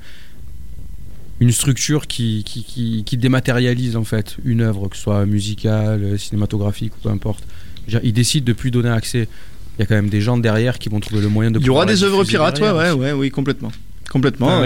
une 1.39 1.51
structure 1.51 2.07
qui, 2.07 2.43
qui, 2.45 2.63
qui, 2.63 3.03
qui 3.05 3.17
dématérialise 3.17 3.95
en 3.95 4.03
fait 4.03 4.37
une 4.43 4.61
œuvre, 4.61 4.87
que 4.89 4.95
ce 4.95 5.03
soit 5.03 5.25
musicale, 5.25 6.17
cinématographique 6.17 6.93
ou 6.97 6.99
peu 7.01 7.09
importe, 7.09 7.43
dire, 7.87 7.99
ils 8.03 8.13
décident 8.13 8.45
de 8.45 8.53
plus 8.53 8.71
donner 8.71 8.89
accès. 8.89 9.27
Il 9.77 9.81
y 9.81 9.83
a 9.83 9.85
quand 9.85 9.95
même 9.95 10.09
des 10.09 10.21
gens 10.21 10.37
derrière 10.37 10.79
qui 10.79 10.87
vont 10.89 11.01
trouver 11.01 11.21
le 11.21 11.27
moyen 11.27 11.51
de. 11.51 11.59
Il 11.59 11.65
y 11.65 11.69
aura 11.69 11.85
des 11.85 12.03
œuvres 12.03 12.23
pirates, 12.23 12.59
ouais, 12.59 12.71
ouais, 12.71 12.91
ouais, 12.91 13.11
oui, 13.11 13.29
complètement. 13.29 13.71
Complètement. 14.15 14.47
Enfin, 14.47 14.63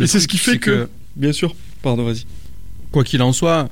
et 0.00 0.06
c'est 0.06 0.20
ce 0.20 0.28
qui 0.28 0.38
fait 0.38 0.58
que, 0.58 0.88
bien 1.16 1.32
sûr. 1.32 1.56
Pardon, 1.82 2.04
vas-y. 2.04 2.24
quoi 2.92 3.02
qu'il 3.02 3.20
en 3.22 3.32
soit, 3.32 3.68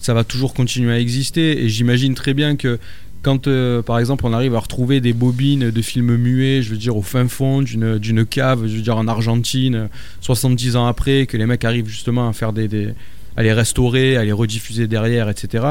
ça 0.00 0.14
va 0.14 0.24
toujours 0.24 0.52
continuer 0.52 0.92
à 0.92 0.98
exister. 0.98 1.62
Et 1.62 1.68
j'imagine 1.68 2.14
très 2.16 2.34
bien 2.34 2.56
que 2.56 2.80
quand, 3.22 3.46
euh, 3.46 3.82
par 3.82 4.00
exemple, 4.00 4.26
on 4.26 4.32
arrive 4.32 4.56
à 4.56 4.58
retrouver 4.58 5.00
des 5.00 5.12
bobines 5.12 5.70
de 5.70 5.82
films 5.82 6.16
muets, 6.16 6.62
je 6.62 6.70
veux 6.70 6.76
dire, 6.76 6.96
au 6.96 7.02
fin 7.02 7.28
fond 7.28 7.62
d'une 7.62 7.98
d'une 7.98 8.26
cave, 8.26 8.66
je 8.66 8.74
veux 8.76 8.82
dire, 8.82 8.96
en 8.96 9.06
Argentine, 9.06 9.74
euh, 9.76 9.86
70 10.22 10.74
ans 10.74 10.86
après, 10.86 11.26
que 11.26 11.36
les 11.36 11.46
mecs 11.46 11.64
arrivent 11.64 11.88
justement 11.88 12.28
à 12.28 12.32
faire 12.32 12.52
des. 12.52 12.66
des- 12.68 12.94
à 13.36 13.42
les 13.44 13.52
restaurer, 13.52 14.16
à 14.16 14.24
les 14.24 14.32
rediffuser 14.32 14.88
derrière, 14.88 15.28
etc. 15.28 15.64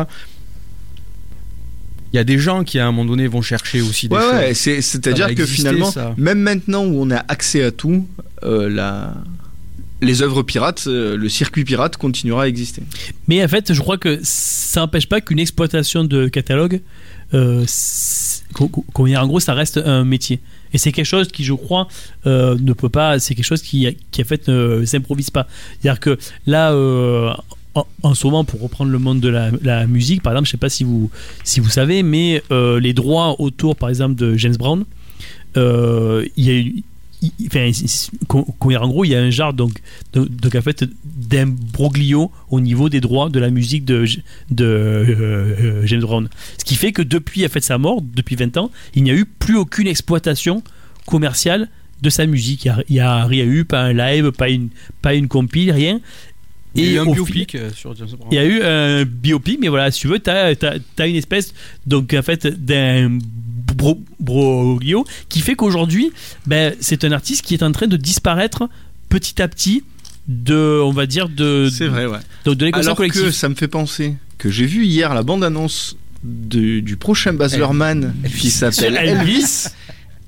Il 2.18 2.22
y 2.22 2.22
a 2.22 2.24
des 2.24 2.40
gens 2.40 2.64
qui, 2.64 2.80
à 2.80 2.88
un 2.88 2.92
moment 2.92 3.06
donné, 3.06 3.28
vont 3.28 3.44
chercher 3.44 3.80
aussi 3.82 4.08
des 4.10 4.16
Ouais, 4.16 4.22
choses. 4.22 4.32
ouais, 4.34 4.54
c'est- 4.56 4.82
Ça 4.82 4.92
c'est-à-dire 4.94 5.28
que 5.28 5.32
exister, 5.44 5.56
finalement, 5.58 5.92
ça. 5.92 6.16
même 6.18 6.40
maintenant 6.40 6.84
où 6.84 7.00
on 7.00 7.12
a 7.12 7.18
accès 7.28 7.64
à 7.64 7.70
tout, 7.72 8.08
euh, 8.44 8.68
la... 8.70 9.14
les 10.02 10.24
œuvres 10.24 10.42
pirates, 10.42 10.86
euh, 10.88 11.16
le 11.16 11.30
circuit 11.30 11.64
pirate 11.64 11.96
continuera 11.98 12.44
à 12.44 12.48
exister. 12.48 12.82
Mais 13.28 13.44
en 13.44 13.48
fait, 13.48 13.72
je 13.72 13.80
crois 13.82 14.00
que 14.00 14.20
ça 14.24 14.80
n'empêche 14.82 15.08
pas 15.08 15.22
qu'une 15.22 15.38
exploitation 15.40 16.04
de 16.04 16.28
catalogue, 16.28 16.82
euh, 17.36 17.64
en 18.60 19.28
gros, 19.28 19.40
ça 19.40 19.54
reste 19.54 19.78
un 19.78 20.04
métier. 20.04 20.40
Et 20.74 20.78
c'est 20.78 20.92
quelque 20.92 21.06
chose 21.06 21.28
qui, 21.30 21.44
je 21.44 21.54
crois, 21.54 21.88
euh, 22.26 22.58
ne 22.60 22.74
peut 22.74 22.90
pas. 22.90 23.20
C'est 23.20 23.36
quelque 23.36 23.46
chose 23.46 23.62
qui, 23.62 23.96
qui 24.12 24.22
en 24.22 24.26
fait, 24.26 24.48
ne 24.48 24.84
s'improvise 24.86 25.30
pas. 25.30 25.48
C'est-à-dire 25.82 26.00
que 26.00 26.18
là, 26.46 26.72
euh, 26.74 27.32
en, 28.04 28.14
ce 28.14 28.26
moment, 28.26 28.44
pour 28.44 28.62
reprendre 28.62 28.92
le 28.92 29.00
monde 29.00 29.20
de 29.20 29.30
la, 29.30 29.88
musique, 29.88 30.22
par 30.22 30.34
exemple, 30.34 30.48
je 30.48 30.52
sais 30.52 30.58
pas 30.58 30.70
si 30.70 30.84
vous, 30.84 31.10
si 31.44 31.60
vous 31.60 31.70
savez, 31.70 32.04
mais 32.04 32.42
euh, 32.52 32.80
les 32.80 32.94
droits 32.94 33.40
autour, 33.40 33.76
par 33.76 33.90
exemple, 33.90 34.16
de 34.16 34.36
James 34.38 34.56
Brown, 34.56 34.86
euh, 35.58 36.26
il 36.38 36.46
y 36.46 36.50
a 36.50 36.54
eu. 36.54 36.84
Enfin, 37.48 37.72
en 38.30 38.88
gros, 38.88 39.04
il 39.04 39.10
y 39.10 39.16
a 39.16 39.20
un 39.20 39.32
genre 39.32 39.52
donc, 39.52 39.82
donc, 40.14 40.54
en 40.54 40.62
fait 40.62 40.86
d'imbroglio 41.04 42.32
au 42.52 42.60
niveau 42.60 42.90
des 42.90 43.02
droits 43.02 43.30
de 43.30 43.40
la 43.40 43.50
musique 43.50 43.86
de, 43.86 44.06
euh, 44.62 45.82
James 45.86 46.02
Brown. 46.02 46.30
Ce 46.60 46.64
qui 46.64 46.76
fait 46.76 46.92
que 46.92 47.02
depuis 47.02 47.44
en 47.44 47.50
fait, 47.50 47.62
sa 47.62 47.80
mort, 47.80 48.04
depuis 48.04 48.36
20 48.36 48.58
ans, 48.58 48.70
il 48.94 49.02
n'y 49.02 49.10
a 49.10 49.16
eu 49.16 49.26
plus 49.26 49.58
aucune 49.58 49.88
exploitation 49.88 50.62
commerciale 51.08 51.70
de 52.04 52.10
sa 52.12 52.28
musique. 52.28 52.70
Il 52.88 52.94
n'y 52.94 53.00
a, 53.00 53.14
a 53.14 53.26
rien 53.26 53.46
eu, 53.46 53.66
pas 53.66 53.82
un 53.82 53.94
live, 53.94 54.32
pas 54.32 54.50
une, 54.50 54.70
pas 55.02 55.16
une 55.16 55.28
compile, 55.28 55.72
rien. 55.72 56.00
Il 56.76 56.86
y 56.86 56.90
a 56.90 56.92
eu 56.92 57.00
un 57.00 57.12
biopic 57.12 57.58
sur 57.76 57.96
James 57.96 58.08
Brown. 58.10 58.28
il 58.32 58.36
y 58.36 58.40
a 58.40 58.46
eu 58.46 58.62
un 58.62 59.04
biopic, 59.06 59.60
mais 59.60 59.68
voilà, 59.68 59.90
si 59.92 60.02
tu 60.02 60.08
veux, 60.08 60.20
tu 60.20 60.30
as, 60.30 61.08
une 61.08 61.16
espèce 61.16 61.54
donc 61.88 62.14
en 62.14 62.22
fait 62.22 62.46
d'un 62.48 63.18
bro- 63.76 64.04
broglio 64.20 65.06
qui 65.30 65.40
fait 65.42 65.56
qu'aujourd'hui, 65.56 66.12
ben, 66.46 66.74
c'est 66.80 67.04
un 67.04 67.12
artiste 67.12 67.44
qui 67.46 67.54
est 67.56 67.64
en 67.64 67.72
train 67.72 67.88
de 67.88 67.98
disparaître 67.98 68.70
petit 69.10 69.42
à 69.42 69.48
petit 69.48 69.84
de, 70.28 70.82
on 70.84 70.92
va 70.92 71.06
dire, 71.06 71.30
de, 71.30 71.70
C'est 71.72 71.88
vrai, 71.88 72.06
ouais. 72.06 72.20
de, 72.46 72.54
de 72.54 72.70
Alors 72.74 72.98
que 72.98 73.32
ça 73.32 73.50
me 73.50 73.56
fait 73.56 73.70
penser 73.70 74.16
que 74.38 74.50
j'ai 74.52 74.66
vu 74.66 74.86
hier 74.86 75.14
la 75.14 75.24
bande-annonce 75.24 75.96
de- 76.24 76.80
du 76.82 76.98
prochain 76.98 77.34
Baz 77.34 77.56
Luhrmann 77.58 78.14
qui 78.38 78.50
s'appelle 78.52 78.98
Elvis 78.98 79.68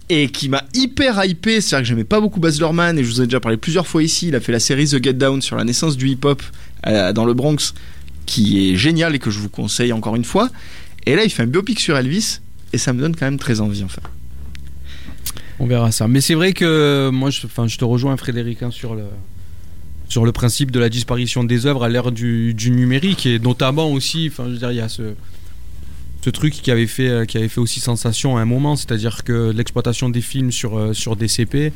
et 0.09 0.29
qui 0.29 0.49
m'a 0.49 0.63
hyper 0.73 1.23
hypé. 1.23 1.61
C'est-à-dire 1.61 1.83
que 1.83 1.87
j'aimais 1.89 2.03
pas 2.03 2.19
beaucoup 2.19 2.39
Baz 2.39 2.59
Luhrmann 2.59 2.97
et 2.97 3.03
je 3.03 3.09
vous 3.09 3.21
ai 3.21 3.25
déjà 3.25 3.39
parlé 3.39 3.57
plusieurs 3.57 3.87
fois 3.87 4.03
ici. 4.03 4.27
Il 4.27 4.35
a 4.35 4.39
fait 4.39 4.51
la 4.51 4.59
série 4.59 4.87
The 4.87 5.03
Get 5.03 5.13
Down 5.13 5.41
sur 5.41 5.55
la 5.55 5.63
naissance 5.63 5.97
du 5.97 6.09
hip-hop 6.09 6.41
euh, 6.87 7.13
dans 7.13 7.25
le 7.25 7.33
Bronx 7.33 7.73
qui 8.25 8.71
est 8.71 8.75
génial 8.75 9.15
et 9.15 9.19
que 9.19 9.31
je 9.31 9.39
vous 9.39 9.49
conseille 9.49 9.93
encore 9.93 10.15
une 10.15 10.25
fois. 10.25 10.49
Et 11.05 11.15
là, 11.15 11.23
il 11.23 11.29
fait 11.29 11.43
un 11.43 11.47
biopic 11.47 11.79
sur 11.79 11.97
Elvis 11.97 12.39
et 12.73 12.77
ça 12.77 12.93
me 12.93 12.99
donne 12.99 13.15
quand 13.15 13.25
même 13.25 13.39
très 13.39 13.61
envie 13.61 13.83
enfin. 13.83 14.01
On 15.59 15.65
verra 15.65 15.91
ça. 15.91 16.07
Mais 16.07 16.21
c'est 16.21 16.35
vrai 16.35 16.53
que 16.53 17.09
moi, 17.11 17.29
je, 17.29 17.41
je 17.67 17.77
te 17.77 17.85
rejoins, 17.85 18.15
Frédéric, 18.17 18.63
hein, 18.63 18.71
sur 18.71 18.95
le 18.95 19.03
sur 20.07 20.25
le 20.25 20.31
principe 20.31 20.71
de 20.71 20.79
la 20.79 20.89
disparition 20.89 21.43
des 21.43 21.67
œuvres 21.67 21.83
à 21.83 21.89
l'ère 21.89 22.11
du, 22.11 22.55
du 22.55 22.71
numérique 22.71 23.27
et 23.27 23.37
notamment 23.37 23.91
aussi, 23.91 24.27
enfin, 24.31 24.45
je 24.47 24.53
veux 24.53 24.57
dire, 24.57 24.71
il 24.71 24.77
y 24.77 24.81
a 24.81 24.89
ce 24.89 25.13
ce 26.21 26.29
truc 26.29 26.53
qui 26.53 26.71
avait 26.71 26.87
fait 26.87 27.07
euh, 27.09 27.25
qui 27.25 27.37
avait 27.37 27.47
fait 27.47 27.61
aussi 27.61 27.79
sensation 27.79 28.37
à 28.37 28.41
un 28.41 28.45
moment, 28.45 28.75
c'est-à-dire 28.75 29.23
que 29.23 29.51
l'exploitation 29.51 30.09
des 30.09 30.21
films 30.21 30.51
sur 30.51 30.77
euh, 30.77 30.93
sur 30.93 31.15
DCP. 31.15 31.71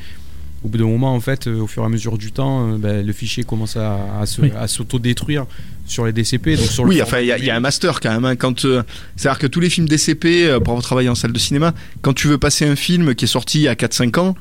Au 0.65 0.69
bout 0.69 0.77
d'un 0.77 0.85
moment, 0.85 1.13
en 1.13 1.19
fait, 1.19 1.47
euh, 1.47 1.59
au 1.59 1.67
fur 1.67 1.83
et 1.83 1.85
à 1.85 1.89
mesure 1.89 2.17
du 2.17 2.31
temps, 2.31 2.77
ben, 2.77 3.05
le 3.05 3.11
fichier 3.11 3.43
commence 3.43 3.75
à, 3.75 3.97
à 4.21 4.25
se- 4.25 4.39
Oui. 4.39 4.51
à 4.57 4.69
s'autodétruire 4.69 5.45
sur 5.85 6.05
les 6.05 6.13
DCP. 6.13 6.55
Donc 6.55 6.67
sur 6.67 6.85
le 6.85 6.89
Oui, 6.91 7.01
enfin, 7.01 7.19
il 7.19 7.27
y, 7.27 7.33
a- 7.33 7.37
il 7.37 7.43
y 7.43 7.49
a 7.49 7.55
un 7.57 7.59
master 7.59 7.99
quand 7.99 8.11
même. 8.13 8.23
hein, 8.23 8.37
quand, 8.37 8.63
euh, 8.63 8.81
c'est-à-dire 9.17 9.39
que 9.39 9.47
tous 9.47 9.59
les 9.59 9.69
films 9.69 9.89
DCP, 9.89 10.45
euh, 10.47 10.59
pour 10.61 10.69
avoir 10.71 10.81
travaillé 10.81 11.09
en 11.09 11.15
salle 11.15 11.33
de 11.33 11.39
cinéma, 11.39 11.73
quand 12.01 12.13
tu 12.13 12.29
veux 12.29 12.37
passer 12.37 12.65
un 12.65 12.77
film 12.77 13.13
qui 13.13 13.25
est 13.25 13.27
sorti 13.27 13.59
il 13.59 13.63
y 13.63 13.67
a 13.67 13.75
4-5 13.75 14.17
ans, 14.19 14.35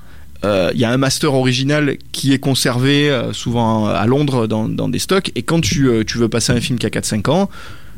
euh, 0.44 0.70
il 0.74 0.80
y 0.80 0.84
a 0.84 0.92
un 0.92 0.96
master 0.96 1.34
original 1.34 1.96
qui 2.12 2.32
est 2.32 2.38
conservé 2.38 3.10
euh, 3.10 3.32
souvent 3.32 3.86
à 3.88 4.06
Londres 4.06 4.46
dans, 4.46 4.68
dans 4.68 4.88
des 4.88 5.00
stocks. 5.00 5.32
Et 5.34 5.42
quand 5.42 5.60
tu, 5.60 5.88
euh, 5.88 6.04
tu 6.04 6.18
veux 6.18 6.28
passer 6.28 6.52
un 6.52 6.60
film 6.60 6.78
qui 6.78 6.86
a 6.86 6.90
4-5 6.90 7.28
ans, 7.30 7.50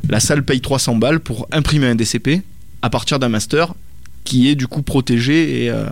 la 0.08 0.20
salle 0.20 0.44
paye 0.44 0.60
300 0.60 0.96
balles 0.96 1.20
pour 1.20 1.48
imprimer 1.52 1.86
un 1.86 1.94
DCP 1.94 2.42
à 2.82 2.90
partir 2.90 3.18
d'un 3.18 3.28
master 3.28 3.74
qui 4.24 4.48
est 4.48 4.54
du 4.54 4.66
coup 4.66 4.82
protégé 4.82 5.64
et. 5.64 5.70
euh, 5.70 5.86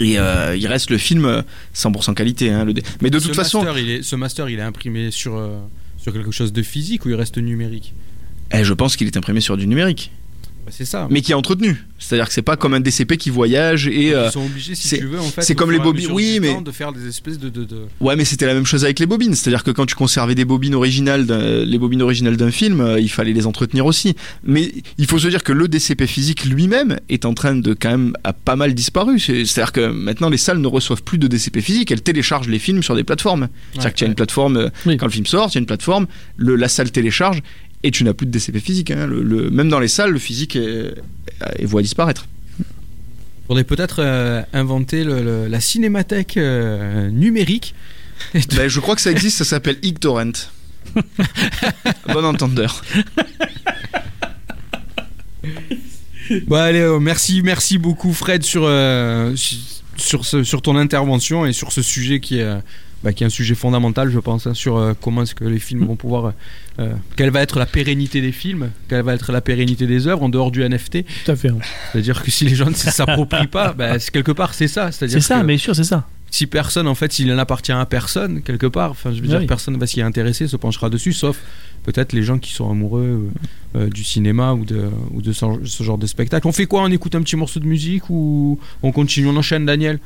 et 0.00 0.18
euh, 0.18 0.56
il 0.56 0.66
reste 0.66 0.90
le 0.90 0.98
film 0.98 1.24
euh, 1.24 1.42
100% 1.76 2.14
qualité. 2.14 2.50
hein, 2.50 2.64
le 2.64 2.74
Mais 3.00 3.10
de 3.10 3.18
ce 3.20 3.28
toute 3.28 3.36
façon, 3.36 3.62
master, 3.62 3.78
il 3.78 3.90
est, 3.90 4.02
ce 4.02 4.16
master, 4.16 4.48
il 4.48 4.58
est 4.58 4.62
imprimé 4.62 5.12
sur 5.12 5.36
euh, 5.36 5.60
sur 5.98 6.12
quelque 6.12 6.32
chose 6.32 6.52
de 6.52 6.62
physique 6.62 7.06
ou 7.06 7.10
il 7.10 7.14
reste 7.14 7.38
numérique? 7.38 7.94
Eh, 8.52 8.64
je 8.64 8.72
pense 8.74 8.96
qu'il 8.96 9.06
est 9.06 9.16
imprimé 9.16 9.40
sur 9.40 9.56
du 9.56 9.66
numérique. 9.66 10.10
Bah, 10.64 10.72
C'est 10.74 10.84
ça. 10.84 11.06
mais 11.10 11.20
qui 11.20 11.32
est 11.32 11.34
entretenu. 11.34 11.84
C'est-à-dire 11.98 12.26
que 12.28 12.34
c'est 12.34 12.42
pas 12.42 12.56
comme 12.56 12.74
un 12.74 12.80
DCP 12.80 13.16
qui 13.16 13.30
voyage 13.30 13.86
et 13.88 14.14
euh, 14.14 14.26
Ils 14.28 14.32
sont 14.32 14.44
obligés, 14.44 14.74
si 14.74 14.88
c'est- 14.88 14.98
tu 14.98 15.06
veux, 15.06 15.20
en 15.20 15.24
fait, 15.24 15.42
c'est 15.42 15.54
comme 15.54 15.70
les 15.70 15.78
bobines- 15.78 16.10
oui, 16.12 16.38
mais- 16.40 16.60
de 16.60 16.70
faire 16.70 16.92
des 16.92 17.06
espèces 17.08 17.38
de, 17.38 17.48
de, 17.48 17.64
de- 17.64 17.82
ouais, 18.00 18.16
mais 18.16 18.24
c'était 18.24 18.46
la 18.46 18.54
même 18.54 18.66
chose 18.66 18.84
avec 18.84 18.98
les 18.98 19.06
bobines. 19.06 19.34
C'est-à-dire 19.34 19.62
que 19.64 19.70
quand 19.70 19.86
tu 19.86 19.94
conservais 19.94 20.34
des 20.34 20.44
bobines 20.44 20.74
originales, 20.74 21.26
d'un- 21.26 21.64
les 21.64 21.78
bobines 21.78 22.02
originales 22.02 22.36
d'un 22.36 22.50
film, 22.50 22.80
euh, 22.80 23.00
il 23.00 23.08
fallait 23.10 23.32
les 23.32 23.46
entretenir 23.46 23.86
aussi. 23.86 24.16
Mais 24.42 24.72
il 24.98 25.06
faut 25.06 25.18
se 25.18 25.28
dire 25.28 25.42
que 25.44 25.52
le 25.52 25.68
DCP 25.68 26.06
physique 26.06 26.44
lui-même 26.44 26.98
est 27.08 27.24
en 27.24 27.34
train 27.34 27.54
de 27.54 27.74
quand 27.74 27.90
même 27.90 28.12
a 28.24 28.32
pas 28.32 28.56
mal 28.56 28.74
disparu. 28.74 29.18
C'est- 29.18 29.44
C'est-à-dire 29.44 29.72
que 29.72 29.86
maintenant 29.88 30.28
les 30.28 30.36
salles 30.38 30.58
ne 30.58 30.66
reçoivent 30.68 31.02
plus 31.02 31.18
de 31.18 31.26
DCP 31.26 31.60
physique, 31.60 31.90
elles 31.90 32.02
téléchargent 32.02 32.48
les 32.48 32.58
films 32.58 32.82
sur 32.82 32.94
des 32.96 33.04
plateformes. 33.04 33.48
C'est-à-dire 33.72 33.92
que 33.92 33.98
tu 33.98 34.04
as 34.04 34.08
une 34.08 34.14
plateforme 34.14 34.56
euh, 34.56 34.68
Oui. 34.86 34.96
quand 34.96 35.06
le 35.06 35.12
film 35.12 35.26
sort, 35.26 35.50
tu 35.50 35.58
as 35.58 35.60
une 35.60 35.66
plateforme, 35.66 36.06
le, 36.36 36.56
la 36.56 36.68
salle 36.68 36.90
télécharge 36.90 37.42
et 37.84 37.90
tu 37.92 38.02
n'as 38.02 38.14
plus 38.14 38.26
de 38.26 38.32
DCP 38.32 38.58
physique. 38.60 38.90
hein. 38.90 39.06
Le- 39.06 39.22
le- 39.22 39.50
même 39.50 39.68
dans 39.68 39.78
les 39.78 39.88
salles, 39.88 40.10
le 40.10 40.18
physique 40.18 40.56
est, 40.56 40.94
disparaître. 41.82 42.26
faudrait 43.46 43.62
peut-être 43.64 44.00
euh, 44.00 44.42
inventer 44.52 45.04
le- 45.22 45.46
la 45.48 45.60
cinémathèque 45.60 46.36
euh, 46.36 47.08
numérique. 47.10 47.74
Ben, 48.56 48.68
je 48.68 48.80
crois 48.80 48.94
que 48.96 49.00
ça 49.02 49.10
existe, 49.10 49.38
ça 49.38 49.44
s'appelle 49.44 49.76
IgTorrent. 49.82 50.50
bon 52.08 52.24
entendeur. 52.24 52.82
Bon, 56.46 56.56
allez, 56.56 56.78
euh, 56.80 56.98
merci, 57.00 57.42
merci 57.42 57.76
beaucoup, 57.76 58.12
Fred, 58.14 58.42
sur, 58.44 58.62
euh, 58.64 59.34
sur, 59.96 60.24
ce- 60.24 60.42
sur 60.42 60.62
ton 60.62 60.76
intervention 60.76 61.44
et 61.44 61.52
sur 61.52 61.70
ce 61.72 61.82
sujet 61.82 62.20
qui 62.20 62.38
est, 62.38 62.48
bah, 63.04 63.12
qui 63.12 63.22
est 63.22 63.26
un 63.26 63.30
sujet 63.30 63.54
fondamental, 63.54 64.10
je 64.10 64.18
pense, 64.18 64.46
hein, 64.48 64.54
sur 64.54 64.76
euh, 64.76 64.94
comment 65.00 65.22
est-ce 65.22 65.34
que 65.36 65.44
les 65.44 65.60
films 65.60 65.84
vont 65.86 65.94
pouvoir. 65.96 66.32
euh, 66.80 66.92
quelle 67.16 67.30
va 67.30 67.42
être 67.42 67.58
la 67.60 67.66
pérennité 67.66 68.20
des 68.20 68.32
films, 68.32 68.70
quelle 68.88 69.02
va 69.02 69.14
être 69.14 69.30
la 69.30 69.40
pérennité 69.40 69.86
des 69.86 70.08
œuvres 70.08 70.22
en 70.24 70.28
dehors 70.28 70.50
du 70.50 70.62
NFT. 70.68 71.04
Tout 71.24 71.30
à 71.30 71.36
fait. 71.36 71.48
hein. 71.50 71.58
C'est-à-dire 71.92 72.22
que 72.22 72.30
si 72.32 72.46
les 72.46 72.54
gens 72.56 72.68
ne 72.70 72.74
s'approprient 72.74 73.46
pas, 73.46 73.72
bah, 73.74 73.98
quelque 73.98 74.32
part, 74.32 74.54
c'est 74.54 74.66
ça. 74.68 74.90
C'est 74.90 75.20
ça, 75.20 75.42
mais 75.44 75.58
sûr, 75.58 75.76
c'est 75.76 75.84
ça. 75.84 76.08
si 76.30 76.46
personne, 76.48 76.88
en 76.88 76.94
fait, 76.96 77.12
s'il 77.12 77.32
n'appartient 77.32 77.70
à 77.70 77.86
personne, 77.86 78.42
quelque 78.42 78.66
part, 78.66 78.90
enfin, 78.90 79.10
je 79.12 79.16
veux 79.22 79.28
Oui. 79.32 79.38
dire, 79.38 79.46
personne 79.46 79.76
va 79.78 79.86
s'y 79.86 80.02
intéresser, 80.02 80.48
se 80.48 80.56
penchera 80.56 80.90
dessus, 80.90 81.12
sauf 81.12 81.38
peut-être 81.84 82.12
les 82.12 82.22
gens 82.22 82.38
qui 82.38 82.52
sont 82.52 82.68
amoureux 82.70 83.30
euh, 83.76 83.78
euh, 83.78 83.88
du 83.88 84.02
cinéma 84.02 84.54
ou 84.54 84.64
de, 84.64 84.84
ou 85.12 85.22
de 85.22 85.32
ce, 85.32 85.46
ce 85.64 85.82
genre 85.82 85.98
de 85.98 86.06
spectacle. 86.06 86.48
On 86.48 86.52
fait 86.52 86.66
quoi? 86.66 86.82
On 86.82 86.90
écoute 86.90 87.14
un 87.14 87.22
petit 87.22 87.36
morceau 87.36 87.60
de 87.60 87.66
musique 87.66 88.10
ou 88.10 88.58
on 88.82 88.90
continue? 88.90 89.28
On 89.28 89.36
enchaîne, 89.36 89.66
Daniel? 89.66 90.00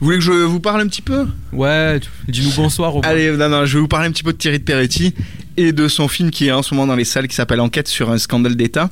Vous 0.00 0.06
voulez 0.06 0.18
que 0.18 0.24
je 0.24 0.32
vous 0.32 0.60
parle 0.60 0.82
un 0.82 0.86
petit 0.86 1.02
peu? 1.02 1.26
Ouais, 1.52 2.00
dis-nous 2.28 2.52
bonsoir. 2.54 2.94
Allez, 3.04 3.34
non, 3.36 3.48
non, 3.48 3.64
je 3.64 3.78
vais 3.78 3.80
vous 3.80 3.88
parler 3.88 4.08
un 4.08 4.12
petit 4.12 4.24
peu 4.24 4.32
de 4.32 4.38
Thierry 4.38 4.58
de 4.58 4.64
Peretti 4.64 5.14
et 5.56 5.72
de 5.72 5.88
son 5.88 6.08
film 6.08 6.30
qui 6.30 6.48
est 6.48 6.52
en 6.52 6.62
ce 6.62 6.74
moment 6.74 6.86
dans 6.86 6.96
les 6.96 7.04
salles 7.04 7.28
qui 7.28 7.34
s'appelle 7.34 7.60
Enquête 7.60 7.88
sur 7.88 8.10
un 8.10 8.18
scandale 8.18 8.56
d'État. 8.56 8.90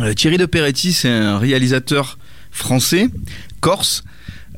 Euh, 0.00 0.14
Thierry 0.14 0.38
de 0.38 0.46
Peretti, 0.46 0.92
c'est 0.92 1.10
un 1.10 1.38
réalisateur 1.38 2.18
français, 2.50 3.08
corse. 3.60 4.04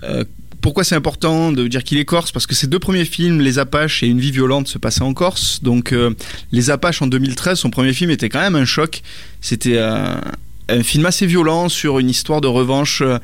Euh, 0.03 0.25
pourquoi 0.61 0.85
c'est 0.85 0.95
important 0.95 1.53
de 1.53 1.67
dire 1.69 1.85
qu'il 1.85 1.99
est 1.99 2.05
corse? 2.05 2.33
Parce 2.33 2.47
que 2.47 2.55
ses 2.55 2.67
deux 2.67 2.79
premiers 2.79 3.05
films, 3.05 3.41
Les 3.41 3.59
Apaches 3.59 4.03
et 4.03 4.07
Une 4.07 4.21
vie 4.21 4.31
violente, 4.31 4.69
se 4.69 4.79
passaient 4.79 5.03
en 5.03 5.15
Corse. 5.15 5.63
Donc, 5.63 5.93
euh, 5.93 6.15
Les 6.53 6.71
Apaches 6.71 7.03
en 7.03 7.07
2013, 7.07 7.59
son 7.59 7.71
premier 7.71 7.93
film 7.93 8.11
était 8.11 8.29
quand 8.29 8.41
même 8.41 8.57
un 8.57 8.65
choc. 8.65 9.03
C'était 9.41 9.77
euh, 9.77 10.15
un 10.69 10.83
film 10.83 11.07
assez 11.07 11.27
violent 11.27 11.69
sur 11.69 11.99
une 11.99 12.11
histoire 12.11 12.41
de 12.41 12.49
revanche. 12.49 13.03
Euh, 13.03 13.19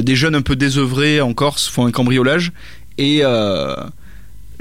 des 0.00 0.16
jeunes 0.16 0.34
un 0.34 0.42
peu 0.42 0.56
désœuvrés 0.56 1.20
en 1.20 1.32
Corse 1.32 1.68
font 1.68 1.86
un 1.86 1.90
cambriolage 1.90 2.52
et 2.98 3.22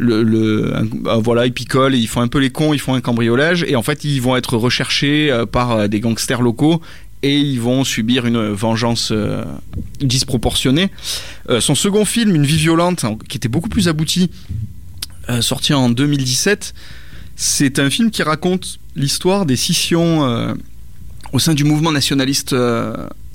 voilà 0.01 1.45
ils 1.45 1.51
picolent, 1.51 1.93
ils 1.93 2.07
font 2.07 2.21
un 2.21 2.29
peu 2.29 2.39
les 2.39 2.51
cons, 2.51 2.73
ils 2.73 2.79
font 2.79 2.93
un 2.93 3.01
cambriolage 3.01 3.65
et 3.67 3.75
en 3.75 3.83
fait 3.83 4.05
ils 4.05 4.21
vont 4.21 4.37
être 4.37 4.55
recherchés 4.55 5.29
par 5.51 5.89
des 5.89 5.99
gangsters 5.99 6.41
locaux 6.41 6.81
et 7.21 7.37
ils 7.39 7.59
vont 7.59 7.83
subir 7.83 8.25
une 8.25 8.49
vengeance 8.53 9.09
euh, 9.11 9.43
disproportionnée. 10.01 10.89
Euh, 11.49 11.59
son 11.59 11.75
second 11.75 12.05
film, 12.05 12.33
Une 12.35 12.45
vie 12.45 12.57
violente, 12.57 13.03
en- 13.03 13.15
qui 13.17 13.37
était 13.37 13.49
beaucoup 13.49 13.69
plus 13.69 13.87
abouti, 13.87 14.29
euh, 15.29 15.41
sorti 15.41 15.73
en 15.73 15.89
2017, 15.89 16.73
c'est 17.35 17.79
un 17.79 17.89
film 17.89 18.09
qui 18.11 18.23
raconte 18.23 18.79
l'histoire 18.95 19.45
des 19.45 19.55
scissions 19.55 20.55
au 21.31 21.39
sein 21.39 21.53
du 21.53 21.63
mouvement 21.63 21.91
nationaliste 21.91 22.53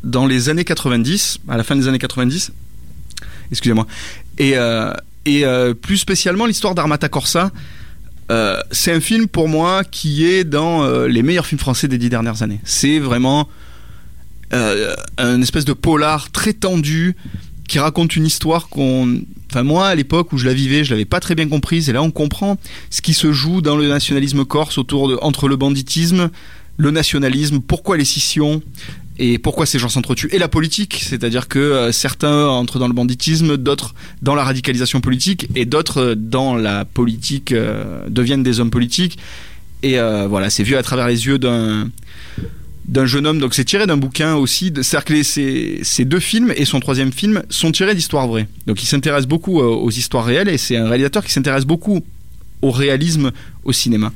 dans 0.02 0.26
les 0.26 0.48
années 0.50 0.64
90, 0.64 1.38
à 1.48 1.56
la 1.56 1.64
fin 1.64 1.74
des 1.74 1.88
années 1.88 1.98
90. 1.98 2.52
Excusez-moi. 3.50 3.86
Et, 4.36 4.56
et 5.24 5.44
plus 5.80 5.96
spécialement 5.96 6.44
l'histoire 6.44 6.74
d'Armata 6.74 7.08
Corsa. 7.08 7.50
C'est 8.72 8.92
un 8.92 9.00
film 9.00 9.26
pour 9.26 9.48
moi 9.48 9.84
qui 9.84 10.26
est 10.26 10.44
dans 10.44 11.06
les 11.06 11.22
meilleurs 11.22 11.46
films 11.46 11.60
français 11.60 11.88
des 11.88 11.96
dix 11.96 12.10
dernières 12.10 12.42
années. 12.42 12.60
C'est 12.64 12.98
vraiment 12.98 13.48
euh, 14.52 14.94
un 15.18 15.40
espèce 15.40 15.64
de 15.64 15.72
polar 15.72 16.30
très 16.30 16.52
tendu 16.52 17.16
qui 17.68 17.78
raconte 17.78 18.16
une 18.16 18.26
histoire 18.26 18.68
qu'on. 18.68 19.20
Enfin, 19.50 19.62
moi, 19.62 19.88
à 19.88 19.94
l'époque 19.94 20.32
où 20.32 20.38
je 20.38 20.46
la 20.46 20.54
vivais, 20.54 20.84
je 20.84 20.90
l'avais 20.90 21.04
pas 21.04 21.20
très 21.20 21.34
bien 21.34 21.48
comprise. 21.48 21.88
Et 21.88 21.92
là, 21.92 22.02
on 22.02 22.10
comprend 22.10 22.58
ce 22.90 23.00
qui 23.00 23.14
se 23.14 23.32
joue 23.32 23.60
dans 23.62 23.76
le 23.76 23.88
nationalisme 23.88 24.44
corse 24.44 24.78
autour 24.78 25.08
de, 25.08 25.18
entre 25.22 25.48
le 25.48 25.56
banditisme, 25.56 26.30
le 26.76 26.90
nationalisme, 26.90 27.60
pourquoi 27.60 27.96
les 27.96 28.04
scissions 28.04 28.62
et 29.18 29.38
pourquoi 29.38 29.64
ces 29.64 29.78
gens 29.78 29.88
s'entretuent. 29.88 30.28
Et 30.32 30.38
la 30.38 30.48
politique, 30.48 31.00
c'est-à-dire 31.08 31.46
que 31.46 31.60
euh, 31.60 31.92
certains 31.92 32.48
entrent 32.48 32.80
dans 32.80 32.88
le 32.88 32.94
banditisme, 32.94 33.56
d'autres 33.56 33.94
dans 34.22 34.34
la 34.34 34.42
radicalisation 34.42 35.00
politique, 35.00 35.48
et 35.54 35.66
d'autres 35.66 36.00
euh, 36.00 36.14
dans 36.16 36.56
la 36.56 36.84
politique 36.84 37.54
deviennent 38.08 38.42
des 38.42 38.58
hommes 38.60 38.70
politiques. 38.70 39.18
Et 39.84 39.98
voilà, 40.28 40.48
c'est 40.48 40.62
vu 40.62 40.76
à 40.76 40.82
travers 40.82 41.06
les 41.06 41.26
yeux 41.26 41.38
d'un 41.38 41.90
d'un 42.86 43.06
jeune 43.06 43.26
homme. 43.26 43.38
Donc 43.38 43.54
c'est 43.54 43.64
tiré 43.64 43.86
d'un 43.86 43.96
bouquin 43.96 44.34
aussi. 44.34 44.72
C'est-à-dire 44.82 45.04
que 45.04 45.22
ces, 45.22 46.04
deux 46.04 46.20
films 46.20 46.52
et 46.56 46.64
son 46.64 46.80
troisième 46.80 47.12
film 47.12 47.42
sont 47.48 47.72
tirés 47.72 47.94
d'histoires 47.94 48.26
vraies. 48.28 48.46
Donc 48.66 48.82
il 48.82 48.86
s'intéresse 48.86 49.26
beaucoup 49.26 49.60
euh, 49.60 49.64
aux 49.64 49.90
histoires 49.90 50.24
réelles 50.24 50.48
et 50.48 50.58
c'est 50.58 50.76
un 50.76 50.88
réalisateur 50.88 51.24
qui 51.24 51.32
s'intéresse 51.32 51.64
beaucoup 51.64 52.02
au 52.62 52.70
réalisme 52.70 53.30
au 53.64 53.72
cinéma. 53.72 54.12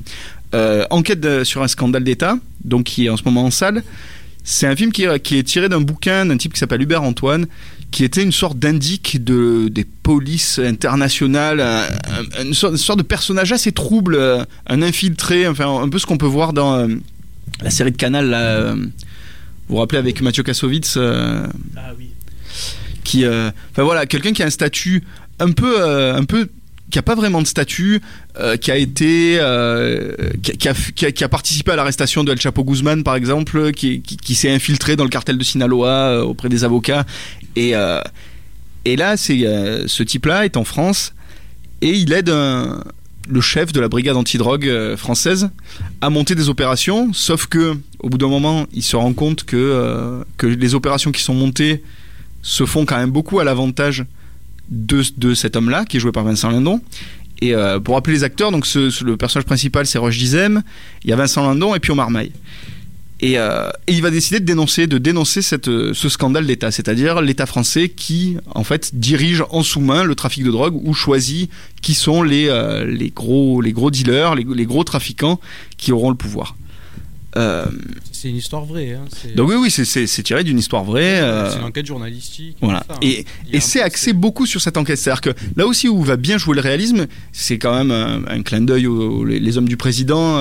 Euh, 0.55 0.85
Enquête 0.91 1.45
sur 1.45 1.63
un 1.63 1.69
scandale 1.69 2.05
d'État, 2.05 2.39
donc 2.65 2.85
qui 2.85 3.07
est 3.07 3.09
en 3.11 3.17
ce 3.17 3.23
moment 3.25 3.45
en 3.45 3.51
salle. 3.51 3.83
C'est 4.45 4.67
un 4.67 4.75
film 4.75 4.93
qui 4.93 5.05
qui 5.23 5.37
est 5.37 5.43
tiré 5.43 5.69
d'un 5.69 5.83
bouquin 5.83 6.25
d'un 6.25 6.39
type 6.39 6.55
qui 6.55 6.59
s'appelle 6.59 6.81
Hubert 6.81 7.03
Antoine, 7.03 7.47
qui 7.91 8.03
était 8.05 8.23
une 8.23 8.33
sorte 8.33 8.59
d'indique 8.59 9.23
de, 9.23 9.69
des 9.69 9.85
polices 9.85 10.59
internationales, 10.59 11.61
un- 11.61 11.83
un- 12.41 12.45
une, 12.45 12.55
sorte, 12.55 12.97
de 12.99 13.03
personnage 13.03 13.53
assez 13.53 13.73
trouble, 13.73 14.15
euh, 14.15 14.43
un 14.67 14.81
infiltré, 14.81 15.47
enfin 15.47 15.83
un 15.83 15.89
peu 15.91 15.99
ce 15.99 16.07
qu'on 16.07 16.17
peut 16.17 16.25
voir 16.27 16.55
dans 16.55 16.89
la 17.63 17.71
série 17.71 17.93
de 17.93 17.97
Canal, 17.97 18.29
là, 18.31 18.41
euh, 18.41 18.75
vous 18.77 19.75
vous 19.75 19.77
rappelez 19.77 19.99
avec 19.99 20.21
Mathieu 20.23 20.43
Kassovitz, 20.43 20.95
euh, 20.97 21.47
Ah 21.77 21.93
oui. 21.99 22.11
qui, 23.05 23.25
euh, 23.25 23.51
enfin 23.71 23.83
voilà, 23.83 24.07
quelqu'un 24.07 24.33
qui 24.33 24.43
a 24.43 24.47
un 24.47 24.51
statut 24.51 25.03
un 25.41 25.53
peu, 25.53 25.83
un 26.15 26.25
peu, 26.25 26.49
qui 26.91 26.99
a 26.99 27.03
pas 27.03 27.15
vraiment 27.15 27.43
de 27.43 27.47
statut, 27.47 28.01
euh, 28.41 28.57
qui 28.57 28.71
a 28.71 28.77
été, 28.77 29.37
euh, 29.41 30.15
qui, 30.43 30.51
a- 30.53 30.55
qui 30.55 30.69
a, 30.69 30.75
qui 30.75 31.07
a- 31.07 31.13
qui 31.13 31.25
a 31.25 31.29
participé 31.29 31.73
à 31.73 31.77
l'arrestation 31.77 32.25
de 32.25 32.33
El 32.33 32.41
Chapo 32.41 32.65
Guzman 32.65 33.03
par 33.05 33.15
exemple, 33.17 33.73
qui, 33.73 34.03
s'est 34.35 34.51
infiltré 34.51 34.97
dans 34.97 35.05
le 35.05 35.11
cartel 35.11 35.37
de 35.37 35.45
Sinaloa 35.45 35.89
euh, 36.11 36.23
auprès 36.23 36.49
des 36.49 36.65
avocats, 36.65 37.05
et 37.57 37.75
et 38.85 38.97
là, 38.97 39.17
c'est 39.19 39.39
ce 39.87 40.03
type-là 40.03 40.45
est 40.47 40.57
en 40.57 40.65
France 40.65 41.13
et 41.83 41.91
il 41.91 42.13
aide 42.13 42.31
un- 42.31 42.83
le 43.29 43.41
chef 43.41 43.73
de 43.73 43.81
la 43.81 43.89
brigade 43.89 44.17
antidrogue 44.17 44.67
euh, 44.67 44.97
française 44.97 45.51
à 46.01 46.11
monter 46.11 46.35
des 46.35 46.49
opérations. 46.49 47.13
Sauf 47.13 47.47
que, 47.47 47.77
au 48.01 48.09
bout 48.09 48.19
d'un 48.19 48.29
moment, 48.29 48.67
il 48.73 48.83
se 48.83 48.97
rend 48.97 49.13
compte 49.13 49.45
que 49.45 49.57
euh, 49.57 50.23
que 50.37 50.47
les 50.47 50.75
opérations 50.75 51.13
qui 51.13 51.23
sont 51.23 51.35
montées 51.35 51.83
se 52.43 52.65
font 52.65 52.87
quand 52.87 52.97
même 52.97 53.11
beaucoup 53.11 53.41
à 53.41 53.45
l'avantage 53.45 54.05
de, 54.71 55.03
de 55.17 55.35
cet 55.35 55.57
homme-là, 55.57 55.85
qui 55.85 55.97
est 55.97 56.01
joué 56.01 56.13
par 56.13 56.25
Vincent 56.25 56.51
Lindon. 56.51 56.81
Et 57.41 57.55
euh, 57.55 57.79
pour 57.79 57.95
rappeler 57.95 58.15
les 58.15 58.25
acteurs, 58.25 58.51
donc 58.51 58.67
ce, 58.67 59.05
le 59.05 59.17
personnage 59.17 59.47
principal 59.47 59.87
c'est 59.87 59.99
Roche 59.99 60.19
Dizem, 60.19 60.63
il 61.05 61.11
y 61.11 61.13
a 61.13 61.17
Vincent 61.17 61.47
Lindon 61.47 61.75
et 61.75 61.81
puis 61.81 61.93
Omar 61.93 62.11
Maille. 62.11 62.33
Et, 63.21 63.37
euh, 63.37 63.69
et 63.89 63.95
il 63.95 64.03
va 64.03 64.11
décider 64.11 64.39
de 64.39 64.45
dénoncer, 64.45 64.87
de 64.87 64.97
dénoncer 64.99 65.43
cette, 65.43 65.67
euh, 65.67 65.93
ce 65.93 66.09
scandale 66.09 66.47
d'État, 66.47 66.71
c'est-à-dire 66.71 67.21
l'État 67.21 67.47
français 67.47 67.89
qui, 67.89 68.37
en 68.55 68.63
fait, 68.63 68.95
dirige 68.95 69.43
en 69.51 69.65
sous-main 69.65 70.05
le 70.05 70.15
trafic 70.15 70.45
de 70.45 70.51
drogue 70.53 70.79
ou 70.87 70.95
choisit 70.95 71.51
qui 71.83 71.95
sont 71.95 72.23
les, 72.23 72.47
euh, 72.49 72.85
les, 72.85 73.11
gros, 73.11 73.61
les 73.61 73.73
gros 73.73 73.91
dealers, 73.91 74.37
les, 74.37 74.45
les 74.55 74.67
gros 74.67 74.85
trafiquants 74.85 75.41
qui 75.77 75.91
auront 75.91 76.11
le 76.11 76.17
pouvoir. 76.17 76.55
Euh, 77.37 77.67
C'est 78.13 78.31
une 78.31 78.37
histoire 78.37 78.65
vraie. 78.65 78.93
Hein. 78.93 79.05
Donc 79.35 79.51
oui, 79.51 79.57
oui, 79.57 79.71
c'est- 79.71 80.23
tiré 80.23 80.45
d'une 80.45 80.59
histoire 80.59 80.85
vraie. 80.85 81.21
c'est 81.51 81.59
une 81.59 81.65
enquête 81.65 81.87
journalistique. 81.87 82.57
voilà. 82.61 82.85
Enfin, 82.89 83.01
Et, 83.03 83.25
c'est 83.61 83.83
axé 83.83 84.13
beaucoup 84.13 84.47
sur 84.47 84.61
cette 84.61 84.77
enquête. 84.77 84.97
C'est-à-dire 84.97 85.21
que 85.21 85.31
là 85.57 85.67
aussi 85.67 85.89
où 85.89 86.03
va 86.03 86.17
bien 86.17 86.39
jouer 86.39 86.55
le 86.55 86.61
réalisme, 86.63 87.07
c'est 87.33 87.59
quand 87.59 87.77
même 87.77 87.91
un, 87.91 88.25
un 88.29 88.43
clin 88.43 88.61
d'œil 88.61 88.87
aux, 88.87 89.19
aux- 89.19 89.25
les, 89.25 89.59
hommes 89.59 89.69
du 89.69 89.77
président 89.77 90.41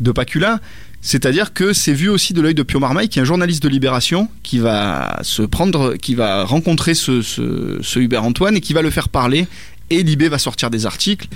de 0.00 0.12
Pacula. 0.12 0.60
C'est-à-dire 1.00 1.52
que 1.52 1.72
c'est 1.72 1.92
vu 1.92 2.08
aussi 2.08 2.32
de 2.32 2.40
l'œil 2.40 2.54
de 2.54 2.62
Pio 2.62 2.80
Marmaille, 2.80 3.08
qui 3.08 3.18
est 3.18 3.22
un 3.22 3.24
journaliste 3.24 3.62
de 3.62 3.68
Libération, 3.68 4.28
qui 4.42 4.58
va 4.58 5.20
se 5.22 5.42
prendre, 5.42 5.94
qui 5.94 6.14
va 6.14 6.44
rencontrer 6.44 6.94
ce, 6.94 7.22
ce, 7.22 7.98
Hubert 7.98 8.24
Antoine 8.24 8.56
et 8.56 8.60
qui 8.60 8.72
va 8.72 8.82
le 8.82 8.90
faire 8.90 9.08
parler. 9.08 9.46
Et 9.90 10.02
Libé 10.02 10.28
va 10.28 10.38
sortir 10.38 10.70
des 10.70 10.86
articles 10.86 11.28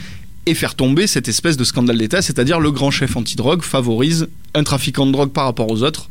et 0.47 0.55
faire 0.55 0.75
tomber 0.75 1.07
cette 1.07 1.29
espèce 1.29 1.57
de 1.57 1.65
scandale 1.65 1.99
d'État, 1.99 2.21
c'est-à-dire 2.21 2.59
le 2.59 2.73
grand 2.73 2.91
chef 2.91 3.17
antidrogue 3.17 3.63
favorise 3.63 4.27
un 4.55 4.65
trafiquant 4.65 5.07
de 5.07 5.13
drogue 5.13 5.33
par 5.33 5.45
rapport 5.45 5.71
aux 5.71 5.83
autres. 5.85 6.11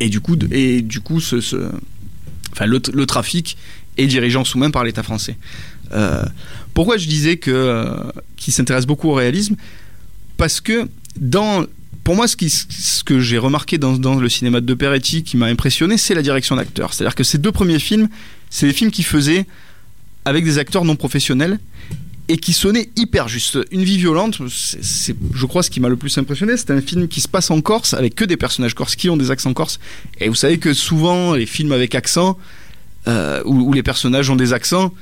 Et 0.00 0.08
du 0.08 0.20
coup, 0.20 0.36
et 0.50 0.80
du 0.80 1.00
coup 1.00 1.20
ce, 1.20 1.36
enfin, 2.52 2.66
le, 2.66 2.80
le 2.92 3.06
trafic 3.06 3.58
est 3.98 4.06
dirigé 4.06 4.38
en 4.38 4.44
sous-main 4.44 4.70
par 4.70 4.84
l'État 4.84 5.02
français. 5.02 5.36
Euh, 5.92 6.24
pourquoi 6.74 6.96
je 6.96 7.06
disais 7.06 7.36
que 7.36 7.50
euh, 7.50 7.94
qu'il 8.36 8.52
s'intéresse 8.52 8.86
beaucoup 8.86 9.08
au 9.08 9.14
réalisme? 9.14 9.56
Parce 10.36 10.60
que 10.60 10.88
dans 11.18 11.64
pour 12.06 12.14
moi, 12.14 12.28
ce, 12.28 13.02
que 13.02 13.18
j'ai 13.18 13.36
remarqué 13.36 13.78
dans, 13.78 14.14
le 14.14 14.28
cinéma 14.28 14.60
de 14.60 14.74
Peretti 14.74 15.24
qui 15.24 15.36
m'a 15.36 15.46
impressionné, 15.46 15.98
c'est 15.98 16.14
la 16.14 16.22
direction 16.22 16.54
d'acteur. 16.54 16.94
C'est-à-dire 16.94 17.16
que 17.16 17.24
ces 17.24 17.36
deux 17.36 17.50
premiers 17.50 17.80
films, 17.80 18.08
c'est 18.48 18.68
des 18.68 18.72
films 18.72 18.92
qui 18.92 19.02
faisaient 19.02 19.44
avec 20.24 20.44
des 20.44 20.58
acteurs 20.58 20.84
non 20.84 20.94
professionnels 20.94 21.58
et 22.28 22.36
qui 22.36 22.52
sonnaient 22.52 22.90
hyper 22.94 23.26
juste. 23.26 23.58
Une 23.72 23.82
vie 23.82 23.98
violente, 23.98 24.38
c'est, 24.48 25.16
je 25.34 25.46
crois, 25.46 25.64
ce 25.64 25.70
qui 25.70 25.80
m'a 25.80 25.88
le 25.88 25.96
plus 25.96 26.16
impressionné. 26.16 26.56
C'est 26.56 26.70
un 26.70 26.80
film 26.80 27.08
qui 27.08 27.20
se 27.20 27.26
passe 27.26 27.50
en 27.50 27.60
Corse 27.60 27.92
avec 27.92 28.14
que 28.14 28.24
des 28.24 28.36
personnages 28.36 28.74
corses 28.74 28.94
qui 28.94 29.10
ont 29.10 29.16
des 29.16 29.32
accents 29.32 29.52
corses. 29.52 29.80
Et 30.20 30.28
vous 30.28 30.36
savez 30.36 30.58
que 30.58 30.74
souvent, 30.74 31.34
les 31.34 31.44
films 31.44 31.72
avec 31.72 31.96
accent, 31.96 32.38
euh, 33.08 33.42
où 33.46 33.72
les 33.72 33.82
personnages 33.82 34.30
ont 34.30 34.36
des 34.36 34.52
accents, 34.52 34.94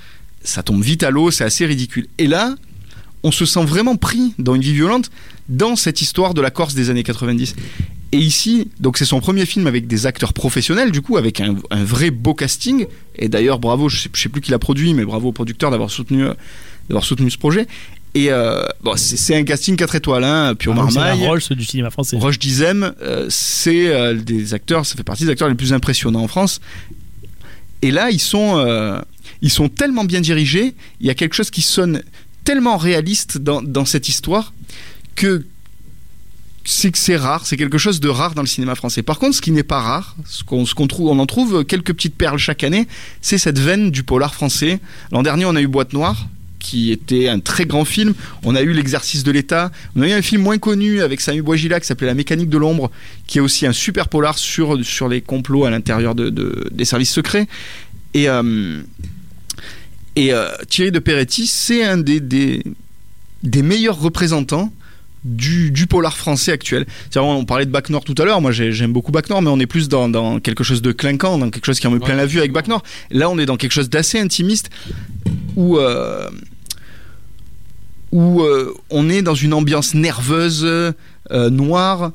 ça 0.43 0.63
tombe 0.63 0.83
vite 0.83 1.03
à 1.03 1.11
l'eau, 1.11 1.31
c'est 1.31 1.45
assez 1.45 1.67
ridicule. 1.67 2.07
Et 2.17 2.29
là, 2.29 2.55
on 3.25 3.33
se 3.33 3.45
sent 3.45 3.65
vraiment 3.65 3.97
pris 3.97 4.35
dans 4.39 4.55
une 4.55 4.63
vie 4.63 4.75
violente 4.75 5.11
dans 5.49 5.75
cette 5.75 6.01
histoire 6.01 6.35
de 6.35 6.41
la 6.41 6.51
Corse 6.51 6.75
des 6.75 6.91
années 6.91 7.03
90. 7.03 7.57
Et 8.13 8.19
ici, 8.19 8.69
donc 8.79 8.97
c'est 8.97 9.05
son 9.05 9.19
premier 9.19 9.45
film 9.45 9.67
avec 9.67 9.89
des 9.89 10.07
acteurs 10.07 10.33
professionnels, 10.33 10.93
du 10.93 11.03
coup, 11.03 11.17
avec 11.17 11.41
un, 11.41 11.57
un 11.71 11.83
vrai 11.83 12.11
beau 12.13 12.35
casting. 12.35 12.87
Et 13.17 13.29
d'ailleurs, 13.29 13.59
bravo, 13.59 13.89
je 13.89 14.03
sais, 14.03 14.11
je 14.13 14.23
sais 14.23 14.29
plus 14.29 14.41
qui 14.41 14.53
l'a 14.53 14.61
produit, 14.61 14.95
mais 14.95 15.05
bravo 15.05 15.31
au 15.31 15.33
producteur 15.33 15.73
d'avoir 15.73 15.91
soutenu, 15.91 16.23
euh, 16.23 16.35
d'avoir 16.89 17.05
soutenu 17.05 17.29
ce 17.29 17.39
projet. 17.39 17.67
Et 18.15 18.31
euh, 18.31 18.65
bon, 18.81 18.97
c'est, 18.97 19.35
un 19.35 19.43
casting 19.43 19.75
4 19.75 19.97
étoiles, 19.97 20.23
hein, 20.23 20.55
Pio 20.55 20.73
Ah, 20.73 20.77
donc 20.77 20.93
c'est 20.93 20.99
Marmaille. 20.99 21.27
Rolls 21.27 21.43
du 21.51 21.65
cinéma 21.65 21.91
français. 21.91 22.17
Roche 22.17 22.39
Dizem, 22.39 22.95
euh, 23.03 23.27
c'est 23.29 23.89
euh, 23.89 24.15
des 24.15 24.55
acteurs, 24.55 24.87
ça 24.87 24.95
fait 24.95 25.03
partie 25.03 25.25
des 25.25 25.31
acteurs 25.31 25.49
les 25.49 25.57
plus 25.57 25.73
impressionnants 25.73 26.23
en 26.23 26.29
France. 26.29 26.61
Et 27.83 27.91
là, 27.91 28.11
ils 28.11 28.21
sont, 28.21 28.59
euh, 28.59 29.01
ils 29.43 29.51
sont 29.51 29.69
tellement 29.69 30.05
bien 30.05 30.21
dirigés, 30.21 30.75
il 31.01 31.07
y 31.09 31.11
a 31.11 31.15
quelque 31.15 31.35
chose 31.35 31.51
qui 31.51 31.61
sonne 31.61 32.03
tellement 32.45 32.77
réaliste 32.77 33.39
dans, 33.39 33.63
dans 33.63 33.85
cette 33.85 34.09
histoire 34.09 34.53
que 35.17 35.45
c'est 36.67 36.91
que 36.91 36.99
c'est 36.99 37.17
rare, 37.17 37.45
c'est 37.45 37.59
quelque 37.59 37.77
chose 37.77 38.01
de 38.01 38.09
rare 38.09 38.35
dans 38.35 38.41
le 38.41 38.47
cinéma 38.49 38.75
français. 38.75 39.03
Par 39.03 39.19
contre, 39.19 39.37
ce 39.37 39.43
qui 39.43 39.51
n'est 39.51 39.63
pas 39.63 39.81
rare, 39.81 40.17
ce 40.25 40.43
qu'on, 40.45 40.65
qu'on 40.65 40.87
trouve, 40.87 41.11
on 41.11 41.19
en 41.19 41.27
trouve 41.27 41.63
quelques 41.65 41.93
petites 41.93 42.15
perles 42.15 42.39
chaque 42.39 42.65
année, 42.65 42.89
c'est 43.21 43.37
cette 43.37 43.59
veine 43.59 43.91
du 43.91 44.03
polar 44.03 44.35
français. 44.35 44.81
L'an 45.13 45.23
dernier, 45.23 45.45
on 45.45 45.55
a 45.57 45.61
eu 45.61 45.67
Boîte 45.67 45.93
Noire, 45.93 46.27
qui 46.61 46.91
était 46.91 47.29
un 47.29 47.39
très 47.41 47.67
grand 47.67 47.85
film. 47.85 48.15
On 48.45 48.55
a 48.55 48.63
eu 48.63 48.73
L'exercice 48.73 49.25
de 49.25 49.31
l'État. 49.31 49.71
On 49.95 50.01
a 50.01 50.09
eu 50.09 50.13
un 50.13 50.23
film 50.23 50.41
moins 50.41 50.57
connu 50.57 51.03
avec 51.03 51.21
Samuel 51.21 51.43
Boisgila 51.43 51.79
qui 51.81 51.87
s'appelait 51.87 52.07
La 52.07 52.15
mécanique 52.15 52.49
de 52.49 52.57
l'ombre, 52.57 52.91
qui 53.27 53.37
est 53.37 53.43
aussi 53.43 53.67
un 53.67 53.75
super 53.75 54.09
polar 54.09 54.39
sur, 54.39 54.83
sur 54.83 55.09
les 55.09 55.21
complots 55.21 55.67
à 55.67 55.71
l'intérieur 55.71 56.15
de- 56.15 56.31
des 56.73 56.85
services 56.87 57.13
secrets. 57.13 57.47
Et, 58.15 58.31
euh, 58.31 58.81
et 60.17 60.33
euh, 60.33 60.49
Thierry 60.69 60.93
de 60.93 60.99
Peretti, 60.99 61.47
c'est 61.47 61.85
un 61.85 61.99
des, 61.99 62.21
des, 62.21 62.63
meilleurs 63.63 64.01
représentants 64.01 64.73
du, 65.25 65.71
du 65.71 65.87
polar 65.87 66.17
français 66.17 66.53
actuel. 66.53 66.87
On 67.17 67.45
parlait 67.45 67.67
de 67.67 67.71
Bac 67.71 67.89
Nord 67.91 68.05
tout 68.05 68.15
à 68.19 68.25
l'heure, 68.25 68.41
moi 68.41 68.53
j'ai- 68.53 68.73
j'aime 68.73 68.93
beaucoup 68.93 69.11
Bac 69.13 69.29
Nord, 69.31 69.43
mais 69.43 69.51
on 69.51 69.59
est 69.59 69.67
plus 69.67 69.89
dans, 69.89 70.09
dans 70.09 70.39
quelque 70.41 70.65
chose 70.65 70.83
de 70.83 70.93
clinquant, 70.93 71.39
dans 71.39 71.51
quelque 71.51 71.65
chose 71.67 71.81
qui 71.81 71.87
en 71.87 71.91
met 71.91 71.99
plein 71.99 72.15
la 72.15 72.27
vue 72.27 72.39
avec 72.39 72.53
Bac 72.53 72.69
Nord. 72.69 72.83
Là, 73.11 73.31
on 73.31 73.39
est 73.39 73.47
dans 73.47 73.57
quelque 73.57 73.73
chose 73.73 73.89
d'assez 73.91 74.19
intimiste 74.21 74.71
où, 75.57 75.79
euh, 75.79 76.29
où 78.13 78.43
euh, 78.43 78.75
on 78.91 79.09
est 79.09 79.23
dans 79.23 79.35
une 79.35 79.55
ambiance 79.55 79.95
nerveuse, 79.95 80.67
noire, 81.31 82.13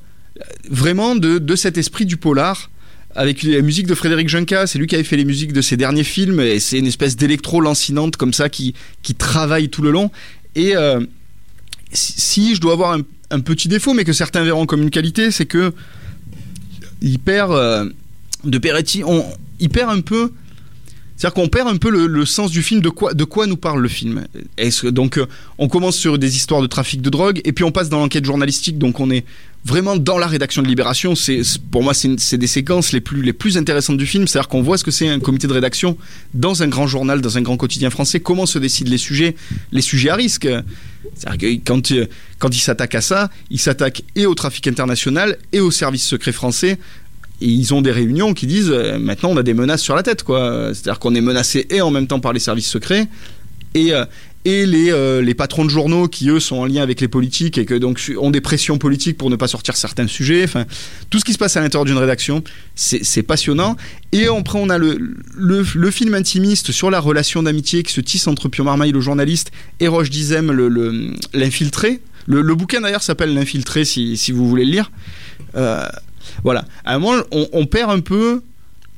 vraiment 0.69 1.15
de, 1.15 1.39
de 1.39 1.55
cet 1.55 1.77
esprit 1.77 2.05
du 2.05 2.15
polar. 2.17 2.69
Avec 3.15 3.41
la 3.41 3.61
musique 3.61 3.87
de 3.87 3.95
Frédéric 3.95 4.29
Junca, 4.29 4.67
c'est 4.67 4.77
lui 4.77 4.85
qui 4.85 4.95
avait 4.95 5.03
fait 5.03 5.17
les 5.17 5.25
musiques 5.25 5.51
de 5.51 5.61
ses 5.61 5.77
derniers 5.77 6.03
films, 6.03 6.39
et 6.39 6.59
c'est 6.59 6.77
une 6.77 6.85
espèce 6.85 7.15
d'électro 7.15 7.59
lancinante 7.59 8.17
comme 8.17 8.33
ça 8.33 8.49
qui, 8.49 8.75
qui 9.01 9.15
travaille 9.15 9.69
tout 9.69 9.81
le 9.81 9.89
long. 9.89 10.11
Et 10.55 10.75
euh, 10.75 10.99
si, 11.91 12.55
je 12.55 12.61
dois 12.61 12.73
avoir 12.73 12.97
un, 13.31 13.39
petit 13.39 13.67
défaut, 13.67 13.93
mais 13.93 14.03
que 14.03 14.13
certains 14.13 14.43
verront 14.43 14.65
comme 14.65 14.83
une 14.83 14.91
qualité, 14.91 15.31
c'est 15.31 15.45
que 15.45 15.73
il 17.01 17.17
perd 17.17 17.51
euh, 17.51 17.89
de 18.43 18.57
Peretti, 18.57 19.03
on, 19.03 19.25
il 19.59 19.69
perd 19.69 19.89
un 19.89 20.01
peu. 20.01 20.31
C'est-à-dire 21.15 21.33
qu'on 21.33 21.49
perd 21.49 21.67
un 21.67 21.75
peu 21.75 21.89
le, 21.89 22.07
le 22.07 22.25
sens 22.25 22.49
du 22.49 22.61
film, 22.61 22.79
de 22.79 22.89
quoi, 22.89 23.13
de 23.13 23.23
quoi 23.25 23.45
nous 23.45 23.57
parle 23.57 23.81
le 23.81 23.89
film. 23.89 24.25
Donc, 24.83 25.17
euh, 25.17 25.25
on 25.57 25.67
commence 25.67 25.97
sur 25.97 26.17
des 26.17 26.37
histoires 26.37 26.61
de 26.61 26.67
trafic 26.67 27.01
de 27.01 27.09
drogue, 27.09 27.41
et 27.43 27.51
puis 27.51 27.65
on 27.65 27.71
passe 27.71 27.89
dans 27.89 27.99
l'enquête 27.99 28.23
journalistique, 28.23 28.77
donc 28.77 28.99
on 28.99 29.09
est 29.11 29.25
vraiment 29.65 29.95
dans 29.95 30.17
la 30.17 30.27
rédaction 30.27 30.61
de 30.61 30.67
Libération. 30.67 31.15
C'est, 31.15 31.41
pour 31.71 31.83
moi, 31.83 31.93
c'est, 31.93 32.37
des 32.37 32.47
séquences 32.47 32.91
les 32.91 33.01
plus, 33.01 33.21
les 33.21 33.33
plus 33.33 33.57
intéressantes 33.57 33.97
du 33.97 34.05
film. 34.05 34.27
C'est-à-dire 34.27 34.47
qu'on 34.47 34.61
voit 34.61 34.77
ce 34.77 34.83
que 34.83 34.91
c'est 34.91 35.07
un 35.07 35.19
comité 35.19 35.47
de 35.47 35.53
rédaction 35.53 35.97
dans 36.33 36.63
un 36.63 36.67
grand 36.67 36.87
journal, 36.87 37.21
dans 37.21 37.37
un 37.37 37.41
grand 37.41 37.57
quotidien 37.57 37.89
français, 37.89 38.19
comment 38.19 38.45
se 38.45 38.59
décident 38.59 38.89
les 38.89 38.97
sujets, 38.97 39.35
les 39.71 39.81
sujets 39.81 40.09
à 40.09 40.15
risque. 40.15 40.47
C'est-à-dire 41.15 41.37
que 41.37 41.65
quand, 41.65 41.93
quand 42.39 42.55
il 42.55 42.59
s'attaque 42.59 42.95
à 42.95 43.01
ça, 43.01 43.29
il 43.49 43.59
s'attaque 43.59 44.03
et 44.15 44.25
au 44.25 44.35
trafic 44.35 44.67
international 44.67 45.37
et 45.51 45.59
au 45.59 45.71
service 45.71 46.05
secret 46.05 46.31
français. 46.31 46.77
Et 47.41 47.47
ils 47.47 47.73
ont 47.73 47.81
des 47.81 47.91
réunions 47.91 48.33
qui 48.33 48.47
disent 48.47 48.69
euh, 48.69 48.99
maintenant 48.99 49.29
on 49.29 49.37
a 49.37 49.43
des 49.43 49.53
menaces 49.53 49.81
sur 49.81 49.95
la 49.95 50.03
tête 50.03 50.23
quoi. 50.23 50.71
C'est-à-dire 50.73 50.99
qu'on 50.99 51.15
est 51.15 51.21
menacé 51.21 51.67
et 51.69 51.79
en 51.79 51.89
même 51.89 52.05
temps 52.05 52.19
par 52.19 52.33
les 52.33 52.39
services 52.41 52.67
secrets 52.67 53.07
et, 53.73 53.93
euh, 53.93 54.05
et 54.45 54.65
les, 54.65 54.91
euh, 54.91 55.21
les 55.21 55.33
patrons 55.33 55.65
de 55.65 55.69
journaux 55.69 56.07
qui 56.07 56.29
eux 56.29 56.39
sont 56.39 56.57
en 56.57 56.65
lien 56.65 56.81
avec 56.81 57.01
les 57.01 57.07
politiques 57.07 57.57
et 57.57 57.65
que 57.65 57.73
donc 57.73 58.11
ont 58.17 58.31
des 58.31 58.41
pressions 58.41 58.77
politiques 58.77 59.17
pour 59.17 59.29
ne 59.29 59.35
pas 59.35 59.47
sortir 59.47 59.75
certains 59.75 60.07
sujets. 60.07 60.45
Tout 61.09 61.19
ce 61.19 61.25
qui 61.25 61.33
se 61.33 61.37
passe 61.37 61.57
à 61.57 61.61
l'intérieur 61.61 61.85
d'une 61.85 61.97
rédaction, 61.97 62.43
c'est 62.75 63.23
passionnant. 63.23 63.75
Et 64.11 64.27
après, 64.27 64.59
on 64.59 64.69
a 64.69 64.77
le, 64.77 64.97
le, 65.35 65.91
film 65.91 66.13
intimiste 66.13 66.71
sur 66.71 66.89
la 66.89 66.99
relation 66.99 67.43
d'amitié 67.43 67.83
qui 67.83 67.91
se 67.91 68.01
tisse 68.01 68.27
entre 68.27 68.47
Pio 68.47 68.63
Marmaille, 68.63 68.91
le 68.91 69.01
journaliste, 69.01 69.51
et 69.79 69.87
Roche 69.87 70.09
Dizem, 70.09 70.51
l'infiltré. 71.33 72.01
Le, 72.27 72.55
bouquin 72.55 72.81
d'ailleurs 72.81 73.03
s'appelle 73.03 73.33
L'infiltré 73.33 73.85
si, 73.85 74.15
si 74.15 74.31
vous 74.31 74.47
voulez 74.47 74.65
le 74.65 74.71
lire. 74.71 74.91
Euh, 75.55 75.83
voilà. 76.43 76.65
À 76.85 76.95
un 76.95 76.99
moment, 76.99 77.21
on, 77.31 77.65
perd 77.65 77.91
un 77.91 77.99
peu 77.99 78.41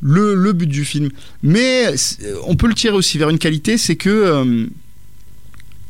le, 0.01 0.51
but 0.53 0.67
du 0.67 0.85
film. 0.85 1.09
Mais 1.41 1.95
c'est- 1.97 2.19
on 2.45 2.55
peut 2.55 2.67
le 2.67 2.73
tirer 2.73 2.95
aussi 2.95 3.17
vers 3.17 3.29
une 3.29 3.39
qualité, 3.39 3.77
c'est 3.77 3.95
que 3.95 4.09
euh, 4.09 4.65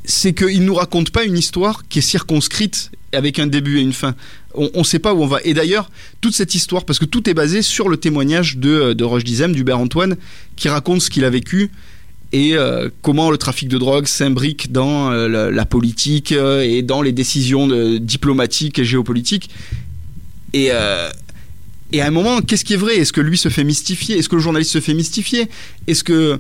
c'est 0.06 0.34
qu'il 0.34 0.64
nous 0.65 0.73
raconte 0.73 1.11
pas 1.11 1.23
une 1.23 1.38
histoire 1.38 1.84
qui 1.88 1.99
est 1.99 2.03
circonscrite 2.03 2.91
avec 3.14 3.40
un 3.40 3.48
début 3.48 3.80
et 3.80 3.82
une 3.82 3.94
fin. 3.94 4.15
On 4.53 4.69
ne 4.76 4.84
sait 4.84 4.99
pas 4.99 5.14
où 5.14 5.23
on 5.23 5.28
va. 5.28 5.40
Et 5.44 5.53
d'ailleurs, 5.53 5.90
toute 6.22 6.34
cette 6.34 6.56
histoire, 6.56 6.86
parce 6.86 6.99
que 6.99 7.06
tout 7.06 7.30
est 7.30 7.34
basé 7.34 7.61
sur 7.61 7.90
le 7.90 7.98
témoignage 7.98 8.57
de, 8.57 8.94
de 8.94 9.03
Roche 9.03 9.23
Dizem, 9.23 9.53
d'Hubert 9.53 9.80
Antoine, 9.80 10.18
qui 10.56 10.69
raconte 10.69 11.02
ce 11.02 11.10
qu'il 11.10 11.26
a 11.26 11.30
vécu 11.30 11.72
et 12.34 12.56
euh, 12.56 12.90
comment 13.02 13.30
le 13.30 13.38
trafic 13.38 13.68
de 13.68 13.78
drogue 13.78 14.07
s'imbrique 14.07 14.72
dans 14.72 15.11
euh, 15.11 15.52
la, 15.52 15.65
politique 15.65 16.32
euh, 16.32 16.61
et 16.61 16.82
dans 16.82 17.02
les 17.02 17.11
décisions 17.11 17.68
diplomatiques 17.99 18.80
et 18.80 18.86
géopolitiques. 18.86 19.49
Et, 20.53 20.69
euh, 20.72 21.10
et 21.91 22.02
à 22.02 22.07
un 22.07 22.11
moment, 22.11 22.41
qu'est-ce 22.41 22.64
qui 22.64 22.73
est 22.73 22.78
vrai? 22.78 22.98
Est-ce 22.98 23.11
que 23.14 23.22
lui 23.22 23.38
se 23.38 23.49
fait 23.49 23.64
mystifier? 23.64 24.18
Est-ce 24.18 24.30
que 24.30 24.36
le 24.36 24.41
journaliste 24.41 24.72
se 24.72 24.80
fait 24.80 24.94
mystifier? 24.94 25.49
Est-ce 25.88 26.03
que 26.03 26.40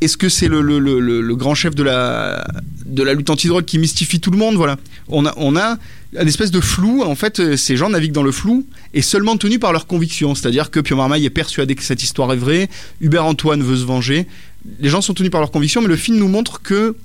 est-ce 0.00 0.16
que 0.16 0.28
c'est 0.28 0.48
le, 0.48 1.34
grand 1.34 1.54
chef 1.54 1.74
de 1.74 1.82
la, 1.82 2.46
de 2.84 3.02
la 3.02 3.14
lutte 3.14 3.30
antidrogue 3.30 3.64
qui 3.64 3.78
mystifie 3.78 4.20
tout 4.20 4.30
le 4.30 4.36
monde 4.36 4.56
Voilà. 4.56 4.76
On 5.08 5.26
a, 5.26 5.78
une 6.20 6.28
espèce 6.28 6.50
de 6.50 6.60
flou. 6.60 7.02
En 7.02 7.14
fait, 7.14 7.40
euh, 7.40 7.56
ces 7.56 7.76
gens 7.76 7.88
naviguent 7.88 8.12
dans 8.12 8.22
le 8.22 8.32
flou 8.32 8.66
et 8.94 9.02
seulement 9.02 9.36
tenus 9.36 9.58
par 9.58 9.72
leurs 9.72 9.86
convictions. 9.86 10.34
C'est-à-dire 10.34 10.70
que 10.70 10.80
Pio 10.80 10.96
Marmaille 10.96 11.24
est 11.24 11.30
persuadé 11.30 11.74
que 11.74 11.82
cette 11.82 12.02
histoire 12.02 12.32
est 12.32 12.36
vraie. 12.36 12.68
Hubert 13.00 13.24
Antoine 13.24 13.62
veut 13.62 13.76
se 13.76 13.84
venger. 13.84 14.26
Les 14.80 14.88
gens 14.88 15.00
sont 15.00 15.14
tenus 15.14 15.30
par 15.30 15.40
leurs 15.40 15.50
convictions, 15.50 15.80
mais 15.80 15.88
le 15.88 15.96
film 15.96 16.18
nous 16.18 16.28
montre 16.28 16.60
que 16.60 16.96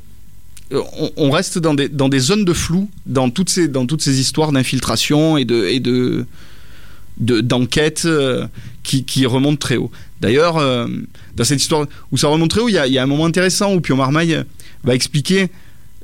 euh, 0.73 0.81
on, 1.17 1.31
reste 1.31 1.59
dans 1.59 1.73
des, 1.73 2.19
zones 2.19 2.45
de 2.45 2.53
flou 2.53 2.89
dans 3.05 3.29
toutes 3.29 3.49
ces, 3.49 4.19
histoires 4.19 4.51
d'infiltration 4.51 5.37
et 5.37 5.45
de- 5.45 6.25
d'enquête 7.21 8.03
euh, 8.05 8.47
qui, 8.83 9.05
qui 9.05 9.25
remontent 9.25 9.57
très 9.57 9.77
haut. 9.77 9.91
D'ailleurs, 10.19 10.57
euh, 10.57 10.87
dans 11.35 11.43
cette 11.43 11.61
histoire 11.61 11.85
où 12.11 12.17
ça 12.17 12.27
remonte 12.27 12.49
très 12.49 12.61
haut, 12.61 12.69
il 12.69 12.73
y 12.73 12.77
a, 12.77 12.87
il 12.87 12.93
y 12.93 12.97
a 12.97 13.03
un 13.03 13.07
moment 13.07 13.25
intéressant 13.25 13.73
où 13.73 13.79
Pio 13.79 13.95
Marmaille 13.95 14.43
va 14.83 14.95
expliquer, 14.95 15.49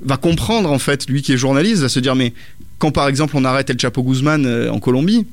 va 0.01 0.17
comprendre 0.17 0.71
en 0.71 0.79
fait, 0.79 1.09
lui 1.09 1.21
qui 1.21 1.33
est 1.33 1.37
journaliste, 1.37 1.81
va 1.81 1.89
se 1.89 1.99
dire 1.99 2.15
mais 2.15 2.33
quand 2.77 2.91
par 2.91 3.07
exemple 3.07 3.35
on 3.35 3.43
arrête 3.43 3.69
El 3.69 3.79
Chapo 3.79 4.03
Guzman 4.03 4.45
euh, 4.45 4.69
en 4.69 4.79
Colombie, 4.79 5.25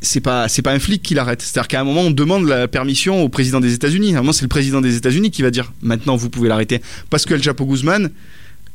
c'est 0.00 0.20
pas 0.20 0.48
c'est 0.48 0.62
pas 0.62 0.72
un 0.72 0.78
flic 0.78 1.02
qui 1.02 1.14
l'arrête. 1.14 1.42
C'est-à-dire 1.42 1.68
qu'à 1.68 1.80
un 1.80 1.84
moment 1.84 2.02
on 2.02 2.10
demande 2.10 2.46
la 2.46 2.68
permission 2.68 3.22
au 3.22 3.28
président 3.28 3.60
des 3.60 3.74
États-Unis. 3.74 4.14
À 4.14 4.18
un 4.18 4.20
moment 4.20 4.32
c'est 4.32 4.42
le 4.44 4.48
président 4.48 4.80
des 4.80 4.96
États-Unis 4.96 5.30
qui 5.30 5.42
va 5.42 5.50
dire 5.50 5.72
maintenant 5.82 6.16
vous 6.16 6.30
pouvez 6.30 6.48
l'arrêter 6.48 6.80
parce 7.10 7.24
que 7.24 7.34
El 7.34 7.42
Chapo 7.42 7.66
Guzman 7.66 8.10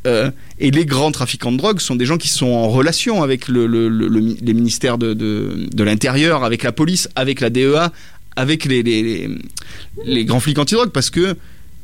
euh, 0.07 0.31
et 0.59 0.71
les 0.71 0.85
grands 0.85 1.11
trafiquants 1.11 1.51
de 1.51 1.57
drogue 1.57 1.80
sont 1.80 1.95
des 1.95 2.05
gens 2.05 2.17
qui 2.17 2.30
sont 2.30 2.47
en 2.47 2.69
relation 2.69 3.21
avec 3.23 3.47
le, 3.47 3.67
le- 3.67 3.89
le- 3.89 4.07
le 4.07 4.19
mi- 4.21 4.38
les 4.41 4.53
ministères 4.53 4.97
de, 4.97 5.13
de, 5.13 5.67
de 5.73 5.84
l'Intérieur, 5.84 6.43
avec 6.43 6.63
la 6.63 6.71
police, 6.71 7.09
avec 7.15 7.41
la 7.41 7.49
DEA, 7.49 7.91
avec 8.35 8.65
les, 8.65 8.81
les, 8.84 9.03
les, 9.03 9.30
les 10.05 10.26
grands 10.26 10.39
flics 10.39 10.57
antidrogue, 10.59 10.91
parce 10.91 11.09
que 11.09 11.35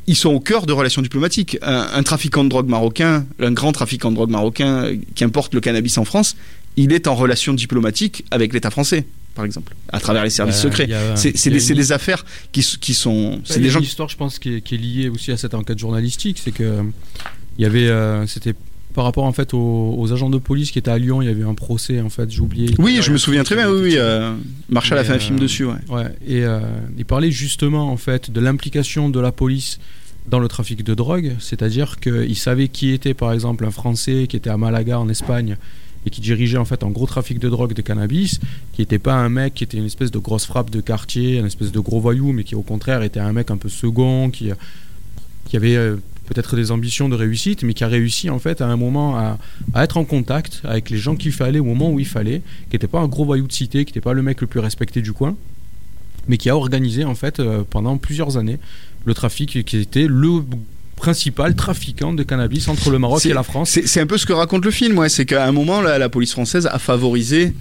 ils 0.08 0.16
sont 0.16 0.30
au 0.30 0.40
cœur 0.40 0.66
de 0.68 0.72
relations 0.72 1.02
diplomatiques. 1.02 1.58
Un, 1.64 1.88
un 1.94 2.04
trafiquant 2.04 2.44
de 2.44 2.50
drogue 2.50 2.68
marocain, 2.70 3.26
un 3.40 3.52
grand 3.52 3.72
trafiquant 3.72 4.12
de 4.12 4.16
drogue 4.16 4.30
marocain 4.30 4.86
euh, 4.86 4.98
qui 5.16 5.24
importe 5.24 5.54
le 5.54 5.60
cannabis 5.62 5.98
en 5.98 6.06
France, 6.06 6.36
il 6.78 6.94
est 6.94 7.08
en 7.08 7.16
relation 7.16 7.54
diplomatique 7.54 8.24
avec 8.32 8.54
l'État 8.54 8.70
français, 8.70 9.06
par 9.34 9.46
exemple, 9.46 9.74
à 9.92 10.00
travers 10.00 10.24
les 10.24 10.30
services 10.30 10.60
Euh, 10.60 10.62
secrets. 10.70 10.88
C'est 11.16 11.32
des, 11.32 11.60
c'est 11.60 11.72
une- 11.74 11.76
des 11.80 11.92
affaires 11.92 12.24
qui, 12.52 12.62
sont... 12.64 13.42
C'est 13.46 13.54
C'est 13.56 13.60
des 13.62 13.70
gens 13.70 13.80
une 13.80 13.86
histoire, 13.86 14.08
je 14.10 14.16
pense, 14.18 14.38
qui 14.40 14.56
est, 14.58 14.62
qui 14.62 14.76
est 14.76 14.78
liée 14.78 15.10
aussi 15.10 15.32
à 15.32 15.38
cette 15.38 15.54
enquête 15.56 15.80
journalistique. 15.80 16.40
C'est 16.44 16.52
que 16.52 16.84
il 17.58 17.64
y 17.64 17.66
avait, 17.66 17.88
euh, 17.88 18.26
c'était 18.28 18.54
par 18.94 19.04
rapport 19.04 19.26
en 19.26 19.34
fait 19.34 19.54
aux, 19.54 19.96
aux 19.98 20.14
agents 20.14 20.30
de 20.30 20.38
police 20.38 20.72
qui 20.72 20.80
étaient 20.80 20.90
à 20.90 20.98
Lyon. 20.98 21.22
Il 21.22 21.28
y 21.28 21.32
avait 21.32 21.44
un 21.44 21.54
procès 21.54 22.00
en 22.00 22.10
fait. 22.10 22.30
J'ai 22.32 22.40
oublié. 22.40 22.74
Oui, 22.80 23.00
je 23.02 23.12
me 23.12 23.18
souviens 23.18 23.44
très 23.44 23.56
bien. 23.56 23.70
Oui, 23.70 23.80
oui. 23.84 23.96
euh, 23.98 24.34
Marshall 24.70 24.98
a 24.98 25.04
fait 25.04 25.14
un 25.14 25.20
film 25.20 25.38
euh, 25.38 25.42
dessus. 25.42 25.66
Ouais. 25.66 25.74
Ouais, 25.90 26.06
et 26.26 26.46
euh, 26.46 26.60
il 26.98 27.06
parlait 27.06 27.32
justement 27.32 27.92
en 27.92 27.98
fait 27.98 28.32
de 28.32 28.40
l'implication 28.40 29.10
de 29.10 29.20
la 29.20 29.32
police 29.34 29.80
dans 30.28 30.40
le 30.40 30.48
trafic 30.48 30.84
de 30.84 30.94
drogue, 30.96 31.36
c'est-à-dire 31.40 32.00
qu'il 32.00 32.36
savait 32.38 32.68
qui 32.68 32.92
était 32.92 33.14
par 33.14 33.32
exemple 33.34 33.66
un 33.66 33.70
Français 33.70 34.26
qui 34.28 34.38
était 34.38 34.50
à 34.50 34.58
Malaga 34.58 35.00
en 35.00 35.08
Espagne 35.10 35.58
et 36.08 36.10
qui 36.10 36.22
dirigeait 36.22 36.58
en 36.58 36.66
fait 36.66 36.82
un 36.84 36.90
gros 36.90 37.06
trafic 37.06 37.38
de 37.38 37.50
drogue 37.50 37.74
de 37.74 37.82
cannabis, 37.82 38.40
qui 38.74 38.82
n'était 38.82 38.98
pas 38.98 39.14
un 39.16 39.30
mec 39.30 39.56
qui 39.56 39.64
était 39.64 39.78
une 39.78 39.86
espèce 39.86 40.10
de 40.10 40.20
grosse 40.20 40.46
frappe 40.46 40.70
de 40.70 40.80
quartier, 40.80 41.38
une 41.38 41.46
espèce 41.48 41.72
de 41.72 41.80
gros 41.80 42.00
voyou, 42.00 42.32
mais 42.32 42.44
qui 42.44 42.56
au 42.56 42.62
contraire 42.62 43.04
était 43.04 43.20
un 43.20 43.34
mec 43.34 43.52
un 43.52 43.58
peu 43.58 43.70
second, 43.70 44.30
qui, 44.30 44.52
qui 45.48 45.58
avait 45.58 45.96
peut-être 46.26 46.56
des 46.56 46.72
ambitions 46.72 47.10
de 47.10 47.16
réussite, 47.16 47.64
mais 47.64 47.74
qui 47.74 47.84
a 47.84 47.88
réussi 47.88 48.30
en 48.30 48.40
fait 48.40 48.62
à 48.62 48.68
un 48.68 48.76
moment 48.78 49.18
à, 49.18 49.38
à 49.74 49.84
être 49.84 49.98
en 49.98 50.06
contact 50.06 50.62
avec 50.64 50.90
les 50.90 50.98
gens 50.98 51.16
qu'il 51.16 51.32
fallait 51.32 51.60
au 51.60 51.66
moment 51.66 51.92
où 51.92 52.00
il 52.00 52.08
fallait, 52.08 52.42
qui 52.70 52.76
n'était 52.76 52.88
pas 52.88 53.00
un 53.00 53.08
gros 53.08 53.26
voyou 53.26 53.48
de 53.48 53.54
cité, 53.54 53.86
qui 53.86 53.92
n'était 53.92 54.02
pas 54.02 54.14
le 54.14 54.22
mec 54.22 54.42
le 54.42 54.48
plus 54.48 54.60
respecté 54.60 55.02
du 55.02 55.14
coin, 55.14 55.36
mais 56.28 56.38
qui 56.38 56.50
a 56.50 56.56
organisé 56.56 57.04
en 57.04 57.16
fait 57.16 57.40
euh, 57.40 57.64
pendant 57.70 57.98
plusieurs 57.98 58.38
années 58.38 58.60
le 59.06 59.14
trafic 59.14 59.64
qui 59.66 59.78
était 59.78 60.08
le 60.08 60.44
principal 60.96 61.56
trafiquant 61.56 62.14
de 62.14 62.24
cannabis 62.24 62.68
entre 62.68 62.90
le 62.90 62.98
Maroc 63.00 63.26
et 63.26 63.34
la 63.34 63.44
France. 63.44 63.70
C'est 63.70 63.86
c'est 63.86 64.02
un 64.02 64.08
peu 64.08 64.18
ce 64.18 64.26
que 64.26 64.34
raconte 64.34 64.66
le 64.66 64.72
film, 64.72 64.98
ouais. 64.98 65.10
C'est 65.10 65.26
qu'à 65.26 65.46
un 65.46 65.52
moment, 65.52 65.82
la, 65.82 65.98
la 66.00 66.10
police 66.10 66.32
française 66.32 66.68
a 66.72 66.80
favorisé 66.80 67.54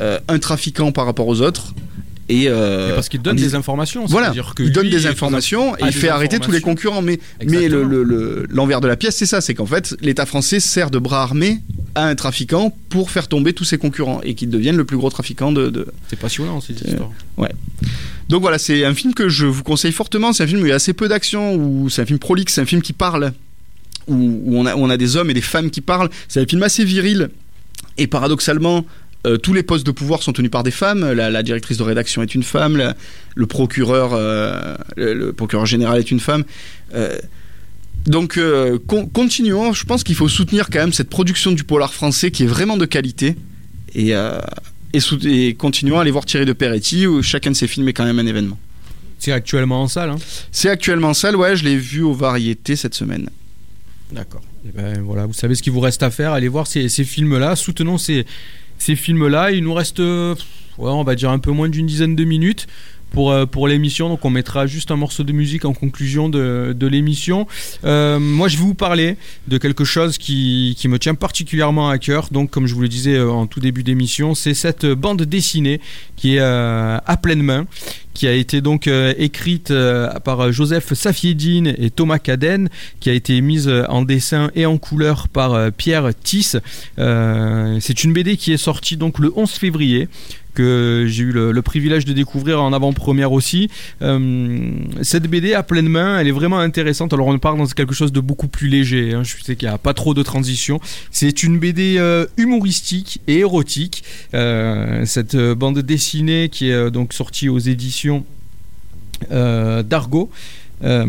euh, 0.00 0.18
un 0.28 0.38
trafiquant 0.38 0.92
par 0.92 1.04
rapport 1.04 1.26
aux 1.26 1.40
autres. 1.40 1.74
Et, 2.28 2.46
euh, 2.48 2.94
parce 2.94 3.08
qu'il 3.08 3.22
donne 3.22 3.36
des 3.36 3.54
informations. 3.54 4.04
Voilà, 4.06 4.34
il 4.58 4.72
donne 4.72 4.88
des 4.90 5.06
informations 5.06 5.76
et 5.76 5.82
il 5.86 5.92
fait 5.92 6.08
arrêter 6.08 6.38
tous 6.40 6.50
les 6.50 6.60
concurrents. 6.60 7.00
Mais, 7.02 7.20
mais 7.40 7.46
le- 7.46 7.82
Exactement. 7.82 7.88
le- 7.88 8.02
le- 8.02 8.46
l'envers 8.50 8.80
de 8.80 8.88
la 8.88 8.96
pièce, 8.96 9.14
c'est 9.16 9.26
ça 9.26 9.40
c'est 9.40 9.54
qu'en 9.54 9.66
fait, 9.66 9.96
l'État 10.00 10.26
français 10.26 10.58
sert 10.58 10.90
de 10.90 10.98
bras 10.98 11.22
armé 11.22 11.60
à 11.94 12.06
un 12.08 12.14
trafiquant 12.16 12.76
pour 12.88 13.10
faire 13.12 13.28
tomber 13.28 13.52
tous 13.52 13.62
ses 13.64 13.78
concurrents 13.78 14.20
et 14.22 14.34
qu'il 14.34 14.50
devienne 14.50 14.76
le 14.76 14.84
plus 14.84 14.96
gros 14.96 15.08
trafiquant 15.10 15.52
de- 15.52 15.70
de, 15.70 15.86
C'est 16.08 16.18
passionnant 16.18 16.60
ces 16.60 16.74
C'est- 16.74 16.88
histoires. 16.88 17.10
donc 18.28 18.40
voilà, 18.42 18.58
c'est 18.58 18.84
un 18.84 18.94
film 18.94 19.14
que 19.14 19.28
je 19.28 19.46
vous 19.46 19.62
conseille 19.62 19.92
fortement. 19.92 20.32
C'est 20.32 20.42
un 20.42 20.46
film 20.48 20.62
où 20.62 20.66
il 20.66 20.70
y 20.70 20.72
a 20.72 20.76
assez 20.76 20.92
peu 20.94 21.06
d'action, 21.08 21.54
où 21.54 21.88
c'est 21.88 22.02
un 22.02 22.06
film 22.06 22.18
prolixe, 22.18 22.54
c'est 22.54 22.60
un 22.60 22.66
film 22.66 22.82
qui 22.82 22.92
parle, 22.92 23.32
où, 24.08 24.14
où 24.16 24.58
on, 24.58 24.66
a, 24.66 24.74
où 24.74 24.80
on 24.80 24.90
a 24.90 24.96
des 24.96 25.16
hommes 25.16 25.30
et 25.30 25.34
des 25.34 25.40
femmes 25.40 25.70
qui 25.70 25.80
parlent. 25.80 26.10
C'est 26.28 26.40
un 26.40 26.46
film 26.46 26.62
assez 26.64 26.84
viril. 26.84 27.30
Et 27.98 28.06
paradoxalement, 28.08 28.84
euh, 29.26 29.36
tous 29.36 29.52
les 29.52 29.62
postes 29.62 29.84
de 29.86 29.90
pouvoir 29.90 30.22
sont 30.22 30.32
tenus 30.32 30.50
par 30.50 30.62
des 30.62 30.70
femmes. 30.70 31.12
La, 31.12 31.28
la 31.30 31.42
directrice 31.42 31.76
de 31.76 31.82
rédaction 31.82 32.22
est 32.22 32.34
une 32.34 32.42
femme, 32.42 32.76
la- 32.76 32.94
le 33.34 33.46
procureur, 33.46 34.10
euh, 34.14 34.76
le, 34.96 35.12
le 35.14 35.32
procureur 35.32 35.66
général 35.66 35.98
est 35.98 36.10
une 36.10 36.20
femme. 36.20 36.44
Euh, 36.94 37.18
donc 38.06 38.38
con- 38.86 39.06
continuons. 39.06 39.72
Je 39.72 39.84
pense 39.84 40.04
qu'il 40.04 40.14
faut 40.14 40.28
soutenir 40.28 40.70
quand 40.70 40.78
même 40.78 40.92
cette 40.92 41.10
production 41.10 41.50
du 41.52 41.64
polar 41.64 41.92
français 41.92 42.30
qui 42.30 42.44
est 42.44 42.46
vraiment 42.46 42.76
de 42.76 42.86
qualité. 42.86 43.36
Et, 43.94 44.12
et, 45.24 45.54
continuons 45.54 45.98
à 45.98 46.02
aller 46.02 46.10
voir 46.12 46.24
Thierry 46.24 46.46
de 46.46 46.52
Peretti 46.52 47.06
où 47.06 47.22
chacun 47.22 47.50
de 47.50 47.56
ses 47.56 47.66
films 47.66 47.88
est 47.88 47.92
quand 47.92 48.04
même 48.04 48.18
un 48.18 48.26
événement. 48.26 48.58
C'est 49.18 49.32
actuellement 49.32 49.82
en 49.82 49.88
salle. 49.88 50.10
hein? 50.10 50.16
C'est 50.52 50.68
actuellement 50.68 51.08
en 51.08 51.14
salle, 51.14 51.34
ouais, 51.36 51.56
je 51.56 51.64
l'ai 51.64 51.76
vu 51.76 52.02
aux 52.02 52.12
variétés 52.12 52.76
cette 52.76 52.94
semaine. 52.94 53.28
D'accord. 54.12 54.42
Et 54.66 54.70
ben 54.76 55.00
voilà, 55.02 55.26
vous 55.26 55.32
savez 55.32 55.54
ce 55.54 55.62
qu'il 55.62 55.72
vous 55.72 55.80
reste 55.80 56.02
à 56.02 56.10
faire. 56.10 56.32
Allez 56.32 56.48
voir 56.48 56.66
ces, 56.66 56.88
ces 56.88 57.02
films-là. 57.04 57.56
Soutenons 57.56 57.98
ces, 57.98 58.24
ces 58.78 58.96
films-là. 58.96 59.50
Il 59.52 59.64
nous 59.64 59.74
reste, 59.74 60.00
euh, 60.00 60.34
on 60.78 61.04
va 61.04 61.14
dire 61.14 61.30
un 61.30 61.38
peu 61.38 61.50
moins 61.50 61.68
d'une 61.68 61.86
dizaine 61.86 62.16
de 62.16 62.24
minutes 62.24 62.66
pour, 63.16 63.32
euh, 63.32 63.46
pour 63.46 63.66
l'émission. 63.66 64.10
Donc 64.10 64.26
on 64.26 64.30
mettra 64.30 64.66
juste 64.66 64.90
un 64.90 64.96
morceau 64.96 65.24
de 65.24 65.32
musique 65.32 65.64
en 65.64 65.72
conclusion 65.72 66.28
de, 66.28 66.86
l'émission. 66.86 67.46
Euh, 67.84 68.18
moi, 68.20 68.46
je 68.46 68.58
vais 68.58 68.62
vous 68.62 68.74
parler 68.74 69.16
de 69.48 69.56
quelque 69.56 69.84
chose 69.84 70.18
qui, 70.18 70.76
me 70.86 70.98
tient 70.98 71.14
particulièrement 71.14 71.88
à 71.88 71.98
cœur. 71.98 72.28
Donc, 72.30 72.50
comme 72.50 72.66
je 72.66 72.74
vous 72.74 72.82
le 72.82 72.88
disais 72.88 73.16
euh, 73.16 73.30
en 73.30 73.46
tout 73.46 73.58
début 73.58 73.82
d'émission, 73.82 74.34
c'est 74.34 74.52
cette 74.52 74.84
bande 74.84 75.22
dessinée 75.22 75.80
qui 76.14 76.36
est 76.36 76.40
à 76.40 77.18
pleine 77.20 77.42
main 77.42 77.66
qui 78.14 78.26
a 78.26 78.32
été 78.32 78.62
donc 78.62 78.88
écrite 79.18 79.70
par 80.24 80.50
Joseph 80.50 80.94
Safiedine 80.94 81.74
et 81.76 81.90
Thomas 81.90 82.18
Caden, 82.18 82.70
qui 82.98 83.10
a 83.10 83.12
été 83.12 83.38
mise 83.42 83.70
en 83.90 84.00
dessin 84.00 84.50
et 84.54 84.64
en 84.64 84.78
couleur 84.78 85.28
par 85.28 85.70
Pierre 85.72 86.12
Tiss. 86.22 86.56
C'est 86.96 88.04
une 88.04 88.14
BD 88.14 88.38
qui 88.38 88.54
est 88.54 88.56
sortie 88.56 88.96
donc 88.96 89.18
le 89.18 89.30
11 89.36 89.50
février 89.50 90.08
que 90.56 91.04
j'ai 91.06 91.24
eu 91.24 91.32
le, 91.32 91.62
privilège 91.62 92.04
de 92.04 92.12
découvrir 92.12 92.62
en 92.62 92.72
avant-première 92.72 93.32
aussi. 93.32 93.68
Euh, 94.02 94.70
cette 95.02 95.24
BD 95.24 95.52
à 95.52 95.62
pleine 95.62 95.88
main, 95.88 96.18
elle 96.18 96.26
est 96.26 96.32
vraiment 96.32 96.58
intéressante. 96.58 97.12
Alors 97.12 97.26
on 97.28 97.38
part 97.38 97.56
dans 97.56 97.66
quelque 97.66 97.94
chose 97.94 98.10
de 98.10 98.20
beaucoup 98.20 98.48
plus 98.48 98.68
léger. 98.68 99.12
hein. 99.12 99.22
Je 99.22 99.36
sais 99.42 99.54
qu'il 99.54 99.68
n'y 99.68 99.74
a 99.74 99.78
pas 99.78 99.94
trop 99.94 100.14
de 100.14 100.22
transition. 100.22 100.80
C'est 101.10 101.42
une 101.42 101.58
BD 101.58 101.96
euh, 101.98 102.26
humoristique 102.36 103.20
et 103.28 103.38
érotique. 103.40 104.02
Euh, 104.34 105.04
cette 105.04 105.36
bande 105.36 105.78
dessinée 105.80 106.48
qui 106.48 106.70
est 106.70 106.90
donc 106.90 107.12
sortie 107.12 107.48
aux 107.48 107.58
éditions 107.58 108.24
d'Argo. 109.30 110.30
Euh, 110.84 111.06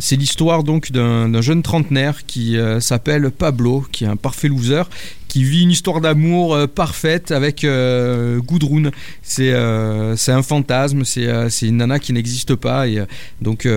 c'est 0.00 0.16
l'histoire 0.16 0.64
donc 0.64 0.90
d'un 0.90 1.40
jeune 1.40 1.62
trentenaire 1.62 2.26
qui 2.26 2.56
euh, 2.56 2.80
s'appelle 2.80 3.30
Pablo, 3.30 3.84
qui 3.92 4.04
est 4.04 4.08
un 4.08 4.16
parfait 4.16 4.48
loser, 4.48 4.82
qui 5.28 5.44
vit 5.44 5.62
une 5.62 5.70
histoire 5.70 6.00
d'amour 6.00 6.54
euh, 6.54 6.66
parfaite 6.66 7.30
avec 7.30 7.60
Gudrun. 7.62 8.90
C'est 9.22 9.52
un 9.54 10.42
fantasme, 10.42 11.04
c'est 11.04 11.26
une 11.62 11.76
nana 11.76 11.98
qui 11.98 12.12
n'existe 12.12 12.54
pas 12.54 12.88
et 12.88 13.02
donc. 13.40 13.68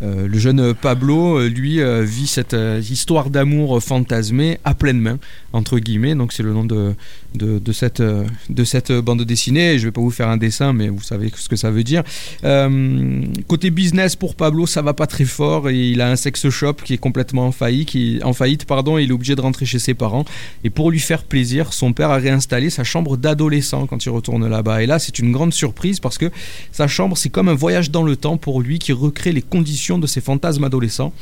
le 0.00 0.38
jeune 0.38 0.72
Pablo, 0.74 1.46
lui, 1.46 1.80
vit 2.02 2.26
cette 2.26 2.56
histoire 2.80 3.28
d'amour 3.28 3.82
fantasmée 3.82 4.58
à 4.64 4.74
pleine 4.74 4.98
main, 4.98 5.18
entre 5.52 5.78
guillemets. 5.78 6.14
Donc 6.14 6.32
c'est 6.32 6.42
le 6.42 6.52
nom 6.54 6.64
de, 6.64 6.94
de, 7.34 7.58
de 7.58 7.72
cette, 7.72 8.00
euh, 8.00 8.24
de 8.48 8.64
cette 8.64 8.92
bande 8.92 9.22
dessinée. 9.22 9.78
Je 9.78 9.86
vais 9.86 9.92
pas 9.92 10.00
vous 10.00 10.10
faire 10.10 10.28
un 10.28 10.36
dessin, 10.36 10.72
mais 10.72 10.88
vous 10.88 11.02
savez 11.02 11.30
ce 11.34 11.48
que 11.48 11.56
ça 11.56 11.70
veut 11.70 11.84
dire. 11.84 12.02
Euh, 12.44 13.22
côté 13.48 13.70
business 13.70 14.16
pour 14.16 14.34
Pablo, 14.34 14.66
ça 14.66 14.82
va 14.82 14.94
pas 14.94 15.06
très 15.06 15.24
fort. 15.24 15.70
Il 15.70 16.00
a 16.00 16.10
un 16.10 16.16
sex 16.16 16.48
shop 16.48 16.74
qui 16.84 16.94
est 16.94 16.98
complètement 16.98 17.46
en 17.46 17.52
faillite, 17.52 17.88
qui, 17.88 18.20
en 18.22 18.32
faillite 18.32 18.64
pardon, 18.64 18.98
et 18.98 19.04
il 19.04 19.10
est 19.10 19.12
obligé 19.12 19.34
de 19.34 19.40
rentrer 19.40 19.66
chez 19.66 19.78
ses 19.78 19.94
parents. 19.94 20.24
Et 20.64 20.70
pour 20.70 20.90
lui 20.90 21.00
faire 21.00 21.24
plaisir, 21.24 21.72
son 21.72 21.92
père 21.92 22.10
a 22.10 22.16
réinstallé 22.16 22.70
sa 22.70 22.84
chambre 22.84 23.16
d'adolescent 23.16 23.86
quand 23.86 24.04
il 24.04 24.10
retourne 24.10 24.48
là-bas. 24.48 24.82
Et 24.82 24.86
là, 24.86 24.98
c'est 24.98 25.18
une 25.18 25.32
grande 25.32 25.52
surprise 25.52 26.00
parce 26.00 26.18
que 26.18 26.30
sa 26.70 26.88
chambre, 26.88 27.16
c'est 27.16 27.30
comme 27.30 27.48
un 27.48 27.54
voyage 27.54 27.90
dans 27.90 28.02
le 28.02 28.16
temps 28.16 28.36
pour 28.36 28.60
lui 28.60 28.78
qui 28.78 28.92
recrée 28.92 29.32
les 29.32 29.42
conditions 29.42 29.98
de 29.98 30.06
ses 30.06 30.20
fantasmes 30.20 30.64
adolescents. 30.64 31.12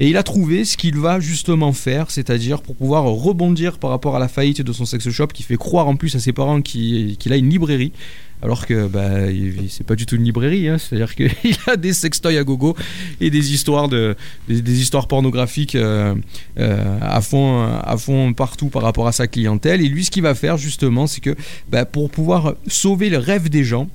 Et 0.00 0.08
il 0.08 0.16
a 0.16 0.22
trouvé 0.22 0.64
ce 0.64 0.76
qu'il 0.76 0.96
va 0.96 1.18
justement 1.18 1.72
faire, 1.72 2.10
c'est-à-dire 2.10 2.62
pour 2.62 2.76
pouvoir 2.76 3.04
rebondir 3.04 3.78
par 3.78 3.90
rapport 3.90 4.14
à 4.14 4.18
la 4.18 4.28
faillite 4.28 4.62
de 4.62 4.72
son 4.72 4.84
sex 4.84 5.10
shop, 5.10 5.28
qui 5.28 5.42
fait 5.42 5.56
croire 5.56 5.88
en 5.88 5.96
plus 5.96 6.14
à 6.14 6.20
ses 6.20 6.32
parents 6.32 6.62
qu'il 6.62 7.32
a 7.32 7.36
une 7.36 7.50
librairie, 7.50 7.92
alors 8.40 8.66
que 8.66 8.86
bah, 8.86 9.26
c'est 9.68 9.84
pas 9.84 9.96
du 9.96 10.06
tout 10.06 10.14
une 10.14 10.22
librairie, 10.22 10.68
hein. 10.68 10.78
c'est-à-dire 10.78 11.16
qu'il 11.16 11.30
a 11.66 11.76
des 11.76 11.92
sextoys 11.92 12.38
à 12.38 12.44
gogo 12.44 12.76
et 13.20 13.30
des 13.30 13.52
histoires 13.52 13.88
de 13.88 14.14
des 14.48 14.80
histoires 14.80 15.08
pornographiques 15.08 15.74
euh, 15.74 16.14
euh, 16.60 16.98
à 17.02 17.20
fond 17.20 17.62
à 17.64 17.96
fond 17.96 18.32
partout 18.34 18.68
par 18.68 18.82
rapport 18.82 19.08
à 19.08 19.12
sa 19.12 19.26
clientèle. 19.26 19.80
Et 19.80 19.88
lui, 19.88 20.04
ce 20.04 20.12
qu'il 20.12 20.22
va 20.22 20.36
faire 20.36 20.56
justement, 20.56 21.08
c'est 21.08 21.20
que 21.20 21.34
bah, 21.70 21.84
pour 21.84 22.10
pouvoir 22.10 22.54
sauver 22.68 23.10
le 23.10 23.18
rêve 23.18 23.48
des 23.48 23.64
gens, 23.64 23.88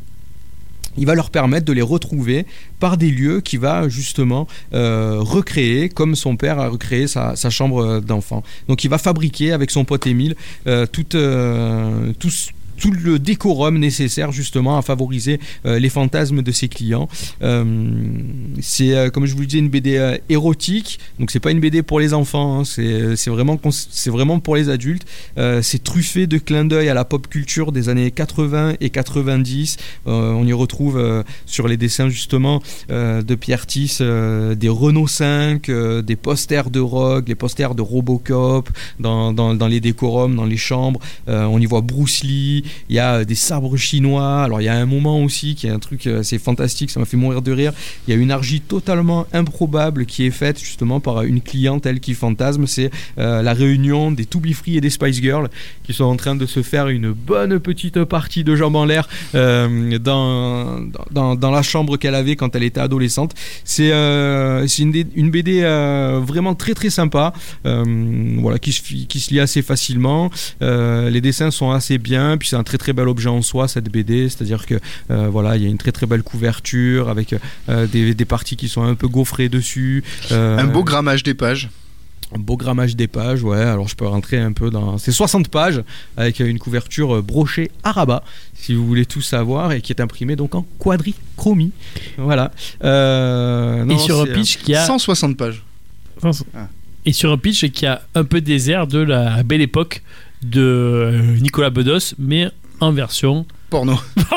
il 0.97 1.05
va 1.05 1.15
leur 1.15 1.29
permettre 1.29 1.65
de 1.65 1.73
les 1.73 1.81
retrouver 1.81 2.45
par 2.79 2.97
des 2.97 3.09
lieux 3.09 3.41
qu'il 3.41 3.59
va 3.59 3.89
justement 3.89 4.47
euh, 4.73 5.17
recréer 5.19 5.89
comme 5.89 6.15
son 6.15 6.35
père 6.35 6.59
a 6.59 6.69
recréé 6.69 7.07
sa, 7.07 7.35
chambre 7.49 7.83
euh, 7.83 8.01
d'enfant. 8.01 8.43
Donc 8.67 8.83
il 8.83 8.89
va 8.89 8.97
fabriquer 8.97 9.51
avec 9.51 9.71
son 9.71 9.85
pote 9.85 10.07
Émile 10.07 10.35
euh, 10.67 10.85
euh, 11.15 12.13
tout, 12.19 12.29
tout 12.83 12.91
le 12.91 13.17
décorum 13.17 13.79
nécessaire 13.79 14.33
justement 14.33 14.77
à 14.77 14.81
favoriser 14.81 15.39
euh, 15.65 15.79
les 15.79 15.87
fantasmes 15.87 16.41
de 16.41 16.51
ses 16.51 16.67
clients. 16.67 17.07
Euh, 17.41 17.63
c'est 18.59 18.93
euh, 18.93 19.09
comme 19.09 19.25
je 19.25 19.33
vous 19.33 19.39
le 19.39 19.45
disais 19.45 19.59
une 19.59 19.69
BD 19.69 20.17
érotique, 20.27 20.99
donc 21.17 21.31
c'est 21.31 21.39
pas 21.39 21.51
une 21.51 21.61
BD 21.61 21.81
pour 21.81 22.01
les 22.01 22.13
enfants, 22.13 22.59
hein, 22.59 22.63
c'est 22.65 23.29
vraiment 23.29 23.57
c'est 23.71 24.09
vraiment 24.09 24.39
pour 24.41 24.57
les 24.57 24.67
adultes. 24.67 25.05
C'est 25.61 25.81
truffé 25.81 26.27
de 26.27 26.37
clins 26.37 26.65
d'œil 26.65 26.89
à 26.89 26.93
la 26.93 27.05
pop 27.05 27.25
culture 27.29 27.71
des 27.71 27.87
années 27.87 28.11
80 28.11 28.73
et 28.81 28.89
90. 28.89 29.77
Euh, 30.07 30.31
on 30.31 30.45
y 30.45 30.51
retrouve 30.51 31.23
sur 31.45 31.69
les 31.69 31.77
dessins 31.77 32.09
justement 32.09 32.61
de 32.89 33.35
Pierre 33.35 33.65
Tiss 33.65 34.01
des 34.01 34.69
Renault 34.69 35.07
5, 35.07 35.69
euh, 35.69 36.01
des 36.01 36.15
posters 36.15 36.69
de 36.69 36.79
Rogue, 36.79 37.27
les 37.27 37.35
posters 37.35 37.75
de 37.75 37.81
Robocop 37.81 38.69
dans, 38.99 39.31
dans, 39.31 39.53
dans 39.53 39.67
les 39.67 39.79
décorums, 39.79 40.35
dans 40.35 40.45
les 40.45 40.57
chambres. 40.57 40.99
Euh, 41.27 41.45
on 41.45 41.59
y 41.59 41.65
voit 41.65 41.81
Bruce 41.81 42.23
Lee, 42.23 42.63
il 42.89 42.95
y 42.95 42.99
a 42.99 43.15
euh, 43.15 43.25
des 43.25 43.35
sabres 43.35 43.77
chinois. 43.77 44.43
Alors 44.43 44.61
il 44.61 44.65
y 44.65 44.69
a 44.69 44.75
un 44.75 44.85
moment 44.85 45.21
aussi 45.21 45.55
qui 45.55 45.67
est 45.67 45.71
un 45.71 45.79
truc 45.79 46.07
euh, 46.07 46.23
c'est 46.23 46.39
fantastique, 46.39 46.89
ça 46.89 46.99
m'a 46.99 47.05
fait 47.05 47.17
mourir 47.17 47.41
de 47.41 47.51
rire. 47.51 47.73
Il 48.07 48.13
y 48.13 48.17
a 48.17 48.19
une 48.19 48.31
argie 48.31 48.61
totalement 48.61 49.25
improbable 49.33 50.05
qui 50.05 50.25
est 50.25 50.31
faite 50.31 50.59
justement 50.59 50.99
par 50.99 51.23
une 51.23 51.41
clientèle 51.41 51.99
qui 51.99 52.13
fantasme. 52.13 52.67
C'est 52.67 52.91
euh, 53.17 53.41
la 53.41 53.53
réunion 53.53 54.11
des 54.11 54.25
To 54.25 54.39
Be 54.39 54.53
Free 54.53 54.77
et 54.77 54.81
des 54.81 54.89
Spice 54.89 55.21
Girls 55.21 55.49
qui 55.83 55.93
sont 55.93 56.05
en 56.05 56.15
train 56.15 56.35
de 56.35 56.45
se 56.45 56.61
faire 56.61 56.87
une 56.87 57.11
bonne 57.11 57.59
petite 57.59 58.03
partie 58.03 58.43
de 58.43 58.55
jambes 58.55 58.75
en 58.75 58.85
l'air 58.85 59.07
euh, 59.35 59.97
dans, 59.99 60.79
dans, 61.11 61.51
la 61.51 61.61
chambre 61.61 61.97
qu'elle 61.97 62.15
avait 62.15 62.35
quand 62.35 62.55
elle 62.55 62.63
était 62.63 62.79
adolescente. 62.79 63.33
C'est 63.63 63.91
euh, 63.91 64.65
une, 64.79 65.29
BD 65.29 65.61
euh, 65.63 66.19
vraiment 66.23 66.55
très 66.55 66.73
très 66.73 66.89
sympa, 66.89 67.33
euh, 67.65 67.83
voilà, 68.39 68.59
qui 68.59 68.71
qui 69.07 69.19
se 69.19 69.31
lit 69.31 69.39
assez 69.39 69.61
facilement. 69.61 70.29
Euh, 70.61 71.09
les 71.09 71.21
dessins 71.21 71.51
sont 71.51 71.71
assez 71.71 71.97
bien, 71.97 72.37
puis 72.37 72.47
c'est 72.53 72.59
un 72.59 72.63
très 72.63 72.77
très 72.77 72.93
bel 72.93 73.07
objet 73.07 73.29
en 73.29 73.41
soi 73.41 73.67
cette 73.67 73.89
BD, 73.89 74.29
c'est-à-dire 74.29 74.67
que 74.67 74.75
euh, 75.09 75.27
voilà, 75.27 75.57
il 75.57 75.63
y 75.63 75.65
a 75.65 75.69
une 75.69 75.79
très 75.79 75.91
très 75.91 76.05
belle 76.05 76.21
couverture 76.21 77.09
avec 77.09 77.33
euh, 77.67 77.87
des, 77.87 78.13
des 78.13 78.25
parties 78.25 78.55
qui 78.55 78.67
sont 78.67 78.83
un 78.83 78.93
peu 78.93 79.07
gaufrées 79.07 79.49
dessus. 79.49 80.03
Euh, 80.31 80.59
Un 80.59 80.65
beau 80.65 80.83
grammage 80.83 81.23
des 81.23 81.33
pages. 81.33 81.71
un 82.35 82.37
beau 82.37 82.55
grammage 82.55 82.95
des 82.95 83.07
pages, 83.07 83.41
ouais. 83.41 83.57
Alors 83.57 83.87
je 83.87 83.95
peux 83.95 84.05
rentrer 84.05 84.37
un 84.37 84.51
peu 84.51 84.69
dans. 84.69 84.99
C'est 84.99 85.11
60 85.11 85.47
pages 85.47 85.81
avec 86.15 86.41
une 86.41 86.59
couverture 86.59 87.23
brochée 87.23 87.71
à 87.83 87.91
rabat, 87.91 88.23
si 88.53 88.75
vous 88.75 88.85
voulez 88.85 89.07
tout 89.07 89.21
savoir, 89.23 89.71
et 89.71 89.81
qui 89.81 89.91
est 89.91 89.99
imprimée 89.99 90.35
donc 90.35 90.53
en 90.53 90.63
quadrichromie. 90.77 91.71
Voilà. 92.19 92.51
Euh, 92.83 93.83
non, 93.83 93.95
Et 93.95 93.97
sur 93.97 94.21
un 94.21 94.25
pitch 94.27 94.57
qui 94.59 94.75
a 94.75 94.85
160 94.85 95.37
pages. 95.37 95.63
et 97.05 97.13
sur 97.13 97.31
un 97.31 97.37
pitch 97.39 97.65
qui 97.71 97.87
a 97.87 98.03
un 98.13 98.23
peu 98.25 98.41
des 98.41 98.69
airs 98.69 98.85
de 98.85 98.99
la 98.99 99.41
belle 99.41 99.61
époque 99.61 100.03
de 100.43 100.61
euh, 100.61 101.37
Nicolas 101.39 101.69
Bedos, 101.69 102.15
mais 102.17 102.49
en 102.79 102.91
version 102.91 103.45
Porno. 103.69 103.97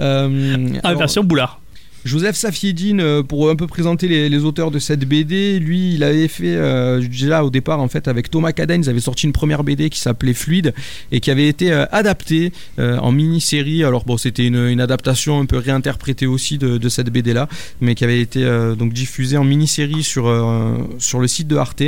euh, 0.00 0.68
en 0.82 0.88
alors, 0.88 0.98
version 0.98 1.24
boulard. 1.24 1.60
Joseph 2.04 2.36
Safiedine, 2.36 3.00
euh, 3.00 3.22
pour 3.22 3.48
un 3.48 3.56
peu 3.56 3.66
présenter 3.66 4.28
les, 4.28 4.44
auteurs 4.44 4.70
de 4.70 4.78
cette 4.78 5.06
BD, 5.06 5.58
lui, 5.58 5.94
il 5.94 6.04
avait 6.04 6.28
fait 6.28 6.54
euh, 6.54 7.00
déjà 7.00 7.42
au 7.42 7.50
départ 7.50 7.80
en 7.80 7.88
fait 7.88 8.08
avec 8.08 8.30
Thomas 8.30 8.52
Caden, 8.52 8.82
ils 8.82 8.90
avaient 8.90 9.00
sorti 9.00 9.26
une 9.26 9.32
première 9.32 9.64
BD 9.64 9.88
qui 9.88 9.98
s'appelait 9.98 10.34
Fluide 10.34 10.74
et 11.12 11.20
qui 11.20 11.30
avait 11.30 11.48
été 11.48 11.72
euh, 11.72 11.86
adaptée 11.92 12.52
en 12.78 13.10
mini-série. 13.10 13.84
Alors 13.84 14.04
bon, 14.04 14.18
c'était 14.18 14.46
une, 14.46 14.80
adaptation 14.80 15.40
un 15.40 15.46
peu 15.46 15.56
réinterprétée 15.56 16.26
aussi 16.26 16.58
de, 16.58 16.88
cette 16.88 17.08
BD 17.08 17.32
là, 17.32 17.48
mais 17.80 17.94
qui 17.94 18.04
avait 18.04 18.20
été 18.20 18.44
donc 18.78 18.92
diffusée 18.92 19.36
en 19.36 19.44
mini-série 19.44 20.02
sur 20.02 20.26
le 20.28 21.26
site 21.26 21.48
de 21.48 21.56
Arte. 21.56 21.82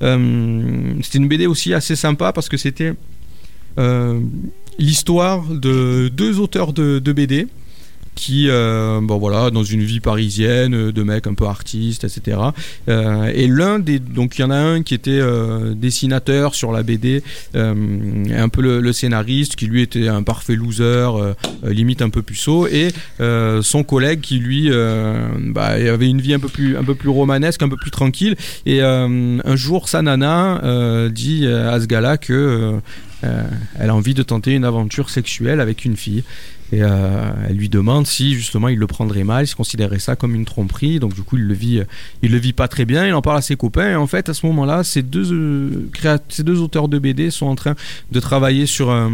C'était 0.00 1.18
une 1.18 1.28
BD 1.28 1.46
aussi 1.46 1.74
assez 1.74 1.96
sympa 1.96 2.32
parce 2.32 2.48
que 2.48 2.56
c'était 2.56 2.92
l'histoire 4.78 5.44
de 5.48 6.08
deux 6.08 6.38
auteurs 6.38 6.72
de 6.72 7.12
BD 7.12 7.48
qui, 8.16 8.48
euh, 8.48 9.00
bon 9.00 9.18
voilà, 9.18 9.50
dans 9.50 9.62
une 9.62 9.82
vie 9.82 10.00
parisienne, 10.00 10.74
euh, 10.74 10.92
de 10.92 11.02
mecs 11.04 11.28
un 11.28 11.34
peu 11.34 11.44
artistes, 11.44 12.02
etc. 12.02 12.38
Euh, 12.88 13.30
et 13.32 13.46
l'un 13.46 13.78
des, 13.78 14.00
donc 14.00 14.38
il 14.38 14.40
y 14.40 14.44
en 14.44 14.50
a 14.50 14.56
un 14.56 14.82
qui 14.82 14.94
était 14.94 15.20
dessinateur 15.74 16.54
sur 16.54 16.72
la 16.72 16.82
BD, 16.82 17.22
un 17.54 18.48
peu 18.48 18.80
le, 18.80 18.92
scénariste, 18.92 19.54
qui 19.56 19.66
lui 19.66 19.82
était 19.82 20.08
un 20.08 20.22
parfait 20.22 20.56
loser, 20.56 21.10
limite 21.62 22.00
un 22.00 22.08
peu 22.08 22.22
puceau, 22.22 22.66
et 22.66 22.88
son 23.18 23.84
collègue 23.84 24.20
qui 24.20 24.38
lui, 24.38 24.70
bah, 24.70 25.66
avait 25.66 26.08
une 26.08 26.20
vie 26.20 26.32
un 26.32 26.38
peu 26.38 26.48
plus, 26.48 26.76
un 26.76 26.84
peu 26.84 26.94
plus 26.94 27.10
romanesque, 27.10 27.62
un 27.62 27.68
peu 27.68 27.76
plus 27.76 27.90
tranquille. 27.90 28.36
Et 28.64 28.80
un 28.80 29.56
jour, 29.56 29.88
sa 29.88 30.00
nana 30.00 31.08
dit 31.10 31.46
à 31.46 31.78
ce 31.78 31.86
gars-là 31.86 32.16
que 32.16 32.80
a 33.22 33.94
envie 33.94 34.14
de 34.14 34.22
tenter 34.22 34.54
une 34.54 34.64
aventure 34.64 35.10
sexuelle 35.10 35.60
avec 35.60 35.84
une 35.84 35.96
fille. 35.96 36.24
Et 36.72 36.82
euh, 36.82 37.30
elle 37.48 37.56
lui 37.56 37.68
demande 37.68 38.06
si 38.06 38.34
justement 38.34 38.68
il 38.68 38.78
le 38.78 38.86
prendrait 38.86 39.24
mal, 39.24 39.46
s'il 39.46 39.56
considérait 39.56 39.98
ça 39.98 40.16
comme 40.16 40.34
une 40.34 40.44
tromperie. 40.44 40.98
Donc 40.98 41.14
du 41.14 41.22
coup 41.22 41.36
il 41.36 41.44
le 41.44 41.54
vit, 41.54 41.82
il 42.22 42.32
le 42.32 42.38
vit 42.38 42.52
pas 42.52 42.68
très 42.68 42.84
bien. 42.84 43.06
Il 43.06 43.14
en 43.14 43.22
parle 43.22 43.38
à 43.38 43.42
ses 43.42 43.56
copains. 43.56 43.92
Et 43.92 43.94
en 43.94 44.06
fait 44.06 44.28
à 44.28 44.34
ce 44.34 44.44
moment-là, 44.46 44.82
ces 44.82 45.02
deux 45.02 45.32
euh, 45.32 45.88
ces 46.28 46.42
deux 46.42 46.60
auteurs 46.60 46.88
de 46.88 46.98
BD 46.98 47.30
sont 47.30 47.46
en 47.46 47.54
train 47.54 47.74
de 48.10 48.20
travailler 48.20 48.66
sur 48.66 48.90
un 48.90 49.10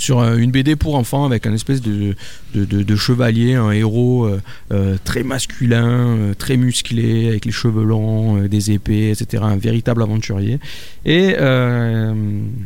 sur 0.00 0.20
euh, 0.20 0.36
une 0.36 0.50
BD 0.50 0.76
pour 0.76 0.94
enfants 0.94 1.24
avec 1.24 1.46
un 1.46 1.52
espèce 1.52 1.82
de, 1.82 2.16
de, 2.54 2.96
chevalier, 2.96 3.54
un 3.54 3.70
héros 3.70 4.24
euh, 4.24 4.40
euh, 4.72 4.96
très 5.04 5.22
masculin, 5.22 6.32
très 6.38 6.56
musclé, 6.56 7.28
avec 7.28 7.44
les 7.44 7.52
cheveux 7.52 7.84
longs, 7.84 8.46
des 8.46 8.72
épées, 8.72 9.10
etc. 9.10 9.42
Un 9.46 9.56
véritable 9.56 10.02
aventurier. 10.02 10.58
Et 11.04 11.36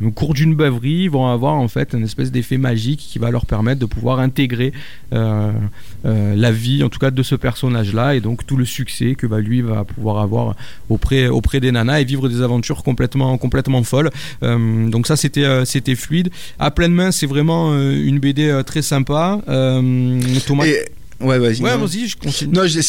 au 0.04 0.10
cours 0.10 0.34
d'une 0.34 0.54
beuverie, 0.54 1.04
ils 1.04 1.10
vont 1.10 1.26
avoir 1.26 1.54
en 1.54 1.68
fait 1.68 1.94
un 1.94 2.02
espèce 2.02 2.30
d'effet 2.30 2.58
magique 2.58 3.00
qui 3.00 3.18
va 3.18 3.30
leur 3.30 3.46
permettre 3.46 3.80
de 3.80 3.86
pouvoir 3.86 4.20
intégrer 4.20 4.72
la 5.12 6.52
vie, 6.52 6.82
en 6.82 6.88
tout 6.88 6.98
cas 6.98 7.10
de 7.10 7.22
ce 7.22 7.34
personnage-là, 7.34 8.14
et 8.14 8.20
donc 8.20 8.46
tout 8.46 8.56
le 8.56 8.64
succès 8.64 9.14
que 9.14 9.26
lui 9.26 9.62
va 9.62 9.84
pouvoir 9.84 10.18
avoir 10.18 10.54
auprès 10.88 11.28
auprès 11.28 11.60
des 11.60 11.72
nanas 11.72 12.00
et 12.00 12.04
vivre 12.04 12.28
des 12.28 12.42
aventures 12.42 12.82
complètement 12.82 13.36
complètement 13.38 13.82
folles. 13.82 14.10
Donc 14.42 15.06
ça 15.06 15.16
c'était 15.16 15.64
c'était 15.64 15.94
fluide. 15.94 16.30
À 16.58 16.70
pleine 16.70 16.92
main, 16.92 17.10
c'est 17.10 17.23
vraiment 17.26 17.72
euh, 17.74 17.92
une 17.92 18.18
BD 18.18 18.48
euh, 18.48 18.62
très 18.62 18.82
sympa. 18.82 19.40
Euh, 19.48 20.20
Thomas. 20.46 20.66
Et- 20.66 20.84
Ouais, 21.20 21.38
vas-y. 21.38 21.60
Ouais, 21.62 21.76
vas-y, 21.78 22.08
je 22.08 22.16
continue. 22.16 22.52
Non, 22.52 22.62
c'est 22.68 22.82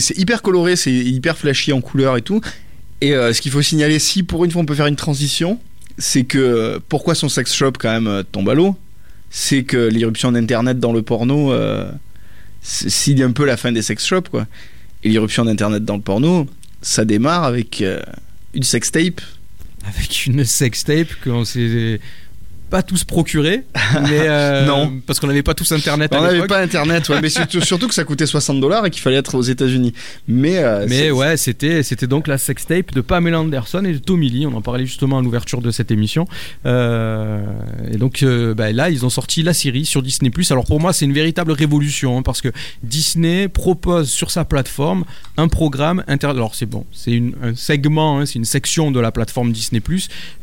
c'est 0.00 0.18
hyper 0.18 0.42
coloré, 0.42 0.76
c'est 0.76 0.92
hyper 0.92 1.36
flashy 1.36 1.72
en 1.72 1.80
couleur 1.80 2.16
et 2.18 2.22
tout. 2.22 2.40
Et 3.00 3.14
euh, 3.14 3.32
ce 3.32 3.40
qu'il 3.40 3.50
faut 3.50 3.62
signaler, 3.62 3.98
si 3.98 4.22
pour 4.22 4.44
une 4.44 4.50
fois 4.50 4.60
on 4.62 4.66
peut 4.66 4.74
faire 4.74 4.86
une 4.86 4.96
transition, 4.96 5.58
c'est 5.96 6.24
que 6.24 6.78
pourquoi 6.90 7.14
son 7.14 7.28
sex 7.30 7.52
shop 7.54 7.72
quand 7.80 7.90
même 8.00 8.22
tombe 8.30 8.48
à 8.50 8.54
l'eau, 8.54 8.76
c'est 9.30 9.62
que 9.64 9.88
l'irruption 9.88 10.30
d'Internet 10.30 10.78
dans 10.78 10.92
le 10.92 11.00
porno, 11.02 11.52
euh, 11.52 11.90
c'est 12.60 12.90
signe 12.90 13.22
un 13.22 13.32
peu 13.32 13.46
la 13.46 13.56
fin 13.56 13.72
des 13.72 13.82
sex 13.82 14.04
shops, 14.06 14.28
quoi. 14.30 14.46
Et 15.02 15.08
l'irruption 15.08 15.46
d'Internet 15.46 15.82
dans 15.84 15.96
le 15.96 16.02
porno, 16.02 16.46
ça 16.82 17.06
démarre 17.06 17.44
avec 17.44 17.80
euh, 17.80 18.00
une 18.54 18.62
sextape. 18.62 19.22
Avec 19.86 20.26
une 20.26 20.44
sextape 20.44 21.08
qu'on 21.24 21.46
s'est 21.46 21.98
pas 22.70 22.82
tous 22.82 23.04
procuré, 23.04 23.64
mais 24.08 24.20
euh, 24.20 24.64
Non. 24.64 25.00
parce 25.06 25.18
qu'on 25.20 25.26
n'avait 25.26 25.42
pas 25.42 25.54
tous 25.54 25.70
internet 25.72 26.12
On 26.14 26.22
n'avait 26.22 26.46
pas 26.46 26.60
Internet, 26.60 27.08
ouais, 27.08 27.20
mais 27.20 27.28
surtout, 27.28 27.60
surtout 27.60 27.88
que 27.88 27.94
ça 27.94 28.04
coûtait 28.04 28.26
60 28.26 28.60
dollars 28.60 28.86
et 28.86 28.90
qu'il 28.90 29.02
fallait 29.02 29.16
être 29.16 29.34
aux 29.34 29.42
États-Unis. 29.42 29.92
Mais, 30.28 30.58
euh, 30.58 30.86
Mais 30.88 31.10
ouais, 31.10 31.36
c'était 31.36 31.82
c'était 31.82 32.06
donc 32.06 32.28
la 32.28 32.38
sextape 32.38 32.92
de 32.92 33.00
Pamela 33.00 33.40
Anderson 33.40 33.84
et 33.84 33.92
de 33.92 33.98
Tommy 33.98 34.30
Lee. 34.30 34.46
On 34.46 34.54
en 34.54 34.62
parlait 34.62 34.86
justement 34.86 35.18
à 35.18 35.22
l'ouverture 35.22 35.60
de 35.60 35.70
cette 35.70 35.90
émission. 35.90 36.26
Euh, 36.66 37.42
et 37.90 37.96
donc 37.96 38.22
euh, 38.22 38.54
bah, 38.54 38.72
là, 38.72 38.90
ils 38.90 39.04
ont 39.04 39.10
sorti 39.10 39.42
la 39.42 39.52
série 39.52 39.84
sur 39.84 40.02
Disney+. 40.02 40.30
Alors 40.50 40.64
pour 40.64 40.80
moi, 40.80 40.92
c'est 40.92 41.04
une 41.04 41.12
véritable 41.12 41.52
révolution 41.52 42.18
hein, 42.18 42.22
parce 42.22 42.40
que 42.40 42.48
Disney 42.84 43.48
propose 43.48 44.10
sur 44.10 44.30
sa 44.30 44.44
plateforme 44.44 45.04
un 45.36 45.48
programme 45.48 46.04
inter. 46.06 46.28
Alors 46.28 46.54
c'est 46.54 46.66
bon, 46.66 46.86
c'est 46.92 47.20
un 47.42 47.54
segment, 47.56 48.20
hein, 48.20 48.26
c'est 48.26 48.36
une 48.36 48.44
section 48.44 48.90
de 48.92 49.00
la 49.00 49.10
plateforme 49.10 49.50
Disney+, 49.52 49.82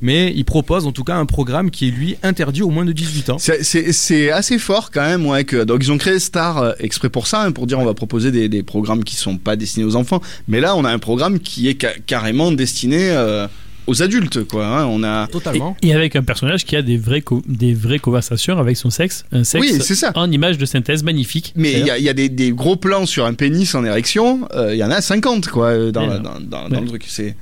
mais 0.01 0.33
il 0.35 0.43
propose 0.43 0.85
en 0.85 0.91
tout 0.91 1.03
cas 1.05 1.15
un 1.15 1.25
programme 1.25 1.71
qui 1.71 1.87
est 1.87 1.91
lui 1.91 2.16
interdit 2.23 2.61
au 2.61 2.69
moins 2.69 2.85
de 2.85 2.91
18 2.91 3.29
ans. 3.29 3.37
C'est- 3.39 4.31
assez 4.31 4.59
fort 4.59 4.91
quand 4.91 5.05
même, 5.05 5.25
ouais. 5.25 5.43
Que, 5.43 5.63
donc 5.63 5.83
ils 5.83 5.91
ont 5.91 5.97
créé 5.97 6.19
Star 6.19 6.57
euh, 6.57 6.71
exprès 6.79 7.09
pour 7.09 7.27
ça, 7.27 7.43
hein, 7.43 7.51
pour 7.51 7.67
dire 7.67 7.79
on 7.79 7.85
va 7.85 7.93
proposer 7.93 8.31
des, 8.31 8.49
des 8.49 8.63
programmes 8.63 9.03
qui 9.03 9.15
sont 9.15 9.37
pas 9.37 9.55
destinés 9.55 9.85
aux 9.85 9.95
enfants. 9.95 10.21
Mais 10.47 10.59
là, 10.59 10.75
on 10.75 10.83
a 10.85 10.91
un 10.91 10.99
programme 10.99 11.39
qui 11.39 11.67
est 11.69 11.81
ca- 11.81 11.93
carrément 12.05 12.51
destiné 12.51 13.11
euh, 13.11 13.47
aux 13.87 14.01
adultes, 14.03 14.43
quoi. 14.43 14.65
hein. 14.67 14.85
On 14.85 15.03
a. 15.03 15.27
Totalement. 15.27 15.77
Et 15.81 15.93
avec 15.93 16.15
un 16.17 16.23
personnage 16.23 16.65
qui 16.65 16.75
a 16.75 16.81
des 16.81 16.97
vraies, 16.97 17.23
des 17.47 17.73
vraies 17.73 17.99
conversations 17.99 18.57
avec 18.59 18.75
son 18.75 18.89
sexe, 18.89 19.23
un 19.31 19.43
sexe 19.45 19.65
Oui, 19.65 19.79
c'est 19.81 19.95
ça. 19.95 20.11
en 20.15 20.29
image 20.31 20.57
de 20.57 20.65
synthèse 20.65 21.03
magnifique. 21.03 21.53
Mais 21.55 21.71
il 21.73 21.85
y 21.85 21.89
a, 21.91 21.97
il 21.97 22.03
y 22.03 22.09
a 22.09 22.13
des, 22.13 22.27
des 22.29 22.51
gros 22.51 22.75
plans 22.75 23.05
sur 23.05 23.25
un 23.25 23.33
pénis 23.33 23.73
en 23.75 23.85
érection. 23.85 24.47
euh, 24.55 24.73
Il 24.75 24.77
y 24.77 24.83
en 24.83 24.91
a 24.91 24.99
50, 25.01 25.47
quoi, 25.47 25.91
dans, 25.91 26.01
Ouais, 26.01 26.07
la- 26.09 26.19
non. 26.19 26.23
dans, 26.23 26.39
dans- 26.63 26.69
dans 26.69 26.75
Ouais. 26.75 26.81
le 26.81 26.87
truc. 26.87 27.05
C'est 27.07 27.35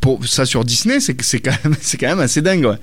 pour 0.00 0.24
ça 0.26 0.44
sur 0.46 0.64
Disney, 0.64 0.98
c'est 1.00 1.14
quand 1.40 1.52
même 1.64 1.74
c'est 1.80 1.96
quand 1.98 2.08
même 2.08 2.20
assez 2.20 2.42
dingue. 2.42 2.64
Ouais. 2.64 2.76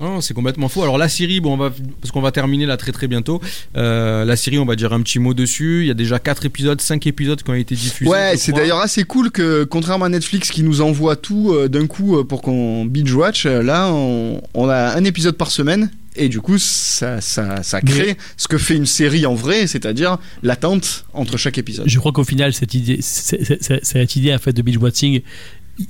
Non, 0.00 0.20
c'est 0.20 0.34
complètement 0.34 0.68
faux. 0.68 0.82
Alors 0.82 0.98
la 0.98 1.08
série, 1.08 1.40
bon, 1.40 1.54
on 1.54 1.56
va 1.56 1.72
parce 2.00 2.10
qu'on 2.10 2.20
va 2.20 2.32
terminer 2.32 2.66
là 2.66 2.76
très 2.76 2.92
très 2.92 3.06
bientôt. 3.06 3.40
Euh, 3.76 4.24
la 4.24 4.36
série, 4.36 4.58
on 4.58 4.64
va 4.64 4.76
dire 4.76 4.92
un 4.92 5.00
petit 5.02 5.18
mot 5.18 5.34
dessus. 5.34 5.82
Il 5.82 5.86
y 5.86 5.90
a 5.90 5.94
déjà 5.94 6.18
4 6.18 6.46
épisodes, 6.46 6.80
5 6.80 7.06
épisodes 7.06 7.42
qui 7.42 7.50
ont 7.50 7.54
été 7.54 7.74
diffusés. 7.74 8.10
Ouais, 8.10 8.36
c'est 8.36 8.52
d'ailleurs 8.52 8.80
assez 8.80 9.04
cool 9.04 9.30
que, 9.30 9.64
contrairement 9.64 10.06
à 10.06 10.08
Netflix 10.08 10.50
qui 10.50 10.62
nous 10.62 10.80
envoie 10.80 11.16
tout 11.16 11.52
euh, 11.52 11.68
d'un 11.68 11.86
coup 11.86 12.18
euh, 12.18 12.24
pour 12.24 12.42
qu'on 12.42 12.84
binge-watch, 12.84 13.46
euh, 13.46 13.62
là, 13.62 13.90
on, 13.92 14.42
on 14.54 14.68
a 14.68 14.96
un 14.96 15.04
épisode 15.04 15.36
par 15.36 15.50
semaine. 15.50 15.90
Et 16.16 16.28
du 16.28 16.40
coup, 16.40 16.58
ça, 16.58 17.20
ça, 17.20 17.64
ça 17.64 17.80
crée 17.80 18.16
ce 18.36 18.46
que 18.46 18.56
fait 18.56 18.76
une 18.76 18.86
série 18.86 19.26
en 19.26 19.34
vrai, 19.34 19.66
c'est-à-dire 19.66 20.18
l'attente 20.44 21.06
entre 21.12 21.36
chaque 21.36 21.58
épisode. 21.58 21.88
Je 21.88 21.98
crois 21.98 22.12
qu'au 22.12 22.22
final, 22.22 22.52
cette 22.54 22.74
idée, 22.74 23.00
cette 23.02 24.16
idée 24.16 24.32
en 24.32 24.38
fait 24.38 24.52
de 24.52 24.62
binge 24.62 24.76
watching, 24.76 25.22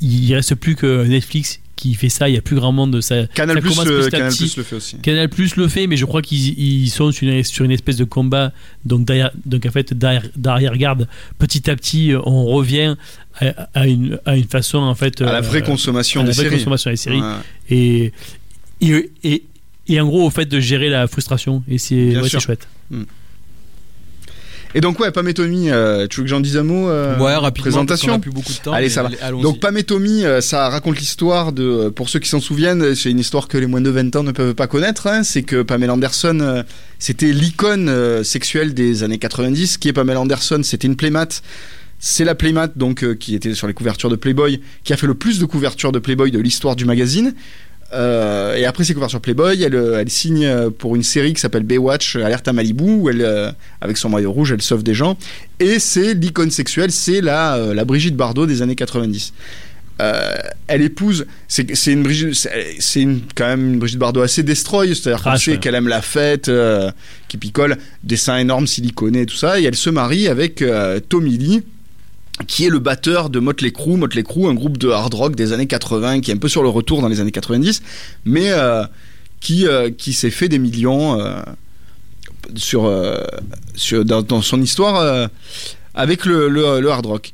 il 0.00 0.34
reste 0.34 0.54
plus 0.54 0.76
que 0.76 1.04
Netflix 1.04 1.60
qui 1.88 1.94
fait 1.94 2.08
ça. 2.08 2.28
Il 2.28 2.34
y 2.34 2.38
a 2.38 2.40
plus 2.40 2.56
grand 2.56 2.72
monde. 2.72 2.98
Ça, 3.02 3.26
Canal, 3.34 3.56
ça 3.56 3.60
Plus, 3.60 4.08
Canal. 4.10 4.32
Plus 4.34 4.56
le 4.56 4.62
fait 4.62 4.76
aussi. 4.76 4.96
Canal 4.98 5.28
Plus 5.28 5.56
le 5.56 5.68
fait, 5.68 5.86
mais 5.86 5.96
je 5.96 6.04
crois 6.06 6.22
qu'ils 6.22 6.58
ils 6.58 6.88
sont 6.88 7.12
sur 7.12 7.28
une, 7.28 7.44
sur 7.44 7.64
une 7.64 7.70
espèce 7.70 7.96
de 7.96 8.04
combat. 8.04 8.52
Donc, 8.84 9.04
derrière, 9.04 9.30
donc 9.44 9.66
en 9.66 9.70
fait, 9.70 9.92
derrière- 9.92 10.26
d'arrière-garde, 10.36 11.08
petit 11.38 11.70
à 11.70 11.76
petit, 11.76 12.12
euh, 12.12 12.20
on 12.24 12.46
revient 12.46 12.96
à, 13.40 13.68
à 13.74 13.86
une, 13.86 14.18
à 14.24 14.36
une 14.36 14.44
façon, 14.48 14.78
en 14.78 14.94
fait. 14.94 15.20
À 15.20 15.24
la 15.26 15.34
euh, 15.36 15.40
vraie 15.42 15.62
consommation 15.62 16.20
à 16.22 16.24
la 16.24 16.30
des 16.30 16.34
vraie 16.36 16.44
séries. 16.44 16.56
consommation 16.56 16.90
des 16.90 16.96
séries. 16.96 17.22
Et, 17.68 18.12
et, 18.80 19.10
et, 19.22 19.42
et 19.88 20.00
en 20.00 20.06
gros, 20.06 20.26
au 20.26 20.30
fait 20.30 20.46
de 20.46 20.60
gérer 20.60 20.88
la 20.88 21.06
frustration. 21.06 21.62
Et 21.68 21.78
c'est 21.78 22.16
ouais, 22.18 22.28
chouette. 22.28 22.66
Et 24.74 24.80
donc, 24.80 24.98
ouais, 25.00 25.10
Pam 25.12 25.26
et 25.28 25.34
Tommy, 25.34 25.70
euh, 25.70 26.06
tu 26.08 26.16
veux 26.18 26.24
que 26.24 26.30
j'en 26.30 26.40
dise 26.40 26.56
un 26.56 26.64
mot 26.64 26.88
euh, 26.88 27.16
Ouais, 27.18 27.34
rapidement. 27.34 27.44
parce 27.84 28.00
Présentation 28.00 28.14
a 28.14 28.18
plus 28.18 28.30
beaucoup 28.32 28.52
de 28.52 28.58
temps. 28.58 28.72
Allez, 28.72 28.88
ça 28.88 29.04
va. 29.04 29.10
allons-y. 29.22 29.42
Donc 29.42 29.60
Pam 29.60 29.76
et 29.76 29.84
Tommy, 29.84 30.24
euh, 30.24 30.40
ça 30.40 30.68
raconte 30.68 30.98
l'histoire 30.98 31.52
de, 31.52 31.62
euh, 31.62 31.90
pour 31.90 32.08
ceux 32.08 32.18
qui 32.18 32.28
s'en 32.28 32.40
souviennent, 32.40 32.94
c'est 32.94 33.10
une 33.10 33.20
histoire 33.20 33.46
que 33.48 33.56
les 33.56 33.66
moins 33.66 33.80
de 33.80 33.90
20 33.90 34.16
ans 34.16 34.22
ne 34.24 34.32
peuvent 34.32 34.54
pas 34.54 34.66
connaître. 34.66 35.06
hein. 35.06 35.22
c'est 35.22 35.42
que 35.42 35.62
Pamela 35.62 35.92
Anderson, 35.94 36.38
euh, 36.40 36.62
c'était 36.98 37.32
l'icône 37.32 37.88
euh, 37.88 38.24
sexuelle 38.24 38.74
des 38.74 39.02
années 39.04 39.18
90. 39.18 39.78
Qui 39.78 39.88
est 39.88 39.92
Pamela 39.92 40.20
Anderson? 40.20 40.60
C'était 40.64 40.88
une 40.88 40.96
playmate. 40.96 41.42
C'est 42.00 42.24
la 42.24 42.34
playmate 42.34 42.76
donc 42.76 43.02
euh, 43.02 43.14
qui 43.14 43.34
était 43.34 43.54
sur 43.54 43.66
les 43.66 43.72
couvertures 43.72 44.10
de 44.10 44.16
Playboy, 44.16 44.60
qui 44.82 44.92
a 44.92 44.96
fait 44.96 45.06
le 45.06 45.14
plus 45.14 45.38
de 45.38 45.46
couvertures 45.46 45.92
de 45.92 45.98
Playboy 45.98 46.30
de 46.30 46.38
l'histoire 46.40 46.76
du 46.76 46.84
magazine. 46.84 47.32
Euh, 47.94 48.56
et 48.56 48.64
après 48.66 48.84
ses 48.84 48.94
couvertures 48.94 49.20
Playboy, 49.20 49.62
elle, 49.62 49.74
euh, 49.74 50.00
elle 50.00 50.10
signe 50.10 50.44
euh, 50.44 50.70
pour 50.70 50.96
une 50.96 51.02
série 51.02 51.32
qui 51.32 51.40
s'appelle 51.40 51.62
Baywatch, 51.62 52.16
Alerte 52.16 52.48
à 52.48 52.52
Malibu, 52.52 52.84
où 52.84 53.08
elle, 53.08 53.22
euh, 53.22 53.50
avec 53.80 53.96
son 53.96 54.08
maillot 54.08 54.32
rouge, 54.32 54.52
elle 54.52 54.62
sauve 54.62 54.82
des 54.82 54.94
gens. 54.94 55.16
Et 55.60 55.78
c'est 55.78 56.14
l'icône 56.14 56.50
sexuelle, 56.50 56.90
c'est 56.90 57.20
la, 57.20 57.54
euh, 57.56 57.74
la 57.74 57.84
Brigitte 57.84 58.16
Bardot 58.16 58.46
des 58.46 58.62
années 58.62 58.74
90. 58.74 59.32
Euh, 60.02 60.34
elle 60.66 60.82
épouse, 60.82 61.24
c'est 61.46 61.86
une 61.86 62.02
Brigitte, 62.02 62.34
c'est 62.34 62.76
c'est 62.80 63.00
une, 63.00 63.20
quand 63.36 63.46
même 63.46 63.74
une 63.74 63.78
Brigitte 63.78 64.00
Bardot 64.00 64.22
assez 64.22 64.42
destroy, 64.42 64.88
c'est-à-dire 64.88 65.22
qu'on 65.22 65.36
sait 65.36 65.58
qu'elle 65.58 65.76
aime 65.76 65.86
la 65.86 66.02
fête, 66.02 66.50
qui 67.28 67.36
picole, 67.36 67.76
des 68.02 68.16
seins 68.16 68.38
énormes 68.38 68.66
siliconés 68.66 69.20
et 69.20 69.26
tout 69.26 69.36
ça, 69.36 69.60
et 69.60 69.62
elle 69.62 69.76
se 69.76 69.90
marie 69.90 70.26
avec 70.26 70.64
Tommy 71.08 71.38
Lee, 71.38 71.62
qui 72.46 72.64
est 72.64 72.68
le 72.68 72.78
batteur 72.78 73.30
de 73.30 73.38
Motley 73.38 73.70
Crue. 73.70 73.94
Un 74.46 74.54
groupe 74.54 74.78
de 74.78 74.90
hard 74.90 75.14
rock 75.14 75.36
des 75.36 75.52
années 75.52 75.66
80, 75.66 76.20
qui 76.20 76.30
est 76.30 76.34
un 76.34 76.38
peu 76.38 76.48
sur 76.48 76.62
le 76.62 76.68
retour 76.68 77.00
dans 77.00 77.08
les 77.08 77.20
années 77.20 77.30
90, 77.30 77.82
mais 78.24 78.50
euh, 78.50 78.84
qui, 79.40 79.66
euh, 79.66 79.90
qui 79.90 80.12
s'est 80.12 80.30
fait 80.30 80.48
des 80.48 80.58
millions 80.58 81.20
euh, 81.20 81.40
sur, 82.56 82.92
sur, 83.74 84.04
dans, 84.04 84.42
son 84.42 84.60
histoire 84.60 85.28
avec 85.94 86.26
le, 86.26 86.48
le, 86.48 86.90
hard 86.90 87.06
rock. 87.06 87.32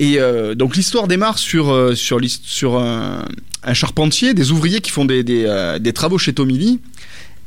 Et 0.00 0.18
donc 0.56 0.76
l'histoire 0.76 1.06
démarre 1.06 1.38
sur, 1.38 1.96
sur, 1.96 2.20
sur 2.42 2.76
un, 2.78 3.24
un 3.62 3.74
charpentier, 3.74 4.34
des 4.34 4.50
ouvriers 4.50 4.80
qui 4.80 4.90
font 4.90 5.04
des, 5.04 5.22
des, 5.22 5.76
des 5.80 5.92
travaux 5.92 6.18
chez 6.18 6.32
Tommy 6.32 6.58
Lee. 6.58 6.80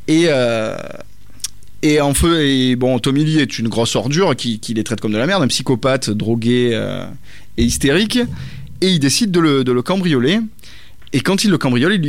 Et, 0.08 0.30
et 1.84 2.00
en 2.00 2.14
feu, 2.14 2.46
et 2.46 2.76
bon, 2.76 3.00
Tommy 3.00 3.26
Lee 3.26 3.40
est 3.40 3.58
une 3.58 3.68
grosse 3.68 3.96
ordure 3.96 4.36
qui, 4.36 4.60
qui 4.60 4.74
les 4.74 4.84
traite 4.84 5.02
comme 5.02 5.14
de 5.14 5.18
la 5.18 5.26
merde, 5.26 5.42
un 5.42 5.48
psychopathe, 5.48 6.10
drogué 6.10 6.72
euh, 6.74 7.06
et 7.58 7.64
hystérique. 7.64 8.20
Et 8.82 8.90
il 8.90 9.00
décide 9.00 9.32
de 9.32 9.40
le, 9.40 9.64
de 9.64 9.72
le 9.72 9.82
cambrioler. 9.82 10.40
Et 11.14 11.22
quand 11.22 11.44
il 11.44 11.50
le 11.50 11.58
cambriole, 11.58 12.00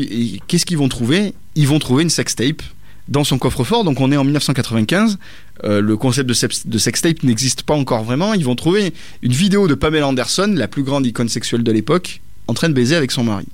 qu'est-ce 0.46 0.66
qu'ils 0.66 0.78
vont 0.78 0.88
trouver? 0.88 1.34
Ils 1.54 1.66
vont 1.66 1.78
trouver 1.78 2.02
une 2.02 2.10
sextape 2.10 2.62
dans 3.08 3.24
son 3.24 3.38
coffre-fort. 3.38 3.84
Donc 3.84 4.00
on 4.00 4.12
est 4.12 4.16
en 4.16 4.24
1995. 4.24 5.18
Euh, 5.64 5.80
le 5.80 5.96
concept 5.96 6.28
de, 6.28 6.70
de 6.70 6.78
sextape 6.78 7.22
n'existe 7.22 7.62
pas 7.62 7.74
encore 7.74 8.04
vraiment. 8.04 8.34
Ils 8.34 8.44
vont 8.44 8.54
trouver 8.54 8.92
une 9.22 9.32
vidéo 9.32 9.68
de 9.68 9.74
Pamela 9.74 10.06
Anderson, 10.06 10.52
la 10.54 10.68
plus 10.68 10.82
grande 10.82 11.06
icône 11.06 11.28
sexuelle 11.28 11.62
de 11.62 11.72
l'époque, 11.72 12.20
en 12.46 12.54
train 12.54 12.68
de 12.68 12.74
baiser 12.74 12.94
avec 12.94 13.10
son 13.10 13.24
mari. 13.24 13.46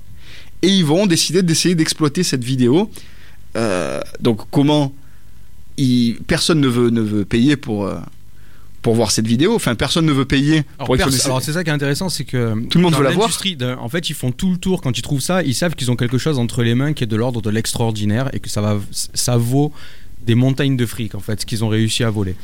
Et 0.61 0.67
ils 0.67 0.85
vont 0.85 1.07
décider 1.07 1.43
d'essayer 1.43 1.75
d'exploiter 1.75 2.23
cette 2.23 2.43
vidéo. 2.43 2.91
Euh, 3.55 4.01
donc 4.19 4.41
comment 4.51 4.93
il- 5.79 6.17
personne 6.27 6.59
ne 6.59 6.67
veut, 6.67 6.89
ne 6.89 7.01
veut 7.01 7.25
payer 7.25 7.55
pour, 7.55 7.85
euh, 7.85 7.95
pour 8.81 8.95
voir 8.95 9.11
cette 9.11 9.27
vidéo. 9.27 9.55
Enfin, 9.55 9.75
personne 9.75 10.05
ne 10.05 10.11
veut 10.13 10.25
payer 10.25 10.63
pour 10.85 10.95
alors, 11.25 11.41
c'est 11.41 11.53
ça 11.53 11.63
qui 11.63 11.69
est 11.69 11.73
intéressant, 11.73 12.09
c'est 12.09 12.23
que 12.23 12.53
Tout 12.67 12.77
le 12.77 12.83
monde 12.83 12.93
veut 12.99 13.03
la 13.03 13.09
voir. 13.15 13.29
En 13.79 13.89
fait, 13.89 14.09
ils 14.09 14.13
font 14.15 14.31
tout 14.31 14.51
le 14.51 14.57
tour 14.57 14.81
quand 14.81 14.97
ils 14.97 15.01
trouvent 15.01 15.19
ça. 15.21 15.43
Ils 15.43 15.53
savent 15.55 15.75
qu'ils 15.75 15.91
ont 15.91 15.95
quelque 15.95 16.17
chose 16.17 16.37
entre 16.39 16.63
les 16.63 16.75
mains 16.75 16.93
qui 16.93 17.03
est 17.03 17.07
de 17.07 17.15
l'ordre 17.15 17.41
de 17.41 17.49
l'extraordinaire 17.49 18.29
et 18.33 18.39
que 18.39 18.49
ça 18.49 18.61
va, 18.61 18.79
ça 18.91 19.37
vaut 19.37 19.73
des 20.25 20.35
montagnes 20.35 20.77
de 20.77 20.85
fric 20.85 21.15
en 21.15 21.19
fait, 21.19 21.41
ce 21.41 21.45
qu'ils 21.45 21.63
ont 21.63 21.69
réussi 21.69 22.03
à 22.03 22.09
voler. 22.09 22.35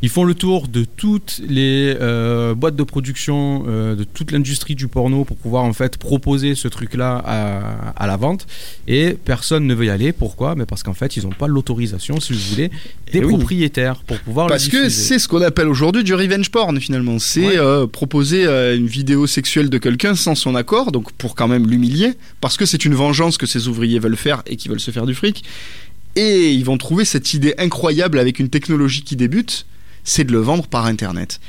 Ils 0.00 0.08
font 0.08 0.22
le 0.22 0.34
tour 0.34 0.68
de 0.68 0.84
toutes 0.84 1.40
les 1.48 1.92
euh, 2.00 2.54
boîtes 2.54 2.76
de 2.76 2.84
production, 2.84 3.64
euh, 3.66 3.96
de 3.96 4.04
toute 4.04 4.30
l'industrie 4.30 4.76
du 4.76 4.86
porno 4.86 5.24
pour 5.24 5.36
pouvoir 5.36 5.64
en 5.64 5.72
fait 5.72 5.96
proposer 5.96 6.54
ce 6.54 6.68
truc-là 6.68 7.20
à, 7.26 7.90
à 7.96 8.06
la 8.06 8.16
vente. 8.16 8.46
Et 8.86 9.16
personne 9.24 9.66
ne 9.66 9.74
veut 9.74 9.86
y 9.86 9.90
aller. 9.90 10.12
Pourquoi? 10.12 10.54
Mais 10.54 10.66
Parce 10.66 10.84
qu'en 10.84 10.94
fait, 10.94 11.16
ils 11.16 11.24
n'ont 11.24 11.30
pas 11.30 11.48
l'autorisation, 11.48 12.20
si 12.20 12.32
vous 12.32 12.38
voulez, 12.50 12.68
des 13.12 13.18
Eh 13.18 13.24
oui. 13.24 13.34
propriétaires 13.34 13.96
pour 14.06 14.20
pouvoir 14.20 14.46
le 14.46 14.50
Parce 14.52 14.68
que 14.68 14.88
c'est 14.88 15.18
ce 15.18 15.26
qu'on 15.26 15.42
appelle 15.42 15.66
aujourd'hui 15.66 16.04
du 16.04 16.14
revenge 16.14 16.50
porn 16.52 16.78
finalement. 16.80 17.18
C'est 17.18 17.44
Ouais. 17.44 17.58
euh, 17.58 17.88
proposer 17.88 18.44
une 18.76 18.86
vidéo 18.86 19.26
sexuelle 19.26 19.68
de 19.68 19.78
quelqu'un 19.78 20.14
sans 20.14 20.36
son 20.36 20.54
accord, 20.54 20.92
donc 20.92 21.10
pour 21.14 21.34
quand 21.34 21.48
même 21.48 21.68
l'humilier, 21.68 22.12
parce 22.40 22.56
que 22.56 22.66
c'est 22.66 22.84
une 22.84 22.94
vengeance 22.94 23.36
que 23.36 23.46
ces 23.46 23.66
ouvriers 23.66 23.98
veulent 23.98 24.16
faire 24.16 24.42
et 24.46 24.54
qui 24.54 24.68
veulent 24.68 24.78
se 24.78 24.92
faire 24.92 25.06
du 25.06 25.14
fric. 25.14 25.42
Et 26.14 26.52
ils 26.52 26.64
vont 26.64 26.78
trouver 26.78 27.04
cette 27.04 27.34
idée 27.34 27.54
incroyable 27.58 28.18
avec 28.20 28.38
une 28.38 28.48
technologie 28.48 29.02
qui 29.02 29.16
débute, 29.16 29.66
c'est 30.08 30.24
de 30.24 30.32
le 30.32 30.38
vendre 30.40 30.66
par 30.66 30.86
Internet. 30.86 31.40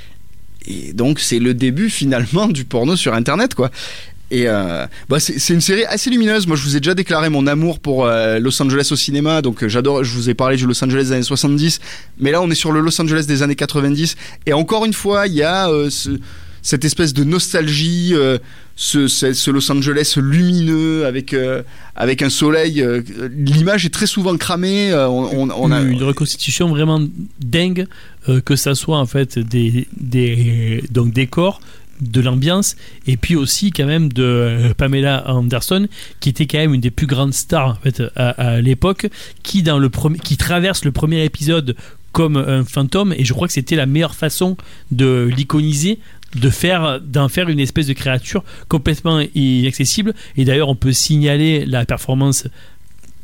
Et 0.68 0.94
donc 0.94 1.20
c'est 1.20 1.40
le 1.40 1.54
début 1.54 1.90
finalement 1.90 2.48
du 2.48 2.66
porno 2.66 2.96
sur 2.96 3.14
Internet 3.14 3.56
quoi. 3.56 3.72
Et 4.32 4.44
euh, 4.48 4.86
bah 5.10 5.20
c'est 5.20 5.54
une 5.54 5.62
série 5.62 5.86
assez 5.86 6.12
lumineuse. 6.12 6.46
Moi, 6.46 6.56
je 6.56 6.62
vous 6.62 6.76
ai 6.76 6.80
déjà 6.80 6.94
déclaré 6.94 7.30
mon 7.30 7.48
amour 7.48 7.80
pour 7.80 8.06
euh, 8.06 8.38
Los 8.38 8.62
Angeles 8.62 8.90
au 8.92 8.96
cinéma. 8.96 9.42
Donc, 9.42 9.64
euh, 9.64 9.68
j'adore. 9.70 10.04
Je 10.04 10.14
vous 10.14 10.30
ai 10.30 10.36
parlé 10.36 10.56
du 10.56 10.68
Los 10.68 10.84
Angeles 10.84 11.06
des 11.06 11.12
années 11.14 11.24
70, 11.24 11.80
mais 12.20 12.30
là, 12.30 12.40
on 12.40 12.52
est 12.52 12.54
sur 12.56 12.72
le 12.72 12.80
Los 12.80 13.02
Angeles 13.02 13.26
des 13.28 13.42
années 13.42 13.56
90. 13.56 14.16
Et 14.46 14.54
encore 14.54 14.86
une 14.86 14.94
fois, 14.94 15.26
il 15.26 15.34
y 15.34 15.42
a 15.42 15.68
ce, 15.90 16.20
cette 16.62 16.86
espèce 16.86 17.14
de 17.14 17.24
nostalgie, 17.24 18.14
ce, 18.76 19.50
Los 19.50 19.72
Angeles 19.72 20.14
lumineux 20.18 21.08
avec 21.08 21.36
avec 21.96 22.22
un 22.22 22.30
soleil. 22.30 22.86
L'image 23.36 23.88
est 23.88 23.94
très 23.94 24.06
souvent 24.06 24.38
cramée. 24.38 24.94
on, 24.94 25.50
on- 25.50 25.50
on 25.50 25.72
a 25.72 25.82
une 25.82 26.04
reconstitution 26.04 26.70
vraiment 26.70 27.02
dingue, 27.40 27.88
euh, 28.28 28.42
que 28.42 28.56
ça 28.56 28.76
soit 28.76 28.98
en 28.98 29.06
fait 29.06 29.40
des, 29.40 29.88
donc 30.92 31.14
décors, 31.14 31.62
de 32.02 32.22
l'ambiance, 32.22 32.78
et 33.08 33.18
puis 33.18 33.36
aussi 33.36 33.72
quand 33.72 33.86
même 33.86 34.12
de 34.12 34.24
euh, 34.24 34.74
Pamela 34.74 35.30
Anderson, 35.30 35.88
qui 36.20 36.30
était 36.30 36.48
quand 36.48 36.58
même 36.58 36.74
une 36.74 36.82
des 36.82 36.92
plus 36.92 37.08
grandes 37.08 37.34
stars 37.34 37.72
en 37.72 37.76
fait 37.76 38.02
à, 38.16 38.30
à 38.30 38.62
l'époque, 38.62 39.08
qui 39.44 39.64
qui 40.24 40.38
traverse 40.38 40.86
le 40.86 40.92
premier 40.92 41.24
épisode 41.26 41.76
comme 42.12 42.38
un 42.38 42.64
fantôme, 42.64 43.14
et 43.18 43.24
je 43.24 43.34
crois 43.34 43.48
que 43.48 43.54
c'était 43.54 43.76
la 43.76 43.86
meilleure 43.86 44.16
façon 44.16 44.58
de 44.92 45.30
l'iconiser 45.36 46.00
faire 46.50 47.00
d'en 47.02 47.30
faire 47.30 47.50
une 47.50 47.60
espèce 47.60 47.88
de 47.88 47.94
créature 47.94 48.44
complètement 48.68 49.22
inaccessible. 49.36 50.14
Et 50.38 50.46
d'ailleurs 50.46 50.70
on 50.70 50.76
peut 50.76 50.94
signaler 50.94 51.66
la 51.66 51.86
performance 51.86 52.48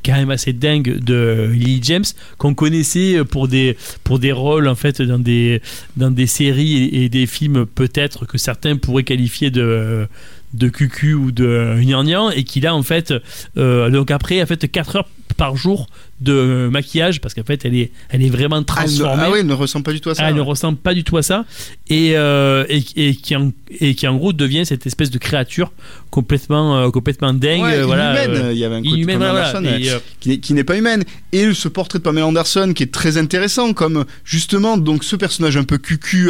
quand 0.05 0.13
même 0.13 0.31
assez 0.31 0.53
dingue 0.53 0.99
de 0.99 1.49
Lily 1.51 1.79
James 1.83 2.05
qu'on 2.37 2.53
connaissait 2.53 3.23
pour 3.25 3.47
des 3.47 3.77
pour 4.03 4.19
rôles 4.33 4.67
en 4.67 4.75
fait 4.75 5.01
dans 5.01 5.19
des 5.19 5.61
dans 5.97 6.11
des 6.11 6.27
séries 6.27 6.89
et, 6.93 7.09
des 7.09 7.25
films 7.25 7.65
peut-être 7.65 8.25
que 8.25 8.37
certains 8.37 8.77
pourraient 8.77 9.03
qualifier 9.03 9.51
de 9.51 10.07
de 10.53 10.69
cucu 10.69 11.13
ou 11.13 11.31
de 11.31 11.75
gnangnan 11.81 12.29
et 12.29 12.43
qui 12.43 12.61
là 12.61 12.75
en 12.75 12.83
fait 12.83 13.13
euh, 13.57 13.89
donc 13.89 14.11
après 14.11 14.39
a 14.41 14.45
fait 14.45 14.67
4 14.71 14.95
heures 14.97 15.09
par 15.37 15.55
jour 15.55 15.87
de 16.21 16.69
maquillage 16.71 17.19
parce 17.21 17.33
qu'en 17.33 17.43
fait 17.43 17.65
elle 17.65 17.75
est 17.75 17.91
elle 18.09 18.23
est 18.23 18.29
vraiment 18.29 18.55
Ah, 18.55 18.59
elle 18.59 18.61
ne- 18.61 18.65
transformée 18.97 19.23
ah 19.25 19.31
oui, 19.31 19.37
elle 19.41 19.47
ne 19.47 19.53
ressemble 19.53 19.83
pas 19.83 19.91
du 19.91 19.99
tout 20.01 20.09
à 20.09 20.15
ça. 20.15 20.23
ah, 20.25 20.29
elle 20.29 20.35
ne 20.35 20.41
ressemble 20.41 20.77
pas 20.77 20.93
du 20.93 21.03
tout 21.03 21.17
à 21.17 21.21
ça 21.23 21.45
et, 21.89 22.13
euh, 22.15 22.65
et, 22.69 22.83
et 22.95 23.15
qui 23.15 23.35
en, 23.35 23.51
et 23.79 23.95
qui 23.95 24.07
en 24.07 24.15
gros 24.15 24.31
devient 24.33 24.65
cette 24.65 24.87
espèce 24.87 25.09
de 25.11 25.17
créature 25.17 25.71
complètement 26.09 26.77
euh, 26.77 26.89
complètement 26.89 27.33
dingue 27.33 27.61
Ouais, 27.61 27.79
euh, 27.79 27.85
voilà 27.85 28.23
inhumaine. 28.25 28.45
euh, 28.45 28.53
il 28.53 28.57
y 28.59 28.63
avait 28.65 28.75
un 28.75 28.81
côté 28.81 28.95
inhumaine, 28.95 29.19
Pamela 29.19 29.31
voilà, 29.51 29.57
Anderson, 29.59 29.75
et, 29.97 30.01
qui 30.19 30.29
n'est- 30.29 30.37
qui 30.39 30.53
n'est 30.53 30.63
pas 30.63 30.77
humaine. 30.77 31.03
Et 31.31 31.53
ce 31.53 31.67
portrait 31.67 31.99
de 31.99 32.03
Pamela 32.03 32.25
Anderson 32.27 32.71
qui 32.75 32.83
est 32.83 32.91
très 32.93 33.17
intéressant, 33.17 33.73
comme 33.73 34.05
justement 34.23 34.77
donc 34.77 35.03
ce 35.03 35.15
personnage 35.15 35.57
un 35.57 35.63
peu 35.63 35.77
cucu 35.77 36.29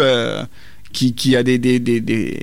qui, 0.92 1.14
qui 1.14 1.36
a 1.36 1.44
des, 1.44 1.58
des, 1.58 1.80
des, 1.80 2.00
des, 2.00 2.40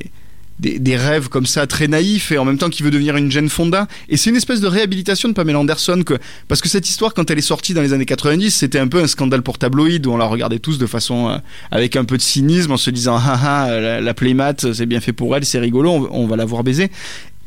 des- 0.79 0.97
rêves 0.97 1.29
comme 1.29 1.47
ça 1.47 1.67
très 1.67 1.89
naïfs 1.89 2.31
et 2.33 2.39
en 2.39 2.45
même 2.45 2.59
temps 2.59 2.71
qui 2.71 2.83
veut 2.83 2.91
devenir 2.91 3.17
une 3.17 3.31
Jane 3.31 3.49
Fonda. 3.49 3.89
Et 4.09 4.17
c'est 4.17 4.31
une 4.31 4.37
espèce 4.37 4.61
de 4.61 4.67
réhabilitation 4.67 5.29
de 5.29 5.35
Pamela 5.35 5.59
Anderson 5.59 6.03
que 6.05 6.15
parce 6.49 6.61
que 6.61 6.69
cette 6.69 6.89
histoire 6.89 7.15
quand 7.15 7.31
elle 7.31 7.39
est 7.39 7.43
sortie 7.43 7.75
dans 7.75 7.83
les 7.83 7.93
années 7.93 8.05
90 8.07 8.51
c'était 8.51 8.79
un 8.79 8.89
peu 8.89 9.03
un 9.03 9.07
scandale 9.07 9.43
pour 9.43 9.59
tabloïd 9.59 10.07
où 10.07 10.13
on 10.13 10.17
la 10.17 10.27
regardait 10.27 10.59
tous 10.59 10.79
de 10.79 10.87
façon 10.87 11.29
euh, 11.31 11.37
avec 11.71 11.97
un 11.97 12.05
peu 12.05 12.17
de 12.17 12.23
cynisme 12.23 12.73
en 12.73 12.77
se 12.77 12.91
disant 12.91 13.17
ah 13.19 13.39
ah 13.43 13.81
la, 13.81 14.01
la 14.01 14.15
playmat 14.15 14.55
c'est 14.73 14.87
bien 14.87 15.01
fait 15.01 15.13
pour 15.13 15.35
elle 15.37 15.45
c'est 15.45 15.59
rigolo 15.59 16.09
on, 16.11 16.27
va 16.27 16.37
la 16.37 16.45
voir 16.45 16.63
baiser 16.63 16.91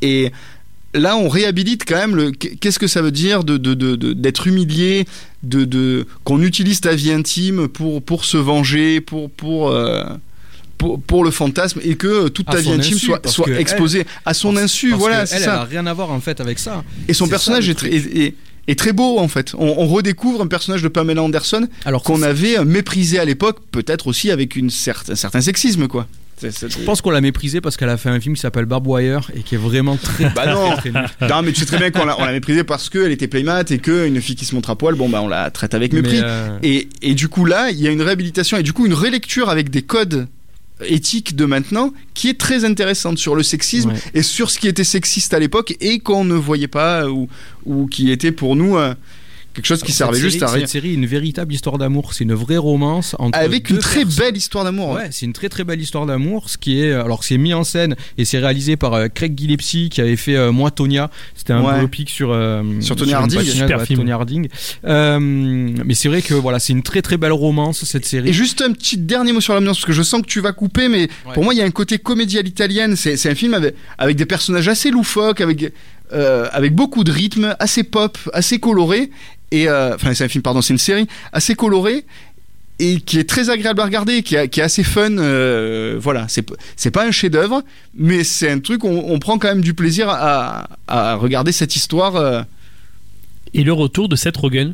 et 0.02 0.32
là 0.94 1.16
on 1.18 1.30
réhabilite 1.30 1.84
quand 1.88 1.98
même 1.98 2.16
le 2.16 2.32
qu'est-ce 2.32 2.80
que 2.80 2.88
ça 2.88 3.02
veut 3.02 3.12
dire 3.12 3.44
d'être 3.44 4.48
humilié 4.48 5.06
de, 5.44 6.06
qu'on 6.24 6.42
utilise 6.42 6.82
ta 6.82 6.96
vie 6.96 7.12
intime 7.12 7.68
pour 7.68 8.02
pour 8.02 8.26
se 8.26 8.38
venger 8.38 9.02
pour 9.02 9.30
pour 9.30 9.70
euh, 9.70 10.04
pour, 10.78 11.02
pour 11.02 11.24
le 11.24 11.32
fantasme 11.32 11.80
et 11.84 11.96
que 11.96 12.28
toute 12.28 12.50
À 12.50 12.54
ta 12.54 12.58
vie 12.60 12.72
intime 12.72 12.96
insu, 12.96 13.06
soit, 13.26 13.46
elle- 13.48 13.58
exposée 13.60 14.06
à 14.26 14.34
son 14.34 14.54
Parce- 14.54 14.66
insu 14.66 14.90
parce 14.90 15.00
voilà 15.02 15.26
c'est 15.26 15.40
ça 15.40 15.44
elle 15.44 15.50
a 15.50 15.64
rien 15.64 15.86
à 15.88 15.94
voir 15.94 16.12
en 16.12 16.20
fait 16.20 16.40
avec 16.42 16.60
ça. 16.60 16.84
et 17.08 17.14
son 17.14 17.28
personnage 17.28 17.66
ça, 17.66 17.72
est, 17.72 17.76
très- 17.76 17.90
est, 17.94 18.18
est- 18.18 18.36
est 18.68 18.80
très 18.80 18.94
beau 18.94 19.20
en 19.20 19.28
fait. 19.28 19.54
On, 19.58 19.76
on 19.78 19.86
redécouvre 19.88 20.42
un 20.42 20.48
personnage 20.48 20.82
de 20.82 20.88
Pamela 20.88 21.22
Anderson 21.22 21.68
qu'on 22.04 22.22
avait 22.24 22.64
méprisé 22.66 23.20
à 23.20 23.26
l'époque, 23.26 23.60
peut-être 23.72 24.08
aussi 24.08 24.32
avec 24.32 24.56
une 24.56 24.70
certain, 24.72 25.14
un 25.14 25.16
certain 25.16 25.42
sexisme 25.42 25.88
quoi. 25.88 26.08
Je 26.42 26.84
pense 26.84 27.00
qu'on 27.02 27.12
l'a 27.12 27.22
méprisée 27.22 27.62
parce 27.62 27.78
qu'elle 27.78 27.88
a 27.90 27.96
fait 27.96 28.10
un 28.10 28.20
film 28.20 28.36
qui 28.36 28.42
s'appelle 28.42 28.66
Barb 28.66 28.86
Wire 28.86 29.32
et 29.34 29.42
qui 29.42 29.56
est 29.56 29.58
vraiment 29.58 29.96
très. 29.96 30.30
Bah 30.36 30.54
non. 30.54 30.72
très, 30.76 30.90
très 30.92 31.00
nul. 31.02 31.10
Non 31.30 31.42
mais 31.44 31.54
tu 31.54 31.62
sais 31.62 31.66
très 31.66 31.78
bien 31.78 31.92
qu'on 31.92 32.04
l'a, 32.06 32.20
on 32.20 32.26
l'a 32.26 32.34
méprisé 32.34 32.66
parce 32.66 32.90
qu'elle 32.90 33.12
était 33.12 33.28
playmat 33.30 33.64
et 33.70 33.78
qu'une 33.78 34.20
fille 34.20 34.36
qui 34.36 34.44
se 34.46 34.54
montre 34.54 34.70
à 34.70 34.76
poil, 34.76 34.96
bon 34.96 35.08
bah 35.08 35.22
on 35.22 35.28
la 35.30 35.50
traite 35.52 35.74
avec 35.76 35.94
mépris. 35.94 36.20
Euh, 36.22 36.58
Et, 36.62 36.90
et 37.02 37.14
du 37.14 37.30
coup 37.30 37.46
là, 37.46 37.70
il 37.72 37.80
y 37.80 37.88
a 37.88 37.92
une 37.92 38.02
réhabilitation 38.02 38.58
et 38.58 38.64
du 38.64 38.74
coup 38.74 38.86
une 38.86 38.94
relecture 38.94 39.48
avec 39.50 39.70
des 39.70 39.84
codes 39.84 40.28
éthiques 40.88 41.36
de 41.36 41.46
maintenant 41.46 41.94
qui 42.14 42.30
est 42.30 42.40
très 42.40 42.66
intéressante 42.66 43.18
sur 43.18 43.36
le 43.36 43.44
sexisme 43.44 43.90
Ouais. 43.92 43.96
et 44.14 44.22
sur 44.24 44.50
ce 44.52 44.60
qui 44.60 44.68
était 44.68 44.84
sexiste 44.84 45.34
à 45.34 45.40
l'époque 45.40 45.76
et 45.80 46.00
qu'on 46.00 46.26
ne 46.26 46.36
voyait 46.36 46.68
pas 46.68 47.08
ou, 47.10 47.28
ou 47.66 47.88
qui 47.88 48.12
était 48.12 48.32
pour 48.32 48.56
nous 48.56 48.76
euh, 48.78 48.94
quelque 49.56 49.66
chose 49.66 49.82
qui 49.82 49.92
cette 49.92 49.98
servait 49.98 50.18
série- 50.18 50.30
juste 50.32 50.44
à 50.44 50.48
rien. 50.48 50.60
Cette 50.62 50.70
série 50.70 50.92
est 50.92 50.96
une 50.96 51.06
véritable 51.08 51.54
histoire 51.54 51.78
d'amour. 51.78 52.14
C'est 52.14 52.24
une 52.26 52.34
vraie 52.34 52.58
romance 52.58 53.16
entre 53.18 53.38
Avec 53.40 53.70
deux 53.70 53.76
une 53.76 53.82
très 53.82 54.02
personnes. 54.04 54.26
belle 54.26 54.38
histoire 54.38 54.64
d'amour. 54.66 54.92
Ouais, 54.92 55.08
c'est 55.12 55.26
une 55.26 55.34
très 55.34 55.50
très 55.50 55.64
belle 55.64 55.82
histoire 55.82 56.06
d'amour. 56.06 56.50
Ce 56.50 56.58
qui 56.58 56.80
est 56.82 56.92
alors 56.94 57.24
c'est 57.24 57.38
mis 57.38 57.54
en 57.54 57.64
scène 57.64 57.96
et 58.18 58.26
c'est 58.26 58.38
réalisé 58.40 58.76
par 58.78 58.94
euh, 58.94 59.08
Craig 59.08 59.38
Gillespie 59.38 59.90
qui 59.90 60.02
avait 60.02 60.16
fait 60.16 60.36
euh, 60.36 60.52
Moi 60.52 60.70
Tonya. 60.72 61.10
C'était 61.36 61.54
un 61.54 61.64
Ouais. 61.64 61.80
biopic 61.80 62.10
sur 62.10 62.30
euh, 62.32 62.62
Sur 62.82 62.96
Tonya 62.96 63.18
une 63.18 63.24
Harding. 63.24 63.42
Super 63.42 63.80
ouais, 63.80 63.86
film. 63.86 64.10
Harding. 64.10 64.48
Euh, 64.86 65.20
mais 65.20 65.94
c'est 65.94 66.10
vrai 66.10 66.22
que 66.22 66.34
voilà, 66.34 66.60
c'est 66.60 66.74
une 66.74 66.84
très 66.84 67.02
très 67.02 67.18
belle 67.18 67.32
romance 67.32 67.84
cette 67.86 68.06
série. 68.06 68.30
Et 68.30 68.34
juste 68.34 68.62
un 68.62 68.72
petit 68.72 68.98
dernier 68.98 69.32
mot 69.32 69.42
sur 69.42 69.54
l'ambiance, 69.54 69.78
parce 69.78 69.86
que 69.86 69.94
je 69.94 70.04
sens 70.04 70.22
que 70.22 70.28
tu 70.28 70.42
vas 70.42 70.52
couper, 70.52 70.90
mais 70.90 71.08
Ouais. 71.26 71.34
pour 71.34 71.44
moi, 71.44 71.54
il 71.54 71.58
y 71.58 71.62
a 71.62 71.66
un 71.66 71.72
côté 71.72 71.98
comédie 71.98 72.38
à 72.38 72.42
l'italienne. 72.42 72.96
C'est 72.96 73.18
c'est 73.18 73.30
un 73.30 73.36
film 73.36 73.54
avec, 73.54 73.76
avec 73.98 74.16
des 74.18 74.26
personnages 74.26 74.68
assez 74.68 74.92
loufoques, 74.92 75.42
avec, 75.42 75.72
euh, 76.14 76.48
avec 76.52 76.74
beaucoup 76.76 77.04
de 77.04 77.12
rythme, 77.12 77.56
assez 77.60 77.84
pop, 77.84 78.18
assez 78.34 78.60
coloré. 78.60 79.10
Et, 79.52 79.68
euh, 79.70 79.96
enfin, 79.96 80.14
c'est 80.14 80.24
un 80.24 80.28
film, 80.28 80.42
pardon, 80.42 80.62
c'est 80.62 80.74
une 80.74 80.80
série 80.80 81.08
assez 81.32 81.56
colorée 81.56 82.06
et 82.80 83.00
qui 83.00 83.20
est 83.20 83.30
très 83.30 83.50
agréable 83.50 83.80
à 83.80 83.86
regarder, 83.86 84.22
qui, 84.22 84.36
a- 84.36 84.48
qui 84.48 84.60
est 84.60 84.64
assez 84.64 84.84
fun. 84.84 85.18
euh, 85.18 85.98
voilà, 86.00 86.26
c'est 86.28 86.46
c'est 86.76 86.92
pas 86.92 87.06
un 87.08 87.12
chef-d'œuvre, 87.12 87.64
mais 87.96 88.24
c'est 88.26 88.50
un 88.52 88.60
truc, 88.60 88.84
on, 88.84 89.06
on 89.08 89.18
prend 89.20 89.38
quand 89.38 89.48
même 89.48 89.62
du 89.62 89.74
plaisir 89.74 90.10
à, 90.10 90.68
à 90.88 91.16
regarder 91.16 91.52
cette 91.54 91.76
histoire. 91.76 92.16
euh, 92.18 92.42
et 93.54 93.64
le 93.64 93.72
retour 93.72 94.10
de 94.10 94.16
Seth 94.18 94.36
Rogen 94.36 94.74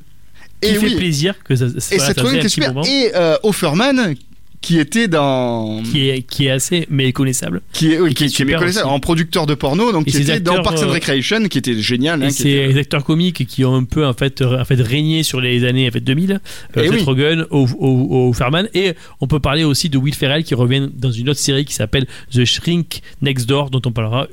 qui 0.61 0.69
et 0.69 0.73
fait 0.75 0.85
oui, 0.87 0.95
plaisir 0.95 1.35
que 1.43 1.55
ça, 1.55 1.67
ça- 1.79 1.95
et 1.95 1.99
faisait 1.99 2.21
Rogen 2.21 2.39
qui 2.39 2.45
est 2.45 2.49
super. 2.49 2.73
Et 2.87 3.11
euh, 3.15 3.37
Offerman, 3.43 4.15
qui 4.61 4.77
était 4.79 5.07
dans. 5.07 5.81
qui 5.83 6.09
est 6.09 6.21
qui 6.21 6.45
est 6.45 6.51
assez 6.51 6.85
méconnaissable 6.89 7.61
qui 7.73 7.93
est, 7.93 7.99
oui, 7.99 8.11
Et 8.11 8.13
qui, 8.13 8.15
qui 8.15 8.23
est 8.25 8.27
qui 8.27 8.33
est 8.33 8.37
super 8.37 8.59
méconnaissable, 8.59 8.85
aussi. 8.87 8.95
en 8.95 8.99
producteur 8.99 9.45
de 9.47 9.55
porno, 9.55 9.91
donc 9.91 10.07
Et 10.07 10.11
qui 10.11 10.17
était 10.21 10.39
dans 10.39 10.51
acteurs, 10.57 10.63
Parks 10.63 10.83
and 10.83 10.89
euh, 10.89 10.93
Recreation, 10.93 11.43
qui 11.47 11.57
était 11.57 11.79
génial. 11.81 12.21
hein, 12.21 12.27
et 12.27 12.31
c'est 12.31 12.49
était- 12.49 12.67
les 12.67 12.77
acteurs 12.77 13.03
comiques 13.03 13.45
qui 13.47 13.65
ont 13.65 13.75
un 13.75 13.83
peu 13.85 14.05
en 14.05 14.13
fait, 14.13 14.41
en 14.43 14.63
fait 14.65 14.79
régné 14.81 15.23
sur 15.23 15.41
les 15.41 15.65
années 15.65 15.87
en 15.87 15.91
fait, 15.91 15.99
2000 16.01 16.33
euh, 16.33 16.37
Eh 16.75 16.81
Seth 16.83 16.91
oui. 16.91 17.01
Rogen, 17.03 17.45
au, 17.49 17.65
au, 17.79 18.27
au 18.29 18.33
Fairman 18.33 18.67
et 18.75 18.93
on 19.19 19.27
peut 19.27 19.39
parler 19.39 19.63
aussi 19.63 19.89
de 19.89 19.97
Will 19.97 20.13
Ferrell 20.13 20.43
qui 20.43 20.53
revient 20.53 20.89
dans 20.95 21.11
une 21.11 21.29
autre 21.29 21.39
série 21.39 21.65
qui 21.65 21.73
s'appelle 21.73 22.05
The 22.33 22.45
Shrink 22.45 23.01
Next 23.21 23.47
Door 23.49 23.71
dont 23.71 23.81
on 23.85 23.91
parlera 23.91 24.27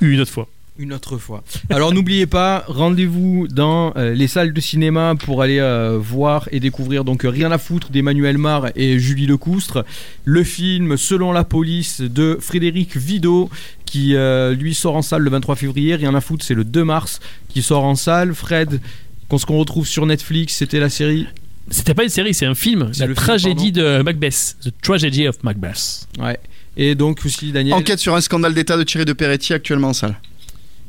une 0.00 0.20
autre 0.20 0.30
fois 0.32 0.48
Une 0.80 0.92
autre 0.92 1.18
fois. 1.18 1.42
Alors 1.70 1.92
n'oubliez 1.92 2.26
pas, 2.26 2.64
rendez-vous 2.68 3.48
dans 3.48 3.92
euh, 3.96 4.14
les 4.14 4.28
salles 4.28 4.52
de 4.52 4.60
cinéma 4.60 5.14
pour 5.18 5.42
aller 5.42 5.58
euh, 5.58 5.98
voir 6.00 6.48
et 6.52 6.60
découvrir 6.60 7.02
donc 7.02 7.24
euh, 7.24 7.30
Rien 7.30 7.50
à 7.50 7.58
foutre 7.58 7.90
d'Emmanuel 7.90 8.38
Mar 8.38 8.66
et 8.76 8.96
Julie 9.00 9.26
Lecoustre, 9.26 9.84
le 10.24 10.44
film 10.44 10.96
Selon 10.96 11.32
la 11.32 11.42
police 11.42 12.00
de 12.00 12.38
Frédéric 12.40 12.96
Vidot 12.96 13.50
qui 13.86 14.14
euh, 14.14 14.54
lui 14.54 14.72
sort 14.72 14.94
en 14.94 15.02
salle 15.02 15.22
le 15.22 15.30
23 15.30 15.56
février. 15.56 15.96
Rien 15.96 16.14
à 16.14 16.20
foutre, 16.20 16.44
c'est 16.44 16.54
le 16.54 16.62
2 16.62 16.84
mars 16.84 17.18
qui 17.48 17.60
sort 17.60 17.82
en 17.84 17.96
salle. 17.96 18.32
Fred, 18.32 18.80
qu'on- 19.28 19.38
ce 19.38 19.46
qu'on 19.46 19.58
retrouve 19.58 19.86
sur 19.86 20.06
Netflix, 20.06 20.54
c'était 20.54 20.78
la 20.80 20.90
série? 20.90 21.26
c'était 21.70 21.92
pas 21.92 22.02
une 22.04 22.08
série 22.08 22.32
c'est 22.32 22.46
un 22.46 22.54
film 22.54 22.88
C'est 22.92 23.00
la 23.00 23.08
le 23.08 23.14
film, 23.14 23.26
tragédie 23.26 23.72
de 23.72 24.00
Macbeth 24.00 24.56
The 24.64 24.70
Tragedy 24.80 25.28
of 25.28 25.42
Macbeth 25.42 26.06
Ouais. 26.18 26.38
Et 26.78 26.94
donc 26.94 27.20
aussi 27.26 27.50
Daniel? 27.52 27.74
Enquête 27.74 27.98
sur 27.98 28.14
un 28.14 28.20
scandale 28.22 28.54
d'État 28.54 28.76
de 28.78 28.84
Thierry 28.84 29.04
de 29.04 29.12
Peretti 29.12 29.52
actuellement 29.52 29.88
en 29.88 29.92
salle. 29.92 30.16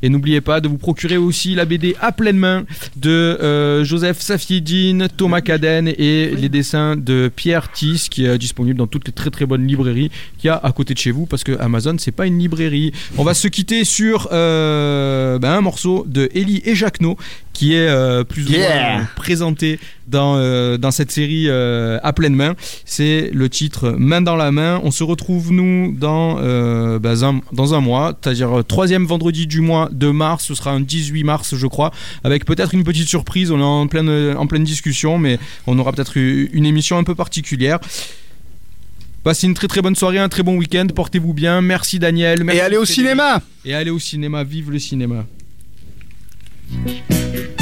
Et 0.02 0.08
n'oubliez 0.08 0.40
pas 0.40 0.60
de 0.60 0.68
vous 0.68 0.78
procurer 0.78 1.16
aussi 1.16 1.54
la 1.54 1.64
BD 1.64 1.96
à 2.00 2.12
pleine 2.12 2.36
main 2.36 2.64
de 2.96 3.10
euh, 3.10 3.84
Joseph 3.84 4.20
Safiedine, 4.20 5.08
Thomas 5.16 5.40
Caden 5.40 5.88
et 5.88 6.34
les 6.34 6.48
dessins 6.48 6.96
de 6.96 7.30
Pierre 7.34 7.70
Tiss 7.72 8.08
qui 8.08 8.24
est 8.24 8.38
disponible 8.38 8.78
dans 8.78 8.86
toutes 8.86 9.06
les 9.06 9.12
très 9.12 9.30
très 9.30 9.46
bonnes 9.46 9.66
librairies 9.66 10.10
qu'il 10.38 10.48
y 10.48 10.50
a 10.50 10.56
à 10.56 10.72
côté 10.72 10.94
de 10.94 10.98
chez 10.98 11.10
vous 11.10 11.26
parce 11.26 11.44
que 11.44 11.58
Amazon 11.60 11.96
c'est 11.98 12.12
pas 12.12 12.26
une 12.26 12.38
librairie. 12.38 12.92
On 13.18 13.24
va 13.24 13.34
se 13.34 13.48
quitter 13.48 13.84
sur 13.84 14.28
euh, 14.32 15.38
ben, 15.38 15.52
un 15.52 15.60
morceau 15.60 16.04
de 16.08 16.28
Ellie 16.34 16.62
et 16.64 16.74
Jacquenot 16.74 17.16
qui 17.60 17.74
est 17.74 17.88
euh, 17.88 18.24
plus 18.24 18.46
ou 18.48 18.52
Yeah. 18.52 18.96
moins 18.96 19.08
présenté 19.16 19.78
dans, 20.06 20.36
euh, 20.38 20.78
dans 20.78 20.90
cette 20.90 21.10
série 21.10 21.44
euh, 21.48 21.98
à 22.02 22.14
pleine 22.14 22.34
main. 22.34 22.54
C'est 22.86 23.30
le 23.34 23.50
titre 23.50 23.94
Main 23.98 24.22
dans 24.22 24.36
la 24.36 24.50
main. 24.50 24.80
On 24.82 24.90
se 24.90 25.04
retrouve 25.04 25.52
nous 25.52 25.94
dans, 25.94 26.38
euh, 26.40 26.98
ben, 26.98 27.22
un, 27.22 27.40
dans 27.52 27.74
un 27.74 27.80
mois, 27.80 28.18
c'est-à-dire 28.22 28.60
euh, 28.60 28.62
troisième 28.62 29.04
vendredi 29.04 29.46
du 29.46 29.60
mois 29.60 29.90
de 29.92 30.08
mars. 30.08 30.46
Ce 30.46 30.54
sera 30.54 30.70
un 30.70 30.80
18 30.80 31.22
mars, 31.24 31.54
je 31.54 31.66
crois, 31.66 31.90
avec 32.24 32.46
peut-être 32.46 32.72
une 32.72 32.82
petite 32.82 33.08
surprise. 33.08 33.50
On 33.50 33.58
est 33.60 33.62
en 33.62 33.86
pleine, 33.88 34.08
en 34.38 34.46
pleine 34.46 34.64
discussion, 34.64 35.18
mais 35.18 35.38
on 35.66 35.78
aura 35.78 35.92
peut-être 35.92 36.16
eu- 36.16 36.48
une 36.54 36.64
émission 36.64 36.96
un 36.96 37.04
peu 37.04 37.14
particulière. 37.14 37.78
Passez 39.22 39.46
une 39.46 39.54
très 39.54 39.68
très 39.68 39.82
bonne 39.82 39.96
soirée, 39.96 40.18
un 40.18 40.30
très 40.30 40.42
bon 40.42 40.56
week-end. 40.56 40.86
Portez-vous 40.94 41.34
bien. 41.34 41.60
Merci 41.60 41.98
Daniel. 41.98 42.42
Merci 42.42 42.58
Et 42.58 42.62
allez 42.62 42.76
au 42.78 42.86
cinéma 42.86 43.42
Et 43.66 43.74
allez 43.74 43.90
au 43.90 43.98
cinéma. 43.98 44.44
Vive 44.44 44.70
le 44.70 44.78
cinéma. 44.78 45.26
Thank 46.70 47.34
you. 47.34 47.59